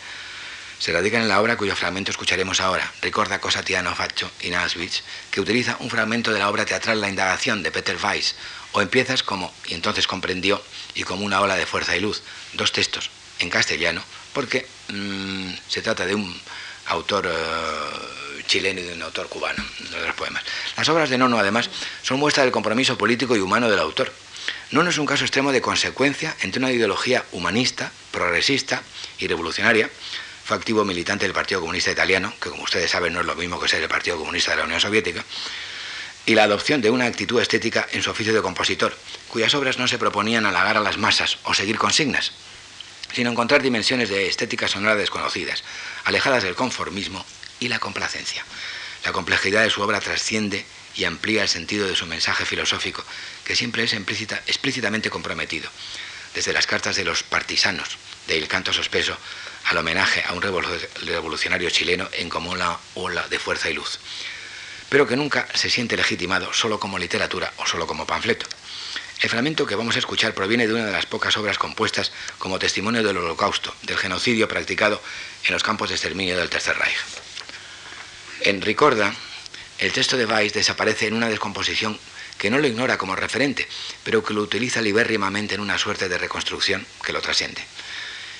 se 0.78 0.92
radica 0.92 1.18
en 1.18 1.28
la 1.28 1.40
obra 1.40 1.56
cuyo 1.56 1.74
fragmento 1.74 2.10
escucharemos 2.10 2.60
ahora, 2.60 2.92
Ricorda 3.02 3.40
cosa 3.40 3.64
Tiano 3.64 3.94
Faccio 3.94 4.30
in 4.42 4.54
Auschwitz, 4.54 5.02
que 5.30 5.40
utiliza 5.40 5.76
un 5.80 5.90
fragmento 5.90 6.32
de 6.32 6.38
la 6.38 6.48
obra 6.48 6.64
teatral 6.64 7.00
La 7.00 7.08
indagación 7.08 7.62
de 7.62 7.72
Peter 7.72 7.96
Weiss, 8.02 8.36
o 8.72 8.82
empiezas 8.82 9.22
como, 9.22 9.52
y 9.66 9.74
entonces 9.74 10.06
comprendió, 10.06 10.62
y 10.94 11.02
como 11.02 11.24
una 11.24 11.40
ola 11.40 11.56
de 11.56 11.66
fuerza 11.66 11.96
y 11.96 12.00
luz, 12.00 12.22
dos 12.52 12.70
textos 12.70 13.10
en 13.40 13.50
castellano, 13.50 14.02
porque 14.32 14.66
mm, 14.88 15.50
se 15.68 15.82
trata 15.82 16.06
de 16.06 16.14
un 16.14 16.40
autor 16.86 17.26
eh, 17.26 18.27
chileno 18.48 18.80
y 18.80 18.84
de 18.84 18.94
un 18.94 19.02
autor 19.02 19.28
cubano, 19.28 19.64
los 19.92 20.14
poemas. 20.16 20.42
Las 20.76 20.88
obras 20.88 21.10
de 21.10 21.18
Nono, 21.18 21.38
además, 21.38 21.70
son 22.02 22.18
muestra 22.18 22.42
del 22.42 22.50
compromiso 22.50 22.98
político 22.98 23.36
y 23.36 23.40
humano 23.40 23.70
del 23.70 23.78
autor. 23.78 24.12
Nono 24.72 24.90
es 24.90 24.98
un 24.98 25.06
caso 25.06 25.24
extremo 25.24 25.52
de 25.52 25.60
consecuencia 25.60 26.34
entre 26.40 26.58
una 26.58 26.72
ideología 26.72 27.24
humanista, 27.30 27.92
progresista 28.10 28.82
y 29.18 29.28
revolucionaria. 29.28 29.88
Fue 30.44 30.56
activo 30.56 30.84
militante 30.84 31.26
del 31.26 31.34
Partido 31.34 31.60
Comunista 31.60 31.92
Italiano, 31.92 32.34
que 32.40 32.50
como 32.50 32.64
ustedes 32.64 32.90
saben 32.90 33.12
no 33.12 33.20
es 33.20 33.26
lo 33.26 33.36
mismo 33.36 33.60
que 33.60 33.68
ser 33.68 33.82
el 33.82 33.88
Partido 33.88 34.16
Comunista 34.16 34.50
de 34.50 34.56
la 34.56 34.64
Unión 34.64 34.80
Soviética, 34.80 35.24
y 36.26 36.34
la 36.34 36.44
adopción 36.44 36.80
de 36.80 36.90
una 36.90 37.06
actitud 37.06 37.40
estética 37.40 37.86
en 37.92 38.02
su 38.02 38.10
oficio 38.10 38.34
de 38.34 38.42
compositor, 38.42 38.96
cuyas 39.28 39.54
obras 39.54 39.78
no 39.78 39.88
se 39.88 39.98
proponían 39.98 40.44
halagar 40.44 40.76
a 40.76 40.80
las 40.80 40.98
masas 40.98 41.38
o 41.44 41.54
seguir 41.54 41.78
consignas, 41.78 42.32
sino 43.14 43.30
encontrar 43.30 43.62
dimensiones 43.62 44.08
de 44.10 44.26
estética 44.26 44.68
sonora 44.68 44.96
desconocidas, 44.96 45.64
alejadas 46.04 46.42
del 46.42 46.54
conformismo 46.54 47.24
y 47.60 47.68
la 47.68 47.78
complacencia. 47.78 48.44
La 49.04 49.12
complejidad 49.12 49.62
de 49.62 49.70
su 49.70 49.82
obra 49.82 50.00
trasciende 50.00 50.64
y 50.96 51.04
amplía 51.04 51.42
el 51.42 51.48
sentido 51.48 51.86
de 51.86 51.94
su 51.94 52.06
mensaje 52.06 52.44
filosófico, 52.44 53.04
que 53.44 53.56
siempre 53.56 53.84
es 53.84 53.92
explícitamente 53.92 55.10
comprometido, 55.10 55.70
desde 56.34 56.52
las 56.52 56.66
cartas 56.66 56.96
de 56.96 57.04
los 57.04 57.22
partisanos 57.22 57.96
de 58.26 58.38
El 58.38 58.48
canto 58.48 58.72
sospeso 58.72 59.16
al 59.64 59.78
homenaje 59.78 60.22
a 60.26 60.32
un 60.32 60.42
revolucionario 60.42 61.70
chileno 61.70 62.08
en 62.12 62.28
como 62.28 62.50
una 62.50 62.76
ola 62.94 63.26
de 63.28 63.38
fuerza 63.38 63.70
y 63.70 63.74
luz, 63.74 63.98
pero 64.88 65.06
que 65.06 65.16
nunca 65.16 65.46
se 65.54 65.70
siente 65.70 65.96
legitimado 65.96 66.52
solo 66.52 66.80
como 66.80 66.98
literatura 66.98 67.52
o 67.56 67.66
solo 67.66 67.86
como 67.86 68.06
panfleto. 68.06 68.46
El 69.20 69.30
fragmento 69.30 69.66
que 69.66 69.74
vamos 69.74 69.96
a 69.96 69.98
escuchar 69.98 70.32
proviene 70.32 70.66
de 70.66 70.74
una 70.74 70.86
de 70.86 70.92
las 70.92 71.06
pocas 71.06 71.36
obras 71.36 71.58
compuestas 71.58 72.12
como 72.38 72.58
testimonio 72.58 73.02
del 73.02 73.16
holocausto, 73.16 73.74
del 73.82 73.98
genocidio 73.98 74.46
practicado 74.46 75.02
en 75.44 75.52
los 75.52 75.62
campos 75.62 75.88
de 75.88 75.96
exterminio 75.96 76.36
del 76.36 76.48
Tercer 76.48 76.78
Reich. 76.78 76.96
En 78.40 78.62
Ricorda, 78.62 79.14
el 79.78 79.92
texto 79.92 80.16
de 80.16 80.24
Weiss 80.24 80.52
desaparece 80.52 81.08
en 81.08 81.14
una 81.14 81.28
descomposición 81.28 81.98
que 82.38 82.50
no 82.50 82.58
lo 82.58 82.68
ignora 82.68 82.96
como 82.96 83.16
referente, 83.16 83.66
pero 84.04 84.24
que 84.24 84.32
lo 84.32 84.42
utiliza 84.42 84.80
libérrimamente 84.80 85.56
en 85.56 85.60
una 85.60 85.76
suerte 85.76 86.08
de 86.08 86.18
reconstrucción 86.18 86.86
que 87.04 87.12
lo 87.12 87.20
trasciende. 87.20 87.60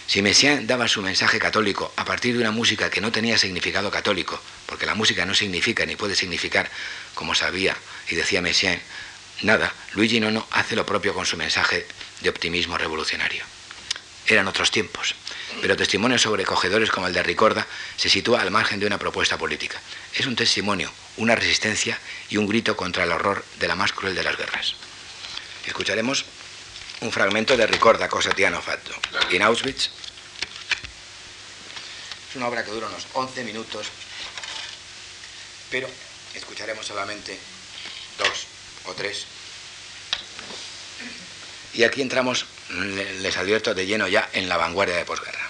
Si 0.06 0.22
Messiaen 0.22 0.66
daba 0.66 0.88
su 0.88 1.02
mensaje 1.02 1.38
católico 1.38 1.92
a 1.96 2.04
partir 2.04 2.34
de 2.34 2.40
una 2.40 2.52
música 2.52 2.90
que 2.90 3.00
no 3.00 3.12
tenía 3.12 3.36
significado 3.36 3.90
católico, 3.90 4.40
porque 4.66 4.86
la 4.86 4.94
música 4.94 5.26
no 5.26 5.34
significa 5.34 5.84
ni 5.84 5.96
puede 5.96 6.14
significar, 6.14 6.70
como 7.14 7.34
sabía 7.34 7.76
y 8.08 8.14
decía 8.14 8.40
Messiaen, 8.40 8.80
Nada, 9.42 9.72
Luigi 9.92 10.18
Nono 10.18 10.46
hace 10.50 10.74
lo 10.74 10.86
propio 10.86 11.14
con 11.14 11.26
su 11.26 11.36
mensaje 11.36 11.86
de 12.22 12.30
optimismo 12.30 12.78
revolucionario. 12.78 13.44
Eran 14.26 14.48
otros 14.48 14.70
tiempos, 14.70 15.14
pero 15.60 15.76
testimonios 15.76 16.22
sobrecogedores 16.22 16.90
como 16.90 17.06
el 17.06 17.12
de 17.12 17.22
Ricorda 17.22 17.66
se 17.97 18.09
sitúa 18.09 18.40
al 18.40 18.51
margen 18.51 18.80
de 18.80 18.86
una 18.86 18.98
propuesta 18.98 19.39
política. 19.39 19.80
Es 20.14 20.26
un 20.26 20.36
testimonio, 20.36 20.90
una 21.16 21.35
resistencia 21.35 21.98
y 22.28 22.36
un 22.36 22.47
grito 22.47 22.76
contra 22.76 23.05
el 23.05 23.12
horror 23.12 23.44
de 23.59 23.68
la 23.68 23.74
más 23.74 23.93
cruel 23.93 24.14
de 24.14 24.22
las 24.22 24.36
guerras. 24.36 24.74
Escucharemos 25.66 26.24
un 27.01 27.12
fragmento 27.12 27.56
de 27.56 27.66
Ricorda, 27.66 28.09
cosa 28.09 28.30
Tiano 28.30 28.60
fatto, 28.60 28.93
en 29.30 29.43
Auschwitz. 29.43 29.90
Es 32.30 32.36
una 32.36 32.48
obra 32.48 32.64
que 32.64 32.70
dura 32.70 32.86
unos 32.89 33.06
11 33.12 33.44
minutos, 33.44 33.86
pero 35.70 35.89
escucharemos 36.35 36.86
solamente 36.86 37.39
dos 38.18 38.47
o 38.85 38.94
tres. 38.94 39.26
Y 41.74 41.85
aquí 41.85 42.02
entramos, 42.02 42.47
les 43.20 43.36
advierto, 43.36 43.74
de 43.74 43.86
lleno 43.86 44.09
ya 44.09 44.28
en 44.32 44.48
la 44.48 44.56
vanguardia 44.56 44.97
de 44.97 45.05
posguerra. 45.05 45.47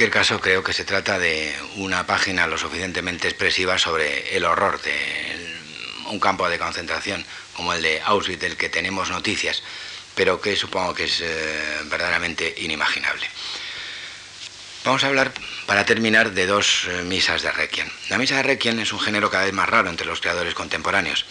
Cualquier 0.00 0.18
caso, 0.22 0.40
creo 0.40 0.64
que 0.64 0.72
se 0.72 0.86
trata 0.86 1.18
de 1.18 1.54
una 1.76 2.06
página 2.06 2.46
lo 2.46 2.56
suficientemente 2.56 3.28
expresiva 3.28 3.76
sobre 3.76 4.34
el 4.34 4.46
horror 4.46 4.80
del 4.80 5.58
un 6.06 6.18
campo 6.18 6.48
de 6.48 6.58
concentración 6.58 7.22
como 7.52 7.74
el 7.74 7.82
de 7.82 8.00
Auschwitz, 8.06 8.40
del 8.40 8.56
que 8.56 8.70
tenemos 8.70 9.10
noticias, 9.10 9.62
pero 10.14 10.40
que 10.40 10.56
supongo 10.56 10.94
que 10.94 11.04
es 11.04 11.20
eh, 11.20 11.80
verdaderamente 11.90 12.54
inimaginable. 12.60 13.26
Vamos 14.86 15.04
a 15.04 15.08
hablar, 15.08 15.34
para 15.66 15.84
terminar, 15.84 16.32
de 16.32 16.46
dos 16.46 16.86
eh, 16.88 17.02
misas 17.02 17.42
de 17.42 17.52
Requiem. 17.52 17.90
La 18.08 18.16
misa 18.16 18.36
de 18.36 18.44
Requiem 18.44 18.80
es 18.80 18.94
un 18.94 19.00
género 19.00 19.30
cada 19.30 19.44
vez 19.44 19.52
más 19.52 19.68
raro 19.68 19.90
entre 19.90 20.06
los 20.06 20.22
creadores 20.22 20.54
contemporáneos. 20.54 21.26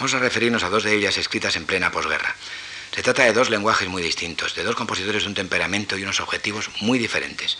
Vamos 0.00 0.14
a 0.14 0.18
referirnos 0.18 0.64
a 0.64 0.68
dos 0.68 0.82
de 0.82 0.96
ellas 0.96 1.16
escritas 1.16 1.54
en 1.54 1.64
plena 1.64 1.92
posguerra. 1.92 2.34
Se 2.92 3.04
trata 3.04 3.22
de 3.22 3.32
dos 3.32 3.50
lenguajes 3.50 3.86
muy 3.86 4.02
distintos, 4.02 4.56
de 4.56 4.64
dos 4.64 4.74
compositores 4.74 5.22
de 5.22 5.28
un 5.28 5.34
temperamento 5.36 5.96
y 5.96 6.02
unos 6.02 6.18
objetivos 6.18 6.70
muy 6.80 6.98
diferentes, 6.98 7.56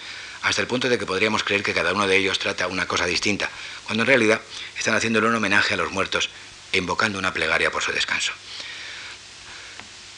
hasta 0.51 0.63
el 0.63 0.69
punto 0.69 0.89
de 0.89 0.99
que 0.99 1.07
podríamos 1.07 1.45
creer 1.45 1.63
que 1.63 1.73
cada 1.73 1.93
uno 1.93 2.07
de 2.07 2.17
ellos 2.17 2.39
trata 2.39 2.67
una 2.67 2.87
cosa 2.87 3.07
distinta, 3.07 3.49
cuando 3.85 4.03
en 4.03 4.09
realidad 4.09 4.41
están 4.77 4.95
haciéndole 4.95 5.29
un 5.29 5.37
homenaje 5.37 5.75
a 5.75 5.77
los 5.77 5.93
muertos 5.93 6.29
e 6.73 6.79
invocando 6.79 7.19
una 7.19 7.33
plegaria 7.33 7.71
por 7.71 7.83
su 7.83 7.93
descanso. 7.93 8.33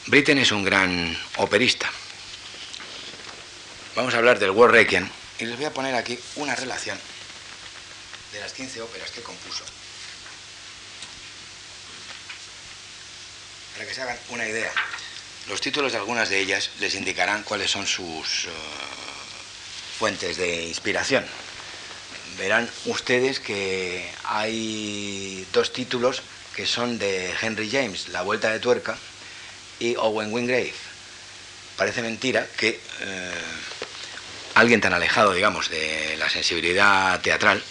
Britten 0.07 0.39
es 0.39 0.51
un 0.51 0.63
gran 0.63 1.17
operista, 1.37 1.89
Vamos 3.95 4.15
a 4.15 4.17
hablar 4.17 4.39
del 4.39 4.49
War 4.49 4.71
Requiem 4.71 5.07
y 5.37 5.45
les 5.45 5.55
voy 5.55 5.65
a 5.65 5.71
poner 5.71 5.93
aquí 5.93 6.17
una 6.35 6.55
relación 6.55 6.99
de 8.31 8.39
las 8.39 8.51
15 8.53 8.81
óperas 8.81 9.11
que 9.11 9.21
compuso. 9.21 9.63
Para 13.73 13.87
que 13.87 13.93
se 13.93 14.01
hagan 14.01 14.17
una 14.29 14.47
idea. 14.47 14.71
Los 15.47 15.61
títulos 15.61 15.91
de 15.91 15.99
algunas 15.99 16.29
de 16.29 16.39
ellas 16.39 16.71
les 16.79 16.95
indicarán 16.95 17.43
cuáles 17.43 17.69
son 17.69 17.85
sus 17.85 18.45
eh, 18.45 18.49
fuentes 19.97 20.37
de 20.37 20.67
inspiración. 20.67 21.25
Verán 22.37 22.69
ustedes 22.85 23.39
que 23.39 24.09
hay 24.23 25.45
dos 25.53 25.71
títulos 25.71 26.21
que 26.55 26.65
son 26.65 26.99
de 26.99 27.33
Henry 27.41 27.69
James, 27.69 28.09
La 28.09 28.21
Vuelta 28.21 28.51
de 28.51 28.59
Tuerca, 28.59 28.97
y 29.79 29.95
Owen 29.97 30.31
Wingrave. 30.31 30.73
Parece 31.77 32.01
mentira 32.01 32.47
que 32.57 32.79
eh, 33.01 33.31
alguien 34.55 34.81
tan 34.81 34.93
alejado, 34.93 35.33
digamos, 35.33 35.69
de 35.69 36.15
la 36.17 36.29
sensibilidad 36.29 37.19
teatral 37.21 37.61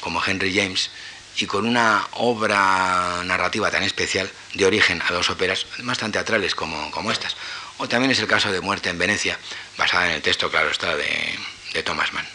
como 0.00 0.24
Henry 0.24 0.54
James 0.54 0.90
y 1.36 1.46
con 1.46 1.66
una 1.66 2.06
obra 2.12 3.22
narrativa 3.24 3.70
tan 3.70 3.82
especial 3.82 4.30
de 4.54 4.66
origen 4.66 5.02
a 5.02 5.12
dos 5.12 5.30
óperas, 5.30 5.66
más 5.78 5.98
tan 5.98 6.12
teatrales 6.12 6.54
como, 6.54 6.90
como 6.90 7.12
estas. 7.12 7.36
O 7.78 7.88
también 7.88 8.10
es 8.10 8.18
el 8.18 8.26
caso 8.26 8.50
de 8.50 8.60
Muerte 8.60 8.90
en 8.90 8.98
Venecia, 8.98 9.38
basada 9.78 10.06
en 10.06 10.12
el 10.16 10.22
texto, 10.22 10.50
claro 10.50 10.70
está, 10.70 10.96
de, 10.96 11.38
de 11.72 11.82
Thomas 11.82 12.12
Mann. 12.12 12.26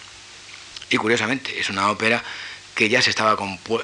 Y 0.89 0.97
curiosamente, 0.97 1.59
es 1.59 1.69
una 1.69 1.89
ópera 1.89 2.23
que 2.75 2.89
ya 2.89 3.01
se 3.01 3.09
estaba, 3.09 3.37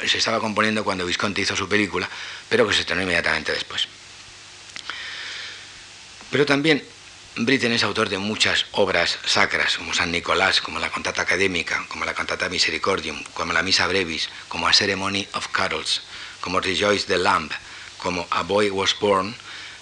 se 0.05 0.17
estaba 0.17 0.39
componiendo 0.39 0.83
cuando 0.83 1.05
Visconti 1.05 1.41
hizo 1.41 1.55
su 1.55 1.67
película, 1.67 2.09
pero 2.49 2.67
que 2.67 2.73
se 2.73 2.81
estrenó 2.81 3.01
inmediatamente 3.01 3.51
después. 3.51 3.87
Pero 6.29 6.45
también 6.45 6.83
Britten 7.35 7.71
es 7.71 7.83
autor 7.83 8.09
de 8.09 8.17
muchas 8.17 8.65
obras 8.71 9.17
sacras, 9.25 9.77
como 9.77 9.93
San 9.93 10.11
Nicolás, 10.11 10.61
como 10.61 10.79
la 10.79 10.89
Cantata 10.89 11.21
Académica, 11.21 11.85
como 11.87 12.03
la 12.03 12.13
Cantata 12.13 12.49
Misericordium, 12.49 13.23
como 13.33 13.53
la 13.53 13.63
Misa 13.63 13.87
Brevis, 13.87 14.29
como 14.49 14.67
A 14.67 14.73
Ceremony 14.73 15.27
of 15.33 15.47
Carols, 15.47 16.01
como 16.41 16.59
Rejoice 16.59 17.07
the 17.07 17.17
Lamb, 17.17 17.49
como 17.97 18.27
A 18.31 18.43
Boy 18.43 18.69
Was 18.69 18.95
Born, 18.99 19.33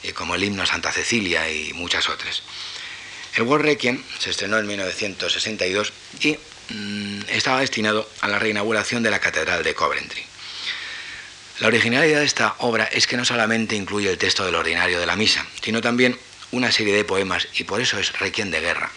y 0.04 0.12
como 0.12 0.36
el 0.36 0.44
himno 0.44 0.66
Santa 0.66 0.92
Cecilia 0.92 1.52
y 1.52 1.74
muchas 1.74 2.08
otras. 2.10 2.44
El 3.36 3.44
War 3.44 3.62
Requiem 3.62 4.04
se 4.20 4.32
estrenó 4.32 4.58
en 4.58 4.68
1962 4.68 5.94
y 6.22 6.38
mm, 6.70 7.22
estaba 7.30 7.62
destinado 7.62 8.10
a 8.22 8.28
la 8.28 8.40
reinauguración 8.40 9.04
de 9.04 9.12
la 9.12 9.20
Catedral 9.20 9.64
de 9.64 9.74
Coventry. 9.74 10.24
La 11.60 11.68
originalidad 11.68 12.20
de 12.20 12.26
esta 12.26 12.56
obra 12.60 12.86
es 12.86 13.06
que 13.06 13.18
no 13.18 13.26
solamente 13.26 13.76
incluye 13.76 14.10
el 14.10 14.18
texto 14.18 14.46
del 14.46 14.56
ordinario 14.56 15.00
de 15.00 15.06
la 15.06 15.16
misa, 15.16 15.46
sino 15.62 15.82
también 15.82 16.18
una 16.52 16.72
serie 16.72 16.96
de 16.96 17.04
poemas 17.04 17.48
y 17.56 17.66
por 17.66 17.82
eso 17.82 18.00
es 18.00 18.18
Requiem 18.20 18.50
de 18.50 18.62
Guerra. 18.62 18.92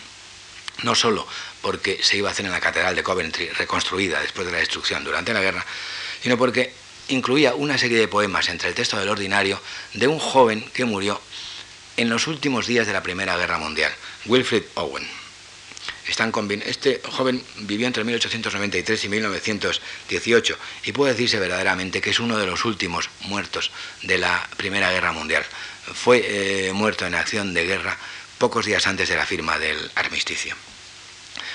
No 0.82 0.94
solo 0.94 1.26
porque 1.60 2.02
se 2.02 2.16
iba 2.16 2.28
a 2.28 2.32
hacer 2.32 2.46
en 2.46 2.52
la 2.52 2.60
Catedral 2.60 2.96
de 2.96 3.02
Coventry, 3.02 3.48
reconstruida 3.50 4.20
después 4.20 4.46
de 4.46 4.52
la 4.52 4.58
destrucción 4.58 5.04
durante 5.04 5.34
la 5.34 5.40
guerra, 5.40 5.64
sino 6.22 6.38
porque 6.38 6.72
incluía 7.08 7.54
una 7.54 7.78
serie 7.78 7.98
de 7.98 8.08
poemas 8.08 8.48
entre 8.48 8.68
el 8.68 8.74
texto 8.74 8.98
del 8.98 9.08
ordinario 9.08 9.60
de 9.94 10.06
un 10.06 10.18
joven 10.18 10.64
que 10.72 10.84
murió 10.84 11.20
en 11.96 12.08
los 12.08 12.26
últimos 12.26 12.66
días 12.66 12.86
de 12.86 12.92
la 12.92 13.02
Primera 13.02 13.36
Guerra 13.36 13.58
Mundial, 13.58 13.92
Wilfrid 14.26 14.64
Owen. 14.74 15.06
Este 16.06 17.00
joven 17.10 17.42
vivió 17.60 17.86
entre 17.86 18.04
1893 18.04 19.04
y 19.04 19.08
1918 19.08 20.58
y 20.84 20.92
puede 20.92 21.12
decirse 21.12 21.38
verdaderamente 21.38 22.00
que 22.00 22.10
es 22.10 22.20
uno 22.20 22.38
de 22.38 22.46
los 22.46 22.64
últimos 22.64 23.08
muertos 23.20 23.70
de 24.02 24.18
la 24.18 24.48
Primera 24.56 24.90
Guerra 24.90 25.12
Mundial 25.12 25.44
fue 25.94 26.22
eh, 26.68 26.72
muerto 26.72 27.06
en 27.06 27.14
acción 27.14 27.54
de 27.54 27.64
guerra 27.66 27.96
pocos 28.38 28.66
días 28.66 28.86
antes 28.86 29.08
de 29.08 29.16
la 29.16 29.26
firma 29.26 29.58
del 29.58 29.90
armisticio. 29.94 30.54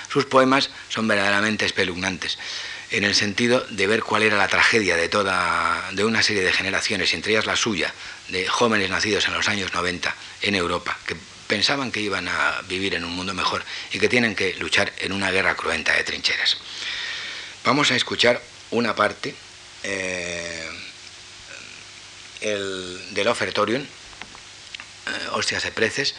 Sus 0.10 0.26
poemas 0.26 0.70
son 0.90 1.08
verdaderamente 1.08 1.66
espeluznantes 1.66 2.38
en 2.92 3.04
el 3.04 3.16
sentido 3.16 3.66
de 3.70 3.88
ver 3.88 4.02
cuál 4.02 4.24
era 4.24 4.38
la 4.38 4.48
tragedia 4.48 4.96
de 4.96 5.10
toda 5.10 5.90
de 5.92 6.06
una 6.06 6.24
serie 6.24 6.44
de 6.44 6.54
generaciones, 6.54 7.14
entre 7.14 7.34
ellas 7.34 7.46
la 7.46 7.58
suya, 7.58 7.94
de 8.30 8.48
jóvenes 8.48 8.90
nacidos 8.90 9.28
en 9.28 9.34
los 9.34 9.50
años 9.50 9.74
90 9.74 10.16
en 10.44 10.56
Europa, 10.56 10.98
que 11.06 11.18
pensaban 11.48 11.92
que 11.92 12.02
iban 12.02 12.28
a 12.28 12.62
vivir 12.68 12.94
en 12.96 13.04
un 13.04 13.12
mundo 13.12 13.34
mejor 13.34 13.64
y 13.92 14.00
que 14.00 14.10
tienen 14.10 14.36
que 14.36 14.54
luchar 14.56 14.92
en 15.00 15.12
una 15.12 15.32
guerra 15.32 15.56
cruenta 15.56 15.94
de 15.94 16.04
trincheras. 16.04 16.58
Vamos 17.64 17.92
a 17.92 17.96
escuchar 17.96 18.42
una 18.72 18.96
parte 18.96 19.34
eh, 19.84 20.70
del 22.42 23.28
ofertorium 23.28 23.82
eh, 25.08 25.28
hostias 25.32 25.64
de 25.64 25.72
preces, 25.72 26.16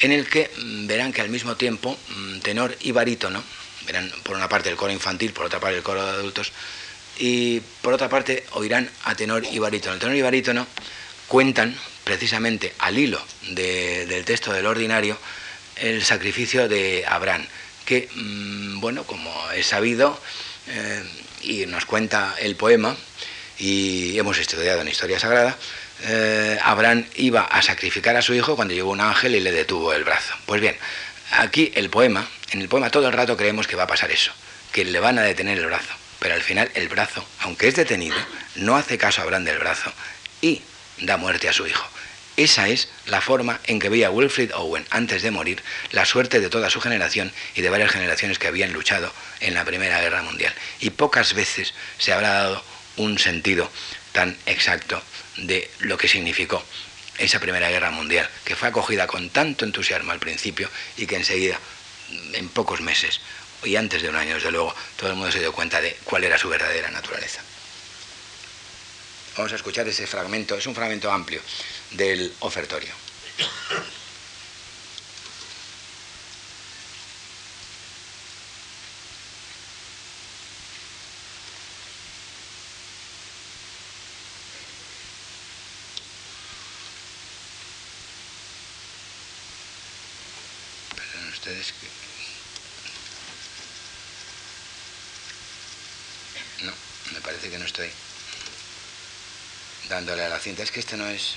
en 0.00 0.12
el 0.12 0.28
que 0.28 0.50
mm, 0.56 0.86
verán 0.86 1.12
que 1.12 1.20
al 1.20 1.28
mismo 1.28 1.56
tiempo 1.56 1.98
mm, 2.08 2.38
tenor 2.40 2.76
y 2.80 2.92
barítono, 2.92 3.42
verán 3.86 4.10
por 4.22 4.36
una 4.36 4.48
parte 4.48 4.68
el 4.68 4.76
coro 4.76 4.92
infantil, 4.92 5.32
por 5.32 5.46
otra 5.46 5.58
parte 5.58 5.78
el 5.78 5.82
coro 5.82 6.04
de 6.04 6.10
adultos, 6.10 6.52
y 7.18 7.60
por 7.82 7.92
otra 7.92 8.08
parte 8.08 8.46
oirán 8.52 8.90
a 9.04 9.14
tenor 9.14 9.44
y 9.44 9.58
barítono. 9.58 9.94
El 9.94 10.00
tenor 10.00 10.14
y 10.14 10.22
barítono 10.22 10.66
cuentan 11.26 11.76
precisamente 12.04 12.72
al 12.78 12.98
hilo 12.98 13.22
del 13.42 14.24
texto 14.24 14.52
del 14.52 14.66
ordinario 14.66 15.18
el 15.76 16.04
sacrificio 16.04 16.68
de 16.68 17.04
Abraham, 17.06 17.46
que, 17.86 18.08
mm, 18.14 18.80
bueno, 18.80 19.04
como 19.04 19.32
es 19.52 19.66
sabido, 19.66 20.18
eh, 20.68 21.02
y 21.42 21.66
nos 21.66 21.86
cuenta 21.86 22.34
el 22.38 22.56
poema, 22.56 22.96
y 23.58 24.18
hemos 24.18 24.38
estudiado 24.38 24.80
en 24.82 24.88
Historia 24.88 25.18
Sagrada, 25.18 25.56
eh, 26.02 26.58
Abraham 26.62 27.04
iba 27.16 27.42
a 27.42 27.62
sacrificar 27.62 28.16
a 28.16 28.22
su 28.22 28.34
hijo 28.34 28.56
cuando 28.56 28.74
llegó 28.74 28.90
un 28.90 29.00
ángel 29.00 29.34
y 29.34 29.40
le 29.40 29.52
detuvo 29.52 29.92
el 29.92 30.04
brazo. 30.04 30.34
Pues 30.46 30.60
bien, 30.60 30.76
aquí 31.32 31.72
el 31.74 31.90
poema, 31.90 32.28
en 32.52 32.62
el 32.62 32.68
poema 32.68 32.90
todo 32.90 33.06
el 33.06 33.12
rato 33.12 33.36
creemos 33.36 33.66
que 33.66 33.76
va 33.76 33.84
a 33.84 33.86
pasar 33.86 34.10
eso, 34.10 34.32
que 34.72 34.84
le 34.84 35.00
van 35.00 35.18
a 35.18 35.22
detener 35.22 35.58
el 35.58 35.66
brazo, 35.66 35.94
pero 36.18 36.34
al 36.34 36.42
final 36.42 36.70
el 36.74 36.88
brazo, 36.88 37.24
aunque 37.40 37.68
es 37.68 37.74
detenido, 37.74 38.16
no 38.56 38.76
hace 38.76 38.98
caso 38.98 39.20
a 39.20 39.24
Abraham 39.24 39.44
del 39.44 39.58
brazo 39.58 39.92
y 40.40 40.62
da 41.00 41.16
muerte 41.16 41.48
a 41.48 41.52
su 41.52 41.66
hijo. 41.66 41.86
Esa 42.36 42.68
es 42.68 42.88
la 43.06 43.20
forma 43.20 43.60
en 43.66 43.78
que 43.78 43.88
veía 43.88 44.10
Wilfrid 44.10 44.54
Owen 44.54 44.86
antes 44.90 45.22
de 45.22 45.30
morir 45.30 45.62
la 45.90 46.06
suerte 46.06 46.40
de 46.40 46.48
toda 46.48 46.70
su 46.70 46.80
generación 46.80 47.32
y 47.54 47.60
de 47.60 47.70
varias 47.70 47.90
generaciones 47.90 48.38
que 48.38 48.48
habían 48.48 48.72
luchado 48.72 49.12
en 49.40 49.52
la 49.54 49.64
Primera 49.64 50.00
Guerra 50.00 50.22
Mundial. 50.22 50.54
Y 50.80 50.90
pocas 50.90 51.34
veces 51.34 51.74
se 51.98 52.12
habrá 52.12 52.30
dado 52.30 52.64
un 52.96 53.18
sentido 53.18 53.70
tan 54.12 54.36
exacto 54.46 55.02
de 55.36 55.70
lo 55.80 55.98
que 55.98 56.08
significó 56.08 56.64
esa 57.18 57.40
Primera 57.40 57.68
Guerra 57.68 57.90
Mundial, 57.90 58.28
que 58.44 58.56
fue 58.56 58.68
acogida 58.68 59.06
con 59.06 59.28
tanto 59.30 59.64
entusiasmo 59.64 60.12
al 60.12 60.18
principio 60.18 60.70
y 60.96 61.06
que 61.06 61.16
enseguida, 61.16 61.58
en 62.32 62.48
pocos 62.48 62.80
meses, 62.80 63.20
y 63.64 63.76
antes 63.76 64.00
de 64.00 64.08
un 64.08 64.16
año, 64.16 64.34
desde 64.34 64.50
luego, 64.50 64.74
todo 64.96 65.10
el 65.10 65.16
mundo 65.16 65.30
se 65.30 65.40
dio 65.40 65.52
cuenta 65.52 65.80
de 65.80 65.96
cuál 66.04 66.24
era 66.24 66.38
su 66.38 66.48
verdadera 66.48 66.90
naturaleza. 66.90 67.42
Vamos 69.40 69.54
a 69.54 69.56
escuchar 69.56 69.88
ese 69.88 70.06
fragmento, 70.06 70.54
es 70.54 70.66
un 70.66 70.74
fragmento 70.74 71.10
amplio 71.10 71.40
del 71.92 72.30
ofertorio. 72.40 72.92
ustedes 91.30 91.72
que... 91.72 91.86
No, 96.66 96.72
me 97.12 97.20
parece 97.22 97.48
que 97.48 97.58
no 97.58 97.64
estoy 97.64 97.90
cinta. 100.40 100.62
Es 100.62 100.70
que 100.70 100.80
este 100.80 100.96
no 100.96 101.06
es... 101.06 101.36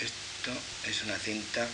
Esto 0.00 0.52
es 0.88 1.02
una 1.02 1.18
cinta 1.18 1.68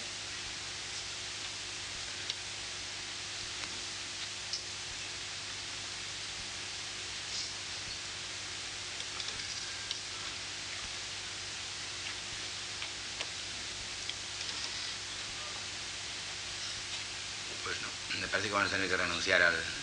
Pues 17.65 17.77
no, 17.81 18.20
me 18.20 18.28
parece 18.28 18.49
que 18.49 18.53
vamos 18.53 18.61
a 18.61 18.62
tener 18.74 18.88
que 18.88 18.96
renunciar 18.96 19.40
al, 19.42 19.73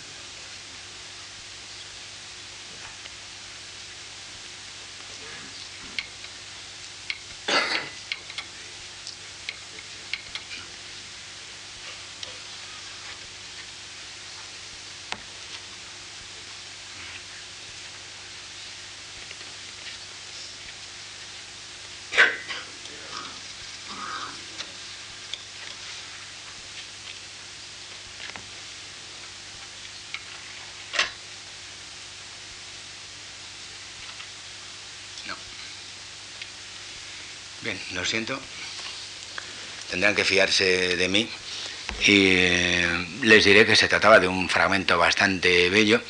Bien, 37.62 37.80
lo 37.94 38.04
siento. 38.06 38.40
Tendrán 39.92 40.16
que 40.16 40.26
fiarse 40.26 40.98
de 40.98 41.08
mí. 41.08 41.30
Y 42.06 42.34
eh, 42.36 43.08
les 43.22 43.46
diré 43.46 43.66
que 43.66 43.76
se 43.76 43.88
trataba 43.88 44.20
de 44.20 44.28
un 44.28 44.50
fragmento 44.50 44.98
bastante 44.98 45.70
bello 45.70 46.02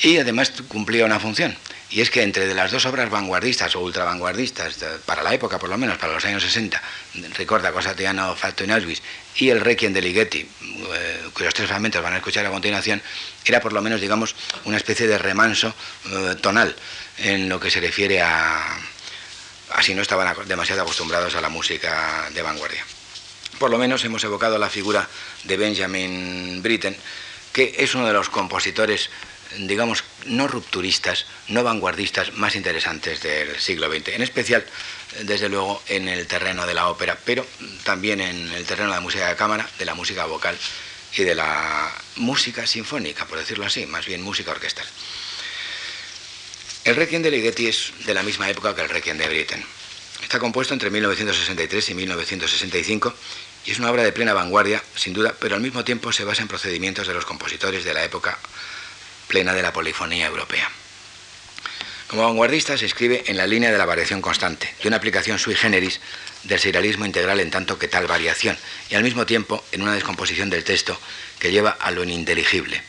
y 0.00 0.18
además 0.18 0.52
cumplía 0.66 1.04
una 1.04 1.20
función. 1.20 1.56
Y 1.90 2.00
es 2.00 2.10
que 2.10 2.22
entre 2.22 2.52
las 2.54 2.70
dos 2.70 2.84
obras 2.86 3.08
vanguardistas 3.10 3.74
o 3.76 3.80
ultra 3.80 4.04
vanguardistas, 4.04 4.76
para 5.06 5.22
la 5.22 5.32
época 5.32 5.58
por 5.58 5.70
lo 5.70 5.78
menos, 5.78 5.96
para 5.98 6.12
los 6.12 6.24
años 6.24 6.42
60, 6.42 6.82
Ricorda 7.36 7.72
Cosa 7.72 7.94
Tiano 7.94 8.34
Fatto 8.34 8.64
in 8.64 8.72
Auschwitz 8.72 9.00
y 9.36 9.48
el 9.50 9.60
Requiem 9.60 9.92
de 9.92 10.02
Ligeti, 10.02 10.40
eh, 10.40 11.20
cuyos 11.32 11.54
tres 11.54 11.68
fragmentos 11.68 12.02
van 12.02 12.14
a 12.14 12.16
escuchar 12.16 12.44
a 12.44 12.50
continuación, 12.50 13.00
era 13.44 13.60
por 13.60 13.72
lo 13.72 13.80
menos, 13.80 14.00
digamos, 14.00 14.34
una 14.64 14.76
especie 14.76 15.06
de 15.06 15.16
remanso 15.16 15.74
eh, 16.10 16.34
tonal 16.42 16.76
en 17.18 17.48
lo 17.48 17.58
que 17.58 17.70
se 17.70 17.80
refiere 17.80 18.20
a, 18.20 18.78
así 19.70 19.94
no 19.94 20.02
estaban 20.02 20.34
demasiado 20.46 20.82
acostumbrados 20.82 21.34
a 21.34 21.40
la 21.40 21.48
música 21.48 22.28
de 22.32 22.42
vanguardia. 22.42 22.84
Por 23.58 23.70
lo 23.70 23.78
menos 23.78 24.04
hemos 24.04 24.22
evocado 24.24 24.58
la 24.58 24.70
figura 24.70 25.08
de 25.44 25.56
Benjamin 25.56 26.62
Britten, 26.62 26.96
que 27.52 27.74
es 27.78 27.94
uno 27.94 28.06
de 28.06 28.12
los 28.12 28.28
compositores, 28.28 29.10
digamos, 29.58 30.04
no 30.26 30.46
rupturistas, 30.46 31.26
no 31.48 31.64
vanguardistas 31.64 32.34
más 32.34 32.54
interesantes 32.54 33.20
del 33.22 33.58
siglo 33.58 33.90
XX, 33.90 34.08
en 34.08 34.22
especial, 34.22 34.64
desde 35.22 35.48
luego, 35.48 35.82
en 35.88 36.08
el 36.08 36.26
terreno 36.26 36.66
de 36.66 36.74
la 36.74 36.88
ópera, 36.88 37.18
pero 37.24 37.44
también 37.82 38.20
en 38.20 38.52
el 38.52 38.64
terreno 38.64 38.90
de 38.90 38.96
la 38.96 39.00
música 39.00 39.28
de 39.28 39.36
cámara, 39.36 39.68
de 39.78 39.84
la 39.84 39.94
música 39.94 40.24
vocal 40.26 40.56
y 41.16 41.24
de 41.24 41.34
la 41.34 41.90
música 42.16 42.66
sinfónica, 42.66 43.26
por 43.26 43.38
decirlo 43.38 43.66
así, 43.66 43.86
más 43.86 44.06
bien 44.06 44.22
música 44.22 44.52
orquestal. 44.52 44.86
El 46.84 46.96
Requiem 46.96 47.22
de 47.22 47.30
Ligeti 47.30 47.66
es 47.66 47.92
de 48.06 48.14
la 48.14 48.22
misma 48.22 48.48
época 48.48 48.74
que 48.74 48.82
el 48.82 48.88
Requiem 48.88 49.18
de 49.18 49.28
Britten. 49.28 49.64
Está 50.22 50.38
compuesto 50.38 50.74
entre 50.74 50.90
1963 50.90 51.90
y 51.90 51.94
1965 51.94 53.14
y 53.66 53.72
es 53.72 53.78
una 53.78 53.90
obra 53.90 54.02
de 54.02 54.12
plena 54.12 54.32
vanguardia, 54.32 54.82
sin 54.94 55.12
duda, 55.12 55.34
pero 55.38 55.56
al 55.56 55.60
mismo 55.60 55.84
tiempo 55.84 56.12
se 56.12 56.24
basa 56.24 56.42
en 56.42 56.48
procedimientos 56.48 57.06
de 57.06 57.14
los 57.14 57.24
compositores 57.24 57.84
de 57.84 57.94
la 57.94 58.04
época 58.04 58.38
plena 59.26 59.52
de 59.52 59.62
la 59.62 59.72
polifonía 59.72 60.26
europea. 60.26 60.70
Como 62.06 62.24
vanguardista 62.24 62.78
se 62.78 62.86
escribe 62.86 63.24
en 63.26 63.36
la 63.36 63.46
línea 63.46 63.70
de 63.70 63.76
la 63.76 63.84
variación 63.84 64.22
constante, 64.22 64.74
de 64.82 64.88
una 64.88 64.96
aplicación 64.96 65.38
sui 65.38 65.54
generis 65.54 66.00
del 66.44 66.58
serialismo 66.58 67.04
integral 67.04 67.40
en 67.40 67.50
tanto 67.50 67.78
que 67.78 67.88
tal 67.88 68.06
variación, 68.06 68.56
y 68.88 68.94
al 68.94 69.02
mismo 69.02 69.26
tiempo 69.26 69.62
en 69.72 69.82
una 69.82 69.92
descomposición 69.92 70.48
del 70.48 70.64
texto 70.64 70.98
que 71.38 71.50
lleva 71.50 71.70
a 71.70 71.90
lo 71.90 72.04
ininteligible 72.04 72.82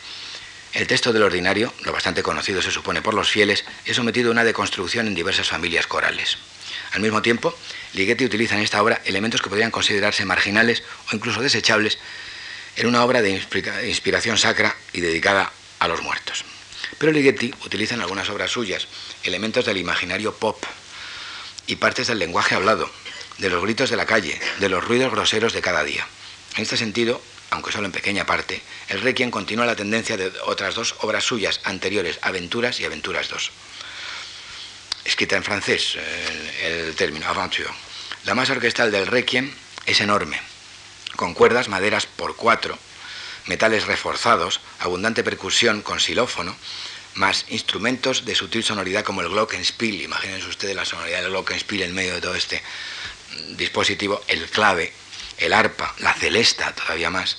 el 0.74 0.88
texto 0.88 1.12
del 1.12 1.24
ordinario, 1.24 1.74
lo 1.84 1.92
bastante 1.92 2.24
conocido 2.24 2.62
se 2.62 2.72
supone 2.72 3.02
por 3.02 3.14
los 3.14 3.30
fieles, 3.30 3.66
es 3.86 3.96
sometido 3.96 4.30
a 4.30 4.32
una 4.32 4.44
deconstrucción 4.44 5.08
en 5.08 5.16
diversas 5.16 5.50
familias 5.50 5.88
corales. 5.88 6.38
Al 6.92 7.02
mismo 7.02 7.22
tiempo, 7.22 7.56
Ligeti 7.94 8.26
utiliza 8.26 8.56
en 8.56 8.62
esta 8.62 8.82
obra 8.82 9.02
elementos 9.06 9.42
que 9.42 9.50
podrían 9.50 9.72
considerarse 9.72 10.26
marginales 10.26 10.84
o 11.12 11.16
incluso 11.16 11.42
desechables 11.42 11.98
en 12.76 12.88
una 12.88 13.04
obra 13.04 13.22
de 13.22 13.42
inspiración 13.88 14.38
sacra 14.38 14.76
y 14.94 15.02
dedicada 15.02 15.52
a 15.80 15.88
los 15.88 16.02
muertos. 16.02 16.46
Pero 16.98 17.12
Ligeti 17.12 17.54
utiliza 17.66 17.96
en 17.96 18.02
algunas 18.02 18.30
obras 18.30 18.52
suyas 18.52 18.88
elementos 19.24 19.66
del 19.66 19.78
imaginario 19.78 20.36
pop 20.36 20.64
y 21.68 21.76
partes 21.76 22.08
del 22.08 22.20
lenguaje 22.20 22.56
hablado, 22.56 22.90
de 23.38 23.50
los 23.50 23.62
gritos 23.62 23.90
de 23.90 23.98
la 23.98 24.06
calle, 24.06 24.40
de 24.60 24.70
los 24.70 24.84
ruidos 24.84 25.12
groseros 25.12 25.54
de 25.54 25.62
cada 25.62 25.84
día. 25.84 26.08
En 26.56 26.64
este 26.64 26.78
sentido, 26.78 27.22
aunque 27.52 27.72
solo 27.72 27.86
en 27.86 27.92
pequeña 27.92 28.26
parte, 28.26 28.62
el 28.90 29.02
Requiem 29.02 29.32
continúa 29.32 29.66
la 29.66 29.76
tendencia 29.76 30.18
de 30.18 30.32
otras 30.46 30.76
dos 30.76 30.96
obras 31.00 31.24
suyas 31.24 31.62
anteriores, 31.64 32.20
Aventuras 32.22 32.80
y 32.80 32.86
Aventuras 32.86 33.30
II. 33.32 33.38
Escrita 35.06 35.38
en 35.38 35.44
francés, 35.44 35.98
el, 36.64 36.96
término 36.96 37.28
aventure. 37.28 37.70
La 38.26 38.36
más 38.36 38.50
orquestal 38.50 38.92
del 38.92 39.08
Requiem 39.08 39.52
es 39.86 40.02
enorme, 40.02 40.40
con 41.16 41.34
cuerdas, 41.34 41.70
maderas 41.70 42.06
por 42.06 42.36
cuatro, 42.36 42.78
metales 43.46 43.88
reforzados, 43.88 44.62
abundante 44.80 45.24
percusión 45.24 45.82
con 45.82 46.00
xilófono, 46.00 46.56
más 47.16 47.46
instrumentos 47.50 48.26
de 48.26 48.36
sutil 48.36 48.64
sonoridad 48.64 49.04
como 49.04 49.22
el 49.22 49.30
glockenspiel. 49.30 50.02
Imagínense 50.02 50.48
ustedes 50.48 50.76
la 50.76 50.86
sonoridad 50.86 51.22
del 51.22 51.32
glockenspiel 51.32 51.84
en 51.84 51.96
medio 51.96 52.14
de 52.14 52.22
todo 52.22 52.36
este 52.36 52.62
dispositivo, 53.58 54.22
el 54.28 54.50
clave, 54.50 54.94
el 55.40 55.54
arpa, 55.54 55.96
la 56.00 56.14
celesta 56.14 56.74
todavía 56.74 57.10
más, 57.10 57.38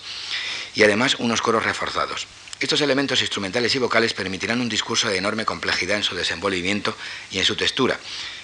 y 0.74 0.82
además 0.82 1.16
unos 1.18 1.42
coros 1.42 1.64
reforzados. 1.64 2.26
Estos 2.58 2.80
elementos 2.80 3.20
instrumentales 3.20 3.74
y 3.74 3.78
vocales 3.78 4.12
permitirán 4.12 4.60
un 4.60 4.68
discurso 4.68 5.08
de 5.08 5.16
enorme 5.16 5.44
complejidad 5.44 5.96
en 5.96 6.02
su 6.02 6.14
desenvolvimiento 6.14 6.94
y 7.30 7.38
en 7.38 7.44
su 7.44 7.56
textura 7.56 7.98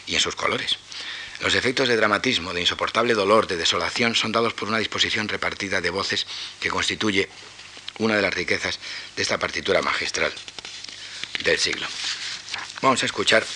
y 0.07 0.15
en 0.15 0.21
sus 0.21 0.37
colores. 0.37 0.79
Los 1.41 1.55
efectos 1.55 1.89
de 1.89 1.97
dramatismo, 1.97 2.55
de 2.55 2.63
insoportable 2.63 3.13
dolor, 3.13 3.47
de 3.47 3.59
desolación 3.59 4.15
son 4.15 4.33
dados 4.33 4.55
por 4.55 4.69
una 4.69 4.79
disposición 4.79 5.29
repartida 5.29 5.83
de 5.83 5.91
voces 5.91 6.27
que 6.61 6.71
constituye 6.71 7.29
una 7.99 8.17
de 8.17 8.23
las 8.23 8.33
riquezas 8.33 8.79
de 9.17 9.23
esta 9.23 9.39
partitura 9.39 9.83
magistral 9.83 10.33
del 11.45 11.59
siglo. 11.59 11.87
Vamos 12.81 13.03
a 13.03 13.07
escuchar 13.07 13.47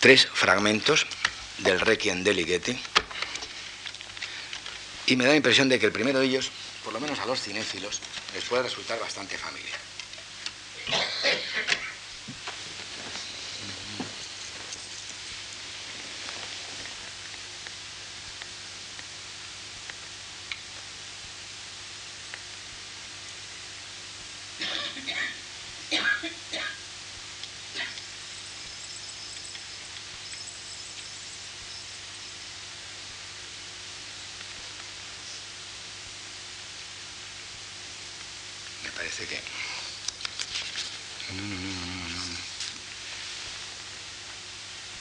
tres 0.00 0.28
fragmentos 0.32 1.06
del 1.58 1.80
Requiem 1.80 2.24
de 2.24 2.32
Ligeti 2.32 2.80
y 5.06 5.16
me 5.16 5.24
da 5.24 5.30
la 5.30 5.36
impresión 5.36 5.68
de 5.68 5.78
que 5.78 5.86
el 5.86 5.92
primero 5.92 6.18
de 6.18 6.26
ellos, 6.26 6.50
por 6.84 6.92
lo 6.92 7.00
menos 7.00 7.18
a 7.20 7.26
los 7.26 7.40
cinéfilos, 7.40 8.00
les 8.34 8.44
puede 8.44 8.64
resultar 8.64 8.98
bastante 8.98 9.38
familiar. 9.38 9.78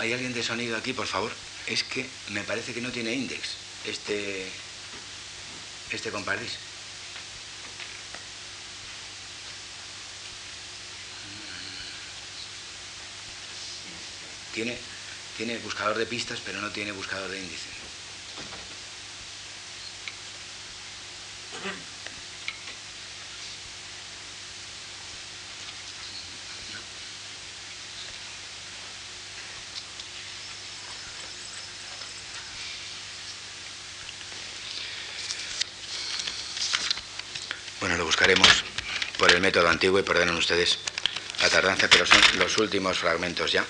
¿Hay 0.05 0.13
alguien 0.13 0.35
de 0.35 0.43
sonido 0.43 0.77
aquí, 0.77 0.93
por 0.93 1.07
favor? 1.07 1.31
Es 1.65 1.83
que 1.83 2.05
me 2.29 2.43
parece 2.43 2.75
que 2.75 2.81
no 2.81 2.91
tiene 2.91 3.11
index 3.11 3.41
este, 3.85 4.47
este. 5.89 6.11
Tiene, 14.53 14.77
tiene 15.37 15.57
buscador 15.57 15.97
de 15.97 16.05
pistas, 16.05 16.39
pero 16.45 16.61
no 16.61 16.69
tiene 16.69 16.91
buscador 16.91 17.31
de 17.31 17.39
índice. 17.39 17.84
Buscaremos 38.15 38.63
por 39.19 39.29
el 39.29 39.41
método 39.41 39.67
antiguo 39.67 39.99
y 39.99 40.03
perdonen 40.03 40.37
ustedes 40.37 40.79
la 41.41 41.49
tardanza, 41.49 41.89
pero 41.89 42.05
son 42.05 42.21
los 42.39 42.57
últimos 42.59 42.97
fragmentos 42.97 43.51
ya. 43.51 43.65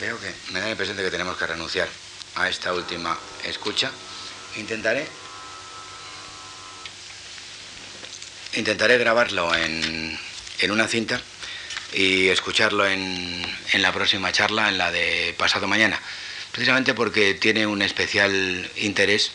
Veo 0.00 0.16
que 0.20 0.32
me 0.52 0.60
da 0.60 0.66
la 0.66 0.70
impresión 0.70 0.96
de 0.96 1.02
que 1.02 1.10
tenemos 1.10 1.36
que 1.36 1.46
renunciar 1.46 1.88
a 2.36 2.48
esta 2.48 2.72
última 2.72 3.18
escucha. 3.44 3.90
Intentaré. 4.56 5.06
Intentaré 8.54 8.96
grabarlo 8.98 9.52
en, 9.54 10.16
en 10.60 10.70
una 10.70 10.86
cinta 10.86 11.20
y 11.92 12.28
escucharlo 12.28 12.86
en, 12.86 13.44
en, 13.72 13.82
la 13.82 13.92
próxima 13.92 14.30
charla, 14.30 14.68
en 14.68 14.78
la 14.78 14.92
de 14.92 15.34
pasado 15.36 15.66
mañana. 15.66 16.00
Precisamente 16.52 16.94
porque 16.94 17.34
tiene 17.34 17.66
un 17.66 17.82
especial 17.82 18.70
interés, 18.76 19.32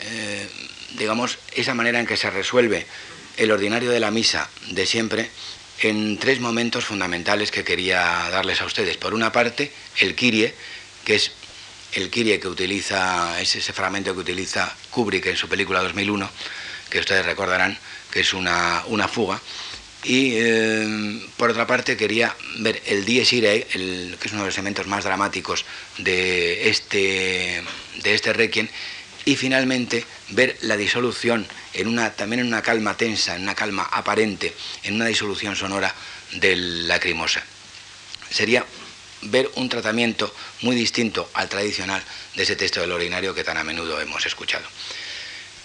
eh, 0.00 0.48
digamos, 0.96 1.38
esa 1.52 1.74
manera 1.74 2.00
en 2.00 2.06
que 2.06 2.16
se 2.16 2.30
resuelve 2.30 2.86
el 3.36 3.50
ordinario 3.50 3.90
de 3.90 4.00
la 4.00 4.10
misa 4.10 4.48
de 4.70 4.86
siempre 4.86 5.30
en 5.80 6.18
tres 6.18 6.40
momentos 6.40 6.84
fundamentales 6.84 7.50
que 7.50 7.64
quería 7.64 8.28
darles 8.30 8.60
a 8.60 8.66
ustedes. 8.66 8.96
Por 8.96 9.14
una 9.14 9.32
parte, 9.32 9.72
el 9.98 10.14
Kirie, 10.14 10.54
que 11.04 11.14
es 11.14 11.32
el 11.92 12.10
Kirie 12.10 12.38
que 12.38 12.48
utiliza, 12.48 13.40
es 13.40 13.56
ese 13.56 13.72
fragmento 13.72 14.14
que 14.14 14.20
utiliza 14.20 14.74
Kubrick 14.90 15.26
en 15.26 15.36
su 15.36 15.48
película 15.48 15.82
2001, 15.82 16.30
que 16.88 17.00
ustedes 17.00 17.24
recordarán 17.24 17.78
que 18.10 18.20
es 18.20 18.34
una, 18.34 18.82
una 18.86 19.08
fuga. 19.08 19.40
Y 20.02 20.32
eh, 20.34 21.20
por 21.36 21.50
otra 21.50 21.66
parte 21.66 21.96
quería 21.96 22.34
ver 22.58 22.82
el 22.86 23.04
Dies 23.04 23.32
Irae, 23.32 23.64
que 23.64 24.16
es 24.24 24.32
uno 24.32 24.42
de 24.42 24.48
los 24.48 24.56
elementos 24.56 24.86
más 24.86 25.04
dramáticos 25.04 25.66
de 25.98 26.70
este, 26.70 27.62
de 28.02 28.14
este 28.14 28.32
Requiem, 28.32 28.68
y 29.30 29.36
finalmente 29.36 30.04
ver 30.30 30.56
la 30.62 30.76
disolución 30.76 31.46
en 31.72 31.86
una, 31.86 32.10
también 32.10 32.40
en 32.40 32.48
una 32.48 32.62
calma 32.62 32.96
tensa, 32.96 33.36
en 33.36 33.42
una 33.42 33.54
calma 33.54 33.88
aparente, 33.92 34.52
en 34.82 34.96
una 34.96 35.06
disolución 35.06 35.54
sonora 35.54 35.94
del 36.32 36.88
lacrimosa. 36.88 37.40
Sería 38.28 38.66
ver 39.22 39.48
un 39.54 39.68
tratamiento 39.68 40.34
muy 40.62 40.74
distinto 40.74 41.30
al 41.34 41.48
tradicional 41.48 42.02
de 42.34 42.42
ese 42.42 42.56
texto 42.56 42.80
del 42.80 42.90
ordinario 42.90 43.32
que 43.32 43.44
tan 43.44 43.56
a 43.56 43.62
menudo 43.62 44.00
hemos 44.00 44.26
escuchado. 44.26 44.66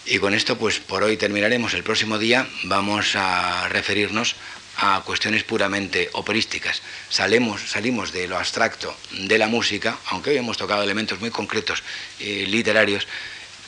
Y 0.06 0.20
con 0.20 0.36
esto, 0.36 0.60
pues 0.60 0.80
por 0.80 1.02
hoy 1.02 1.18
terminaremos. 1.18 1.74
El 1.74 1.82
próximo 1.82 2.20
día 2.20 2.48
vamos 2.66 3.16
a 3.16 3.68
referirnos 3.70 4.36
a 4.78 5.02
cuestiones 5.04 5.44
puramente 5.44 6.12
operísticas. 6.14 6.84
Salimos, 7.10 7.62
salimos 7.62 8.12
de 8.12 8.28
lo 8.28 8.38
abstracto 8.38 8.96
de 9.12 9.40
la 9.40 9.48
música, 9.48 9.98
aunque 10.08 10.30
hoy 10.30 10.38
hemos 10.38 10.58
tocado 10.58 10.84
elementos 10.84 11.20
muy 11.20 11.32
concretos 11.32 11.82
eh, 12.20 12.46
literarios, 12.48 13.08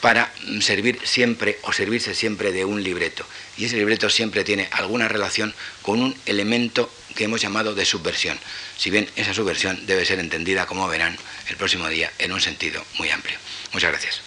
para 0.01 0.31
servir 0.61 0.99
siempre 1.03 1.59
o 1.63 1.73
servirse 1.73 2.13
siempre 2.13 2.51
de 2.51 2.65
un 2.65 2.83
libreto. 2.83 3.25
Y 3.57 3.65
ese 3.65 3.77
libreto 3.77 4.09
siempre 4.09 4.43
tiene 4.43 4.67
alguna 4.71 5.07
relación 5.07 5.53
con 5.81 6.01
un 6.01 6.15
elemento 6.25 6.91
que 7.15 7.23
hemos 7.23 7.41
llamado 7.41 7.73
de 7.73 7.83
subversión, 7.83 8.37
si 8.77 8.91
bien 8.91 9.09
esa 9.15 9.33
subversión 9.33 9.85
debe 9.87 10.05
ser 10.05 10.19
entendida, 10.19 10.67
como 10.67 10.87
verán, 10.87 11.17
el 11.49 11.57
próximo 11.57 11.87
día 11.89 12.11
en 12.19 12.31
un 12.31 12.39
sentido 12.39 12.85
muy 12.99 13.09
amplio. 13.09 13.37
Muchas 13.73 13.91
gracias. 13.91 14.21